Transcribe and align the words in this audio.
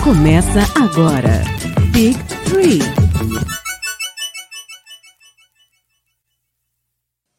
Começa 0.00 0.60
agora. 0.80 1.42
Big 1.92 2.16
Three. 2.48 2.78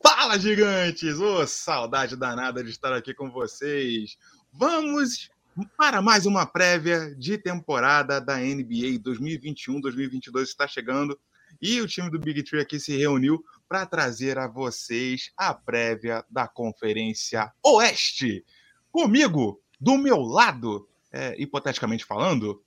Fala, 0.02 0.38
gigantes! 0.38 1.20
Ô, 1.20 1.47
saudade 1.47 2.16
danada 2.16 2.63
de 2.63 2.70
estar 2.70 2.94
aqui 2.94 3.13
com 3.13 3.31
vocês. 3.31 4.18
Vamos 4.52 5.29
para 5.78 6.02
mais 6.02 6.26
uma 6.26 6.46
prévia 6.46 7.16
de 7.16 7.38
temporada 7.38 8.20
da 8.20 8.38
NBA 8.38 8.99
2021-2022 9.04 10.44
está 10.44 10.67
chegando 10.67 11.17
e 11.62 11.79
o 11.81 11.88
time 11.88 12.10
do 12.10 12.20
Big 12.20 12.44
Tree 12.44 12.62
aqui 12.62 12.79
se 12.79 12.97
reuniu 12.97 13.44
para 13.67 13.85
trazer 13.85 14.38
a 14.38 14.47
vocês 14.47 15.31
a 15.38 15.54
prévia 15.54 16.26
da 16.30 16.48
Conferência 16.48 17.52
Oeste. 17.63 18.44
Comigo, 18.91 19.62
do 19.80 19.98
meu 19.98 20.20
lado, 20.20 20.88
é, 21.14 21.40
hipoteticamente 21.40 22.04
falando, 22.04 22.62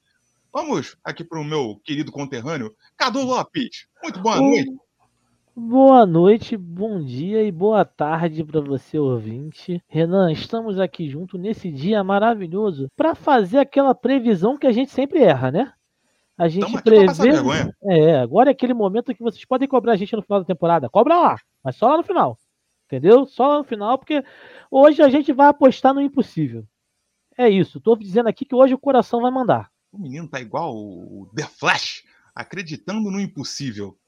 vamos 0.53 0.96
aqui 1.05 1.25
para 1.25 1.41
o 1.41 1.45
meu 1.45 1.81
querido 1.85 2.13
conterrâneo, 2.13 2.75
Cadu 2.96 3.23
Lopes. 3.23 3.89
Muito 4.03 4.21
boa 4.21 4.37
noite. 4.37 4.77
Boa 5.59 6.04
noite, 6.04 6.54
bom 6.54 7.03
dia 7.03 7.43
e 7.43 7.51
boa 7.51 7.82
tarde 7.82 8.45
para 8.45 8.61
você 8.61 8.99
ouvinte. 8.99 9.82
Renan, 9.89 10.31
estamos 10.31 10.79
aqui 10.79 11.09
junto 11.09 11.39
nesse 11.39 11.71
dia 11.71 12.04
maravilhoso 12.04 12.89
para 12.95 13.14
fazer 13.14 13.59
aquela 13.59 13.95
previsão 13.95 14.59
que 14.59 14.67
a 14.67 14.73
gente 14.73 14.90
sempre 14.90 15.23
erra, 15.23 15.51
né? 15.51 15.73
A 16.37 16.46
gente 16.46 16.71
prevê. 16.82 17.31
É, 17.85 18.18
agora 18.18 18.51
é 18.51 18.53
aquele 18.53 18.75
momento 18.75 19.15
que 19.15 19.23
vocês 19.23 19.43
podem 19.46 19.67
cobrar 19.67 19.93
a 19.95 19.96
gente 19.96 20.15
no 20.15 20.21
final 20.21 20.40
da 20.40 20.46
temporada. 20.46 20.90
Cobra 20.90 21.18
lá, 21.18 21.37
mas 21.65 21.76
só 21.76 21.89
lá 21.89 21.96
no 21.96 22.03
final. 22.03 22.39
Entendeu? 22.85 23.25
Só 23.25 23.49
lá 23.49 23.59
no 23.59 23.65
final, 23.65 23.99
porque 23.99 24.23
hoje 24.71 25.03
a 25.03 25.09
gente 25.09 25.32
vai 25.32 25.49
apostar 25.49 25.95
no 25.95 26.03
impossível. 26.03 26.67
É 27.36 27.49
isso. 27.49 27.81
Tô 27.81 27.95
dizendo 27.96 28.29
aqui 28.29 28.45
que 28.45 28.54
hoje 28.54 28.75
o 28.75 28.79
coração 28.79 29.21
vai 29.21 29.31
mandar. 29.31 29.71
O 29.93 29.99
menino 29.99 30.29
tá 30.29 30.40
igual 30.40 30.75
o 30.75 31.31
The 31.35 31.45
Flash, 31.45 32.03
acreditando 32.34 33.11
no 33.11 33.20
impossível. 33.20 33.98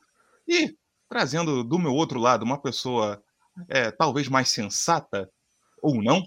E 0.46 0.76
trazendo 1.08 1.62
do 1.62 1.78
meu 1.78 1.92
outro 1.92 2.18
lado 2.18 2.44
uma 2.44 2.60
pessoa 2.60 3.22
é, 3.68 3.90
talvez 3.90 4.28
mais 4.28 4.48
sensata, 4.48 5.30
ou 5.82 6.02
não, 6.02 6.22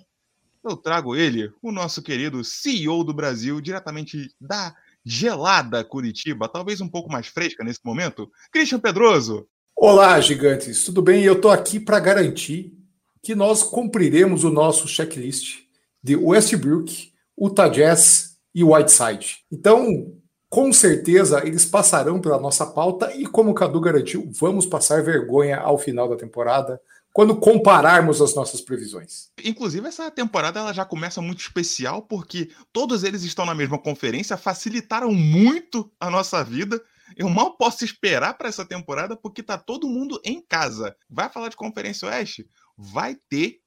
eu 0.64 0.78
trago 0.78 1.16
ele, 1.16 1.52
o 1.62 1.72
nosso 1.72 2.02
querido 2.02 2.44
CEO 2.44 3.04
do 3.04 3.14
Brasil, 3.14 3.60
diretamente 3.62 4.34
da 4.40 4.76
gelada 5.04 5.84
Curitiba, 5.84 6.48
talvez 6.48 6.82
um 6.82 6.90
pouco 6.90 7.12
mais 7.12 7.28
fresca 7.28 7.64
nesse 7.64 7.80
momento, 7.84 8.32
Christian 8.52 8.80
Pedroso. 8.80 9.48
Olá, 9.76 10.20
gigantes, 10.20 10.84
tudo 10.84 11.02
bem? 11.02 11.24
Eu 11.24 11.34
estou 11.34 11.50
aqui 11.50 11.80
para 11.80 12.00
garantir 12.00 12.78
que 13.24 13.34
nós 13.34 13.64
cumpriremos 13.64 14.44
o 14.44 14.52
nosso 14.52 14.88
checklist 14.88 15.71
de 16.04 16.16
Westbrook, 16.16 17.12
Utah 17.40 17.68
Jazz 17.68 18.38
e 18.54 18.64
Whiteside. 18.64 19.40
Então, 19.52 20.14
com 20.50 20.74
certeza 20.74 21.46
eles 21.46 21.66
passarão 21.66 22.20
pela 22.20 22.40
nossa 22.40 22.66
pauta 22.66 23.16
e, 23.16 23.26
como 23.26 23.52
o 23.52 23.54
Cadu 23.54 23.80
garantiu, 23.80 24.30
vamos 24.34 24.66
passar 24.66 25.04
vergonha 25.04 25.58
ao 25.58 25.78
final 25.78 26.10
da 26.10 26.18
temporada 26.18 26.82
quando 27.14 27.36
compararmos 27.36 28.22
as 28.22 28.34
nossas 28.36 28.62
previsões. 28.62 29.30
Inclusive, 29.44 29.88
essa 29.88 30.10
temporada 30.10 30.60
ela 30.60 30.74
já 30.74 30.86
começa 30.86 31.22
muito 31.22 31.40
especial 31.40 32.02
porque 32.02 32.50
todos 32.72 33.04
eles 33.04 33.24
estão 33.24 33.46
na 33.46 33.56
mesma 33.56 33.78
conferência, 33.78 34.38
facilitaram 34.38 35.12
muito 35.12 35.92
a 36.00 36.10
nossa 36.10 36.44
vida. 36.44 36.82
Eu 37.18 37.30
mal 37.30 37.58
posso 37.58 37.84
esperar 37.84 38.38
para 38.38 38.48
essa 38.48 38.66
temporada 38.66 39.18
porque 39.18 39.44
tá 39.44 39.58
todo 39.58 39.90
mundo 39.90 40.20
em 40.24 40.42
casa. 40.42 40.96
Vai 41.10 41.30
falar 41.30 41.50
de 41.50 41.58
Conferência 41.58 42.08
Oeste? 42.08 42.50
Vai 42.78 43.18
ter, 43.30 43.60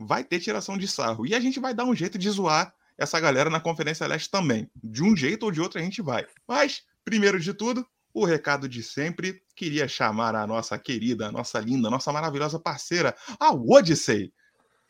vai 0.00 0.24
ter 0.24 0.40
tiração 0.40 0.78
de 0.78 0.88
sarro. 0.88 1.26
E 1.26 1.34
a 1.34 1.40
gente 1.40 1.60
vai 1.60 1.74
dar 1.74 1.84
um 1.84 1.94
jeito 1.94 2.18
de 2.18 2.28
zoar 2.30 2.72
essa 2.96 3.20
galera 3.20 3.50
na 3.50 3.60
Conferência 3.60 4.06
Leste 4.06 4.30
também. 4.30 4.70
De 4.82 5.02
um 5.02 5.14
jeito 5.14 5.44
ou 5.44 5.52
de 5.52 5.60
outro 5.60 5.78
a 5.78 5.82
gente 5.82 6.00
vai. 6.00 6.26
Mas, 6.48 6.82
primeiro 7.04 7.38
de 7.38 7.52
tudo, 7.52 7.86
o 8.12 8.24
recado 8.24 8.68
de 8.68 8.82
sempre, 8.82 9.42
queria 9.54 9.86
chamar 9.86 10.34
a 10.34 10.46
nossa 10.46 10.78
querida, 10.78 11.28
a 11.28 11.32
nossa 11.32 11.60
linda, 11.60 11.88
a 11.88 11.90
nossa 11.90 12.12
maravilhosa 12.12 12.58
parceira, 12.58 13.14
a 13.38 13.52
Odyssey. 13.52 14.32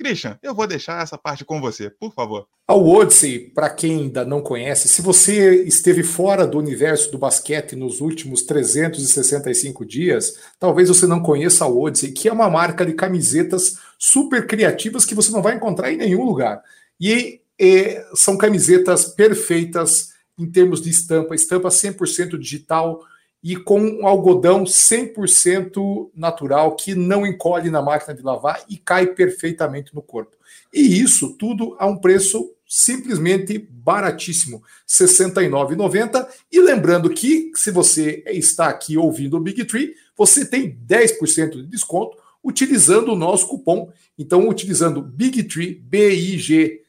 Christian, 0.00 0.38
eu 0.42 0.54
vou 0.54 0.66
deixar 0.66 1.02
essa 1.02 1.18
parte 1.18 1.44
com 1.44 1.60
você, 1.60 1.90
por 1.90 2.12
favor. 2.14 2.46
A 2.66 2.74
Odyssey, 2.74 3.50
para 3.50 3.68
quem 3.68 4.02
ainda 4.02 4.24
não 4.24 4.40
conhece, 4.40 4.88
se 4.88 5.02
você 5.02 5.62
esteve 5.64 6.02
fora 6.02 6.46
do 6.46 6.58
universo 6.58 7.12
do 7.12 7.18
basquete 7.18 7.76
nos 7.76 8.00
últimos 8.00 8.42
365 8.42 9.84
dias, 9.84 10.38
talvez 10.58 10.88
você 10.88 11.06
não 11.06 11.20
conheça 11.20 11.64
a 11.64 11.68
Odyssey, 11.68 12.12
que 12.12 12.28
é 12.28 12.32
uma 12.32 12.48
marca 12.48 12.86
de 12.86 12.94
camisetas 12.94 13.78
super 13.98 14.46
criativas 14.46 15.04
que 15.04 15.14
você 15.14 15.30
não 15.30 15.42
vai 15.42 15.56
encontrar 15.56 15.92
em 15.92 15.96
nenhum 15.96 16.24
lugar. 16.24 16.62
E 16.98 17.40
e 17.60 18.02
são 18.14 18.38
camisetas 18.38 19.04
perfeitas 19.04 20.14
em 20.38 20.50
termos 20.50 20.80
de 20.80 20.88
estampa, 20.88 21.34
estampa 21.34 21.68
100% 21.68 22.38
digital 22.38 23.02
e 23.42 23.56
com 23.56 23.80
um 23.80 24.06
algodão 24.06 24.64
100% 24.64 26.10
natural 26.14 26.76
que 26.76 26.94
não 26.94 27.26
encolhe 27.26 27.70
na 27.70 27.80
máquina 27.80 28.14
de 28.14 28.22
lavar 28.22 28.62
e 28.68 28.76
cai 28.76 29.06
perfeitamente 29.06 29.94
no 29.94 30.02
corpo. 30.02 30.36
E 30.72 31.00
isso 31.00 31.36
tudo 31.38 31.74
a 31.78 31.86
um 31.86 31.96
preço 31.96 32.54
simplesmente 32.68 33.58
baratíssimo, 33.58 34.58
R$ 34.58 35.06
69,90. 35.06 36.28
E 36.52 36.60
lembrando 36.60 37.10
que 37.10 37.50
se 37.56 37.70
você 37.70 38.22
está 38.26 38.68
aqui 38.68 38.96
ouvindo 38.96 39.36
o 39.36 39.40
Big 39.40 39.64
Tree, 39.64 39.94
você 40.16 40.44
tem 40.44 40.78
10% 40.86 41.50
de 41.52 41.66
desconto 41.66 42.16
utilizando 42.44 43.12
o 43.12 43.16
nosso 43.16 43.48
cupom. 43.48 43.90
Então, 44.18 44.48
utilizando 44.48 45.02
Big 45.02 45.42
Tree, 45.44 45.74
B-I-G 45.74 46.82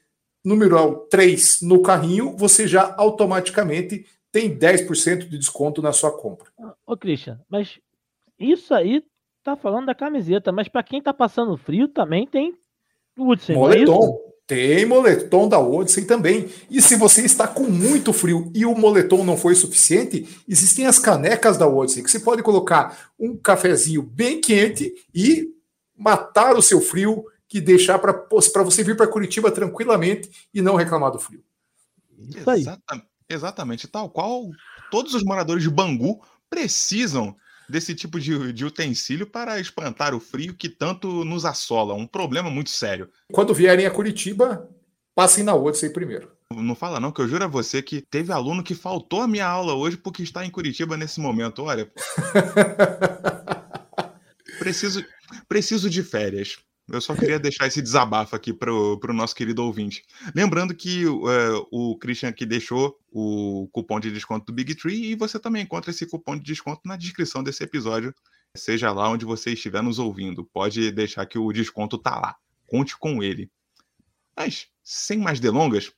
numeral 0.44 1.08
3 1.10 1.62
no 1.62 1.82
carrinho, 1.82 2.36
você 2.38 2.68
já 2.68 2.94
automaticamente 2.98 4.06
tem 4.32 4.58
10% 4.58 5.28
de 5.28 5.38
desconto 5.38 5.82
na 5.82 5.92
sua 5.92 6.12
compra. 6.12 6.50
Ô, 6.86 6.96
Christian, 6.96 7.40
mas 7.50 7.80
isso 8.40 8.74
aí 8.74 9.04
tá 9.44 9.56
falando 9.56 9.88
da 9.88 9.96
camiseta, 9.96 10.52
mas 10.52 10.68
para 10.68 10.84
quem 10.84 11.02
tá 11.02 11.14
passando 11.14 11.58
frio 11.58 11.88
também 11.88 12.26
tem 12.26 12.56
Woodson, 13.18 13.54
é 13.54 13.56
moletom. 13.56 14.22
É 14.28 14.32
tem 14.48 14.86
moletom 14.86 15.48
da 15.48 15.60
Odyssey 15.60 16.04
também. 16.04 16.50
E 16.70 16.82
se 16.82 16.98
você 16.98 17.24
está 17.24 17.48
com 17.48 17.64
muito 17.64 18.12
frio 18.12 18.52
e 18.54 18.66
o 18.66 18.76
moletom 18.76 19.24
não 19.24 19.38
foi 19.38 19.56
suficiente, 19.56 20.28
existem 20.46 20.86
as 20.86 21.00
canecas 21.00 21.58
da 21.58 21.66
Odyssey, 21.66 22.04
que 22.04 22.12
você 22.12 22.20
pode 22.20 22.44
colocar 22.44 23.12
um 23.18 23.38
cafezinho 23.38 24.02
bem 24.02 24.42
quente 24.42 24.94
e 25.16 25.56
matar 25.98 26.58
o 26.58 26.62
seu 26.62 26.82
frio 26.82 27.24
que 27.48 27.62
deixar 27.62 27.98
para 28.00 28.64
você 28.64 28.84
vir 28.84 28.98
para 28.98 29.08
Curitiba 29.08 29.52
tranquilamente 29.52 30.30
e 30.54 30.62
não 30.62 30.76
reclamar 30.76 31.12
do 31.12 31.20
frio. 31.20 31.42
Isso 32.36 32.50
aí. 32.50 32.62
Exatamente, 32.62 33.08
exatamente, 33.32 33.88
tal 33.88 34.10
qual 34.10 34.50
todos 34.90 35.14
os 35.14 35.24
moradores 35.24 35.64
de 35.64 35.70
Bangu 35.70 36.22
precisam 36.50 37.36
desse 37.70 37.96
tipo 37.96 38.20
de, 38.20 38.52
de, 38.52 38.66
utensílio 38.66 39.26
para 39.26 39.60
espantar 39.60 40.14
o 40.14 40.20
frio 40.20 40.54
que 40.54 40.68
tanto 40.68 41.24
nos 41.24 41.46
assola. 41.46 41.94
Um 41.94 42.06
problema 42.06 42.50
muito 42.50 42.70
sério. 42.70 43.10
Quando 43.32 43.54
vierem 43.54 43.86
a 43.86 43.92
Curitiba, 43.92 44.70
passem 45.16 45.44
na 45.44 45.56
Odyssey 45.56 45.90
primeiro. 45.90 46.30
Não 46.54 46.76
fala 46.76 47.00
não, 47.00 47.14
que 47.14 47.22
eu 47.22 47.28
juro 47.30 47.46
a 47.46 47.48
você 47.48 47.82
que 47.82 48.02
teve 48.02 48.34
aluno 48.34 48.62
que 48.62 48.76
faltou 48.76 49.22
a 49.22 49.28
minha 49.28 49.48
aula 49.48 49.74
hoje 49.74 49.96
porque 49.96 50.22
está 50.22 50.46
em 50.46 50.50
Curitiba 50.50 50.98
nesse 50.98 51.22
momento. 51.22 51.64
Olha, 51.64 51.90
preciso, 54.60 55.06
preciso 55.48 55.90
de 55.90 56.04
férias. 56.04 56.58
Eu 56.92 57.00
só 57.00 57.16
queria 57.16 57.40
deixar 57.40 57.68
esse 57.68 57.82
desabafo 57.82 58.36
aqui 58.36 58.52
para 58.52 58.74
o 58.74 59.14
nosso 59.14 59.34
querido 59.34 59.64
ouvinte. 59.64 60.04
Lembrando 60.36 60.76
que 60.76 61.06
é, 61.06 61.66
o 61.72 61.98
Christian 61.98 62.30
aqui 62.30 62.46
deixou 62.46 63.00
o 63.10 63.70
cupom 63.72 64.00
de 64.00 64.12
desconto 64.12 64.46
do 64.46 64.54
Big 64.54 64.76
Tree 64.76 65.12
e 65.12 65.16
você 65.16 65.40
também 65.40 65.64
encontra 65.64 65.92
esse 65.92 66.06
cupom 66.06 66.36
de 66.36 66.44
desconto 66.44 66.82
na 66.86 66.98
descrição 66.98 67.44
desse 67.44 67.64
episódio, 67.64 68.14
seja 68.56 68.92
lá 68.92 69.10
onde 69.10 69.26
você 69.26 69.54
estiver 69.54 69.82
nos 69.82 70.00
ouvindo. 70.00 70.44
Pode 70.54 70.92
deixar 70.92 71.26
que 71.26 71.40
o 71.40 71.52
desconto 71.54 71.98
tá 71.98 72.20
lá. 72.20 72.36
Conte 72.68 72.98
com 72.98 73.24
ele. 73.24 73.50
Mas, 74.36 74.68
sem 74.84 75.18
mais 75.18 75.40
delongas, 75.40 75.92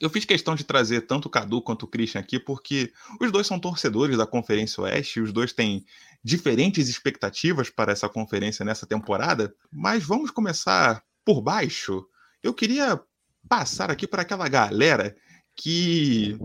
eu 0.00 0.08
fiz 0.08 0.24
questão 0.24 0.54
de 0.54 0.64
trazer 0.64 1.02
tanto 1.02 1.26
o 1.26 1.30
Cadu 1.30 1.60
quanto 1.60 1.82
o 1.82 1.88
Christian 1.88 2.20
aqui, 2.20 2.38
porque 2.38 2.92
os 3.20 3.30
dois 3.30 3.46
são 3.46 3.58
torcedores 3.58 4.16
da 4.16 4.26
Conferência 4.26 4.82
Oeste, 4.82 5.20
os 5.20 5.32
dois 5.32 5.52
têm 5.52 5.84
diferentes 6.24 6.88
expectativas 6.88 7.68
para 7.68 7.92
essa 7.92 8.08
conferência 8.08 8.64
nessa 8.64 8.86
temporada, 8.86 9.54
mas 9.70 10.02
vamos 10.02 10.30
começar 10.30 11.04
por 11.22 11.42
baixo. 11.42 12.06
Eu 12.42 12.54
queria 12.54 12.98
passar 13.46 13.90
aqui 13.90 14.06
para 14.06 14.22
aquela 14.22 14.48
galera 14.48 15.14
que 15.54 16.38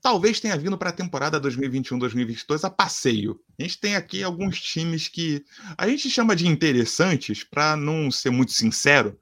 talvez 0.00 0.40
tenha 0.40 0.58
vindo 0.58 0.76
para 0.76 0.90
a 0.90 0.92
temporada 0.92 1.40
2021-2022 1.40 2.64
a 2.64 2.70
passeio. 2.70 3.38
A 3.58 3.62
gente 3.62 3.78
tem 3.78 3.94
aqui 3.94 4.24
alguns 4.24 4.60
times 4.60 5.06
que 5.06 5.44
a 5.78 5.88
gente 5.88 6.10
chama 6.10 6.34
de 6.34 6.48
interessantes, 6.48 7.44
para 7.44 7.76
não 7.76 8.10
ser 8.10 8.30
muito 8.30 8.50
sincero. 8.50 9.16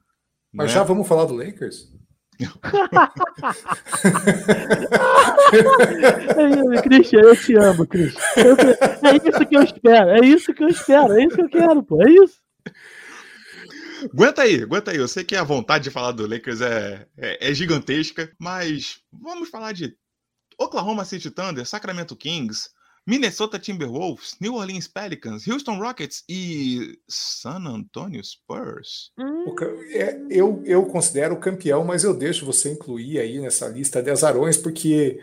Mas 0.51 0.69
né? 0.69 0.73
já 0.73 0.83
vamos 0.83 1.07
falar 1.07 1.25
do 1.25 1.35
Lakers? 1.35 1.91
Christian, 6.83 7.19
eu 7.21 7.35
te 7.35 7.55
amo, 7.55 7.85
Christian. 7.87 8.21
é 9.03 9.27
isso 9.27 9.45
que 9.47 9.55
eu 9.57 9.63
espero, 9.63 10.09
é 10.09 10.19
isso 10.25 10.53
que 10.53 10.63
eu 10.63 10.67
espero, 10.69 11.13
é 11.13 11.23
isso 11.25 11.35
que 11.35 11.41
eu 11.41 11.49
quero, 11.49 11.83
pô, 11.83 12.01
é 12.01 12.11
isso. 12.11 12.35
Aguenta 14.13 14.41
aí, 14.41 14.63
aguenta 14.63 14.91
aí. 14.91 14.97
Eu 14.97 15.07
sei 15.07 15.23
que 15.23 15.35
a 15.35 15.43
vontade 15.43 15.83
de 15.83 15.91
falar 15.91 16.11
do 16.11 16.25
Lakers 16.27 16.61
é, 16.61 17.05
é, 17.17 17.49
é 17.51 17.53
gigantesca, 17.53 18.31
mas 18.39 18.97
vamos 19.11 19.49
falar 19.49 19.73
de 19.73 19.95
Oklahoma 20.59 21.05
City 21.05 21.29
Thunder, 21.29 21.65
Sacramento 21.67 22.15
Kings, 22.15 22.69
Minnesota 23.07 23.59
Timberwolves, 23.59 24.35
New 24.39 24.55
Orleans 24.55 24.87
Pelicans, 24.87 25.47
Houston 25.47 25.77
Rockets 25.79 26.23
e 26.29 26.97
San 27.07 27.63
Antonio 27.67 28.23
Spurs. 28.23 29.11
O 29.45 29.53
ca- 29.55 29.65
é, 29.91 30.19
eu, 30.29 30.61
eu 30.65 30.85
considero 30.85 31.35
o 31.35 31.39
campeão, 31.39 31.83
mas 31.83 32.03
eu 32.03 32.13
deixo 32.13 32.45
você 32.45 32.71
incluir 32.71 33.19
aí 33.19 33.39
nessa 33.39 33.67
lista 33.67 34.01
de 34.01 34.09
azarões, 34.11 34.57
porque 34.57 35.19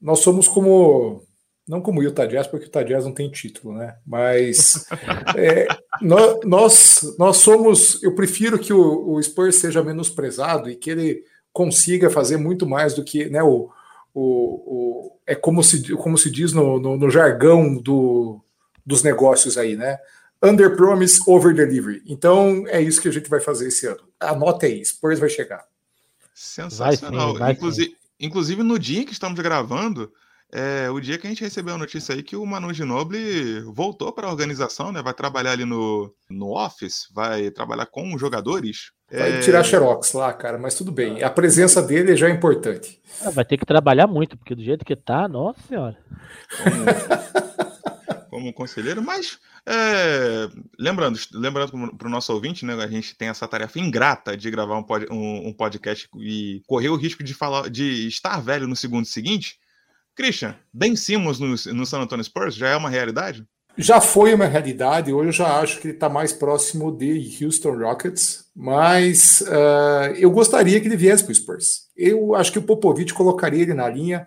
nós 0.00 0.20
somos 0.20 0.46
como. 0.48 1.22
Não 1.66 1.82
como 1.82 2.00
o 2.00 2.02
Utah 2.02 2.24
Jazz, 2.24 2.46
porque 2.46 2.64
o 2.64 2.68
Utah 2.68 2.82
Jazz 2.82 3.04
não 3.04 3.12
tem 3.12 3.30
título, 3.30 3.74
né? 3.74 3.96
Mas 4.06 4.86
é, 5.36 5.66
nó- 6.00 6.40
nós, 6.44 7.14
nós 7.18 7.36
somos. 7.38 8.02
Eu 8.02 8.14
prefiro 8.14 8.58
que 8.58 8.72
o, 8.72 9.10
o 9.12 9.22
Spurs 9.22 9.56
seja 9.56 9.82
menosprezado 9.82 10.70
e 10.70 10.76
que 10.76 10.88
ele 10.90 11.22
consiga 11.52 12.08
fazer 12.08 12.38
muito 12.38 12.66
mais 12.66 12.94
do 12.94 13.04
que 13.04 13.28
né, 13.28 13.42
o, 13.42 13.68
o, 14.14 14.22
o- 14.22 15.18
é 15.26 15.34
como 15.34 15.62
se, 15.62 15.92
como 15.96 16.16
se 16.16 16.30
diz 16.30 16.52
no, 16.54 16.80
no, 16.80 16.96
no 16.96 17.10
jargão 17.10 17.76
do, 17.76 18.40
dos 18.86 19.02
negócios 19.02 19.58
aí, 19.58 19.76
né? 19.76 19.98
Under 20.42 20.74
promise, 20.74 21.20
over 21.26 21.52
delivery. 21.54 22.00
Então 22.06 22.64
é 22.68 22.80
isso 22.80 23.02
que 23.02 23.08
a 23.08 23.12
gente 23.12 23.28
vai 23.28 23.40
fazer 23.40 23.68
esse 23.68 23.86
ano. 23.86 24.00
Anota 24.18 24.64
aí, 24.66 24.82
Spurs 24.82 25.18
vai 25.18 25.28
chegar. 25.28 25.66
Sensacional. 26.32 27.34
vai 27.36 27.50
sim. 27.50 27.56
inclusive, 27.58 27.96
inclusive, 28.20 28.62
no 28.62 28.78
dia 28.78 29.00
em 29.00 29.04
que 29.04 29.12
estamos 29.12 29.38
gravando, 29.40 30.10
é 30.52 30.88
o 30.90 30.98
dia 31.00 31.18
que 31.18 31.26
a 31.26 31.30
gente 31.30 31.42
recebeu 31.44 31.74
a 31.74 31.78
notícia 31.78 32.14
aí 32.14 32.22
que 32.22 32.34
o 32.36 32.46
Manu 32.46 32.72
Ginobili 32.72 33.60
voltou 33.74 34.12
para 34.12 34.26
a 34.26 34.30
organização, 34.30 34.90
né? 34.90 35.02
Vai 35.02 35.12
trabalhar 35.12 35.52
ali 35.52 35.64
no, 35.66 36.10
no 36.30 36.56
office, 36.56 37.06
vai 37.14 37.50
trabalhar 37.50 37.86
com 37.86 38.14
os 38.14 38.20
jogadores. 38.20 38.90
Vai 39.10 39.38
É, 39.38 39.40
tirar 39.40 39.62
xerox 39.64 40.12
lá, 40.12 40.32
cara, 40.32 40.58
mas 40.58 40.74
tudo 40.74 40.90
bem. 40.90 41.22
A 41.22 41.28
presença 41.30 41.82
dele 41.82 42.16
já 42.16 42.28
é 42.28 42.30
importante. 42.30 42.98
Ah, 43.22 43.30
Vai 43.30 43.44
ter 43.44 43.58
que 43.58 43.66
trabalhar 43.66 44.06
muito, 44.06 44.36
porque 44.38 44.54
do 44.54 44.62
jeito 44.62 44.84
que 44.84 44.96
tá, 44.96 45.28
nossa 45.28 45.60
senhora. 45.68 45.96
como, 46.62 46.84
como 48.28 48.52
conselheiro, 48.52 49.02
mas 49.02 49.38
é, 49.66 50.48
lembrando, 50.78 51.18
lembrando 51.32 51.96
para 51.96 52.08
o 52.08 52.10
nosso 52.10 52.32
ouvinte, 52.32 52.64
né, 52.64 52.74
a 52.74 52.86
gente 52.86 53.16
tem 53.16 53.28
essa 53.28 53.48
tarefa 53.48 53.78
ingrata 53.78 54.36
de 54.36 54.50
gravar 54.50 54.76
um, 54.78 54.82
pod- 54.82 55.06
um- 55.10 55.48
um 55.48 55.52
podcast 55.52 56.08
e 56.18 56.62
correr 56.66 56.88
o 56.88 56.96
risco 56.96 57.22
de 57.24 57.34
falar, 57.34 57.68
de 57.70 58.06
estar 58.08 58.40
velho 58.40 58.66
no 58.66 58.76
segundo 58.76 59.06
seguinte. 59.06 59.56
Christian, 60.16 60.56
Ben 60.72 60.96
Simmons 60.96 61.38
no, 61.38 61.48
no 61.74 61.86
San 61.86 62.00
Antonio 62.00 62.24
Spurs 62.24 62.54
já 62.54 62.68
é 62.68 62.76
uma 62.76 62.90
realidade? 62.90 63.44
Já 63.76 64.00
foi 64.00 64.34
uma 64.34 64.46
realidade, 64.46 65.12
hoje 65.12 65.28
eu 65.28 65.32
já 65.32 65.60
acho 65.60 65.80
que 65.80 65.86
ele 65.86 65.94
está 65.94 66.08
mais 66.08 66.32
próximo 66.32 66.90
de 66.90 67.38
Houston 67.40 67.76
Rockets, 67.78 68.46
mas 68.56 69.44
ah, 69.46 70.12
eu 70.16 70.32
gostaria 70.32 70.80
que 70.80 70.88
ele 70.88 70.96
viesse 70.96 71.22
para 71.22 71.30
o 71.30 71.34
Spurs. 71.36 71.86
Eu 71.96 72.34
acho 72.34 72.50
que 72.50 72.58
o 72.58 72.62
Popovich 72.62 73.14
colocaria 73.14 73.62
ele 73.62 73.74
na 73.74 73.88
linha, 73.88 74.26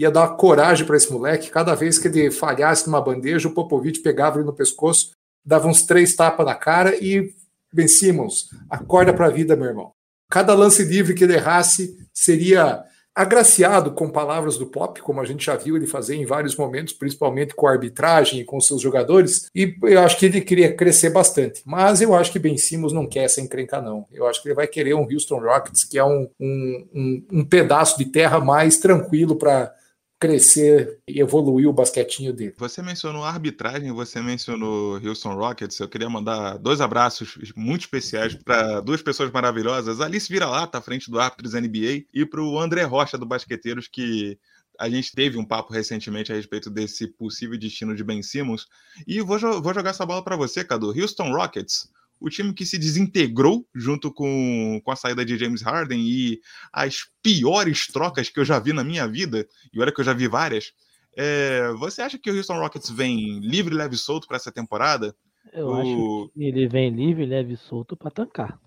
ia 0.00 0.10
dar 0.10 0.28
coragem 0.28 0.86
para 0.86 0.96
esse 0.96 1.12
moleque. 1.12 1.50
Cada 1.50 1.74
vez 1.74 1.98
que 1.98 2.08
ele 2.08 2.30
falhasse 2.30 2.86
numa 2.86 3.02
bandeja, 3.02 3.48
o 3.48 3.54
Popovich 3.54 4.00
pegava 4.00 4.38
ele 4.38 4.46
no 4.46 4.52
pescoço, 4.54 5.10
dava 5.44 5.68
uns 5.68 5.82
três 5.82 6.16
tapas 6.16 6.46
na 6.46 6.54
cara 6.54 6.96
e 6.96 7.34
Ben 7.70 7.86
Simmons, 7.86 8.48
acorda 8.68 9.12
para 9.12 9.26
a 9.26 9.30
vida, 9.30 9.54
meu 9.54 9.66
irmão. 9.66 9.92
Cada 10.30 10.54
lance 10.54 10.82
livre 10.84 11.12
que 11.12 11.24
ele 11.24 11.34
errasse 11.34 11.98
seria 12.14 12.82
agraciado 13.14 13.90
com 13.90 14.08
palavras 14.08 14.56
do 14.56 14.66
Pop, 14.66 14.98
como 15.02 15.20
a 15.20 15.24
gente 15.26 15.44
já 15.44 15.54
viu 15.54 15.76
ele 15.76 15.86
fazer 15.86 16.14
em 16.14 16.24
vários 16.24 16.56
momentos, 16.56 16.94
principalmente 16.94 17.54
com 17.54 17.66
a 17.66 17.72
arbitragem 17.72 18.40
e 18.40 18.44
com 18.44 18.58
seus 18.60 18.80
jogadores, 18.80 19.50
e 19.54 19.76
eu 19.82 20.00
acho 20.00 20.16
que 20.16 20.26
ele 20.26 20.40
queria 20.40 20.74
crescer 20.74 21.10
bastante. 21.10 21.60
Mas 21.66 22.00
eu 22.00 22.14
acho 22.14 22.32
que 22.32 22.38
Ben 22.38 22.56
Simmons 22.56 22.92
não 22.92 23.06
quer 23.06 23.24
essa 23.24 23.40
encrenca, 23.40 23.82
não. 23.82 24.06
Eu 24.10 24.26
acho 24.26 24.40
que 24.40 24.48
ele 24.48 24.54
vai 24.54 24.66
querer 24.66 24.94
um 24.94 25.06
Houston 25.12 25.40
Rockets, 25.40 25.84
que 25.84 25.98
é 25.98 26.04
um, 26.04 26.30
um, 26.40 26.88
um, 26.94 27.26
um 27.32 27.44
pedaço 27.44 27.98
de 27.98 28.06
terra 28.06 28.40
mais 28.40 28.78
tranquilo 28.78 29.36
para 29.36 29.74
crescer 30.20 31.00
e 31.08 31.18
evoluir 31.18 31.66
o 31.66 31.72
basquetinho 31.72 32.32
dele. 32.32 32.54
Você 32.58 32.82
mencionou 32.82 33.24
arbitragem, 33.24 33.90
você 33.90 34.20
mencionou 34.20 35.00
Houston 35.02 35.34
Rockets. 35.34 35.78
Eu 35.80 35.88
queria 35.88 36.10
mandar 36.10 36.58
dois 36.58 36.82
abraços 36.82 37.38
muito 37.56 37.82
especiais 37.82 38.34
para 38.34 38.80
duas 38.80 39.00
pessoas 39.00 39.30
maravilhosas: 39.30 40.00
Alice 40.00 40.30
Vira-Lata, 40.30 40.76
à 40.76 40.82
frente 40.82 41.10
do 41.10 41.18
Árbitros 41.18 41.54
NBA, 41.54 42.04
e 42.12 42.26
para 42.26 42.42
o 42.42 42.58
André 42.60 42.82
Rocha, 42.82 43.16
do 43.16 43.24
Basqueteiros, 43.24 43.88
que 43.88 44.38
a 44.78 44.90
gente 44.90 45.12
teve 45.12 45.38
um 45.38 45.44
papo 45.44 45.72
recentemente 45.72 46.32
a 46.32 46.36
respeito 46.36 46.68
desse 46.68 47.06
possível 47.06 47.58
destino 47.58 47.96
de 47.96 48.04
Ben 48.04 48.22
Simmons. 48.22 48.66
E 49.06 49.22
vou, 49.22 49.38
vou 49.38 49.74
jogar 49.74 49.90
essa 49.90 50.04
bola 50.04 50.22
para 50.22 50.36
você, 50.36 50.62
Cadu. 50.62 50.88
Houston 50.88 51.32
Rockets, 51.32 51.88
o 52.20 52.28
time 52.28 52.52
que 52.52 52.66
se 52.66 52.78
desintegrou 52.78 53.66
junto 53.74 54.12
com, 54.12 54.80
com 54.84 54.90
a 54.90 54.96
saída 54.96 55.24
de 55.24 55.38
James 55.38 55.62
Harden 55.62 56.00
e 56.00 56.40
as 56.72 57.08
piores 57.22 57.86
trocas 57.86 58.28
que 58.28 58.38
eu 58.38 58.44
já 58.44 58.58
vi 58.58 58.72
na 58.72 58.84
minha 58.84 59.08
vida, 59.08 59.46
e 59.72 59.80
olha 59.80 59.92
que 59.92 60.00
eu 60.00 60.04
já 60.04 60.12
vi 60.12 60.28
várias. 60.28 60.72
É, 61.16 61.72
você 61.72 62.02
acha 62.02 62.18
que 62.18 62.30
o 62.30 62.36
Houston 62.36 62.58
Rockets 62.58 62.90
vem 62.90 63.40
livre, 63.40 63.74
leve 63.74 63.94
e 63.94 63.98
solto 63.98 64.28
para 64.28 64.36
essa 64.36 64.52
temporada? 64.52 65.14
Eu 65.52 65.74
acho 65.74 65.90
O- 65.98 66.28
que 66.28 66.44
ele 66.44 66.68
vem 66.68 66.90
livre, 66.90 67.24
leve 67.26 67.54
e 67.54 67.56
solto 67.56 67.96
para 67.96 68.10
tancar. 68.10 68.60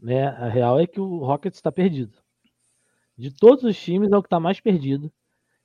Né? 0.00 0.26
A 0.26 0.48
real 0.48 0.78
é 0.78 0.86
que 0.86 1.00
o 1.00 1.18
Rockets 1.18 1.58
está 1.58 1.72
perdido. 1.72 2.12
De 3.16 3.30
todos 3.34 3.64
os 3.64 3.76
times, 3.80 4.10
é 4.12 4.16
o 4.16 4.22
que 4.22 4.26
está 4.26 4.38
mais 4.38 4.60
perdido. 4.60 5.12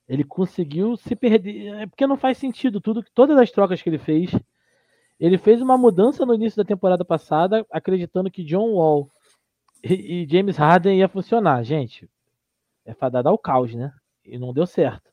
Ele 0.07 0.23
conseguiu 0.23 0.95
se 0.97 1.15
perder. 1.15 1.67
É 1.75 1.87
porque 1.87 2.07
não 2.07 2.17
faz 2.17 2.37
sentido 2.37 2.81
tudo, 2.81 3.03
todas 3.13 3.37
as 3.37 3.51
trocas 3.51 3.81
que 3.81 3.89
ele 3.89 3.99
fez. 3.99 4.31
Ele 5.23 5.37
fez 5.37 5.61
uma 5.61 5.77
mudança 5.77 6.25
no 6.25 6.33
início 6.33 6.61
da 6.61 6.67
temporada 6.67 7.05
passada, 7.05 7.65
acreditando 7.71 8.29
que 8.29 8.43
John 8.43 8.73
Wall 8.73 9.09
e, 9.81 10.27
James 10.29 10.57
Harden 10.57 10.99
ia 10.99 11.07
funcionar. 11.07 11.63
Gente, 11.63 12.09
é 12.83 12.93
fadada 12.93 13.29
ao 13.29 13.37
caos, 13.37 13.73
né? 13.73 13.93
E 14.25 14.37
não 14.37 14.51
deu 14.51 14.65
certo. 14.67 15.09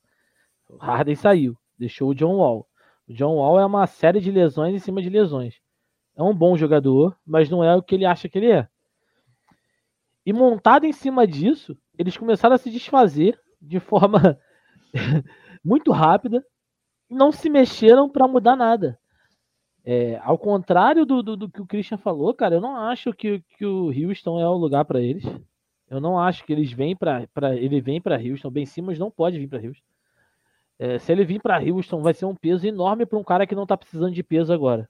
O 0.68 0.78
Harden 0.78 1.14
saiu, 1.14 1.56
deixou 1.78 2.10
o 2.10 2.14
John 2.16 2.38
Wall. 2.38 2.66
O 3.08 3.12
John 3.12 3.36
Wall 3.36 3.60
é 3.60 3.64
uma 3.64 3.86
série 3.86 4.18
de 4.18 4.32
lesões 4.32 4.74
em 4.74 4.80
cima 4.80 5.00
de 5.00 5.08
lesões. 5.08 5.60
É 6.16 6.22
um 6.24 6.34
bom 6.34 6.56
jogador, 6.56 7.16
mas 7.24 7.48
não 7.48 7.62
é 7.62 7.76
o 7.76 7.82
que 7.82 7.94
ele 7.94 8.04
acha 8.04 8.28
que 8.28 8.36
ele 8.36 8.50
é. 8.50 8.68
E 10.26 10.32
montado 10.32 10.86
em 10.86 10.92
cima 10.92 11.24
disso, 11.24 11.78
eles 11.96 12.16
começaram 12.16 12.56
a 12.56 12.58
se 12.58 12.68
desfazer 12.68 13.40
de 13.62 13.78
forma 13.78 14.36
muito 15.64 15.92
rápida 15.92 16.44
e 17.08 17.14
não 17.14 17.30
se 17.30 17.48
mexeram 17.48 18.10
para 18.10 18.26
mudar 18.26 18.56
nada. 18.56 18.99
É, 19.84 20.20
ao 20.22 20.36
contrário 20.36 21.06
do, 21.06 21.22
do, 21.22 21.36
do 21.36 21.48
que 21.48 21.62
o 21.62 21.66
Christian 21.66 21.96
falou, 21.96 22.34
cara, 22.34 22.56
eu 22.56 22.60
não 22.60 22.76
acho 22.76 23.12
que, 23.12 23.42
que 23.56 23.64
o 23.64 23.86
Houston 23.86 24.40
é 24.40 24.48
o 24.48 24.56
lugar 24.56 24.84
para 24.84 25.00
eles. 25.00 25.24
Eu 25.88 26.00
não 26.00 26.18
acho 26.18 26.44
que 26.44 26.52
eles 26.52 26.72
vêm 26.72 26.94
para 26.94 27.26
ele 27.56 27.80
vem 27.80 28.00
para 28.00 28.20
Houston. 28.20 28.50
Ben 28.50 28.64
Simmons 28.64 28.98
não 28.98 29.10
pode 29.10 29.38
vir 29.38 29.48
para 29.48 29.58
Houston. 29.58 29.84
É, 30.78 30.98
se 30.98 31.10
ele 31.12 31.24
vir 31.24 31.40
para 31.42 31.60
Houston, 31.60 32.00
vai 32.00 32.14
ser 32.14 32.24
um 32.26 32.34
peso 32.34 32.66
enorme 32.66 33.04
para 33.04 33.18
um 33.18 33.24
cara 33.24 33.46
que 33.46 33.54
não 33.54 33.66
tá 33.66 33.76
precisando 33.76 34.14
de 34.14 34.22
peso 34.22 34.52
agora. 34.52 34.88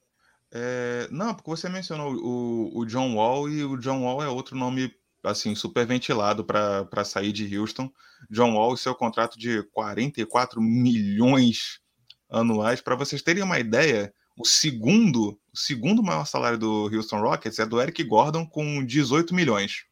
É, 0.53 1.09
não, 1.11 1.35
porque 1.35 1.51
você 1.51 1.69
mencionou 1.69 2.13
o, 2.15 2.79
o 2.79 2.85
John 2.85 3.15
Wall 3.15 3.49
e 3.49 3.65
o 3.65 3.77
John 3.77 4.03
Wall 4.03 4.23
é 4.23 4.29
outro 4.29 4.57
nome 4.57 4.93
assim 5.23 5.55
super 5.55 5.87
ventilado 5.87 6.45
para 6.45 7.05
sair 7.05 7.33
de 7.33 7.59
Houston. 7.59 7.91
John 8.31 8.55
Wall 8.55 8.77
seu 8.77 8.95
contrato 8.95 9.39
de 9.39 9.63
44 9.73 10.61
milhões 10.61 11.81
anuais. 12.29 12.81
Para 12.81 12.97
vocês 12.97 13.23
terem 13.23 13.43
uma 13.43 13.59
ideia, 13.59 14.13
o 14.41 14.45
segundo, 14.45 15.31
o 15.53 15.59
segundo 15.59 16.03
maior 16.03 16.25
salário 16.27 16.59
do 16.59 16.89
Houston 16.95 17.21
Rockets 17.21 17.59
é 17.59 17.67
do 17.67 17.81
Eric 17.81 18.03
Gordon 18.05 18.47
com 18.47 18.85
18 18.85 19.35
milhões. 19.35 19.85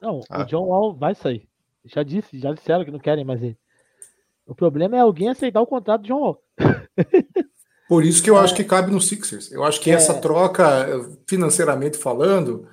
Não, 0.00 0.20
Ah. 0.30 0.42
o 0.42 0.44
John 0.46 0.66
Wall 0.66 0.94
vai 0.96 1.14
sair. 1.14 1.48
Já 1.84 2.02
disse, 2.02 2.38
já 2.38 2.52
disseram 2.52 2.84
que 2.84 2.90
não 2.90 2.98
querem 2.98 3.24
mais 3.24 3.42
ele. 3.42 3.56
O 4.46 4.54
problema 4.54 4.96
é 4.96 5.00
alguém 5.00 5.28
aceitar 5.28 5.60
o 5.60 5.66
contrato 5.66 6.02
do 6.02 6.08
John 6.08 6.20
Wall. 6.20 6.42
Por 7.88 8.04
isso 8.04 8.22
que 8.22 8.28
eu 8.28 8.36
acho 8.36 8.54
que 8.54 8.64
cabe 8.64 8.90
no 8.92 9.00
Sixers. 9.00 9.50
Eu 9.50 9.64
acho 9.64 9.80
que 9.80 9.90
É. 9.90 9.94
essa 9.94 10.14
troca, 10.20 10.86
financeiramente 11.26 11.96
falando, 11.96 12.68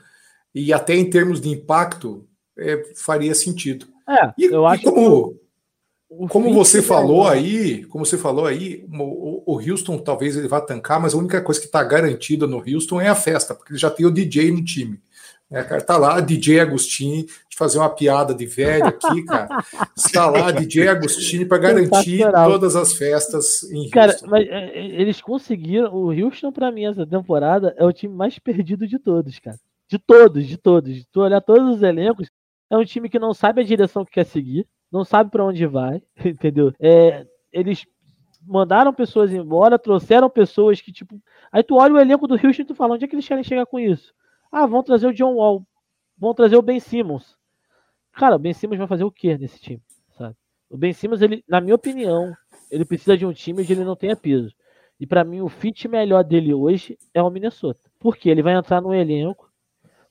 e 0.53 0.73
até 0.73 0.95
em 0.95 1.09
termos 1.09 1.39
de 1.39 1.49
impacto, 1.49 2.27
é, 2.57 2.93
faria 2.95 3.33
sentido. 3.33 3.87
É, 4.07 4.33
E, 4.37 4.45
eu 4.45 4.63
e 4.63 4.65
acho 4.67 4.83
como, 4.83 4.95
que 4.95 5.35
o 5.35 5.39
como 6.29 6.53
você 6.53 6.81
falou 6.81 7.27
aí, 7.27 7.83
como 7.85 8.05
você 8.05 8.17
falou 8.17 8.45
aí, 8.45 8.85
o, 8.91 9.59
Houston 9.59 9.97
talvez 9.97 10.35
ele 10.35 10.47
vá 10.47 10.61
tancar, 10.61 10.99
mas 10.99 11.13
a 11.13 11.17
única 11.17 11.41
coisa 11.41 11.59
que 11.59 11.65
está 11.65 11.83
garantida 11.83 12.47
no 12.47 12.57
Houston 12.57 13.01
é 13.01 13.07
a 13.07 13.15
festa, 13.15 13.53
porque 13.53 13.73
ele 13.73 13.79
já 13.79 13.89
tem 13.89 14.05
o 14.05 14.11
DJ 14.11 14.51
no 14.51 14.63
time. 14.63 14.99
É, 15.51 15.63
cara, 15.63 15.81
tá 15.81 15.95
lá, 15.97 16.19
DJ 16.19 16.59
Agostini, 16.59 17.23
de 17.23 17.55
fazer 17.55 17.77
uma 17.77 17.89
piada 17.89 18.33
de 18.33 18.45
velho 18.47 18.87
aqui, 18.87 19.23
cara. 19.25 19.63
Está 19.95 20.25
lá, 20.29 20.51
DJ 20.51 20.87
Agostini, 20.87 21.45
para 21.45 21.59
garantir 21.59 22.25
todas 22.31 22.75
as 22.75 22.93
festas 22.93 23.63
em 23.63 23.83
Houston. 23.83 23.91
Cara, 23.91 24.17
mas 24.25 24.47
é, 24.47 24.79
é, 24.79 25.01
eles 25.01 25.21
conseguiram. 25.21 25.93
O 25.93 26.09
Houston, 26.11 26.51
pra 26.51 26.71
mim, 26.71 26.85
essa 26.85 27.05
temporada, 27.05 27.75
é 27.77 27.85
o 27.85 27.93
time 27.93 28.13
mais 28.13 28.39
perdido 28.39 28.87
de 28.87 28.97
todos, 28.97 29.37
cara. 29.37 29.57
De 29.87 29.99
todos, 29.99 30.47
de 30.47 30.57
todos. 30.57 30.93
De 30.93 31.05
tu 31.11 31.21
olhar 31.21 31.41
todos 31.41 31.75
os 31.75 31.83
elencos, 31.83 32.27
é 32.69 32.75
um 32.75 32.83
time 32.83 33.07
que 33.07 33.19
não 33.19 33.33
sabe 33.33 33.61
a 33.61 33.65
direção 33.65 34.03
que 34.03 34.13
quer 34.13 34.25
seguir, 34.25 34.67
não 34.91 35.03
sabe 35.03 35.31
pra 35.31 35.45
onde 35.45 35.65
vai, 35.65 36.01
entendeu? 36.23 36.73
É, 36.79 37.25
eles 37.51 37.85
mandaram 38.41 38.93
pessoas 38.93 39.33
embora, 39.33 39.79
trouxeram 39.79 40.29
pessoas 40.29 40.81
que, 40.81 40.91
tipo. 40.91 41.21
Aí 41.51 41.63
tu 41.63 41.75
olha 41.75 41.93
o 41.93 41.99
elenco 41.99 42.27
do 42.27 42.33
Houston 42.35 42.61
e 42.61 42.65
tu 42.65 42.75
fala, 42.75 42.95
onde 42.95 43.05
é 43.05 43.07
que 43.07 43.15
eles 43.15 43.27
querem 43.27 43.43
chegar 43.43 43.65
com 43.65 43.79
isso? 43.79 44.13
Ah, 44.51 44.65
vão 44.65 44.83
trazer 44.83 45.07
o 45.07 45.13
John 45.13 45.35
Wall, 45.35 45.65
vão 46.17 46.33
trazer 46.33 46.55
o 46.55 46.61
Ben 46.61 46.79
Simmons. 46.79 47.37
Cara, 48.13 48.35
o 48.35 48.39
Ben 48.39 48.53
Simmons 48.53 48.77
vai 48.77 48.87
fazer 48.87 49.03
o 49.03 49.11
quê 49.11 49.37
nesse 49.37 49.59
time, 49.59 49.81
sabe? 50.17 50.35
O 50.69 50.77
Ben 50.77 50.93
Simmons, 50.93 51.21
ele, 51.21 51.43
na 51.47 51.59
minha 51.59 51.75
opinião, 51.75 52.33
ele 52.71 52.85
precisa 52.85 53.17
de 53.17 53.25
um 53.25 53.33
time 53.33 53.61
onde 53.61 53.73
ele 53.73 53.83
não 53.83 53.95
tenha 53.95 54.15
peso. 54.15 54.53
E 54.99 55.05
para 55.05 55.23
mim, 55.23 55.41
o 55.41 55.49
fit 55.49 55.87
melhor 55.87 56.23
dele 56.23 56.53
hoje 56.53 56.97
é 57.13 57.21
o 57.21 57.29
Minnesota. 57.29 57.81
Porque 57.99 58.29
ele 58.29 58.41
vai 58.41 58.53
entrar 58.53 58.81
no 58.81 58.93
elenco 58.93 59.51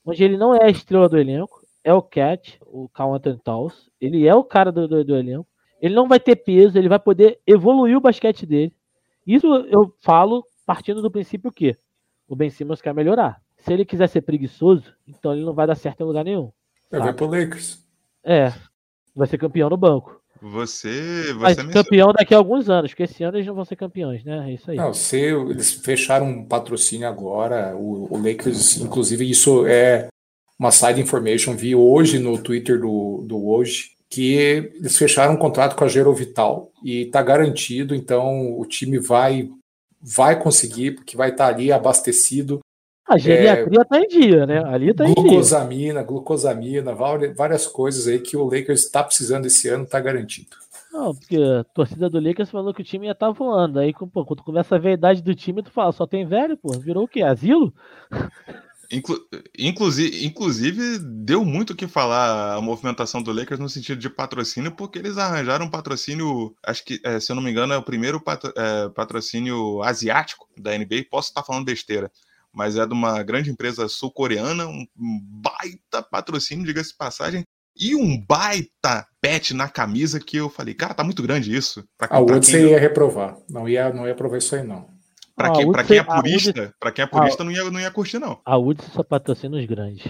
onde 0.04 0.23
ele 0.23 0.37
não 0.37 0.54
é 0.54 0.64
a 0.64 0.71
estrela 0.71 1.09
do 1.09 1.19
elenco, 1.19 1.63
é 1.85 1.93
o 1.93 2.03
Cat, 2.03 2.59
o 2.62 2.88
Carl 2.88 3.14
Anthony 3.14 3.38
Towns. 3.45 3.91
Ele 4.00 4.26
é 4.26 4.35
o 4.35 4.43
cara 4.43 4.73
do, 4.73 4.88
do, 4.88 5.05
do 5.05 5.17
elenco. 5.17 5.47
Ele 5.81 5.95
não 5.95 6.09
vai 6.09 6.19
ter 6.19 6.37
peso, 6.37 6.79
ele 6.79 6.88
vai 6.88 6.99
poder 6.99 7.38
evoluir 7.47 7.97
o 7.97 8.00
basquete 8.00 8.47
dele. 8.47 8.75
Isso 9.26 9.47
eu 9.71 9.95
falo 10.00 10.47
partindo 10.64 11.03
do 11.03 11.11
princípio 11.11 11.53
que 11.53 11.76
o 12.26 12.35
Ben 12.35 12.49
Simmons 12.49 12.81
quer 12.81 12.95
melhorar. 12.95 13.41
Se 13.59 13.73
ele 13.73 13.85
quiser 13.85 14.09
ser 14.09 14.23
preguiçoso, 14.23 14.95
então 15.07 15.33
ele 15.33 15.45
não 15.45 15.53
vai 15.53 15.67
dar 15.67 15.75
certo 15.75 16.00
em 16.00 16.07
lugar 16.07 16.25
nenhum. 16.25 16.50
Vai 16.91 17.12
pro 17.12 17.26
Lakers. 17.26 17.83
É, 18.23 18.53
vai 19.14 19.26
ser 19.26 19.37
campeão 19.37 19.69
no 19.69 19.76
banco. 19.76 20.21
Você, 20.41 21.33
Mas 21.38 21.57
você 21.57 21.69
campeão 21.69 22.12
daqui 22.12 22.35
a 22.35 22.38
alguns 22.38 22.69
anos, 22.69 22.91
porque 22.91 23.05
esse 23.05 23.23
ano 23.23 23.38
eles 23.38 23.47
não 23.47 23.55
vão 23.55 23.64
ser 23.64 23.76
campeões, 23.76 24.25
né? 24.25 24.50
É 24.50 24.55
isso 24.55 24.71
aí. 24.71 24.76
Não, 24.76 24.93
se 24.93 25.17
eles 25.17 25.73
fecharam 25.73 26.26
um 26.26 26.45
patrocínio 26.45 27.09
agora, 27.09 27.75
o, 27.75 28.12
o 28.12 28.17
Lakers, 28.19 28.79
inclusive, 28.79 29.29
isso 29.29 29.67
é 29.67 30.09
uma 30.58 30.70
side 30.70 31.00
information, 31.00 31.56
vi 31.56 31.75
hoje 31.75 32.18
no 32.18 32.38
Twitter 32.38 32.80
do, 32.80 33.25
do 33.26 33.49
hoje, 33.49 33.92
que 34.08 34.34
eles 34.34 34.96
fecharam 34.96 35.34
um 35.34 35.38
contrato 35.38 35.75
com 35.75 35.84
a 35.84 35.88
Gero 35.88 36.14
Vital 36.14 36.70
e 36.84 37.06
tá 37.06 37.20
garantido, 37.23 37.94
então 37.94 38.58
o 38.58 38.64
time 38.64 38.99
vai 38.99 39.50
vai 40.00 40.38
conseguir, 40.38 40.92
porque 40.92 41.16
vai 41.16 41.30
estar 41.30 41.46
ali 41.46 41.73
abastecido. 41.73 42.61
A 43.08 43.16
geriatria 43.16 43.80
é, 43.80 43.84
tá 43.84 43.99
em 43.99 44.06
dia, 44.06 44.46
né? 44.46 44.62
Ali 44.64 44.92
tá 44.94 45.04
em 45.04 45.14
dia. 45.14 45.23
Glucosamina, 45.23 46.02
glucosamina, 46.02 46.94
várias 46.94 47.66
coisas 47.66 48.06
aí 48.06 48.18
que 48.18 48.37
o 48.37 48.44
Lakers 48.44 48.84
está 48.84 49.02
precisando 49.02 49.46
esse 49.46 49.68
ano, 49.68 49.87
tá 49.87 49.99
garantido. 49.99 50.56
Não, 50.92 51.14
porque 51.14 51.37
a 51.37 51.64
torcida 51.64 52.08
do 52.08 52.20
Lakers 52.20 52.50
falou 52.50 52.73
que 52.73 52.82
o 52.82 52.84
time 52.84 53.06
ia 53.06 53.12
estar 53.12 53.26
tá 53.26 53.32
voando. 53.32 53.80
Aí, 53.80 53.92
pô, 53.92 54.25
quando 54.25 54.44
começa 54.44 54.76
a 54.76 54.78
ver 54.78 54.90
a 54.90 54.92
idade 54.92 55.23
do 55.23 55.34
time, 55.34 55.62
tu 55.62 55.70
fala, 55.70 55.90
só 55.90 56.06
tem 56.06 56.25
velho, 56.25 56.56
pô. 56.56 56.70
Virou 56.78 57.04
o 57.04 57.08
quê? 57.08 57.23
Asilo? 57.23 57.75
Inclu 58.91 59.19
inclusive, 59.59 60.25
inclusive, 60.25 60.99
deu 60.99 61.45
muito 61.45 61.71
o 61.71 61.76
que 61.76 61.87
falar 61.87 62.55
a 62.55 62.61
movimentação 62.61 63.23
do 63.23 63.33
Lakers 63.33 63.61
no 63.61 63.69
sentido 63.69 63.99
de 63.99 64.11
patrocínio, 64.11 64.73
porque 64.73 64.99
eles 64.99 65.19
arranjaram 65.19 65.67
um 65.67 65.71
patrocínio, 65.71 66.55
acho 66.64 66.85
que, 66.85 67.00
é, 67.05 67.19
se 67.21 67.31
eu 67.31 67.37
não 67.37 67.43
me 67.43 67.50
engano, 67.50 67.73
é 67.73 67.76
o 67.76 67.83
primeiro 67.83 68.21
patro 68.21 68.53
é, 68.57 68.88
patrocínio 68.91 69.83
asiático 69.83 70.49
da 70.57 70.76
NBA. 70.76 71.07
Posso 71.11 71.29
estar 71.29 71.43
falando 71.43 71.64
besteira, 71.64 72.11
mas 72.53 72.76
é 72.76 72.87
de 72.87 72.93
uma 72.93 73.23
grande 73.23 73.50
empresa 73.50 73.88
sul-coreana, 73.88 74.67
um, 74.67 74.87
baita 74.97 76.03
patrocínio, 76.03 76.64
diga-se 76.64 76.91
de 76.91 76.97
passagem, 76.97 77.45
e 77.76 77.97
um 77.97 78.17
baita 78.17 79.07
pet 79.21 79.53
na 79.53 79.69
camisa 79.69 80.21
que 80.21 80.37
eu 80.37 80.49
falei, 80.49 80.75
cara, 80.75 80.95
tá 80.95 81.03
muito 81.03 81.23
grande 81.23 81.55
isso. 81.55 81.85
a 81.99 82.21
Wood 82.21 82.47
você 82.47 82.69
ia 82.69 82.79
reprovar, 82.79 83.37
não 83.50 83.69
ia, 83.69 83.93
não 83.93 84.07
ia 84.07 84.12
aprovar 84.12 84.38
isso 84.38 84.55
aí 84.55 84.62
não. 84.62 84.93
Pra, 85.37 85.53
quem, 85.53 85.71
pra 85.71 85.85
quem 85.85 85.99
é 85.99 86.05
purista, 86.05 86.75
para 86.79 86.93
quem 86.93 87.03
é 87.03 87.07
purista 87.07 87.43
não, 87.43 87.50
ia, 87.50 87.71
não 87.71 87.81
ia 87.81 87.91
curtir, 87.91 88.19
não. 88.19 88.41
A 88.45 88.57
Woods 88.57 88.87
só 88.93 89.03
patrocina 89.03 89.59
os 89.59 89.67
grandes. 89.67 90.05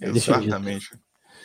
Exatamente. 0.00 0.90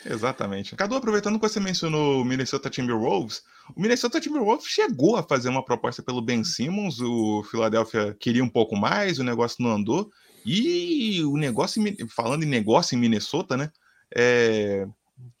Exatamente. 0.04 0.74
Cadu, 0.76 0.94
aproveitando 0.94 1.38
que 1.38 1.46
você 1.46 1.60
mencionou 1.60 2.22
o 2.22 2.24
Minnesota 2.24 2.70
Timberwolves, 2.70 3.42
o 3.76 3.80
Minnesota 3.80 4.20
Timberwolves 4.20 4.66
chegou 4.66 5.16
a 5.16 5.22
fazer 5.22 5.50
uma 5.50 5.64
proposta 5.64 6.02
pelo 6.02 6.22
Ben 6.22 6.42
Simmons, 6.42 7.00
o 7.00 7.44
Philadelphia 7.44 8.16
queria 8.18 8.42
um 8.42 8.48
pouco 8.48 8.76
mais, 8.76 9.18
o 9.18 9.24
negócio 9.24 9.62
não 9.62 9.72
andou, 9.72 10.10
e 10.44 11.22
o 11.24 11.36
negócio, 11.36 11.82
falando 12.08 12.44
em 12.44 12.48
negócio 12.48 12.96
em 12.96 12.98
Minnesota, 12.98 13.56
né, 13.56 13.70
é, 14.16 14.86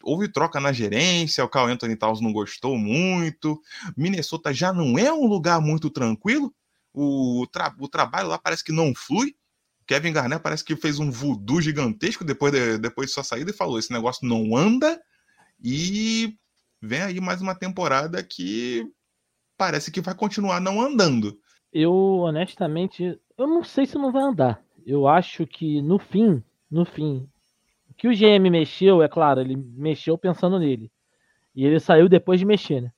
houve 0.02 0.28
troca 0.28 0.60
na 0.60 0.72
gerência, 0.72 1.44
o 1.44 1.48
Carl 1.48 1.68
Anthony 1.68 1.96
Towns 1.96 2.20
não 2.20 2.32
gostou 2.32 2.76
muito, 2.76 3.58
Minnesota 3.96 4.52
já 4.52 4.72
não 4.72 4.98
é 4.98 5.10
um 5.10 5.26
lugar 5.26 5.60
muito 5.60 5.88
tranquilo, 5.88 6.52
o, 6.92 7.46
tra 7.50 7.74
o 7.78 7.88
trabalho 7.88 8.28
lá 8.28 8.38
parece 8.38 8.64
que 8.64 8.72
não 8.72 8.94
flui. 8.94 9.34
Kevin 9.86 10.12
Garnett 10.12 10.42
parece 10.42 10.64
que 10.64 10.76
fez 10.76 10.98
um 10.98 11.10
voodoo 11.10 11.60
gigantesco 11.60 12.24
depois 12.24 12.52
de, 12.52 12.78
depois 12.78 13.08
de 13.08 13.14
sua 13.14 13.24
saída 13.24 13.50
e 13.50 13.56
falou: 13.56 13.78
esse 13.78 13.92
negócio 13.92 14.26
não 14.26 14.56
anda. 14.56 15.00
E 15.62 16.36
vem 16.80 17.02
aí 17.02 17.20
mais 17.20 17.42
uma 17.42 17.54
temporada 17.54 18.22
que 18.22 18.86
parece 19.56 19.90
que 19.90 20.00
vai 20.00 20.14
continuar 20.14 20.60
não 20.60 20.80
andando. 20.80 21.38
Eu, 21.72 21.92
honestamente, 21.92 23.18
eu 23.36 23.46
não 23.46 23.62
sei 23.62 23.86
se 23.86 23.96
não 23.96 24.10
vai 24.10 24.22
andar. 24.22 24.62
Eu 24.86 25.06
acho 25.06 25.46
que 25.46 25.82
no 25.82 25.98
fim, 25.98 26.42
no 26.70 26.84
fim, 26.84 27.28
o 27.88 27.94
que 27.94 28.08
o 28.08 28.12
GM 28.12 28.50
mexeu, 28.50 29.02
é 29.02 29.08
claro, 29.08 29.40
ele 29.40 29.56
mexeu 29.56 30.16
pensando 30.16 30.58
nele. 30.58 30.90
E 31.54 31.64
ele 31.64 31.78
saiu 31.78 32.08
depois 32.08 32.40
de 32.40 32.46
mexer, 32.46 32.80
né? 32.80 32.92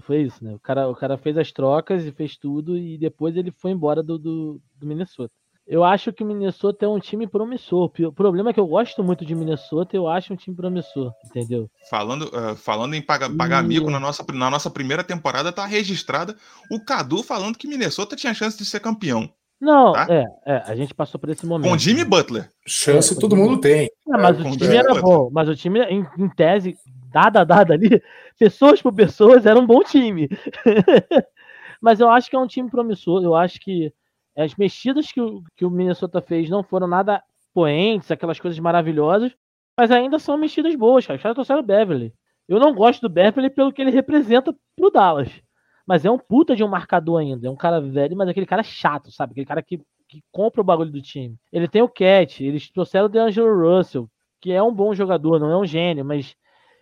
Foi 0.00 0.22
isso, 0.22 0.42
né? 0.42 0.54
O 0.54 0.58
cara, 0.58 0.88
o 0.88 0.94
cara 0.94 1.18
fez 1.18 1.36
as 1.36 1.52
trocas 1.52 2.04
e 2.04 2.12
fez 2.12 2.36
tudo 2.36 2.76
e 2.76 2.96
depois 2.96 3.36
ele 3.36 3.50
foi 3.50 3.72
embora 3.72 4.02
do, 4.02 4.18
do, 4.18 4.60
do 4.76 4.86
Minnesota. 4.86 5.32
Eu 5.66 5.84
acho 5.84 6.10
que 6.14 6.22
o 6.22 6.26
Minnesota 6.26 6.86
é 6.86 6.88
um 6.88 6.98
time 6.98 7.26
promissor. 7.26 7.92
O 7.98 8.12
problema 8.12 8.48
é 8.48 8.52
que 8.54 8.60
eu 8.60 8.66
gosto 8.66 9.04
muito 9.04 9.22
de 9.22 9.34
Minnesota, 9.34 9.94
eu 9.94 10.08
acho 10.08 10.32
um 10.32 10.36
time 10.36 10.56
promissor, 10.56 11.12
entendeu? 11.26 11.70
Falando, 11.90 12.22
uh, 12.22 12.56
falando 12.56 12.94
em 12.94 13.02
pagar, 13.02 13.28
pagar 13.36 13.62
mico, 13.62 13.90
na 13.90 14.00
nossa, 14.00 14.24
na 14.32 14.48
nossa 14.48 14.70
primeira 14.70 15.04
temporada 15.04 15.52
tá 15.52 15.66
registrada 15.66 16.34
o 16.70 16.82
Cadu 16.82 17.22
falando 17.22 17.58
que 17.58 17.68
Minnesota 17.68 18.16
tinha 18.16 18.32
chance 18.32 18.56
de 18.56 18.64
ser 18.64 18.80
campeão. 18.80 19.30
Não, 19.60 19.92
tá? 19.92 20.06
é, 20.08 20.24
é, 20.46 20.62
a 20.66 20.76
gente 20.76 20.94
passou 20.94 21.18
por 21.18 21.30
esse 21.30 21.44
momento. 21.44 21.68
Com 21.68 21.78
Jimmy 21.78 22.04
Butler. 22.04 22.50
Chance 22.66 23.14
é, 23.14 23.18
todo 23.18 23.36
mundo 23.36 23.60
tem. 23.60 23.86
É, 23.86 24.16
mas 24.16 24.38
é, 24.38 24.48
o 24.48 24.56
time 24.56 24.76
era 24.76 24.94
bom, 25.00 25.30
mas 25.32 25.48
o 25.48 25.56
time, 25.56 25.80
em, 25.82 26.06
em 26.16 26.28
tese, 26.28 26.76
dada, 27.12 27.44
dada 27.44 27.74
ali, 27.74 28.00
pessoas 28.38 28.80
por 28.80 28.92
pessoas, 28.92 29.46
era 29.46 29.58
um 29.58 29.66
bom 29.66 29.82
time. 29.82 30.28
Mas 31.80 32.00
eu 32.00 32.08
acho 32.10 32.28
que 32.28 32.36
é 32.36 32.38
um 32.38 32.46
time 32.46 32.68
promissor. 32.68 33.22
Eu 33.22 33.34
acho 33.34 33.60
que 33.60 33.92
as 34.36 34.54
mexidas 34.56 35.10
que 35.12 35.20
o, 35.20 35.42
que 35.56 35.64
o 35.64 35.70
Minnesota 35.70 36.20
fez 36.20 36.50
não 36.50 36.62
foram 36.62 36.86
nada 36.86 37.22
poentes, 37.54 38.10
aquelas 38.10 38.38
coisas 38.38 38.58
maravilhosas, 38.58 39.32
mas 39.76 39.90
ainda 39.90 40.18
são 40.18 40.36
mexidas 40.36 40.74
boas, 40.76 41.06
cara. 41.06 41.16
Os 41.16 41.22
caras 41.22 41.34
trouxeram 41.34 41.60
o 41.60 41.66
Beverly. 41.66 42.12
Eu 42.48 42.58
não 42.58 42.74
gosto 42.74 43.00
do 43.02 43.08
Beverly 43.08 43.50
pelo 43.50 43.72
que 43.72 43.82
ele 43.82 43.90
representa 43.90 44.54
pro 44.76 44.90
Dallas. 44.90 45.30
Mas 45.88 46.04
é 46.04 46.10
um 46.10 46.18
puta 46.18 46.54
de 46.54 46.62
um 46.62 46.68
marcador 46.68 47.18
ainda. 47.18 47.46
É 47.46 47.50
um 47.50 47.56
cara 47.56 47.80
velho, 47.80 48.14
mas 48.14 48.28
aquele 48.28 48.44
cara 48.44 48.62
chato, 48.62 49.10
sabe? 49.10 49.32
Aquele 49.32 49.46
cara 49.46 49.62
que, 49.62 49.80
que 50.06 50.22
compra 50.30 50.60
o 50.60 50.64
bagulho 50.64 50.92
do 50.92 51.00
time. 51.00 51.34
Ele 51.50 51.66
tem 51.66 51.80
o 51.80 51.88
Cat, 51.88 52.44
eles 52.44 52.68
trouxeram 52.68 53.06
o 53.06 53.08
DeAngelo 53.08 53.58
Russell, 53.58 54.06
que 54.38 54.52
é 54.52 54.62
um 54.62 54.70
bom 54.70 54.92
jogador, 54.92 55.40
não 55.40 55.50
é 55.50 55.56
um 55.56 55.64
gênio, 55.64 56.04
mas 56.04 56.36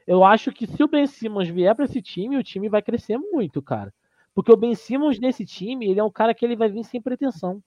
eu 0.08 0.24
acho 0.24 0.50
que 0.50 0.66
se 0.66 0.82
o 0.82 0.88
Ben 0.88 1.06
Simmons 1.06 1.46
vier 1.46 1.72
para 1.76 1.84
esse 1.84 2.02
time, 2.02 2.36
o 2.36 2.42
time 2.42 2.68
vai 2.68 2.82
crescer 2.82 3.16
muito, 3.16 3.62
cara. 3.62 3.94
Porque 4.34 4.52
o 4.52 4.56
Ben 4.56 4.74
Simmons 4.74 5.20
nesse 5.20 5.46
time, 5.46 5.88
ele 5.88 6.00
é 6.00 6.04
um 6.04 6.10
cara 6.10 6.34
que 6.34 6.44
ele 6.44 6.56
vai 6.56 6.68
vir 6.68 6.82
sem 6.82 7.00
pretensão. 7.00 7.62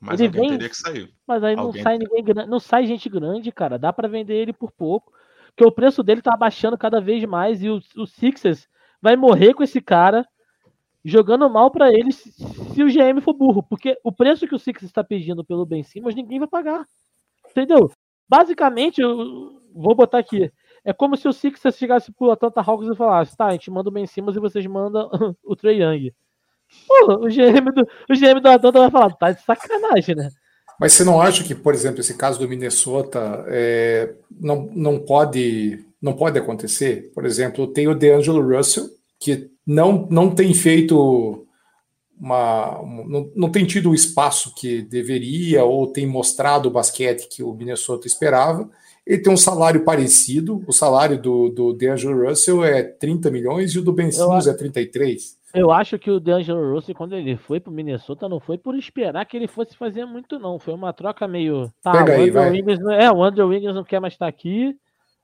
Mas 0.00 0.20
ele 0.20 0.28
vem, 0.28 0.50
teria 0.50 0.68
que 0.68 0.76
sair. 0.76 1.12
Mas 1.26 1.42
aí 1.42 1.56
não 1.56 1.72
sai 1.72 1.98
ninguém 1.98 2.22
não 2.46 2.60
sai 2.60 2.86
gente 2.86 3.08
grande, 3.08 3.50
cara. 3.50 3.76
Dá 3.76 3.92
para 3.92 4.06
vender 4.06 4.36
ele 4.36 4.52
por 4.52 4.70
pouco. 4.70 5.12
Porque 5.48 5.64
o 5.64 5.72
preço 5.72 6.00
dele 6.00 6.22
tá 6.22 6.32
abaixando 6.32 6.78
cada 6.78 7.00
vez 7.00 7.24
mais 7.24 7.60
e 7.60 7.68
o, 7.68 7.80
o 7.96 8.06
Sixers 8.06 8.68
vai 9.02 9.16
morrer 9.16 9.52
com 9.52 9.64
esse 9.64 9.80
cara 9.80 10.24
jogando 11.04 11.50
mal 11.50 11.70
para 11.70 11.92
ele 11.92 12.12
se, 12.12 12.82
o 12.82 12.86
GM 12.86 13.20
for 13.20 13.34
burro. 13.34 13.62
Porque 13.62 13.98
o 14.02 14.10
preço 14.10 14.46
que 14.46 14.54
o 14.54 14.58
Sixers 14.58 14.90
está 14.90 15.04
pedindo 15.04 15.44
pelo 15.44 15.66
Ben 15.66 15.82
Simmons, 15.82 16.14
ninguém 16.14 16.38
vai 16.38 16.48
pagar. 16.48 16.86
Entendeu? 17.50 17.90
Basicamente, 18.28 19.00
eu 19.00 19.60
vou 19.74 19.94
botar 19.94 20.18
aqui. 20.18 20.50
É 20.84 20.92
como 20.92 21.16
se 21.16 21.28
o 21.28 21.32
Sixers 21.32 21.76
chegasse 21.76 22.12
pro 22.12 22.30
Atlanta 22.30 22.60
Hawks 22.60 22.88
e 22.88 22.96
falasse, 22.96 23.36
tá, 23.36 23.46
a 23.46 23.52
gente 23.52 23.70
manda 23.70 23.88
o 23.88 23.92
Ben 23.92 24.06
Simmons 24.06 24.36
e 24.36 24.40
vocês 24.40 24.66
mandam 24.66 25.10
o 25.44 25.54
Trey 25.54 25.82
Young. 25.82 26.12
Pô, 26.86 27.14
o 27.14 27.28
GM 27.28 27.70
do, 27.72 27.82
o 27.82 28.14
GM 28.14 28.40
do 28.40 28.48
Atlanta 28.48 28.78
vai 28.80 28.90
falar, 28.90 29.10
tá 29.14 29.30
de 29.30 29.42
sacanagem, 29.42 30.14
né? 30.14 30.30
Mas 30.80 30.92
você 30.92 31.04
não 31.04 31.20
acha 31.20 31.44
que, 31.44 31.54
por 31.54 31.72
exemplo, 31.72 32.00
esse 32.00 32.16
caso 32.16 32.38
do 32.38 32.48
Minnesota 32.48 33.44
é, 33.48 34.14
não, 34.30 34.68
não, 34.74 34.98
pode, 34.98 35.84
não 36.02 36.14
pode 36.14 36.38
acontecer? 36.38 37.12
Por 37.14 37.24
exemplo, 37.24 37.66
tem 37.68 37.86
o 37.86 37.94
DeAngelo 37.94 38.56
Russell, 38.56 38.88
que 39.24 39.50
não, 39.66 40.06
não 40.10 40.34
tem 40.34 40.52
feito 40.52 41.46
uma. 42.20 42.80
Não, 43.06 43.30
não 43.34 43.50
tem 43.50 43.64
tido 43.64 43.90
o 43.90 43.94
espaço 43.94 44.54
que 44.54 44.82
deveria, 44.82 45.64
ou 45.64 45.86
tem 45.86 46.06
mostrado 46.06 46.68
o 46.68 46.72
basquete 46.72 47.28
que 47.28 47.42
o 47.42 47.54
Minnesota 47.54 48.06
esperava. 48.06 48.68
Ele 49.06 49.22
tem 49.22 49.32
um 49.32 49.36
salário 49.36 49.84
parecido. 49.84 50.62
O 50.66 50.72
salário 50.72 51.20
do, 51.20 51.48
do 51.48 51.72
DeAngelo 51.72 52.28
Russell 52.28 52.64
é 52.64 52.82
30 52.82 53.30
milhões 53.30 53.72
e 53.72 53.78
o 53.78 53.82
do 53.82 53.92
Ben 53.92 54.10
Simmons 54.10 54.46
é 54.46 54.54
33. 54.54 55.38
Eu 55.54 55.70
acho 55.70 55.98
que 55.98 56.10
o 56.10 56.18
DeAngelo 56.18 56.74
Russell, 56.74 56.94
quando 56.94 57.14
ele 57.14 57.36
foi 57.36 57.60
pro 57.60 57.72
Minnesota, 57.72 58.28
não 58.28 58.40
foi 58.40 58.58
por 58.58 58.74
esperar 58.74 59.24
que 59.24 59.36
ele 59.36 59.46
fosse 59.46 59.76
fazer 59.76 60.04
muito, 60.04 60.38
não. 60.38 60.58
Foi 60.58 60.74
uma 60.74 60.92
troca 60.92 61.28
meio. 61.28 61.70
Tá, 61.82 61.92
Pega 61.92 62.14
aí, 62.14 62.30
vai. 62.30 62.50
Wiggins, 62.50 62.80
é, 62.90 63.10
o 63.10 63.22
Andrew 63.22 63.48
Wiggins 63.48 63.74
não 63.74 63.84
quer 63.84 64.00
mais 64.00 64.14
estar 64.14 64.26
aqui. 64.26 64.76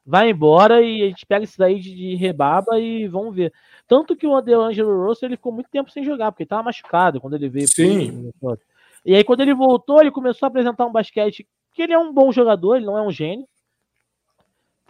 Vai 0.05 0.31
embora 0.31 0.81
e 0.83 1.03
a 1.03 1.07
gente 1.07 1.27
pega 1.27 1.45
isso 1.45 1.59
daí 1.59 1.79
de, 1.79 1.95
de 1.95 2.15
rebaba 2.15 2.81
e 2.81 3.07
vamos 3.07 3.35
ver. 3.35 3.53
Tanto 3.87 4.17
que 4.17 4.27
o 4.27 4.41
DeAngelo 4.41 5.07
Russell 5.07 5.29
ele 5.29 5.37
ficou 5.37 5.53
muito 5.53 5.71
tempo 5.71 5.91
sem 5.91 6.03
jogar, 6.03 6.33
porque 6.33 6.43
ele 6.43 6.49
tava 6.49 6.65
machucado 6.65 7.21
quando 7.21 7.35
ele 7.35 7.49
veio. 7.49 7.69
Sim. 7.69 8.31
Pro 8.41 8.59
e 9.05 9.15
aí, 9.15 9.25
quando 9.25 9.41
ele 9.41 9.55
voltou, 9.55 10.01
ele 10.01 10.11
começou 10.11 10.47
a 10.47 10.49
apresentar 10.49 10.85
um 10.85 10.93
basquete 10.93 11.47
que 11.73 11.83
ele 11.83 11.95
é 11.95 11.99
um 11.99 12.13
bom 12.13 12.31
jogador, 12.31 12.77
ele 12.77 12.85
não 12.85 12.99
é 12.99 13.03
um 13.03 13.11
gênio 13.11 13.47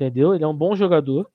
entendeu? 0.00 0.34
Ele 0.34 0.44
é 0.44 0.48
um 0.48 0.56
bom 0.56 0.74
jogador, 0.74 1.30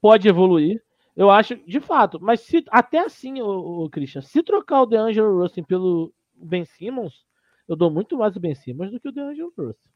pode 0.00 0.28
evoluir. 0.28 0.82
Eu 1.16 1.30
acho, 1.30 1.56
de 1.56 1.80
fato, 1.80 2.18
mas 2.20 2.40
se, 2.40 2.64
até 2.68 3.00
assim, 3.00 3.40
o, 3.40 3.88
Christian, 3.90 4.20
se 4.20 4.42
trocar 4.42 4.82
o 4.82 4.86
DeAngelo 4.86 5.40
Russell 5.40 5.64
pelo 5.64 6.12
Ben 6.34 6.64
Simmons, 6.64 7.24
eu 7.66 7.76
dou 7.76 7.90
muito 7.90 8.16
mais 8.16 8.36
o 8.36 8.40
Ben 8.40 8.54
Simmons 8.54 8.90
do 8.90 9.00
que 9.00 9.08
o 9.08 9.12
DeAngelo 9.12 9.52
Russell. 9.56 9.91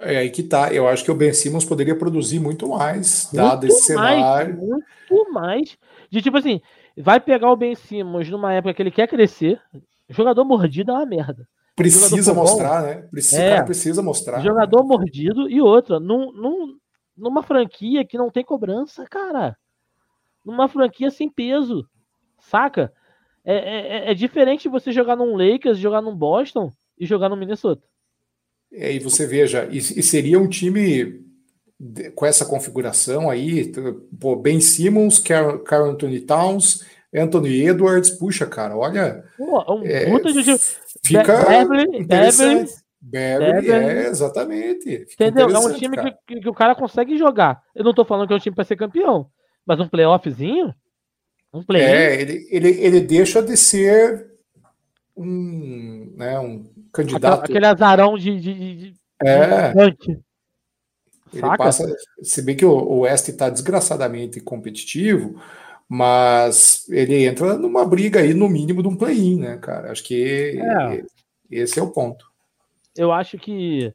É 0.00 0.18
aí 0.18 0.30
que 0.30 0.42
tá. 0.42 0.72
Eu 0.72 0.88
acho 0.88 1.04
que 1.04 1.10
o 1.10 1.14
Ben 1.14 1.32
Simmons 1.32 1.64
poderia 1.64 1.96
produzir 1.96 2.40
muito 2.40 2.68
mais, 2.68 3.24
muito 3.32 3.36
dado 3.36 3.66
esse 3.66 3.94
mais, 3.94 4.16
cenário. 4.16 4.56
Muito 4.56 5.32
mais. 5.32 5.78
De 6.10 6.20
tipo 6.20 6.36
assim, 6.36 6.60
vai 6.96 7.20
pegar 7.20 7.50
o 7.50 7.56
Ben 7.56 7.74
Simmons 7.74 8.28
numa 8.28 8.52
época 8.52 8.74
que 8.74 8.82
ele 8.82 8.90
quer 8.90 9.06
crescer. 9.08 9.60
Jogador 10.08 10.44
mordido 10.44 10.90
é 10.90 10.94
uma 10.94 11.06
merda. 11.06 11.46
Precisa 11.74 12.34
mostrar, 12.34 12.82
né? 12.82 12.94
Precisa, 13.10 13.42
é, 13.42 13.62
precisa 13.62 14.02
mostrar. 14.02 14.40
Jogador 14.40 14.84
mordido 14.84 15.48
e 15.48 15.60
outra, 15.60 15.98
num, 15.98 16.30
num, 16.32 16.76
numa 17.16 17.42
franquia 17.42 18.04
que 18.04 18.18
não 18.18 18.30
tem 18.30 18.44
cobrança, 18.44 19.06
cara. 19.06 19.56
Numa 20.44 20.68
franquia 20.68 21.10
sem 21.10 21.30
peso, 21.30 21.86
saca? 22.40 22.92
É, 23.44 23.54
é, 23.54 23.86
é, 24.08 24.10
é 24.10 24.14
diferente 24.14 24.68
você 24.68 24.92
jogar 24.92 25.16
num 25.16 25.36
Lakers, 25.36 25.78
jogar 25.78 26.02
num 26.02 26.14
Boston 26.14 26.70
e 26.98 27.06
jogar 27.06 27.28
no 27.28 27.36
Minnesota. 27.36 27.82
É, 28.72 28.92
e 28.92 28.98
você 28.98 29.26
veja, 29.26 29.68
e, 29.70 29.78
e 29.78 30.02
seria 30.02 30.38
um 30.38 30.48
time 30.48 31.22
com 32.14 32.24
essa 32.24 32.44
configuração 32.44 33.28
aí, 33.28 33.72
pô, 34.20 34.36
Ben 34.36 34.60
Simmons, 34.60 35.18
Carl, 35.18 35.58
Carl 35.58 35.90
Anthony 35.90 36.20
Towns, 36.20 36.84
Anthony 37.14 37.66
Edwards, 37.66 38.10
puxa, 38.10 38.46
cara, 38.46 38.76
olha. 38.76 39.24
Pô, 39.36 39.74
um 39.74 39.84
é, 39.84 40.06
de... 40.20 40.56
Fica 41.04 41.44
Beverly, 41.44 42.04
Beverly, 42.04 42.70
Beverly, 43.00 43.70
é, 43.70 44.06
exatamente. 44.06 45.06
Entendeu? 45.12 45.50
É 45.50 45.58
um 45.58 45.74
time 45.74 45.96
que, 45.96 46.40
que, 46.40 46.48
o 46.48 46.54
cara 46.54 46.74
consegue 46.74 47.18
jogar. 47.18 47.62
Eu 47.74 47.84
não 47.84 47.92
tô 47.92 48.04
falando 48.04 48.28
que 48.28 48.32
é 48.32 48.36
um 48.36 48.40
time 48.40 48.54
para 48.54 48.64
ser 48.64 48.76
campeão, 48.76 49.26
mas 49.66 49.80
um 49.80 49.88
playoffzinho, 49.88 50.72
um 51.52 51.62
play 51.62 51.82
É, 51.82 52.20
ele, 52.20 52.48
ele, 52.50 52.68
ele 52.80 53.00
deixa 53.00 53.42
de 53.42 53.56
ser 53.56 54.32
um, 55.16 56.14
né, 56.16 56.38
um 56.38 56.64
candidato. 56.92 57.44
Aquele, 57.44 57.66
azarão 57.66 58.16
de, 58.16 58.38
de, 58.40 58.54
de, 58.76 58.94
é. 59.22 59.72
De 59.72 60.20
ele 61.32 61.56
passa, 61.56 61.86
se 62.22 62.42
bem 62.42 62.54
que 62.54 62.64
o, 62.64 62.70
o 62.70 63.00
West 63.00 63.28
está 63.28 63.48
desgraçadamente 63.48 64.38
competitivo, 64.40 65.40
mas 65.88 66.86
ele 66.90 67.24
entra 67.24 67.56
numa 67.56 67.86
briga 67.86 68.20
aí, 68.20 68.34
no 68.34 68.48
mínimo, 68.48 68.82
de 68.82 68.88
um 68.88 68.96
play-in, 68.96 69.40
né, 69.40 69.56
cara? 69.56 69.90
Acho 69.90 70.04
que 70.04 70.60
é. 70.60 71.04
esse 71.50 71.78
é 71.78 71.82
o 71.82 71.90
ponto. 71.90 72.30
Eu 72.94 73.10
acho 73.10 73.38
que 73.38 73.94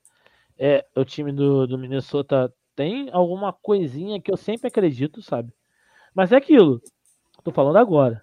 é, 0.57 0.83
o 0.95 1.05
time 1.05 1.31
do, 1.31 1.67
do 1.67 1.77
Minnesota 1.77 2.51
tem 2.75 3.09
alguma 3.11 3.53
coisinha 3.53 4.19
que 4.19 4.31
eu 4.31 4.37
sempre 4.37 4.67
acredito, 4.67 5.21
sabe? 5.21 5.53
Mas 6.13 6.31
é 6.31 6.37
aquilo. 6.37 6.81
Tô 7.43 7.51
falando 7.51 7.77
agora. 7.77 8.21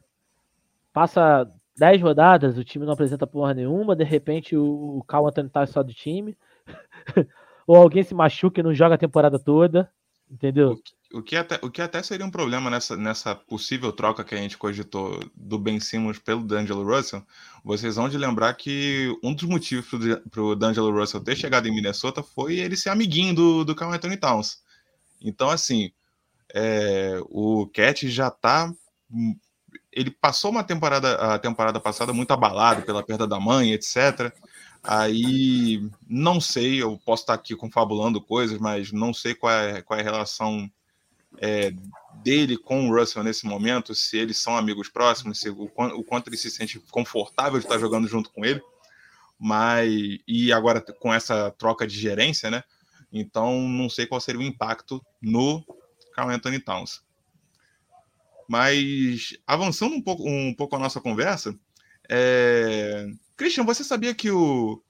Passa 0.93 1.49
10 1.76 2.02
rodadas, 2.02 2.57
o 2.57 2.64
time 2.64 2.85
não 2.85 2.93
apresenta 2.93 3.26
porra 3.26 3.54
nenhuma, 3.54 3.97
de 3.97 4.04
repente 4.04 4.57
o, 4.57 4.99
o 4.99 5.04
Cal 5.04 5.26
Anthony 5.26 5.49
tá 5.49 5.66
só 5.66 5.83
do 5.83 5.93
time. 5.93 6.37
ou 7.66 7.76
alguém 7.76 8.02
se 8.02 8.14
machuca 8.14 8.61
e 8.61 8.62
não 8.62 8.75
joga 8.75 8.95
a 8.95 8.99
temporada 8.99 9.38
toda, 9.38 9.90
entendeu? 10.31 10.78
O 11.12 11.23
que, 11.23 11.37
até, 11.37 11.61
o 11.62 11.71
que 11.71 11.81
até 11.81 12.02
seria 12.02 12.26
um 12.26 12.31
problema 12.31 12.69
nessa, 12.69 12.97
nessa 12.97 13.37
possível 13.37 13.93
troca 13.93 14.25
que 14.25 14.35
a 14.35 14.38
gente 14.38 14.59
cogitou 14.59 15.21
do 15.35 15.59
Ben 15.59 15.78
Simmons 15.78 16.19
pelo 16.19 16.43
D'Angelo 16.43 16.85
Russell, 16.85 17.25
vocês 17.64 17.95
vão 17.95 18.09
de 18.09 18.19
lembrar 18.19 18.52
que 18.54 19.16
um 19.23 19.33
dos 19.33 19.45
motivos 19.45 19.87
para 20.28 20.43
o 20.43 20.57
D'Angelo 20.57 20.90
Russell 20.90 21.23
ter 21.23 21.37
chegado 21.37 21.69
em 21.69 21.75
Minnesota 21.75 22.23
foi 22.23 22.59
ele 22.59 22.76
ser 22.76 22.90
amiguinho 22.90 23.33
do, 23.33 23.64
do 23.64 23.76
Carl 23.76 23.93
Anthony 23.93 24.16
Towns. 24.16 24.59
Então, 25.23 25.50
assim, 25.50 25.93
é, 26.52 27.21
o 27.26 27.69
Cat 27.69 28.09
já 28.09 28.28
tá 28.28 28.73
ele 29.94 30.10
passou 30.10 30.50
uma 30.50 30.64
temporada 30.64 31.14
a 31.14 31.38
temporada 31.38 31.78
passada 31.78 32.12
muito 32.12 32.32
abalado 32.32 32.82
pela 32.82 33.02
perda 33.02 33.26
da 33.26 33.38
mãe, 33.38 33.72
etc. 33.72 34.32
Aí 34.82 35.88
não 36.06 36.40
sei, 36.40 36.82
eu 36.82 37.00
posso 37.04 37.23
estar 37.23 37.34
aqui 37.34 37.54
confabulando 37.56 38.21
coisas, 38.21 38.58
mas 38.58 38.92
não 38.92 39.14
sei 39.14 39.34
qual 39.34 39.52
é, 39.52 39.80
qual 39.80 39.99
é 39.99 40.02
a 40.02 40.04
relação 40.04 40.71
é, 41.38 41.73
dele 42.23 42.56
com 42.58 42.88
o 42.88 42.99
Russell 42.99 43.23
nesse 43.23 43.47
momento, 43.47 43.95
se 43.95 44.19
eles 44.19 44.38
são 44.38 44.56
amigos 44.56 44.88
próximos, 44.88 45.40
se, 45.40 45.49
o, 45.49 45.64
o 45.64 46.04
quanto 46.04 46.28
ele 46.28 46.36
se 46.36 46.50
sente 46.50 46.78
confortável 46.90 47.58
de 47.58 47.64
estar 47.64 47.78
jogando 47.78 48.08
junto 48.08 48.30
com 48.30 48.45
ele. 48.45 48.60
Mas 49.38 49.90
e 50.26 50.52
agora 50.52 50.80
com 50.80 51.12
essa 51.12 51.50
troca 51.52 51.86
de 51.86 51.99
gerência, 51.99 52.50
né? 52.50 52.62
Então 53.12 53.69
não 53.69 53.88
sei 53.88 54.06
qual 54.06 54.21
seria 54.21 54.40
o 54.40 54.45
impacto 54.45 55.04
no 55.23 55.64
Carl 56.14 56.30
Anthony 56.30 56.58
Towns. 56.58 57.02
Mas 58.49 59.37
avançando 59.47 59.95
um 59.95 60.02
pouco, 60.02 60.28
um 60.28 60.54
pouco 60.54 60.76
a 60.76 60.78
nossa 60.78 61.00
conversa, 61.00 61.54
é, 62.09 63.07
Christian, 63.37 63.65
você 63.65 63.83
sabia 63.83 64.15
que 64.15 64.30
o, 64.30 64.83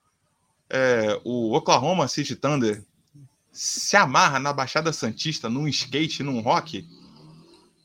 é, 0.68 1.20
o 1.24 1.54
Oklahoma 1.54 2.08
City 2.08 2.34
Thunder 2.34 2.82
se 3.52 3.96
amarra 3.96 4.38
na 4.38 4.52
Baixada 4.52 4.92
Santista 4.92 5.48
num 5.48 5.68
skate, 5.68 6.22
num 6.22 6.40
rock? 6.40 6.84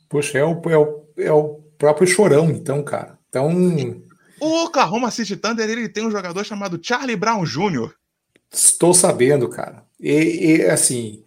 Poxa, 0.10 0.40
é 0.40 0.44
o, 0.44 0.60
é 0.68 0.78
o, 0.78 1.04
é 1.18 1.32
o 1.32 1.62
próprio 1.78 2.08
chorão, 2.08 2.50
então, 2.50 2.84
cara. 2.84 3.18
Então. 3.30 4.02
O 4.42 4.66
Oklahoma 4.66 5.12
City 5.12 5.36
Thunder 5.36 5.70
ele 5.70 5.88
tem 5.88 6.06
um 6.06 6.12
jogador 6.12 6.44
chamado 6.44 6.80
Charlie 6.82 7.16
Brown 7.16 7.44
Jr. 7.44 7.94
Estou 8.52 8.94
sabendo, 8.94 9.48
cara. 9.48 9.86
E, 10.00 10.58
e 10.58 10.62
assim, 10.64 11.24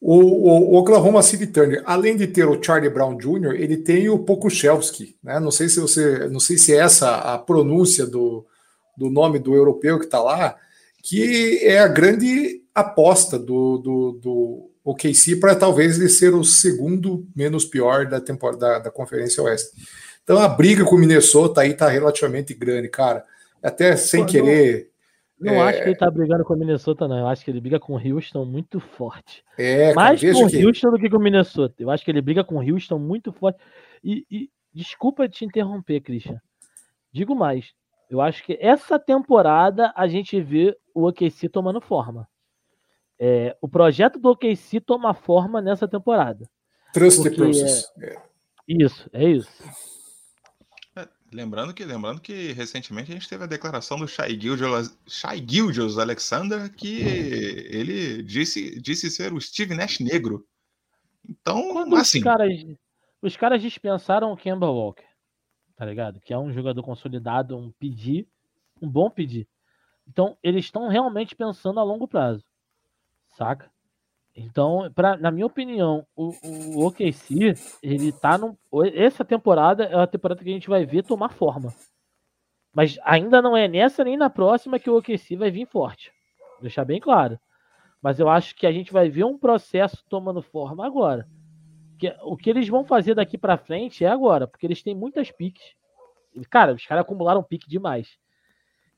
o, 0.00 0.14
o, 0.14 0.72
o, 0.72 0.74
Oklahoma 0.76 1.22
City 1.22 1.46
Thunder, 1.46 1.82
além 1.84 2.16
de 2.16 2.26
ter 2.26 2.48
o 2.48 2.62
Charlie 2.62 2.88
Brown 2.88 3.16
Jr., 3.16 3.54
ele 3.56 3.76
tem 3.76 4.08
o 4.08 4.18
Pokusevski, 4.18 5.16
né? 5.22 5.38
Não 5.38 5.50
sei 5.50 5.68
se 5.68 5.78
você, 5.78 6.26
não 6.28 6.40
sei 6.40 6.56
se 6.56 6.74
é 6.74 6.78
essa 6.78 7.16
a 7.16 7.38
pronúncia 7.38 8.06
do, 8.06 8.46
do 8.96 9.10
nome 9.10 9.38
do 9.38 9.54
europeu 9.54 9.98
que 9.98 10.06
está 10.06 10.22
lá, 10.22 10.56
que 11.02 11.58
é 11.62 11.80
a 11.80 11.88
grande 11.88 12.62
aposta 12.74 13.38
do, 13.38 13.76
do, 13.78 14.12
do 14.12 14.70
OKC 14.84 15.36
para 15.36 15.54
talvez 15.54 15.98
ele 15.98 16.08
ser 16.08 16.34
o 16.34 16.42
segundo 16.44 17.26
menos 17.36 17.66
pior 17.66 18.06
da 18.06 18.20
temporada 18.20 18.58
da, 18.58 18.78
da 18.78 18.90
Conferência 18.90 19.42
Oeste. 19.42 19.70
Então 20.24 20.38
a 20.38 20.48
briga 20.48 20.84
com 20.84 20.96
o 20.96 20.98
Minnesota 20.98 21.60
aí 21.60 21.72
está 21.72 21.88
relativamente 21.88 22.54
grande, 22.54 22.88
cara. 22.88 23.24
Até 23.62 23.96
sem 23.96 24.24
Pô, 24.24 24.30
querer. 24.30 24.88
Não, 25.40 25.54
é... 25.54 25.60
acho 25.62 25.78
que 25.78 25.84
ele 25.84 25.92
está 25.92 26.10
brigando 26.10 26.44
com 26.44 26.54
o 26.54 26.56
Minnesota, 26.56 27.08
não. 27.08 27.18
Eu 27.18 27.26
acho 27.26 27.44
que 27.44 27.50
ele 27.50 27.60
briga 27.60 27.80
com 27.80 27.94
o 27.94 27.98
Houston 27.98 28.44
muito 28.44 28.78
forte. 28.78 29.42
É, 29.58 29.94
Mais 29.94 30.20
com 30.20 30.44
o 30.44 30.48
que... 30.48 30.66
Houston 30.66 30.90
do 30.90 30.98
que 30.98 31.08
com 31.08 31.16
o 31.16 31.20
Minnesota. 31.20 31.74
Eu 31.78 31.90
acho 31.90 32.04
que 32.04 32.10
ele 32.10 32.20
briga 32.20 32.44
com 32.44 32.56
o 32.56 32.62
Houston 32.62 32.98
muito 32.98 33.32
forte. 33.32 33.58
E, 34.04 34.26
e 34.30 34.50
desculpa 34.72 35.28
te 35.28 35.44
interromper, 35.44 36.00
Christian. 36.02 36.40
Digo 37.10 37.34
mais. 37.34 37.72
Eu 38.10 38.20
acho 38.20 38.44
que 38.44 38.58
essa 38.60 38.98
temporada 38.98 39.92
a 39.96 40.06
gente 40.06 40.40
vê 40.40 40.76
o 40.94 41.08
OKC 41.08 41.48
tomando 41.48 41.80
forma. 41.80 42.28
É, 43.18 43.56
o 43.60 43.68
projeto 43.68 44.18
do 44.18 44.30
OKC 44.30 44.80
toma 44.80 45.14
forma 45.14 45.60
nessa 45.60 45.88
temporada. 45.88 46.48
Trust 46.92 47.22
the 47.22 47.30
process. 47.30 47.90
É... 48.00 48.16
Isso, 48.66 49.08
é 49.12 49.28
isso. 49.28 49.62
Lembrando 51.32 51.72
que, 51.72 51.84
lembrando 51.84 52.20
que 52.20 52.52
recentemente 52.52 53.10
a 53.10 53.14
gente 53.14 53.28
teve 53.28 53.44
a 53.44 53.46
declaração 53.46 53.98
do 53.98 54.08
Shai 54.08 54.38
Gilgeous, 54.38 54.96
Shai 55.06 55.44
Gilgeous 55.46 55.98
Alexander 55.98 56.72
que 56.74 57.00
ele 57.00 58.22
disse, 58.22 58.80
disse 58.80 59.10
ser 59.10 59.32
o 59.32 59.40
Steve 59.40 59.74
Nash 59.74 60.00
negro. 60.00 60.46
Então, 61.28 61.72
Quando 61.72 61.96
assim. 61.96 62.18
Os 62.18 62.24
caras, 62.24 62.66
os 63.22 63.36
caras 63.36 63.62
dispensaram 63.62 64.32
o 64.32 64.36
Kemba 64.36 64.68
Walker 64.68 65.10
tá 65.80 65.86
ligado? 65.86 66.20
Que 66.20 66.34
é 66.34 66.38
um 66.38 66.52
jogador 66.52 66.82
consolidado, 66.82 67.56
um 67.56 67.70
pedir, 67.70 68.28
um 68.82 68.86
bom 68.86 69.08
pedir. 69.08 69.48
Então, 70.06 70.36
eles 70.42 70.66
estão 70.66 70.88
realmente 70.88 71.34
pensando 71.34 71.80
a 71.80 71.82
longo 71.82 72.06
prazo, 72.06 72.44
saca? 73.28 73.70
Então, 74.34 74.90
pra, 74.94 75.16
na 75.16 75.30
minha 75.30 75.46
opinião, 75.46 76.06
o, 76.16 76.32
o 76.44 76.86
OKC, 76.86 77.54
ele 77.82 78.12
tá 78.12 78.38
no. 78.38 78.56
Essa 78.94 79.24
temporada 79.24 79.84
é 79.84 79.94
a 79.94 80.06
temporada 80.06 80.42
que 80.42 80.48
a 80.48 80.52
gente 80.52 80.68
vai 80.68 80.86
ver 80.86 81.02
tomar 81.02 81.30
forma. 81.30 81.74
Mas 82.72 82.98
ainda 83.02 83.42
não 83.42 83.56
é 83.56 83.66
nessa 83.66 84.04
nem 84.04 84.16
na 84.16 84.30
próxima 84.30 84.78
que 84.78 84.88
o 84.88 84.96
OKC 84.96 85.36
vai 85.36 85.50
vir 85.50 85.66
forte. 85.66 86.12
Vou 86.52 86.62
deixar 86.62 86.84
bem 86.84 87.00
claro. 87.00 87.38
Mas 88.00 88.20
eu 88.20 88.28
acho 88.28 88.54
que 88.54 88.66
a 88.66 88.72
gente 88.72 88.92
vai 88.92 89.10
ver 89.10 89.24
um 89.24 89.36
processo 89.36 90.04
tomando 90.08 90.40
forma 90.40 90.86
agora 90.86 91.28
que, 92.00 92.16
o 92.22 92.36
que 92.36 92.48
eles 92.48 92.66
vão 92.66 92.82
fazer 92.82 93.14
daqui 93.14 93.36
para 93.36 93.58
frente 93.58 94.04
é 94.04 94.08
agora, 94.08 94.48
porque 94.48 94.66
eles 94.66 94.82
têm 94.82 94.94
muitas 94.94 95.30
piques. 95.30 95.74
Cara, 96.48 96.72
os 96.72 96.86
caras 96.86 97.02
acumularam 97.02 97.42
pique 97.42 97.68
demais. 97.68 98.18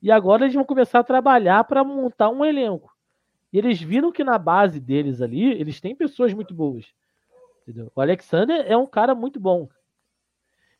E 0.01 0.11
agora 0.11 0.45
eles 0.45 0.55
vão 0.55 0.65
começar 0.65 1.01
a 1.01 1.05
trabalhar 1.05 1.65
para 1.65 1.83
montar 1.83 2.29
um 2.29 2.45
elenco. 2.45 2.92
E 3.53 3.59
eles 3.59 3.81
viram 3.81 4.13
que 4.13 4.25
na 4.25 4.39
base 4.39 4.81
deles 4.81 5.21
ali, 5.21 5.45
eles 5.53 5.81
têm 5.81 5.95
pessoas 5.95 6.33
muito 6.33 6.55
boas. 6.55 6.87
Entendeu? 7.63 7.91
O 7.95 8.01
Alexander 8.01 8.65
é 8.67 8.77
um 8.77 8.87
cara 8.87 9.15
muito 9.15 9.39
bom. 9.41 9.69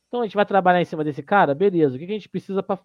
Então 0.09 0.21
a 0.21 0.25
gente 0.25 0.35
vai 0.37 0.47
trabalhar 0.47 0.81
em 0.81 0.85
cima 0.85 1.05
desse 1.05 1.23
cara, 1.23 1.55
beleza. 1.55 1.97
O 1.97 1.99
que 1.99 2.05
a 2.05 2.09
gente 2.09 2.29
precisa 2.29 2.63
para 2.63 2.79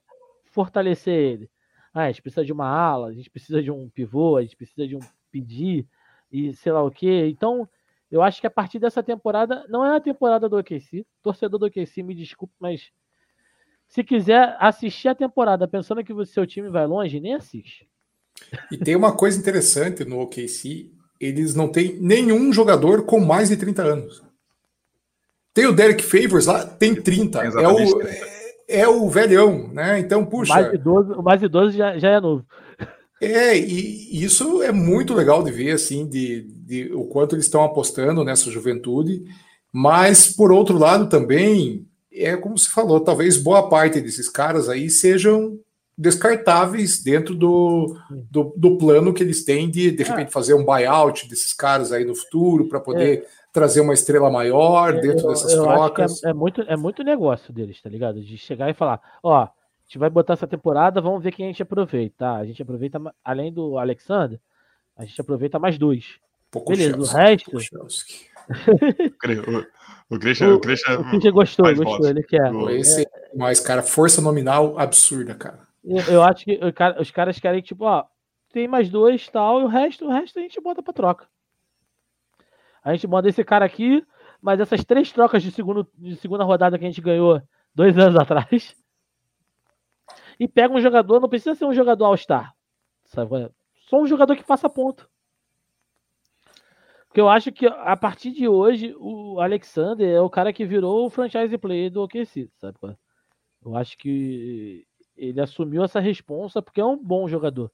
fortalecer 0.45 1.13
ele? 1.13 1.49
Ah, 1.93 2.03
a 2.03 2.07
gente 2.11 2.21
precisa 2.21 2.45
de 2.45 2.53
uma 2.53 2.67
ala, 2.67 3.07
a 3.07 3.13
gente 3.13 3.29
precisa 3.29 3.61
de 3.61 3.71
um 3.71 3.89
pivô, 3.89 4.37
a 4.37 4.41
gente 4.43 4.55
precisa 4.55 4.87
de 4.87 4.95
um 4.95 4.99
pedir 5.31 5.87
e 6.31 6.53
sei 6.53 6.71
lá 6.71 6.83
o 6.83 6.91
que. 6.91 7.27
Então 7.27 7.67
Eu 8.09 8.21
acho 8.21 8.39
que 8.39 8.47
a 8.47 8.51
partir 8.51 8.79
dessa 8.79 9.03
temporada, 9.03 9.65
não 9.67 9.85
é 9.85 9.97
a 9.97 10.01
temporada 10.01 10.47
do 10.47 10.57
OKC, 10.57 11.05
torcedor 11.21 11.59
do 11.59 11.65
OKC, 11.65 12.03
me 12.03 12.15
desculpe, 12.15 12.53
mas 12.59 12.91
se 13.87 14.03
quiser 14.03 14.55
assistir 14.59 15.09
a 15.09 15.15
temporada 15.15 15.67
pensando 15.67 16.03
que 16.03 16.13
o 16.13 16.25
seu 16.25 16.45
time 16.47 16.69
vai 16.69 16.85
longe, 16.87 17.19
nem 17.19 17.33
assiste. 17.33 17.89
E 18.71 18.77
tem 18.77 18.95
uma 18.95 19.11
coisa 19.11 19.37
interessante 19.37 20.05
no 20.05 20.19
OKC, 20.21 20.91
eles 21.19 21.55
não 21.55 21.67
têm 21.67 21.97
nenhum 21.99 22.51
jogador 22.53 23.03
com 23.03 23.19
mais 23.19 23.49
de 23.49 23.57
30 23.57 23.83
anos. 23.83 24.23
Tem 25.53 25.65
o 25.65 25.73
Derek 25.73 26.03
Favors 26.03 26.45
lá, 26.45 26.65
tem 26.65 26.93
30. 26.93 27.43
É 27.43 27.67
o, 27.67 28.01
é, 28.01 28.21
é, 28.67 28.87
o 28.87 29.09
velhão, 29.09 29.69
né? 29.73 29.99
Então, 29.99 30.25
puxa. 30.25 30.53
O 30.53 30.55
mais 30.55 30.73
idoso, 30.73 31.13
o 31.13 31.23
mais 31.23 31.41
idoso 31.41 31.75
já, 31.75 31.97
já 31.97 32.09
é 32.09 32.19
novo. 32.19 32.45
É, 33.19 33.57
e 33.57 34.23
isso 34.23 34.61
é 34.61 34.71
muito 34.71 35.15
legal 35.15 35.43
de 35.43 35.51
ver, 35.51 35.71
assim, 35.71 36.07
de, 36.07 36.43
de 36.43 36.93
o 36.93 37.05
quanto 37.05 37.33
eles 37.33 37.45
estão 37.45 37.63
apostando 37.63 38.23
nessa 38.23 38.51
juventude. 38.51 39.23
Mas, 39.73 40.27
por 40.27 40.51
outro 40.51 40.77
lado, 40.77 41.09
também, 41.09 41.87
é 42.11 42.37
como 42.37 42.57
se 42.57 42.69
falou, 42.69 42.99
talvez 42.99 43.37
boa 43.37 43.67
parte 43.67 43.99
desses 43.99 44.29
caras 44.29 44.69
aí 44.69 44.89
sejam 44.89 45.59
descartáveis 45.97 47.01
dentro 47.01 47.33
do, 47.33 47.97
do, 48.29 48.53
do, 48.55 48.77
plano 48.77 49.11
que 49.11 49.23
eles 49.23 49.43
têm 49.43 49.69
de, 49.69 49.89
de 49.89 50.03
repente, 50.03 50.31
fazer 50.31 50.53
um 50.53 50.63
buyout 50.63 51.27
desses 51.27 51.51
caras 51.53 51.91
aí 51.91 52.05
no 52.05 52.13
futuro 52.13 52.67
para 52.67 52.79
poder 52.79 53.19
é. 53.19 53.25
trazer 53.51 53.81
uma 53.81 53.95
estrela 53.95 54.29
maior 54.29 54.93
é, 54.93 55.01
dentro 55.01 55.25
eu, 55.25 55.29
dessas 55.29 55.53
eu 55.53 55.63
trocas. 55.63 56.23
É, 56.23 56.29
é, 56.29 56.33
muito, 56.33 56.61
é 56.61 56.77
muito 56.77 57.03
negócio 57.03 57.51
deles, 57.51 57.81
tá 57.81 57.89
ligado? 57.89 58.21
De 58.21 58.37
chegar 58.37 58.69
e 58.69 58.75
falar: 58.75 59.01
ó, 59.23 59.43
a 59.43 59.51
gente 59.87 59.97
vai 59.97 60.09
botar 60.09 60.33
essa 60.33 60.45
temporada, 60.45 61.01
vamos 61.01 61.23
ver 61.23 61.31
quem 61.31 61.45
a 61.45 61.49
gente 61.49 61.63
aproveita. 61.63 62.15
Tá? 62.19 62.35
A 62.35 62.45
gente 62.45 62.61
aproveita, 62.61 63.01
além 63.25 63.51
do 63.51 63.79
Alexander, 63.79 64.39
a 64.95 65.03
gente 65.03 65.19
aproveita 65.19 65.57
mais 65.57 65.79
dois. 65.79 66.19
Pouco 66.51 66.71
Beleza, 66.71 66.97
o 66.97 67.05
resto. 67.05 67.51
O, 70.09 70.15
o 70.15 70.19
Christian, 70.19 70.53
o, 70.53 70.59
Christian, 70.61 70.99
o 71.01 71.09
Christian 71.09 71.31
gostou, 71.33 71.75
gostou, 71.75 72.07
ele 72.07 72.23
quer. 72.23 72.49
Esse, 72.71 73.05
mas, 73.35 73.59
cara, 73.59 73.83
força 73.83 74.21
nominal 74.21 74.79
absurda, 74.79 75.35
cara. 75.35 75.66
Eu, 75.83 75.97
eu 76.13 76.23
acho 76.23 76.45
que 76.45 76.59
os 76.99 77.11
caras 77.11 77.39
querem, 77.39 77.61
tipo, 77.61 77.85
ó, 77.85 78.05
tem 78.51 78.67
mais 78.67 78.89
dois 78.89 79.27
tal, 79.27 79.61
e 79.61 79.63
o 79.63 79.67
resto, 79.67 80.05
o 80.05 80.11
resto 80.11 80.39
a 80.39 80.41
gente 80.41 80.59
bota 80.61 80.81
pra 80.81 80.93
troca. 80.93 81.27
A 82.83 82.93
gente 82.93 83.07
manda 83.07 83.27
esse 83.27 83.43
cara 83.43 83.65
aqui, 83.65 84.05
mas 84.41 84.59
essas 84.59 84.83
três 84.85 85.11
trocas 85.11 85.43
de, 85.43 85.51
segundo, 85.51 85.87
de 85.95 86.15
segunda 86.15 86.43
rodada 86.43 86.77
que 86.77 86.85
a 86.85 86.87
gente 86.87 87.01
ganhou 87.01 87.41
dois 87.73 87.97
anos 87.97 88.15
atrás. 88.19 88.75
E 90.39 90.47
pega 90.47 90.73
um 90.73 90.81
jogador, 90.81 91.19
não 91.19 91.29
precisa 91.29 91.55
ser 91.55 91.65
um 91.65 91.73
jogador 91.73 92.05
All-Star. 92.05 92.53
Só 93.89 94.01
um 94.01 94.07
jogador 94.07 94.35
que 94.35 94.43
faça 94.43 94.69
ponto. 94.69 95.09
Porque 97.07 97.21
eu 97.21 97.29
acho 97.29 97.51
que 97.51 97.65
a 97.65 97.97
partir 97.97 98.31
de 98.31 98.47
hoje, 98.47 98.93
o 98.99 99.39
Alexander 99.39 100.07
é 100.07 100.21
o 100.21 100.29
cara 100.29 100.53
que 100.53 100.65
virou 100.65 101.05
o 101.05 101.09
franchise 101.09 101.57
player 101.57 101.91
do 101.91 102.03
OKC, 102.03 102.49
sabe? 102.57 102.77
Eu 103.65 103.75
acho 103.75 103.97
que 103.97 104.85
ele 105.17 105.41
assumiu 105.41 105.83
essa 105.83 105.99
responsa 105.99 106.61
porque 106.61 106.79
é 106.79 106.85
um 106.85 106.97
bom 106.97 107.27
jogador. 107.27 107.71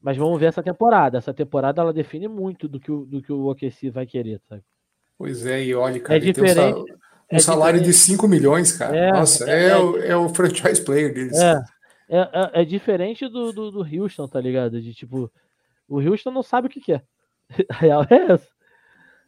Mas 0.00 0.16
vamos 0.16 0.40
ver 0.40 0.46
essa 0.46 0.62
temporada. 0.62 1.18
Essa 1.18 1.34
temporada 1.34 1.80
ela 1.80 1.92
define 1.92 2.26
muito 2.26 2.66
do 2.66 2.80
que 2.80 2.90
o, 2.90 3.04
do 3.04 3.22
que 3.22 3.32
o 3.32 3.50
OKC 3.50 3.90
vai 3.90 4.06
querer, 4.06 4.40
sabe? 4.48 4.62
Pois 5.18 5.44
é, 5.44 5.62
e 5.62 5.74
olha, 5.74 6.00
cara, 6.00 6.16
é 6.16 6.20
diferente, 6.20 6.78
um, 6.78 6.82
um 6.82 6.86
é 7.28 7.38
salário 7.38 7.78
diferente. 7.78 7.98
de 7.98 8.12
5 8.12 8.26
milhões, 8.26 8.72
cara. 8.72 8.96
É, 8.96 9.12
Nossa, 9.12 9.50
é, 9.50 9.68
é, 9.68 9.76
o, 9.76 9.96
é 9.98 10.16
o 10.16 10.28
franchise 10.30 10.82
player 10.82 11.12
deles. 11.12 11.38
É, 11.38 11.62
é, 12.08 12.18
é, 12.18 12.62
é 12.62 12.64
diferente 12.64 13.28
do, 13.28 13.52
do, 13.52 13.70
do, 13.70 13.80
Houston, 13.82 14.26
tá 14.26 14.40
ligado? 14.40 14.80
De 14.80 14.94
tipo, 14.94 15.30
o 15.86 16.00
Houston 16.00 16.30
não 16.30 16.42
sabe 16.42 16.68
o 16.68 16.70
que, 16.70 16.80
que 16.80 16.94
é. 16.94 17.02
A 17.68 17.74
real 17.74 18.06
é 18.08 18.32
essa. 18.32 18.48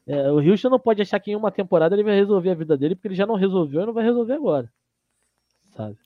É, 0.06 0.30
o 0.32 0.38
Houston 0.40 0.70
não 0.70 0.80
pode 0.80 1.02
achar 1.02 1.20
que 1.20 1.30
em 1.30 1.36
uma 1.36 1.52
temporada 1.52 1.94
ele 1.94 2.02
vai 2.02 2.14
resolver 2.14 2.50
a 2.50 2.54
vida 2.54 2.76
dele, 2.76 2.94
porque 2.94 3.08
ele 3.08 3.14
já 3.14 3.26
não 3.26 3.36
resolveu 3.36 3.82
e 3.82 3.86
não 3.86 3.92
vai 3.92 4.04
resolver 4.04 4.32
agora. 4.32 4.72
Sabe? 5.76 5.96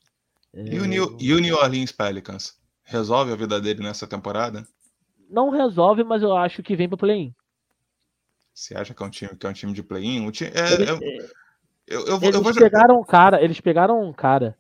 E, 0.55 0.79
o 0.79 0.85
New, 0.85 1.17
e 1.21 1.33
o 1.33 1.39
New 1.39 1.57
Orleans 1.57 1.93
Pelicans? 1.93 2.59
Resolve 2.83 3.33
a 3.33 3.37
vida 3.37 3.61
dele 3.61 3.83
nessa 3.83 4.07
temporada? 4.07 4.67
Não 5.29 5.51
resolve, 5.51 6.05
mas 6.05 6.23
eu 6.23 6.37
acho 6.37 6.63
que 6.63 6.77
vem 6.77 6.89
para 6.89 6.97
play-in. 6.97 7.35
Você 8.55 8.75
acha 8.75 8.95
que 8.95 9.03
é 9.03 9.07
um 9.07 9.11
time, 9.11 9.37
que 9.37 9.47
é 9.47 9.51
um 9.51 9.53
time 9.53 9.73
de 9.73 9.83
play-in? 9.83 10.21
é, 10.21 10.73
eles, 10.73 10.89
é, 10.89 11.31
eu, 11.87 12.07
eu, 12.07 12.19
eles 12.23 12.41
vou... 12.41 12.55
pegaram 12.55 12.99
um 12.99 13.05
cara, 13.05 13.43
eles 13.43 13.61
pegaram 13.61 14.01
um 14.01 14.13
cara. 14.13 14.57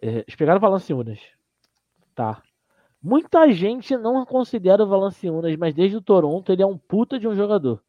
É, 0.00 0.18
eles 0.18 0.36
pegaram 0.36 0.58
o 0.58 0.60
Valanciunas. 0.60 1.18
Tá. 2.14 2.42
Muita 3.02 3.50
gente 3.52 3.96
não 3.96 4.26
considera 4.26 4.82
o 4.82 4.88
Valanciunas, 4.88 5.56
mas 5.56 5.74
desde 5.74 5.96
o 5.96 6.02
Toronto 6.02 6.52
ele 6.52 6.62
é 6.62 6.66
um 6.66 6.76
puta 6.76 7.18
de 7.18 7.26
um 7.26 7.34
jogador. 7.34 7.82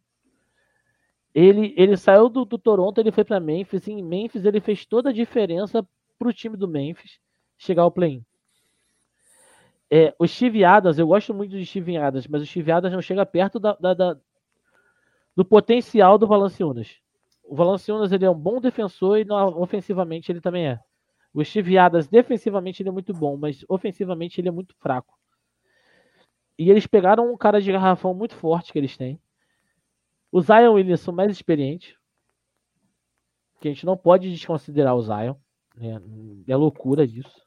Ele, 1.34 1.74
ele 1.78 1.98
saiu 1.98 2.30
do, 2.30 2.46
do 2.46 2.58
Toronto, 2.58 3.00
ele 3.00 3.12
foi 3.12 3.24
para 3.24 3.40
Memphis. 3.40 3.88
Em 3.88 4.04
Memphis 4.04 4.46
ele 4.46 4.60
fez 4.60 4.86
toda 4.86 5.10
a 5.10 5.14
diferença 5.14 5.86
para 6.20 6.28
o 6.28 6.34
time 6.34 6.58
do 6.58 6.68
Memphis 6.68 7.20
chegar 7.58 7.84
ao 7.84 7.92
play-in. 7.92 8.24
É, 9.90 10.14
o 10.20 10.28
Steve 10.28 10.64
Adams, 10.64 11.00
eu 11.00 11.08
gosto 11.08 11.34
muito 11.34 11.58
de 11.58 11.66
Steve 11.66 11.98
Adams, 11.98 12.28
mas 12.28 12.44
o 12.44 12.46
Steve 12.46 12.72
Adams 12.72 12.94
não 12.94 13.02
chega 13.02 13.26
perto 13.26 13.60
da, 13.60 13.74
da, 13.74 13.94
da, 13.96 14.18
do 15.36 15.44
potencial 15.44 16.18
do 16.18 16.28
Valanciunas. 16.28 17.00
O 17.44 17.56
Valanciunas 17.56 18.12
ele 18.12 18.26
é 18.26 18.30
um 18.30 18.38
bom 18.38 18.62
defensor 18.62 19.18
e 19.18 19.26
ofensivamente 19.32 20.32
ele 20.32 20.42
também 20.42 20.68
é. 20.68 20.80
O 21.34 21.44
Steve 21.44 21.78
Adams 21.78 22.08
defensivamente 22.08 22.84
ele 22.84 22.90
é 22.90 22.92
muito 22.92 23.14
bom, 23.14 23.36
mas 23.38 23.66
ofensivamente 23.68 24.40
ele 24.40 24.50
é 24.50 24.52
muito 24.52 24.76
fraco. 24.76 25.18
E 26.58 26.70
eles 26.70 26.86
pegaram 26.86 27.32
um 27.32 27.38
cara 27.38 27.62
de 27.62 27.72
garrafão 27.72 28.14
muito 28.14 28.36
forte 28.36 28.72
que 28.72 28.78
eles 28.78 28.98
têm. 28.98 29.20
O 30.32 30.42
Zion 30.42 30.74
Williamson 30.74 31.12
mais 31.12 31.32
experiente, 31.32 31.98
que 33.60 33.68
a 33.68 33.72
gente 33.72 33.86
não 33.86 33.98
pode 33.98 34.30
desconsiderar 34.30 34.96
o 34.96 35.02
Zion. 35.02 35.36
Né? 35.80 36.02
É 36.48 36.56
loucura 36.56 37.08
disso. 37.08 37.42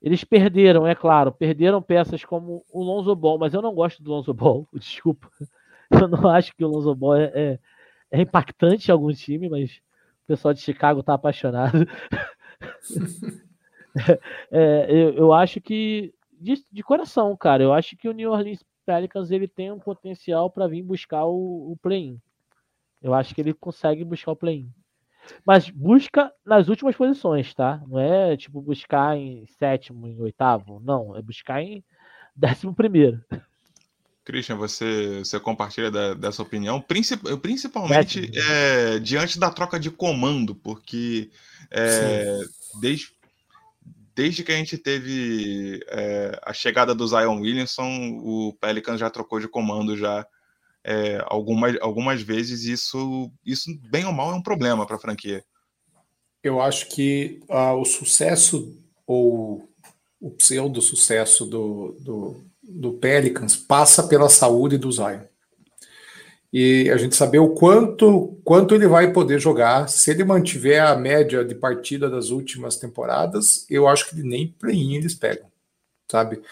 Eles 0.00 0.24
perderam, 0.24 0.86
é 0.86 0.94
claro, 0.94 1.30
perderam 1.30 1.80
peças 1.80 2.24
como 2.24 2.64
o 2.72 2.82
Lonzo 2.82 3.14
Ball, 3.14 3.38
mas 3.38 3.54
eu 3.54 3.62
não 3.62 3.74
gosto 3.74 4.02
do 4.02 4.10
Lonzo 4.10 4.34
Ball, 4.34 4.66
desculpa. 4.74 5.30
Eu 5.90 6.08
não 6.08 6.28
acho 6.28 6.54
que 6.56 6.64
o 6.64 6.68
Lonzo 6.68 6.94
Ball 6.94 7.16
é, 7.16 7.32
é, 7.34 7.58
é 8.10 8.20
impactante 8.22 8.88
em 8.88 8.92
algum 8.92 9.12
time, 9.12 9.48
mas 9.48 9.80
o 10.24 10.26
pessoal 10.26 10.54
de 10.54 10.60
Chicago 10.60 11.00
está 11.00 11.14
apaixonado. 11.14 11.86
é, 14.50 14.86
eu, 14.88 15.14
eu, 15.14 15.32
acho 15.32 15.60
que, 15.60 16.12
de, 16.32 16.64
de, 16.70 16.82
coração, 16.82 17.36
cara, 17.36 17.62
eu 17.62 17.72
acho 17.72 17.96
que 17.96 18.08
o 18.08 18.12
New 18.12 18.32
Orleans 18.32 18.64
Pelicans 18.84 19.30
ele 19.30 19.46
tem 19.46 19.70
um 19.70 19.78
potencial 19.78 20.50
para 20.50 20.66
vir 20.66 20.82
buscar 20.82 21.24
o, 21.26 21.72
o 21.72 21.76
play-in. 21.80 22.20
Eu 23.00 23.14
acho 23.14 23.34
que 23.34 23.40
ele 23.40 23.54
consegue 23.54 24.04
buscar 24.04 24.32
o 24.32 24.36
play-in. 24.36 24.68
Mas 25.46 25.68
busca 25.70 26.32
nas 26.44 26.68
últimas 26.68 26.96
posições, 26.96 27.52
tá? 27.54 27.80
Não 27.86 27.98
é 27.98 28.36
tipo 28.36 28.60
buscar 28.60 29.16
em 29.16 29.46
sétimo, 29.58 30.06
em 30.06 30.20
oitavo. 30.20 30.80
Não, 30.84 31.16
é 31.16 31.22
buscar 31.22 31.62
em 31.62 31.84
décimo 32.34 32.74
primeiro. 32.74 33.22
Christian, 34.24 34.56
você, 34.56 35.18
você 35.18 35.38
compartilha 35.40 35.90
da, 35.90 36.14
dessa 36.14 36.42
opinião, 36.42 36.80
princip, 36.80 37.24
principalmente 37.38 38.30
é, 38.38 38.98
diante 39.00 39.38
da 39.38 39.50
troca 39.50 39.80
de 39.80 39.90
comando, 39.90 40.54
porque 40.54 41.28
é, 41.70 42.38
desde, 42.80 43.08
desde 44.14 44.44
que 44.44 44.52
a 44.52 44.56
gente 44.56 44.78
teve 44.78 45.84
é, 45.88 46.38
a 46.42 46.52
chegada 46.52 46.94
do 46.94 47.06
Zion 47.06 47.40
Williamson, 47.40 48.20
o 48.22 48.56
Pelicans 48.60 49.00
já 49.00 49.10
trocou 49.10 49.40
de 49.40 49.48
comando 49.48 49.96
já 49.96 50.24
é, 50.84 51.22
algumas, 51.26 51.76
algumas 51.80 52.22
vezes 52.22 52.64
isso, 52.64 53.30
isso, 53.44 53.70
bem 53.90 54.04
ou 54.04 54.12
mal, 54.12 54.32
é 54.32 54.34
um 54.34 54.42
problema 54.42 54.86
para 54.86 54.96
a 54.96 55.00
franquia. 55.00 55.44
Eu 56.42 56.60
acho 56.60 56.88
que 56.88 57.40
uh, 57.48 57.74
o 57.74 57.84
sucesso 57.84 58.76
ou 59.06 59.68
o 60.20 60.30
pseudo-sucesso 60.30 61.46
do, 61.46 61.96
do, 62.00 62.44
do 62.62 62.92
Pelicans 62.94 63.56
passa 63.56 64.02
pela 64.04 64.28
saúde 64.28 64.76
do 64.76 64.90
Zion. 64.90 65.20
E 66.52 66.90
a 66.90 66.96
gente 66.96 67.16
saber 67.16 67.38
o 67.38 67.50
quanto, 67.50 68.38
quanto 68.44 68.74
ele 68.74 68.86
vai 68.86 69.10
poder 69.10 69.40
jogar. 69.40 69.88
Se 69.88 70.10
ele 70.10 70.22
mantiver 70.22 70.84
a 70.84 70.94
média 70.94 71.44
de 71.44 71.54
partida 71.54 72.10
das 72.10 72.28
últimas 72.28 72.76
temporadas, 72.76 73.64
eu 73.70 73.88
acho 73.88 74.10
que 74.10 74.22
nem 74.22 74.54
play-in 74.58 74.96
eles 74.96 75.14
pegam, 75.14 75.46
sabe? 76.10 76.42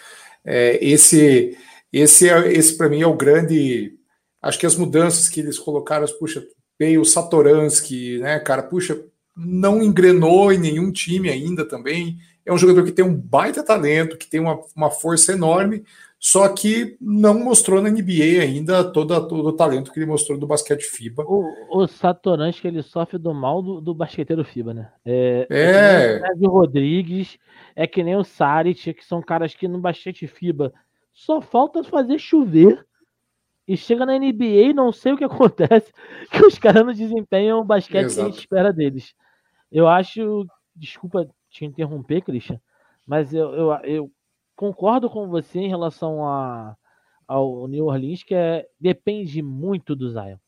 É, 0.42 0.82
esse, 0.82 1.56
esse, 1.92 2.30
é, 2.30 2.50
esse 2.50 2.76
para 2.76 2.88
mim 2.88 3.02
é 3.02 3.06
o 3.06 3.16
grande 3.16 3.99
Acho 4.42 4.58
que 4.58 4.66
as 4.66 4.76
mudanças 4.76 5.28
que 5.28 5.40
eles 5.40 5.58
colocaram, 5.58 6.06
puxa, 6.18 6.46
veio 6.78 7.02
o 7.02 7.04
Satoransky, 7.04 8.18
né, 8.18 8.38
cara, 8.40 8.62
puxa, 8.62 9.04
não 9.36 9.82
engrenou 9.82 10.52
em 10.52 10.58
nenhum 10.58 10.90
time 10.90 11.28
ainda 11.28 11.64
também. 11.64 12.18
É 12.44 12.52
um 12.52 12.58
jogador 12.58 12.84
que 12.84 12.92
tem 12.92 13.04
um 13.04 13.14
baita 13.14 13.62
talento, 13.62 14.16
que 14.16 14.28
tem 14.28 14.40
uma, 14.40 14.58
uma 14.74 14.90
força 14.90 15.32
enorme, 15.32 15.84
só 16.18 16.48
que 16.48 16.96
não 17.00 17.38
mostrou 17.38 17.80
na 17.80 17.90
NBA 17.90 18.42
ainda 18.42 18.84
todo, 18.84 19.28
todo 19.28 19.46
o 19.48 19.52
talento 19.52 19.90
que 19.92 19.98
ele 19.98 20.06
mostrou 20.06 20.38
do 20.38 20.46
basquete 20.46 20.82
FIBA. 20.82 21.24
O, 21.26 21.44
o 21.70 21.86
Satoransky, 21.86 22.68
ele 22.68 22.82
sofre 22.82 23.18
do 23.18 23.32
mal 23.32 23.62
do, 23.62 23.80
do 23.80 23.94
basqueteiro 23.94 24.44
FIBA, 24.44 24.74
né? 24.74 24.92
É. 25.04 25.46
é... 25.50 26.22
é 26.22 26.46
o 26.46 26.50
Rodrigues, 26.50 27.38
é 27.74 27.86
que 27.86 28.02
nem 28.02 28.16
o 28.16 28.24
Saric, 28.24 28.92
que 28.94 29.04
são 29.04 29.22
caras 29.22 29.54
que 29.54 29.68
no 29.68 29.78
basquete 29.78 30.26
FIBA 30.26 30.72
só 31.12 31.40
falta 31.40 31.82
fazer 31.82 32.18
chover 32.18 32.84
E 33.70 33.76
chega 33.76 34.04
na 34.04 34.18
NBA, 34.18 34.74
não 34.74 34.90
sei 34.90 35.12
o 35.12 35.16
que 35.16 35.22
acontece, 35.22 35.92
que 36.32 36.44
os 36.44 36.58
caras 36.58 36.84
não 36.84 36.92
desempenham 36.92 37.60
o 37.60 37.64
basquete 37.64 38.06
Exato. 38.06 38.16
que 38.16 38.20
a 38.20 38.24
gente 38.32 38.40
espera 38.40 38.72
deles. 38.72 39.14
Eu 39.70 39.86
acho, 39.86 40.44
desculpa 40.74 41.30
te 41.48 41.64
interromper, 41.64 42.20
Christian, 42.22 42.60
mas 43.06 43.32
eu, 43.32 43.48
eu, 43.54 43.72
eu 43.84 44.12
concordo 44.56 45.08
com 45.08 45.28
você 45.28 45.60
em 45.60 45.68
relação 45.68 46.26
a, 46.26 46.74
ao 47.28 47.68
New 47.68 47.86
Orleans, 47.86 48.24
que 48.24 48.34
é, 48.34 48.66
depende 48.80 49.40
muito 49.40 49.94
do 49.94 50.10
Zion. 50.10 50.38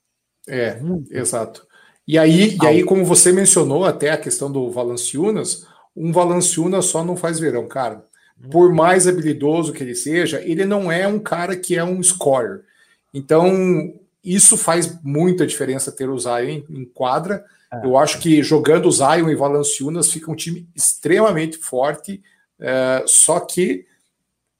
É, 0.49 0.81
muito. 0.81 1.15
exato. 1.15 1.65
E 2.05 2.19
aí, 2.19 2.57
e 2.61 2.67
aí, 2.67 2.83
como 2.83 3.05
você 3.05 3.33
mencionou 3.33 3.85
até 3.85 4.11
a 4.11 4.19
questão 4.19 4.51
do 4.51 4.69
Valanciunas, 4.69 5.65
um 5.95 6.11
Valanciunas 6.11 6.87
só 6.87 7.05
não 7.05 7.17
faz 7.17 7.39
verão, 7.39 7.69
cara. 7.69 8.05
Por 8.51 8.75
mais 8.75 9.07
habilidoso 9.07 9.73
que 9.73 9.85
ele 9.85 9.95
seja, 9.95 10.43
ele 10.43 10.65
não 10.65 10.91
é 10.91 11.07
um 11.07 11.21
cara 11.21 11.57
que 11.57 11.79
é 11.79 11.85
um 11.85 12.03
scorer. 12.03 12.65
Então, 13.13 13.95
isso 14.25 14.57
faz 14.57 15.03
muita 15.03 15.47
diferença 15.47 15.91
ter 15.91 16.09
o 16.09 16.19
Zion 16.19 16.63
em 16.71 16.85
quadra. 16.85 17.45
É. 17.73 17.85
Eu 17.85 17.97
acho 17.97 18.19
que 18.21 18.43
jogando 18.43 18.87
o 18.87 18.93
Zion 18.93 19.29
e 19.29 19.35
Valanciunas 19.35 20.11
fica 20.11 20.31
um 20.31 20.37
time 20.37 20.69
extremamente 20.75 21.57
forte. 21.59 22.23
É, 22.61 23.03
só 23.07 23.41
que 23.41 23.87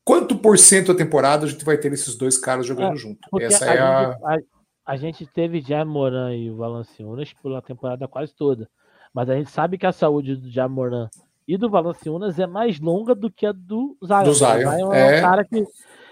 quanto 0.05 0.37
por 0.37 0.59
cento 0.59 0.93
da 0.93 0.99
temporada 0.99 1.47
a 1.47 1.49
gente 1.49 1.65
vai 1.65 1.79
ter 1.79 1.93
esses 1.93 2.17
dois 2.17 2.37
caras 2.37 2.67
jogando 2.67 2.95
é, 2.95 2.97
junto? 2.97 3.21
Essa 3.41 3.67
é 3.67 3.79
a, 3.79 4.11
a, 4.11 4.39
a 4.85 4.97
gente 4.97 5.25
teve 5.27 5.61
Jamoran 5.61 6.35
e 6.35 6.51
o 6.51 6.57
Valanciunas 6.57 7.33
pela 7.41 7.63
temporada 7.63 8.09
quase 8.09 8.35
toda. 8.35 8.69
Mas 9.15 9.29
a 9.29 9.37
gente 9.37 9.51
sabe 9.51 9.79
que 9.79 9.87
a 9.87 9.93
saúde 9.93 10.37
do 10.37 10.51
Jamoran 10.51 11.09
e 11.47 11.57
do 11.57 11.71
Valanciunas 11.71 12.39
é 12.39 12.47
mais 12.47 12.81
longa 12.81 13.15
do 13.15 13.31
que 13.31 13.47
a 13.47 13.53
do 13.53 13.97
Zion. 14.05 14.25
Do 14.25 14.35
Zion, 14.35 14.69
o 14.69 14.77
Zion 14.77 14.93
é, 14.93 15.17
é 15.17 15.19
um 15.19 15.23
cara 15.23 15.45
que. 15.45 15.65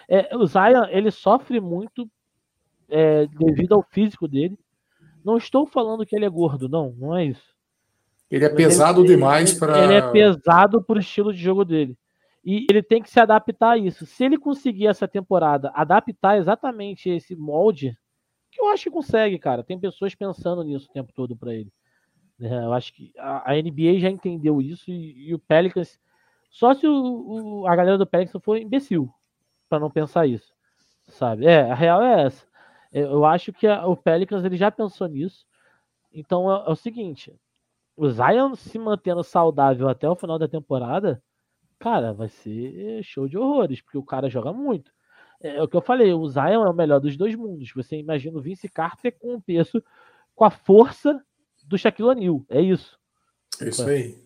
É, 0.09 0.37
o 0.37 0.47
Zion 0.47 0.85
ele 0.91 1.11
sofre 1.11 1.61
muito 1.61 2.09
é, 2.91 3.27
devido 3.27 3.75
ao 3.75 3.83
físico 3.83 4.29
dele. 4.29 4.59
Não 5.25 5.37
estou 5.37 5.67
falando 5.67 6.05
que 6.07 6.17
ele 6.17 6.25
é 6.25 6.31
gordo, 6.31 6.69
não, 6.69 6.95
não 6.97 7.17
é 7.17 7.25
isso. 7.27 7.55
Ele 8.31 8.45
é 8.45 8.49
pesado 8.49 9.01
ele, 9.01 9.09
demais 9.09 9.53
para. 9.53 9.85
Ele 9.85 9.95
é 9.95 10.11
pesado 10.11 10.83
para 10.83 10.97
o 10.97 11.01
estilo 11.01 11.33
de 11.33 11.41
jogo 11.41 11.65
dele. 11.65 11.97
E 12.45 12.67
ele 12.71 12.83
tem 12.83 13.03
que 13.03 13.11
se 13.11 13.21
adaptar 13.21 13.73
a 13.73 13.79
isso. 13.79 14.07
Se 14.07 14.25
ele 14.25 14.39
conseguir 14.39 14.87
essa 14.87 15.07
temporada 15.07 15.71
adaptar 15.75 16.39
exatamente 16.39 17.11
esse 17.11 17.37
molde 17.37 17.95
que 18.51 18.61
eu 18.61 18.69
acho 18.69 18.85
que 18.85 18.91
consegue, 18.91 19.39
cara. 19.39 19.63
Tem 19.63 19.79
pessoas 19.79 20.15
pensando 20.15 20.65
nisso 20.65 20.89
o 20.89 20.93
tempo 20.93 21.13
todo 21.13 21.37
para 21.37 21.55
ele. 21.55 21.73
É, 22.41 22.65
eu 22.65 22.73
acho 22.73 22.93
que 22.95 23.13
a, 23.19 23.53
a, 23.53 23.55
NBA 23.55 24.01
já 24.01 24.09
entendeu 24.09 24.61
isso 24.61 24.91
e, 24.91 25.29
e 25.29 25.35
o 25.35 25.39
Pelicans. 25.39 26.01
Só 26.51 26.75
se 26.75 26.87
o, 26.87 27.63
o, 27.63 27.67
a 27.69 27.77
galera 27.77 27.99
do 27.99 28.07
Pelicans 28.07 28.43
for 28.43 28.57
imbecil 28.57 29.09
para 29.69 29.79
não 29.79 29.91
pensar 29.91 30.27
isso, 30.27 30.53
sabe? 31.07 31.47
É, 31.47 31.71
a 31.71 31.75
real 31.75 32.03
é 32.03 32.25
essa. 32.25 32.45
Eu 32.93 33.25
acho 33.25 33.53
que 33.53 33.67
a, 33.67 33.87
o 33.87 33.97
Pelicans 33.97 34.45
ele 34.45 34.57
já 34.57 34.71
pensou 34.71 35.07
nisso. 35.07 35.47
Então 36.13 36.51
é, 36.53 36.69
é 36.69 36.71
o 36.71 36.77
seguinte: 36.77 37.35
o 37.97 38.09
Zion 38.09 38.55
se 38.55 38.79
mantendo 38.79 39.23
saudável 39.23 39.89
até 39.89 40.09
o 40.09 40.17
final 40.17 40.39
da 40.39 40.49
temporada, 40.49 41.23
cara, 41.79 42.13
vai 42.13 42.29
ser 42.29 43.03
show 43.03 43.29
de 43.29 43.39
horrores, 43.39 43.81
porque 43.81 43.99
o 43.99 44.05
cara 44.05 44.29
joga 44.29 44.53
muito. 44.53 44.93
É, 45.41 45.57
é, 45.57 45.63
o 45.63 45.69
que 45.69 45.77
eu 45.77 45.81
falei, 45.81 46.13
o 46.13 46.29
Zion 46.29 46.65
é 46.65 46.71
o 46.71 46.75
melhor 46.75 47.01
dos 47.01 47.17
dois 47.17 47.35
mundos. 47.35 47.73
Você 47.75 47.97
imagina 47.97 48.39
o 48.39 48.43
Vince 48.43 48.69
Carter 48.69 49.17
com 49.19 49.35
o 49.35 49.43
peso, 49.43 49.83
com 50.35 50.45
a 50.45 50.51
força 50.51 51.23
do 51.65 51.79
Shaquille 51.79 52.09
O'Neal. 52.09 52.45
É 52.49 52.61
isso. 52.61 52.99
É 53.61 53.69
isso 53.69 53.83
aí. 53.87 54.23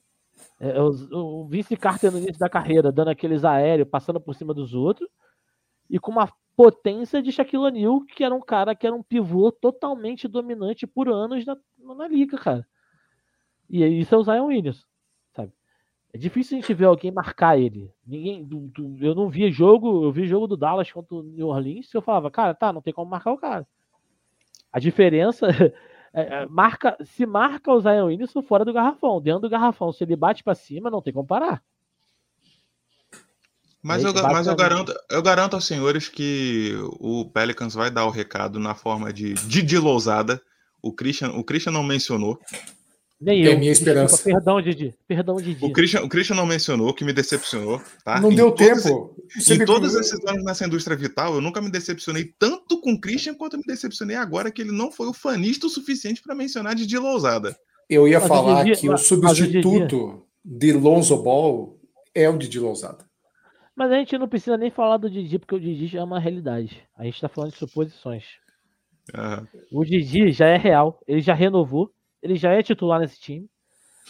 É, 0.59 0.71
é, 0.71 0.81
o, 0.81 0.91
o 1.13 1.47
Vince 1.47 1.77
Carter 1.77 2.11
no 2.11 2.19
início 2.19 2.39
da 2.39 2.49
carreira, 2.49 2.91
dando 2.91 3.09
aqueles 3.09 3.45
aéreos, 3.45 3.89
passando 3.89 4.21
por 4.21 4.35
cima 4.35 4.53
dos 4.53 4.75
outros, 4.75 5.09
e 5.89 5.99
com 5.99 6.11
uma 6.11 6.33
potência 6.57 7.23
de 7.23 7.33
Shaquille 7.33 7.65
O'Neal, 7.65 8.01
que 8.03 8.25
era 8.25 8.35
um 8.35 8.41
cara 8.41 8.75
que 8.75 8.87
era 8.87 8.95
um 8.95 9.03
pivô 9.03 9.51
totalmente 9.51 10.29
dominante 10.29 10.87
por 10.87 11.09
anos 11.09 11.45
na, 11.45 11.57
na 11.79 12.09
liga, 12.09 12.39
cara. 12.39 12.67
E 13.69 13.85
isso 13.85 14.15
é 14.15 14.19
o 14.19 14.25
Zion 14.25 14.47
Williams. 14.47 14.87
É 16.15 16.17
difícil 16.17 16.57
a 16.57 16.61
gente 16.61 16.73
ver 16.73 16.85
alguém 16.85 17.11
marcar 17.11 17.59
ele. 17.59 17.93
Ninguém, 18.07 18.49
eu 19.01 19.17
não 19.17 19.29
vi 19.29 19.51
jogo, 19.51 20.05
eu 20.05 20.13
vi 20.13 20.29
jogo 20.29 20.47
do 20.47 20.57
Dallas 20.57 20.93
contra 20.93 21.17
o 21.17 21.25
New 21.25 21.49
Orleans, 21.49 21.93
e 21.93 21.97
eu 21.97 22.01
falava, 22.01 22.31
cara, 22.31 22.55
tá, 22.55 22.73
não 22.73 22.81
tem 22.81 22.95
como 22.95 23.11
marcar 23.11 23.33
o 23.33 23.37
cara. 23.37 23.67
A 24.73 24.79
diferença 24.79 25.49
é, 26.15 26.23
é, 26.23 26.47
marca, 26.47 26.97
se 27.03 27.27
marca 27.27 27.73
o 27.73 27.81
Zion 27.81 28.07
Williamson 28.07 28.43
fora 28.43 28.65
do 28.65 28.73
garrafão, 28.73 29.21
dentro 29.21 29.41
do 29.41 29.51
garrafão, 29.51 29.91
se 29.91 30.05
ele 30.05 30.15
bate 30.15 30.45
para 30.45 30.55
cima, 30.55 30.89
não 30.89 31.03
tem 31.03 31.13
como 31.13 31.27
parar. 31.27 31.61
Mas, 33.85 34.03
eu, 34.03 34.15
mas 34.15 34.47
eu, 34.47 34.57
garanto, 34.57 34.95
eu 35.11 35.23
garanto 35.23 35.55
aos 35.55 35.67
senhores 35.67 36.09
que 36.09 36.73
o 36.99 37.27
Pelicans 37.27 37.75
vai 37.75 37.91
dar 37.91 38.07
o 38.07 38.11
recado 38.11 38.59
na 38.59 38.75
forma 38.75 39.13
de 39.13 39.35
Didi 39.35 39.79
Lousada. 39.79 40.41
O 40.83 40.91
Christian, 40.91 41.33
o 41.33 41.45
Christian 41.45 41.73
não 41.73 41.83
mencionou, 41.83 42.39
nem 43.21 43.47
é 43.47 43.55
eu. 43.55 43.59
minha 43.59 43.73
esperança. 43.73 44.17
Desculpa, 44.17 44.39
perdão, 44.39 44.63
Didi. 44.63 44.95
Perdão, 45.07 45.37
Didi. 45.37 45.65
O 45.65 45.73
Christian, 45.73 46.03
o 46.03 46.09
Christian 46.09 46.37
não 46.37 46.47
mencionou, 46.47 46.93
que 46.93 47.05
me 47.05 47.13
decepcionou. 47.13 47.81
Tá? 48.05 48.21
Não 48.21 48.31
em 48.31 48.37
deu 48.37 48.53
tempo. 48.53 49.15
em 49.51 49.65
todos 49.65 49.95
esses 49.95 50.19
anos 50.27 50.45
nessa 50.45 50.67
indústria 50.67 50.97
vital, 50.97 51.35
eu 51.35 51.41
nunca 51.41 51.61
me 51.61 51.71
decepcionei 51.71 52.35
tanto 52.39 52.81
com 52.81 52.93
o 52.93 53.01
Christian 53.01 53.35
quanto 53.35 53.55
eu 53.55 53.61
me 53.61 53.67
decepcionei 53.67 54.17
agora 54.17 54.51
que 54.51 54.61
ele 54.61 54.73
não 54.73 54.91
foi 54.91 55.07
o 55.07 55.15
fanista 55.15 55.67
o 55.67 55.71
suficiente 55.71 56.21
para 56.23 56.35
mencionar 56.35 56.75
Didi 56.75 56.99
Lousada. 56.99 57.57
Eu 57.89 58.09
ia 58.09 58.19
mas 58.19 58.29
falar 58.29 58.65
Didi, 58.65 58.81
que 58.81 58.91
o 58.91 58.97
substituto 58.99 60.23
de 60.45 60.73
Lonzo 60.73 61.23
Ball 61.23 61.79
é 62.15 62.29
o 62.29 62.37
Didi 62.37 62.59
Lousada. 62.59 63.05
Mas 63.77 63.91
a 63.91 63.97
gente 63.97 64.17
não 64.19 64.29
precisa 64.29 64.57
nem 64.57 64.71
falar 64.71 64.99
do 64.99 65.11
Didi, 65.11 65.39
porque 65.39 65.55
o 65.55 65.61
Didi 65.61 65.87
já 65.87 66.01
é 66.01 66.05
uma 66.05 66.21
realidade. 66.21 66.87
A 66.97 67.05
gente 67.05 67.15
está 67.15 67.29
falando 67.29 67.53
de 67.53 67.59
suposições. 67.59 68.25
Uhum. 69.15 69.81
O 69.81 69.85
Didi 69.85 70.31
já 70.31 70.47
é 70.47 70.57
real, 70.57 70.99
ele 71.07 71.21
já 71.21 71.35
renovou 71.35 71.91
ele 72.25 72.37
já 72.37 72.53
é 72.53 72.63
titular 72.63 72.99
nesse 72.99 73.21
time. 73.21 73.47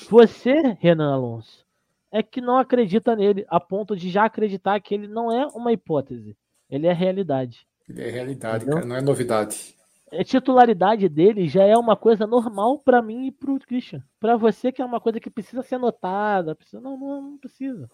Você, 0.09 0.53
Renan 0.79 1.13
Alonso, 1.13 1.67
é 2.13 2.23
que 2.23 2.41
não 2.41 2.57
acredita 2.57 3.17
nele, 3.17 3.45
a 3.49 3.59
ponto 3.59 3.97
de 3.97 4.09
já 4.09 4.25
acreditar 4.25 4.81
que 4.81 4.95
ele 4.95 5.09
não 5.09 5.33
é 5.33 5.47
uma 5.53 5.73
hipótese, 5.73 6.37
ele 6.71 6.87
é 6.87 6.93
realidade. 6.93 7.67
Ele 7.89 8.03
é 8.03 8.11
realidade, 8.11 8.65
cara, 8.67 8.87
não 8.87 8.95
é 8.95 9.03
novidade. 9.03 9.75
A 10.19 10.25
titularidade 10.25 11.09
dele 11.09 11.49
já 11.49 11.65
é 11.65 11.77
uma 11.77 11.97
coisa 11.97 12.27
normal 12.27 12.79
para 12.79 13.03
mim 13.03 13.27
e 13.27 13.33
pro 13.33 13.59
Christian. 13.61 14.03
Para 14.21 14.37
você 14.37 14.73
que 14.73 14.81
é 14.81 14.85
uma 14.85 15.01
coisa 15.01 15.21
que 15.21 15.31
precisa 15.31 15.63
ser 15.63 15.79
notada, 15.79 16.55
precisa 16.55 16.81
não, 16.81 16.99
não, 16.99 17.23
não 17.23 17.39
precisa. 17.39 17.89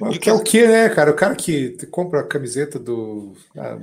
Mas 0.00 0.18
que 0.18 0.30
é 0.30 0.32
o 0.32 0.42
que, 0.42 0.66
né, 0.66 0.88
cara? 0.88 1.10
O 1.10 1.16
cara 1.16 1.34
que 1.34 1.76
compra 1.86 2.20
a 2.20 2.26
camiseta 2.26 2.78
do 2.78 3.34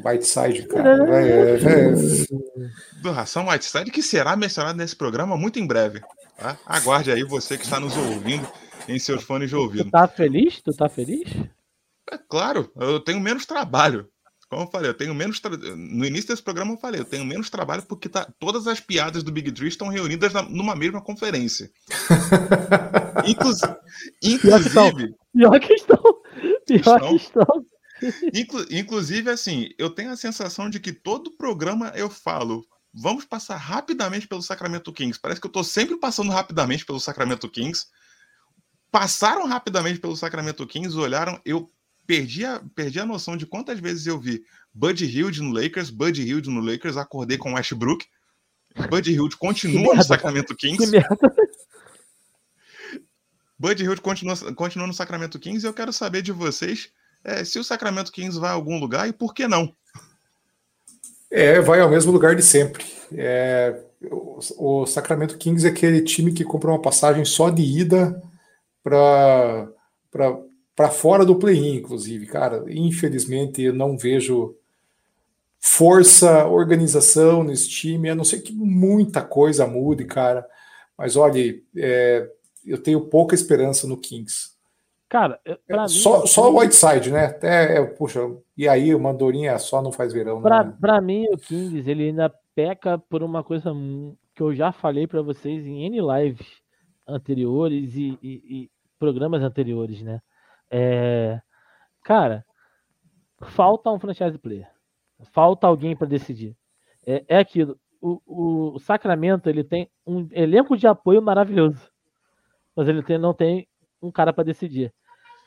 Whiteside, 0.03 0.67
cara. 0.67 1.07
É, 1.15 1.29
é, 1.29 1.55
é. 1.55 3.01
Do 3.01 3.11
Ração 3.11 3.47
Whiteside, 3.47 3.91
que 3.91 4.01
será 4.01 4.35
mencionado 4.35 4.77
nesse 4.77 4.95
programa 4.95 5.37
muito 5.37 5.59
em 5.59 5.67
breve. 5.67 6.01
Tá? 6.37 6.57
Aguarde 6.65 7.11
aí 7.11 7.23
você 7.23 7.57
que 7.57 7.63
está 7.63 7.79
nos 7.79 7.95
ouvindo 7.97 8.47
em 8.87 8.99
seus 8.99 9.23
fones 9.23 9.49
de 9.49 9.55
ouvido. 9.55 9.85
Tu 9.85 9.91
tá 9.91 10.07
feliz? 10.07 10.61
Tu 10.61 10.73
tá 10.73 10.87
feliz? 10.87 11.29
É 12.11 12.17
claro, 12.17 12.71
eu 12.77 12.99
tenho 12.99 13.19
menos 13.19 13.45
trabalho. 13.45 14.09
Como 14.49 14.63
eu 14.63 14.67
falei, 14.67 14.89
eu 14.89 14.93
tenho 14.93 15.13
menos. 15.13 15.39
Tra... 15.39 15.55
No 15.57 16.05
início 16.05 16.29
desse 16.29 16.41
programa 16.41 16.73
eu 16.73 16.77
falei, 16.77 17.01
eu 17.01 17.05
tenho 17.05 17.25
menos 17.25 17.49
trabalho 17.49 17.83
porque 17.83 18.07
tá... 18.07 18.27
todas 18.39 18.65
as 18.67 18.79
piadas 18.79 19.23
do 19.23 19.31
Big 19.31 19.51
Tree 19.51 19.67
estão 19.67 19.89
reunidas 19.89 20.31
na... 20.31 20.41
numa 20.41 20.75
mesma 20.75 21.01
conferência. 21.01 21.69
Inclusive. 23.27 23.75
Inclusive. 24.23 25.15
Pior 25.33 25.59
que 25.59 25.73
estão. 25.73 26.01
Pior 26.65 26.99
que 27.09 27.15
estão. 27.15 27.65
Inclu... 28.33 28.65
Inclusive, 28.71 29.29
assim, 29.29 29.69
eu 29.77 29.89
tenho 29.89 30.11
a 30.11 30.17
sensação 30.17 30.69
de 30.69 30.79
que 30.79 30.93
todo 30.93 31.35
programa 31.35 31.91
eu 31.95 32.09
falo. 32.09 32.65
Vamos 32.93 33.25
passar 33.25 33.57
rapidamente 33.57 34.27
pelo 34.27 34.41
Sacramento 34.41 34.93
Kings. 34.93 35.19
Parece 35.19 35.41
que 35.41 35.47
eu 35.47 35.49
estou 35.49 35.63
sempre 35.63 35.97
passando 35.97 36.31
rapidamente 36.31 36.85
pelo 36.85 36.99
Sacramento 36.99 37.49
Kings. 37.49 37.85
Passaram 38.91 39.45
rapidamente 39.45 39.99
pelo 39.99 40.15
Sacramento 40.15 40.65
Kings, 40.65 40.97
olharam. 40.97 41.39
Eu 41.45 41.69
perdi 42.07 42.45
a, 42.45 42.61
perdi 42.73 42.99
a 42.99 43.05
noção 43.05 43.37
de 43.37 43.45
quantas 43.45 43.79
vezes 43.79 44.07
eu 44.07 44.17
vi 44.17 44.43
Bud 44.73 45.05
Hill 45.05 45.29
no 45.43 45.51
Lakers, 45.51 45.89
Bud 45.89 46.19
Hill 46.21 46.41
no 46.45 46.61
Lakers, 46.61 46.95
acordei 46.97 47.37
com 47.37 47.53
Westbrook. 47.53 48.05
Bud 48.89 49.11
Hill 49.11 49.29
continua 49.37 49.93
no 49.93 50.03
Sacramento 50.03 50.55
Kings. 50.55 50.91
Bud 53.59 53.83
Hill 53.83 54.01
continua, 54.01 54.35
continua 54.53 54.87
no 54.87 54.93
Sacramento 54.93 55.37
Kings 55.37 55.65
e 55.65 55.69
eu 55.69 55.73
quero 55.73 55.91
saber 55.91 56.21
de 56.21 56.31
vocês 56.31 56.89
é, 57.23 57.43
se 57.43 57.59
o 57.59 57.63
Sacramento 57.63 58.11
Kings 58.11 58.39
vai 58.39 58.51
a 58.51 58.53
algum 58.53 58.79
lugar 58.79 59.09
e 59.09 59.13
por 59.13 59.33
que 59.33 59.47
não. 59.47 59.73
É, 61.29 61.59
vai 61.59 61.81
ao 61.81 61.89
mesmo 61.89 62.11
lugar 62.11 62.35
de 62.35 62.43
sempre. 62.43 62.85
É, 63.11 63.81
o, 64.11 64.39
o 64.57 64.85
Sacramento 64.85 65.37
Kings 65.37 65.65
é 65.65 65.71
aquele 65.71 66.01
time 66.01 66.31
que 66.31 66.43
compra 66.43 66.69
uma 66.69 66.81
passagem 66.81 67.25
só 67.25 67.49
de 67.49 67.63
ida 67.63 68.21
para 68.83 69.67
para 70.77 70.91
fora 70.91 71.25
do 71.25 71.35
play-in, 71.35 71.77
inclusive, 71.77 72.27
cara. 72.27 72.63
Infelizmente, 72.67 73.63
eu 73.63 73.73
não 73.73 73.97
vejo 73.97 74.55
força, 75.59 76.45
organização 76.45 77.43
nesse 77.43 77.67
time, 77.67 78.11
a 78.11 78.15
não 78.15 78.23
ser 78.23 78.41
que 78.41 78.53
muita 78.53 79.23
coisa 79.23 79.65
mude, 79.65 80.05
cara. 80.05 80.47
Mas 80.95 81.15
olha, 81.15 81.59
é, 81.75 82.29
eu 82.63 82.77
tenho 82.77 83.01
pouca 83.01 83.33
esperança 83.33 83.87
no 83.87 83.97
Kings. 83.97 84.51
Cara, 85.09 85.39
pra 85.65 85.81
mim. 85.81 85.89
Só, 85.89 86.27
só 86.27 86.51
o 86.51 86.59
Whiteside, 86.59 87.09
né? 87.09 87.25
Até, 87.25 87.83
puxa, 87.83 88.19
e 88.55 88.67
aí 88.67 88.93
o 88.93 88.99
Mandorinha 88.99 89.57
só 89.57 89.81
não 89.81 89.91
faz 89.91 90.13
verão, 90.13 90.43
pra, 90.43 90.63
né? 90.63 90.77
pra 90.79 91.01
mim, 91.01 91.25
o 91.33 91.37
Kings, 91.37 91.89
ele 91.89 92.09
ainda 92.09 92.31
peca 92.53 92.99
por 92.99 93.23
uma 93.23 93.43
coisa 93.43 93.73
que 94.35 94.43
eu 94.43 94.53
já 94.53 94.71
falei 94.71 95.07
para 95.07 95.23
vocês 95.23 95.65
em 95.65 95.85
N 95.85 96.01
lives 96.01 96.47
anteriores 97.07 97.95
e, 97.95 98.19
e, 98.21 98.29
e 98.47 98.71
programas 98.99 99.41
anteriores, 99.41 100.03
né? 100.03 100.21
É, 100.69 101.39
cara, 102.03 102.45
falta 103.41 103.91
um 103.91 103.99
franchise 103.99 104.37
player. 104.37 104.69
Falta 105.31 105.67
alguém 105.67 105.95
para 105.95 106.07
decidir. 106.07 106.55
É, 107.05 107.23
é 107.27 107.37
aquilo. 107.39 107.79
O, 107.99 108.75
o, 108.75 108.79
Sacramento 108.79 109.49
ele 109.49 109.63
tem 109.63 109.89
um 110.05 110.27
elenco 110.31 110.77
de 110.77 110.85
apoio 110.85 111.21
maravilhoso, 111.21 111.91
mas 112.75 112.87
ele 112.87 113.01
tem, 113.01 113.17
não 113.17 113.33
tem 113.33 113.67
um 114.01 114.11
cara 114.11 114.31
para 114.31 114.43
decidir. 114.43 114.93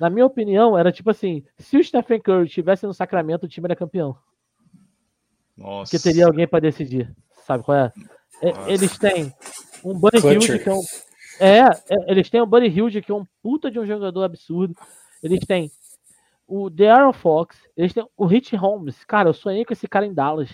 Na 0.01 0.11
minha 0.11 0.27
opinião, 0.27 0.77
era 0.77 0.91
tipo 0.91 1.11
assim: 1.11 1.45
se 1.59 1.77
o 1.77 1.85
Stephen 1.85 2.21
Curry 2.21 2.47
estivesse 2.47 2.87
no 2.87 2.95
Sacramento, 2.95 3.45
o 3.45 3.49
time 3.49 3.67
era 3.67 3.77
campeão. 3.77 4.17
Nossa. 5.57 5.91
Porque 5.91 6.03
teria 6.03 6.27
alguém 6.27 6.49
para 6.49 6.61
decidir. 6.61 7.15
Sabe 7.45 7.63
qual 7.63 7.77
é? 7.77 7.93
é 8.43 8.73
eles 8.73 8.99
têm 8.99 9.33
um 9.85 9.99
Buddy 9.99 10.19
Hilde 10.27 10.59
que 10.59 10.69
é 10.69 10.73
um. 10.73 10.83
É, 11.39 11.61
é, 11.61 12.11
eles 12.11 12.29
têm 12.29 12.41
o 12.41 12.47
Buddy 12.47 12.69
Hilde, 12.69 13.03
que 13.03 13.13
é 13.13 13.15
um 13.15 13.25
puta 13.43 13.71
de 13.71 13.79
um 13.79 13.87
jogador 13.87 14.25
absurdo. 14.25 14.75
Eles 15.23 15.41
têm 15.47 15.71
o 16.47 16.69
De'Aaron 16.69 17.13
Fox, 17.13 17.57
eles 17.77 17.93
têm 17.93 18.05
o 18.17 18.27
Rich 18.27 18.57
Holmes. 18.57 19.05
Cara, 19.05 19.29
eu 19.29 19.35
sonhei 19.35 19.65
com 19.65 19.73
esse 19.73 19.87
cara 19.87 20.07
em 20.07 20.13
Dallas. 20.13 20.51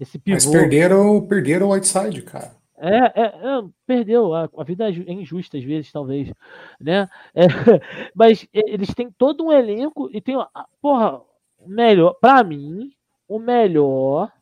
Esse 0.00 0.18
pivô. 0.18 0.36
Mas 0.36 0.46
perderam, 0.46 1.20
perderam 1.26 1.68
o 1.68 1.72
Whiteside, 1.72 2.22
cara. 2.22 2.56
É, 2.78 3.20
é, 3.20 3.24
é 3.26 3.64
perdeu. 3.86 4.32
A, 4.32 4.48
a, 4.56 4.64
vida 4.64 4.88
é 4.88 5.12
injusta 5.12 5.58
às 5.58 5.64
vezes, 5.64 5.90
talvez. 5.90 6.32
Né? 6.80 7.08
É, 7.34 7.42
mas 8.14 8.46
eles 8.52 8.94
têm 8.94 9.10
todo 9.10 9.44
um 9.44 9.52
elenco 9.52 10.08
e 10.12 10.20
tem. 10.20 10.36
Porra, 10.80 11.20
melhor. 11.66 12.14
Pra 12.20 12.42
mim, 12.44 12.92
o 13.26 13.38
melhor 13.38 14.32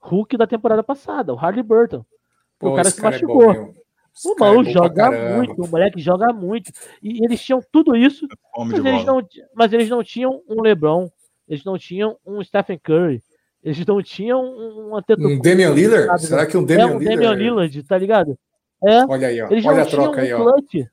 Hulk 0.00 0.36
da 0.36 0.46
temporada 0.46 0.82
passada, 0.82 1.34
o 1.34 1.38
Harley 1.38 1.62
Burton. 1.62 2.04
Pô, 2.58 2.72
o 2.72 2.76
cara 2.76 2.90
se 2.90 3.00
machucou. 3.00 3.52
É 3.52 3.70
o 4.24 4.34
maluco 4.38 4.68
é 4.68 4.72
joga 4.72 5.10
muito, 5.10 5.62
o 5.62 5.68
moleque 5.68 6.00
joga 6.00 6.32
muito. 6.32 6.70
E 7.02 7.24
eles 7.24 7.42
tinham 7.42 7.60
tudo 7.72 7.96
isso, 7.96 8.26
mas 8.56 8.84
eles, 8.84 9.04
não, 9.04 9.28
mas 9.54 9.72
eles 9.72 9.88
não 9.88 10.02
tinham 10.02 10.42
um 10.48 10.60
LeBron, 10.60 11.08
eles 11.48 11.64
não 11.64 11.78
tinham 11.78 12.16
um 12.26 12.42
Stephen 12.42 12.78
Curry, 12.78 13.22
eles 13.62 13.84
não 13.86 14.02
tinham 14.02 14.42
um 14.42 14.96
Um 14.96 15.40
Damian 15.40 15.70
Lillard? 15.70 16.06
Sabe? 16.06 16.20
Será 16.22 16.46
que 16.46 16.56
um 16.56 16.64
Damian 16.64 16.82
é, 16.82 16.86
um 16.86 16.98
Lillard? 16.98 17.16
Damian 17.16 17.34
Lillard, 17.34 17.82
tá 17.84 17.98
ligado? 17.98 18.38
É. 18.82 19.04
Olha 19.06 19.28
aí, 19.28 19.42
ó. 19.42 19.48
Eles 19.50 19.64
Olha 19.64 19.76
não 19.76 19.82
a 19.82 19.86
troca 19.86 20.20
aí, 20.22 20.34
um 20.34 20.40
ó. 20.40 20.52
Clutch, 20.52 20.88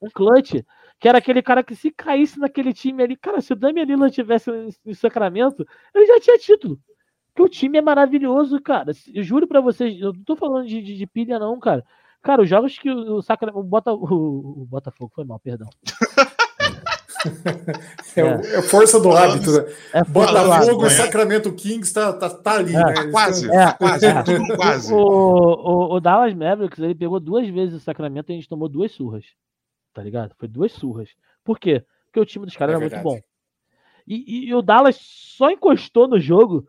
um 0.00 0.10
clutch, 0.10 0.54
que 0.98 1.08
era 1.08 1.18
aquele 1.18 1.42
cara 1.42 1.62
que 1.62 1.74
se 1.74 1.90
caísse 1.90 2.38
naquele 2.38 2.72
time 2.72 3.02
ali, 3.02 3.16
cara, 3.16 3.40
se 3.40 3.52
o 3.52 3.56
Damian 3.56 3.84
Lillard 3.84 4.14
tivesse 4.14 4.50
em 4.84 4.94
Sacramento, 4.94 5.66
ele 5.94 6.06
já 6.06 6.20
tinha 6.20 6.38
título. 6.38 6.78
Porque 7.36 7.42
o 7.42 7.48
time 7.50 7.76
é 7.76 7.82
maravilhoso, 7.82 8.58
cara. 8.62 8.92
Eu 9.12 9.22
juro 9.22 9.46
para 9.46 9.60
vocês, 9.60 10.00
eu 10.00 10.10
não 10.14 10.24
tô 10.24 10.34
falando 10.36 10.66
de, 10.66 10.80
de, 10.80 10.96
de, 10.96 11.06
pilha, 11.06 11.38
não, 11.38 11.60
cara. 11.60 11.84
Cara, 12.22 12.42
os 12.42 12.48
jogos 12.48 12.78
que 12.78 12.90
o, 12.90 13.22
Sacramento. 13.22 13.58
O, 13.58 13.62
Bota, 13.62 13.92
o, 13.92 14.62
o 14.62 14.66
Botafogo 14.66 15.12
foi 15.14 15.24
mal, 15.24 15.38
perdão. 15.38 15.68
É, 18.16 18.58
é, 18.58 18.62
força 18.62 19.00
do 19.00 19.10
hábito. 19.10 19.50
Né? 19.50 19.74
É 19.92 20.04
Botafogo, 20.04 20.86
é. 20.86 20.90
Sacramento 20.90 21.52
Kings 21.52 21.92
tá, 21.92 22.12
tá, 22.12 22.30
tá 22.30 22.54
ali, 22.56 22.74
é. 22.74 22.78
né? 22.78 23.10
Quase, 23.10 23.50
é. 23.50 23.72
quase, 23.72 24.06
quase. 24.56 24.92
O, 24.92 24.98
o, 24.98 25.94
o, 25.94 26.00
Dallas 26.00 26.34
Mavericks 26.34 26.78
ele 26.78 26.94
pegou 26.94 27.20
duas 27.20 27.48
vezes 27.48 27.74
o 27.74 27.80
Sacramento 27.80 28.30
e 28.30 28.32
a 28.32 28.36
gente 28.36 28.48
tomou 28.48 28.68
duas 28.68 28.92
surras. 28.92 29.24
Tá 29.92 30.02
ligado? 30.02 30.34
Foi 30.38 30.48
duas 30.48 30.72
surras. 30.72 31.10
Por 31.44 31.58
quê? 31.58 31.84
Porque 32.06 32.20
o 32.20 32.24
time 32.24 32.46
dos 32.46 32.56
caras 32.56 32.74
é 32.74 32.76
era 32.76 32.80
verdade. 32.80 33.04
muito 33.04 33.22
bom. 33.22 33.26
E, 34.06 34.24
e, 34.26 34.48
e, 34.48 34.54
o 34.54 34.62
Dallas 34.62 34.96
só 35.00 35.50
encostou 35.50 36.06
no 36.06 36.20
jogo 36.20 36.66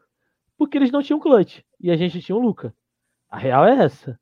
porque 0.58 0.78
eles 0.78 0.92
não 0.92 1.04
tinham 1.04 1.20
clutch. 1.20 1.60
E 1.80 1.92
a 1.92 1.96
gente 1.96 2.22
tinha 2.22 2.36
o 2.36 2.42
Luca. 2.42 2.74
A 3.30 3.38
real 3.38 3.66
é 3.66 3.84
essa. 3.84 4.20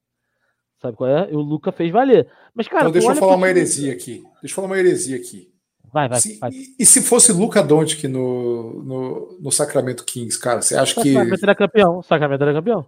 Sabe 0.81 0.97
qual 0.97 1.09
é? 1.09 1.31
E 1.31 1.35
o 1.35 1.39
Luca 1.39 1.71
fez 1.71 1.91
valer. 1.91 2.27
Mas, 2.53 2.67
cara. 2.67 2.83
Então, 2.83 2.91
deixa 2.91 3.09
eu 3.09 3.15
falar 3.15 3.35
uma 3.35 3.49
heresia 3.49 3.93
aqui. 3.93 4.23
Deixa 4.41 4.53
eu 4.53 4.55
falar 4.55 4.67
uma 4.67 4.77
heresia 4.77 5.17
aqui. 5.17 5.51
Vai, 5.91 6.09
vai, 6.09 6.19
se, 6.19 6.37
vai. 6.39 6.51
E, 6.77 6.85
se 6.85 7.01
fosse 7.01 7.31
Luca 7.31 7.63
Doncic 7.63 8.03
no, 8.03 8.83
no, 8.83 9.37
no 9.39 9.51
Sacramento 9.51 10.03
Kings, 10.03 10.37
cara, 10.37 10.61
você 10.61 10.75
acha 10.75 11.01
que. 11.01 11.13
Sacramento 11.13 11.43
era 11.43 11.55
campeão. 11.55 12.03
Sacramento 12.03 12.41
era 12.41 12.53
campeão. 12.53 12.85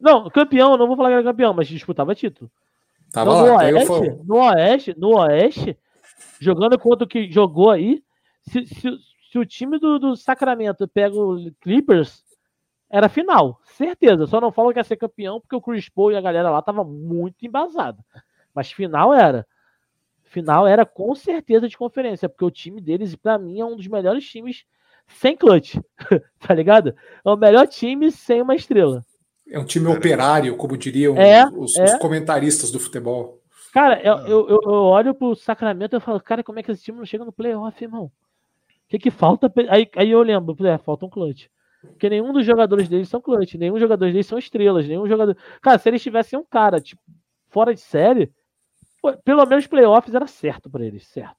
Não, 0.00 0.28
campeão, 0.30 0.76
não 0.76 0.86
vou 0.86 0.96
falar 0.96 1.10
que 1.10 1.14
era 1.14 1.22
campeão, 1.22 1.54
mas 1.54 1.68
disputava 1.68 2.14
título. 2.14 2.50
Tava 3.12 3.30
no, 3.30 3.46
lá, 3.46 3.56
Oeste, 3.58 4.24
no 4.24 4.36
Oeste, 4.36 4.94
no 4.98 5.16
Oeste, 5.18 5.78
jogando 6.40 6.78
contra 6.78 7.04
o 7.04 7.08
que 7.08 7.30
jogou 7.30 7.70
aí, 7.70 8.02
se, 8.50 8.66
se, 8.66 8.90
se 9.30 9.38
o 9.38 9.46
time 9.46 9.78
do, 9.78 9.98
do 9.98 10.16
Sacramento 10.16 10.88
pega 10.88 11.14
o 11.14 11.50
Clippers, 11.60 12.23
era 12.94 13.08
final, 13.08 13.60
certeza. 13.64 14.24
Só 14.24 14.40
não 14.40 14.52
falo 14.52 14.72
que 14.72 14.78
ia 14.78 14.84
ser 14.84 14.94
campeão 14.94 15.40
porque 15.40 15.56
o 15.56 15.60
Chris 15.60 15.88
Paul 15.88 16.12
e 16.12 16.16
a 16.16 16.20
galera 16.20 16.48
lá 16.48 16.62
tava 16.62 16.84
muito 16.84 17.44
embasada. 17.44 17.98
Mas 18.54 18.70
final 18.70 19.12
era. 19.12 19.44
Final 20.22 20.64
era 20.64 20.86
com 20.86 21.12
certeza 21.12 21.68
de 21.68 21.76
conferência, 21.76 22.28
porque 22.28 22.44
o 22.44 22.52
time 22.52 22.80
deles, 22.80 23.16
para 23.16 23.36
mim, 23.36 23.58
é 23.58 23.64
um 23.64 23.74
dos 23.74 23.88
melhores 23.88 24.24
times 24.24 24.64
sem 25.08 25.36
clutch. 25.36 25.74
tá 26.38 26.54
ligado? 26.54 26.94
É 27.24 27.28
o 27.28 27.36
melhor 27.36 27.66
time 27.66 28.12
sem 28.12 28.40
uma 28.40 28.54
estrela. 28.54 29.04
É 29.50 29.58
um 29.58 29.64
time 29.64 29.88
operário, 29.88 30.56
como 30.56 30.76
diriam 30.76 31.16
é, 31.16 31.44
os, 31.48 31.76
é. 31.76 31.84
os, 31.84 31.94
comentaristas 31.96 32.70
do 32.70 32.78
futebol. 32.78 33.40
Cara, 33.72 34.00
eu, 34.02 34.18
eu, 34.18 34.60
eu, 34.62 34.70
olho 34.70 35.12
pro 35.12 35.34
Sacramento 35.34 35.96
e 35.96 36.00
falo, 36.00 36.20
cara, 36.20 36.44
como 36.44 36.60
é 36.60 36.62
que 36.62 36.70
esse 36.70 36.84
time 36.84 36.98
não 36.98 37.04
chega 37.04 37.24
no 37.24 37.32
playoff, 37.32 37.82
irmão? 37.82 38.04
O 38.04 38.10
que 38.88 39.00
que 39.00 39.10
falta? 39.10 39.52
Aí, 39.68 39.90
aí 39.96 40.10
eu 40.12 40.22
lembro, 40.22 40.56
é, 40.64 40.78
falta 40.78 41.04
um 41.04 41.10
clutch. 41.10 41.48
Porque 41.92 42.08
nenhum 42.10 42.32
dos 42.32 42.44
jogadores 42.44 42.88
deles 42.88 43.08
são 43.08 43.20
clutch, 43.20 43.54
nenhum 43.54 43.78
jogador 43.78 44.06
deles 44.06 44.26
são 44.26 44.38
estrelas, 44.38 44.86
nenhum 44.86 45.06
jogador. 45.06 45.36
Cara, 45.60 45.78
se 45.78 45.88
eles 45.88 46.02
tivessem 46.02 46.38
um 46.38 46.44
cara, 46.44 46.80
tipo, 46.80 47.02
fora 47.48 47.74
de 47.74 47.80
série, 47.80 48.32
pelo 49.24 49.46
menos 49.46 49.66
playoffs 49.66 50.14
era 50.14 50.26
certo 50.26 50.68
para 50.70 50.84
eles, 50.84 51.06
certo. 51.06 51.36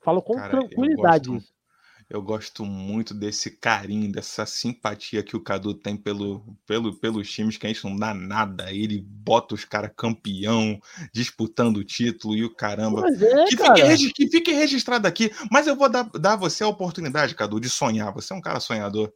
Falo 0.00 0.22
com 0.22 0.34
cara, 0.34 0.50
tranquilidade 0.50 1.28
gosto, 1.28 1.52
eu 2.10 2.20
gosto 2.20 2.64
muito 2.64 3.14
desse 3.14 3.52
carinho, 3.52 4.10
dessa 4.10 4.44
simpatia 4.44 5.22
que 5.22 5.36
o 5.36 5.40
Cadu 5.40 5.72
tem 5.72 5.96
pelo, 5.96 6.44
pelo, 6.66 6.92
pelos 6.92 7.30
times 7.30 7.56
que 7.56 7.64
a 7.64 7.72
gente 7.72 7.84
não 7.84 7.96
dá 7.96 8.12
nada. 8.12 8.72
Ele 8.72 9.00
bota 9.00 9.54
os 9.54 9.64
caras 9.64 9.92
campeão, 9.96 10.82
disputando 11.14 11.76
o 11.76 11.84
título 11.84 12.34
e 12.34 12.44
o 12.44 12.52
caramba. 12.52 13.08
É, 13.08 13.44
que, 13.44 13.56
cara. 13.56 13.96
Fique, 13.96 14.12
que, 14.12 14.28
fique, 14.28 14.52
registrado 14.52 15.06
aqui. 15.06 15.30
Mas 15.52 15.68
eu 15.68 15.76
vou 15.76 15.88
dar, 15.88 16.02
dar 16.18 16.32
a 16.32 16.36
você 16.36 16.64
a 16.64 16.68
oportunidade, 16.68 17.36
Cadu, 17.36 17.60
de 17.60 17.70
sonhar. 17.70 18.12
Você 18.12 18.32
é 18.32 18.36
um 18.36 18.40
cara 18.40 18.58
sonhador. 18.58 19.12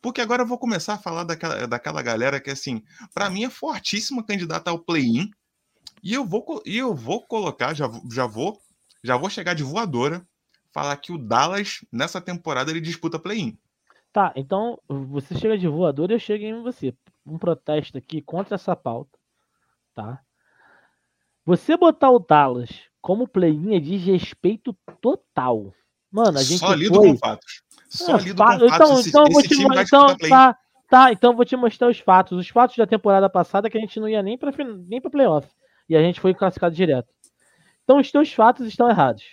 Porque 0.00 0.22
agora 0.22 0.44
eu 0.44 0.46
vou 0.46 0.56
começar 0.56 0.94
a 0.94 0.98
falar 0.98 1.24
daquela, 1.24 1.66
daquela 1.66 2.00
galera 2.00 2.40
que, 2.40 2.50
assim, 2.50 2.82
para 3.12 3.28
mim 3.28 3.44
é 3.44 3.50
fortíssima 3.50 4.24
candidata 4.24 4.70
ao 4.70 4.78
play-in. 4.78 5.30
E 6.02 6.14
eu 6.14 6.24
vou, 6.24 6.62
e 6.64 6.78
eu 6.78 6.94
vou 6.94 7.20
colocar, 7.26 7.74
já, 7.74 7.88
já 8.10 8.26
vou, 8.26 8.58
já 9.04 9.18
vou 9.18 9.28
chegar 9.28 9.52
de 9.52 9.62
voadora 9.62 10.26
falar 10.72 10.96
que 10.96 11.12
o 11.12 11.18
Dallas, 11.18 11.84
nessa 11.92 12.20
temporada, 12.20 12.70
ele 12.70 12.80
disputa 12.80 13.18
play-in. 13.18 13.56
Tá, 14.12 14.32
então 14.36 14.78
você 14.88 15.34
chega 15.38 15.56
de 15.56 15.66
voador 15.66 16.10
e 16.10 16.14
eu 16.14 16.18
chego 16.18 16.44
em 16.44 16.62
você. 16.62 16.94
Um 17.24 17.38
protesto 17.38 17.96
aqui 17.96 18.20
contra 18.20 18.56
essa 18.56 18.74
pauta, 18.74 19.18
tá? 19.94 20.20
Você 21.44 21.76
botar 21.76 22.10
o 22.10 22.18
Dallas 22.18 22.70
como 23.00 23.26
play-in 23.26 23.74
é 23.74 23.80
desrespeito 23.80 24.76
total. 25.00 25.72
Mano, 26.10 26.38
a 26.38 26.42
gente 26.42 26.58
Só 26.58 26.74
lido 26.74 26.94
foi... 26.94 27.08
com 27.08 27.16
fatos. 27.16 27.62
Só 27.88 28.16
lido 28.16 28.36
com 28.36 28.44
fatos. 28.44 28.72
Então, 28.74 28.98
esse, 28.98 29.08
então, 29.08 29.24
esse 29.24 29.32
vou 29.32 29.42
te, 29.42 29.80
então, 29.80 30.16
tá, 30.16 30.58
tá, 30.88 31.12
então 31.12 31.34
vou 31.34 31.44
te 31.44 31.56
mostrar 31.56 31.88
os 31.88 31.98
fatos. 31.98 32.38
Os 32.38 32.48
fatos 32.48 32.76
da 32.76 32.86
temporada 32.86 33.28
passada 33.30 33.70
que 33.70 33.78
a 33.78 33.80
gente 33.80 33.98
não 33.98 34.08
ia 34.08 34.22
nem 34.22 34.36
para 34.36 34.52
nem 34.86 35.00
para 35.00 35.10
playoff. 35.10 35.48
E 35.88 35.96
a 35.96 36.02
gente 36.02 36.20
foi 36.20 36.34
classificado 36.34 36.74
direto. 36.74 37.08
Então 37.82 37.98
os 37.98 38.10
teus 38.10 38.32
fatos 38.32 38.66
estão 38.66 38.88
errados. 38.88 39.24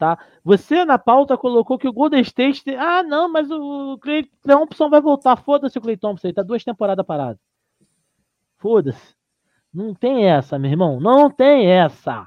Tá? 0.00 0.18
Você 0.42 0.82
na 0.86 0.98
pauta 0.98 1.36
colocou 1.36 1.76
que 1.76 1.86
o 1.86 1.92
Golden 1.92 2.22
State. 2.22 2.74
Ah, 2.74 3.02
não, 3.02 3.30
mas 3.30 3.50
o 3.50 3.98
Clay 3.98 4.24
Thompson 4.42 4.88
vai 4.88 4.98
voltar. 4.98 5.36
Foda-se 5.36 5.76
o 5.76 5.82
Clay 5.82 5.94
Thompson, 5.98 6.28
ele 6.28 6.34
tá 6.34 6.42
duas 6.42 6.64
temporadas 6.64 7.04
parado. 7.04 7.38
Foda-se. 8.56 9.14
Não 9.70 9.92
tem 9.92 10.24
essa, 10.24 10.58
meu 10.58 10.70
irmão. 10.70 10.98
Não 11.00 11.30
tem 11.30 11.70
essa. 11.70 12.26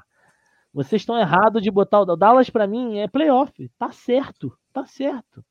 Vocês 0.72 1.02
estão 1.02 1.18
errados 1.18 1.60
de 1.60 1.68
botar 1.68 2.02
o 2.02 2.16
Dallas 2.16 2.48
para 2.48 2.64
mim 2.64 2.98
é 2.98 3.08
playoff. 3.08 3.68
Tá 3.76 3.90
certo, 3.90 4.56
tá 4.72 4.86
certo. 4.86 5.44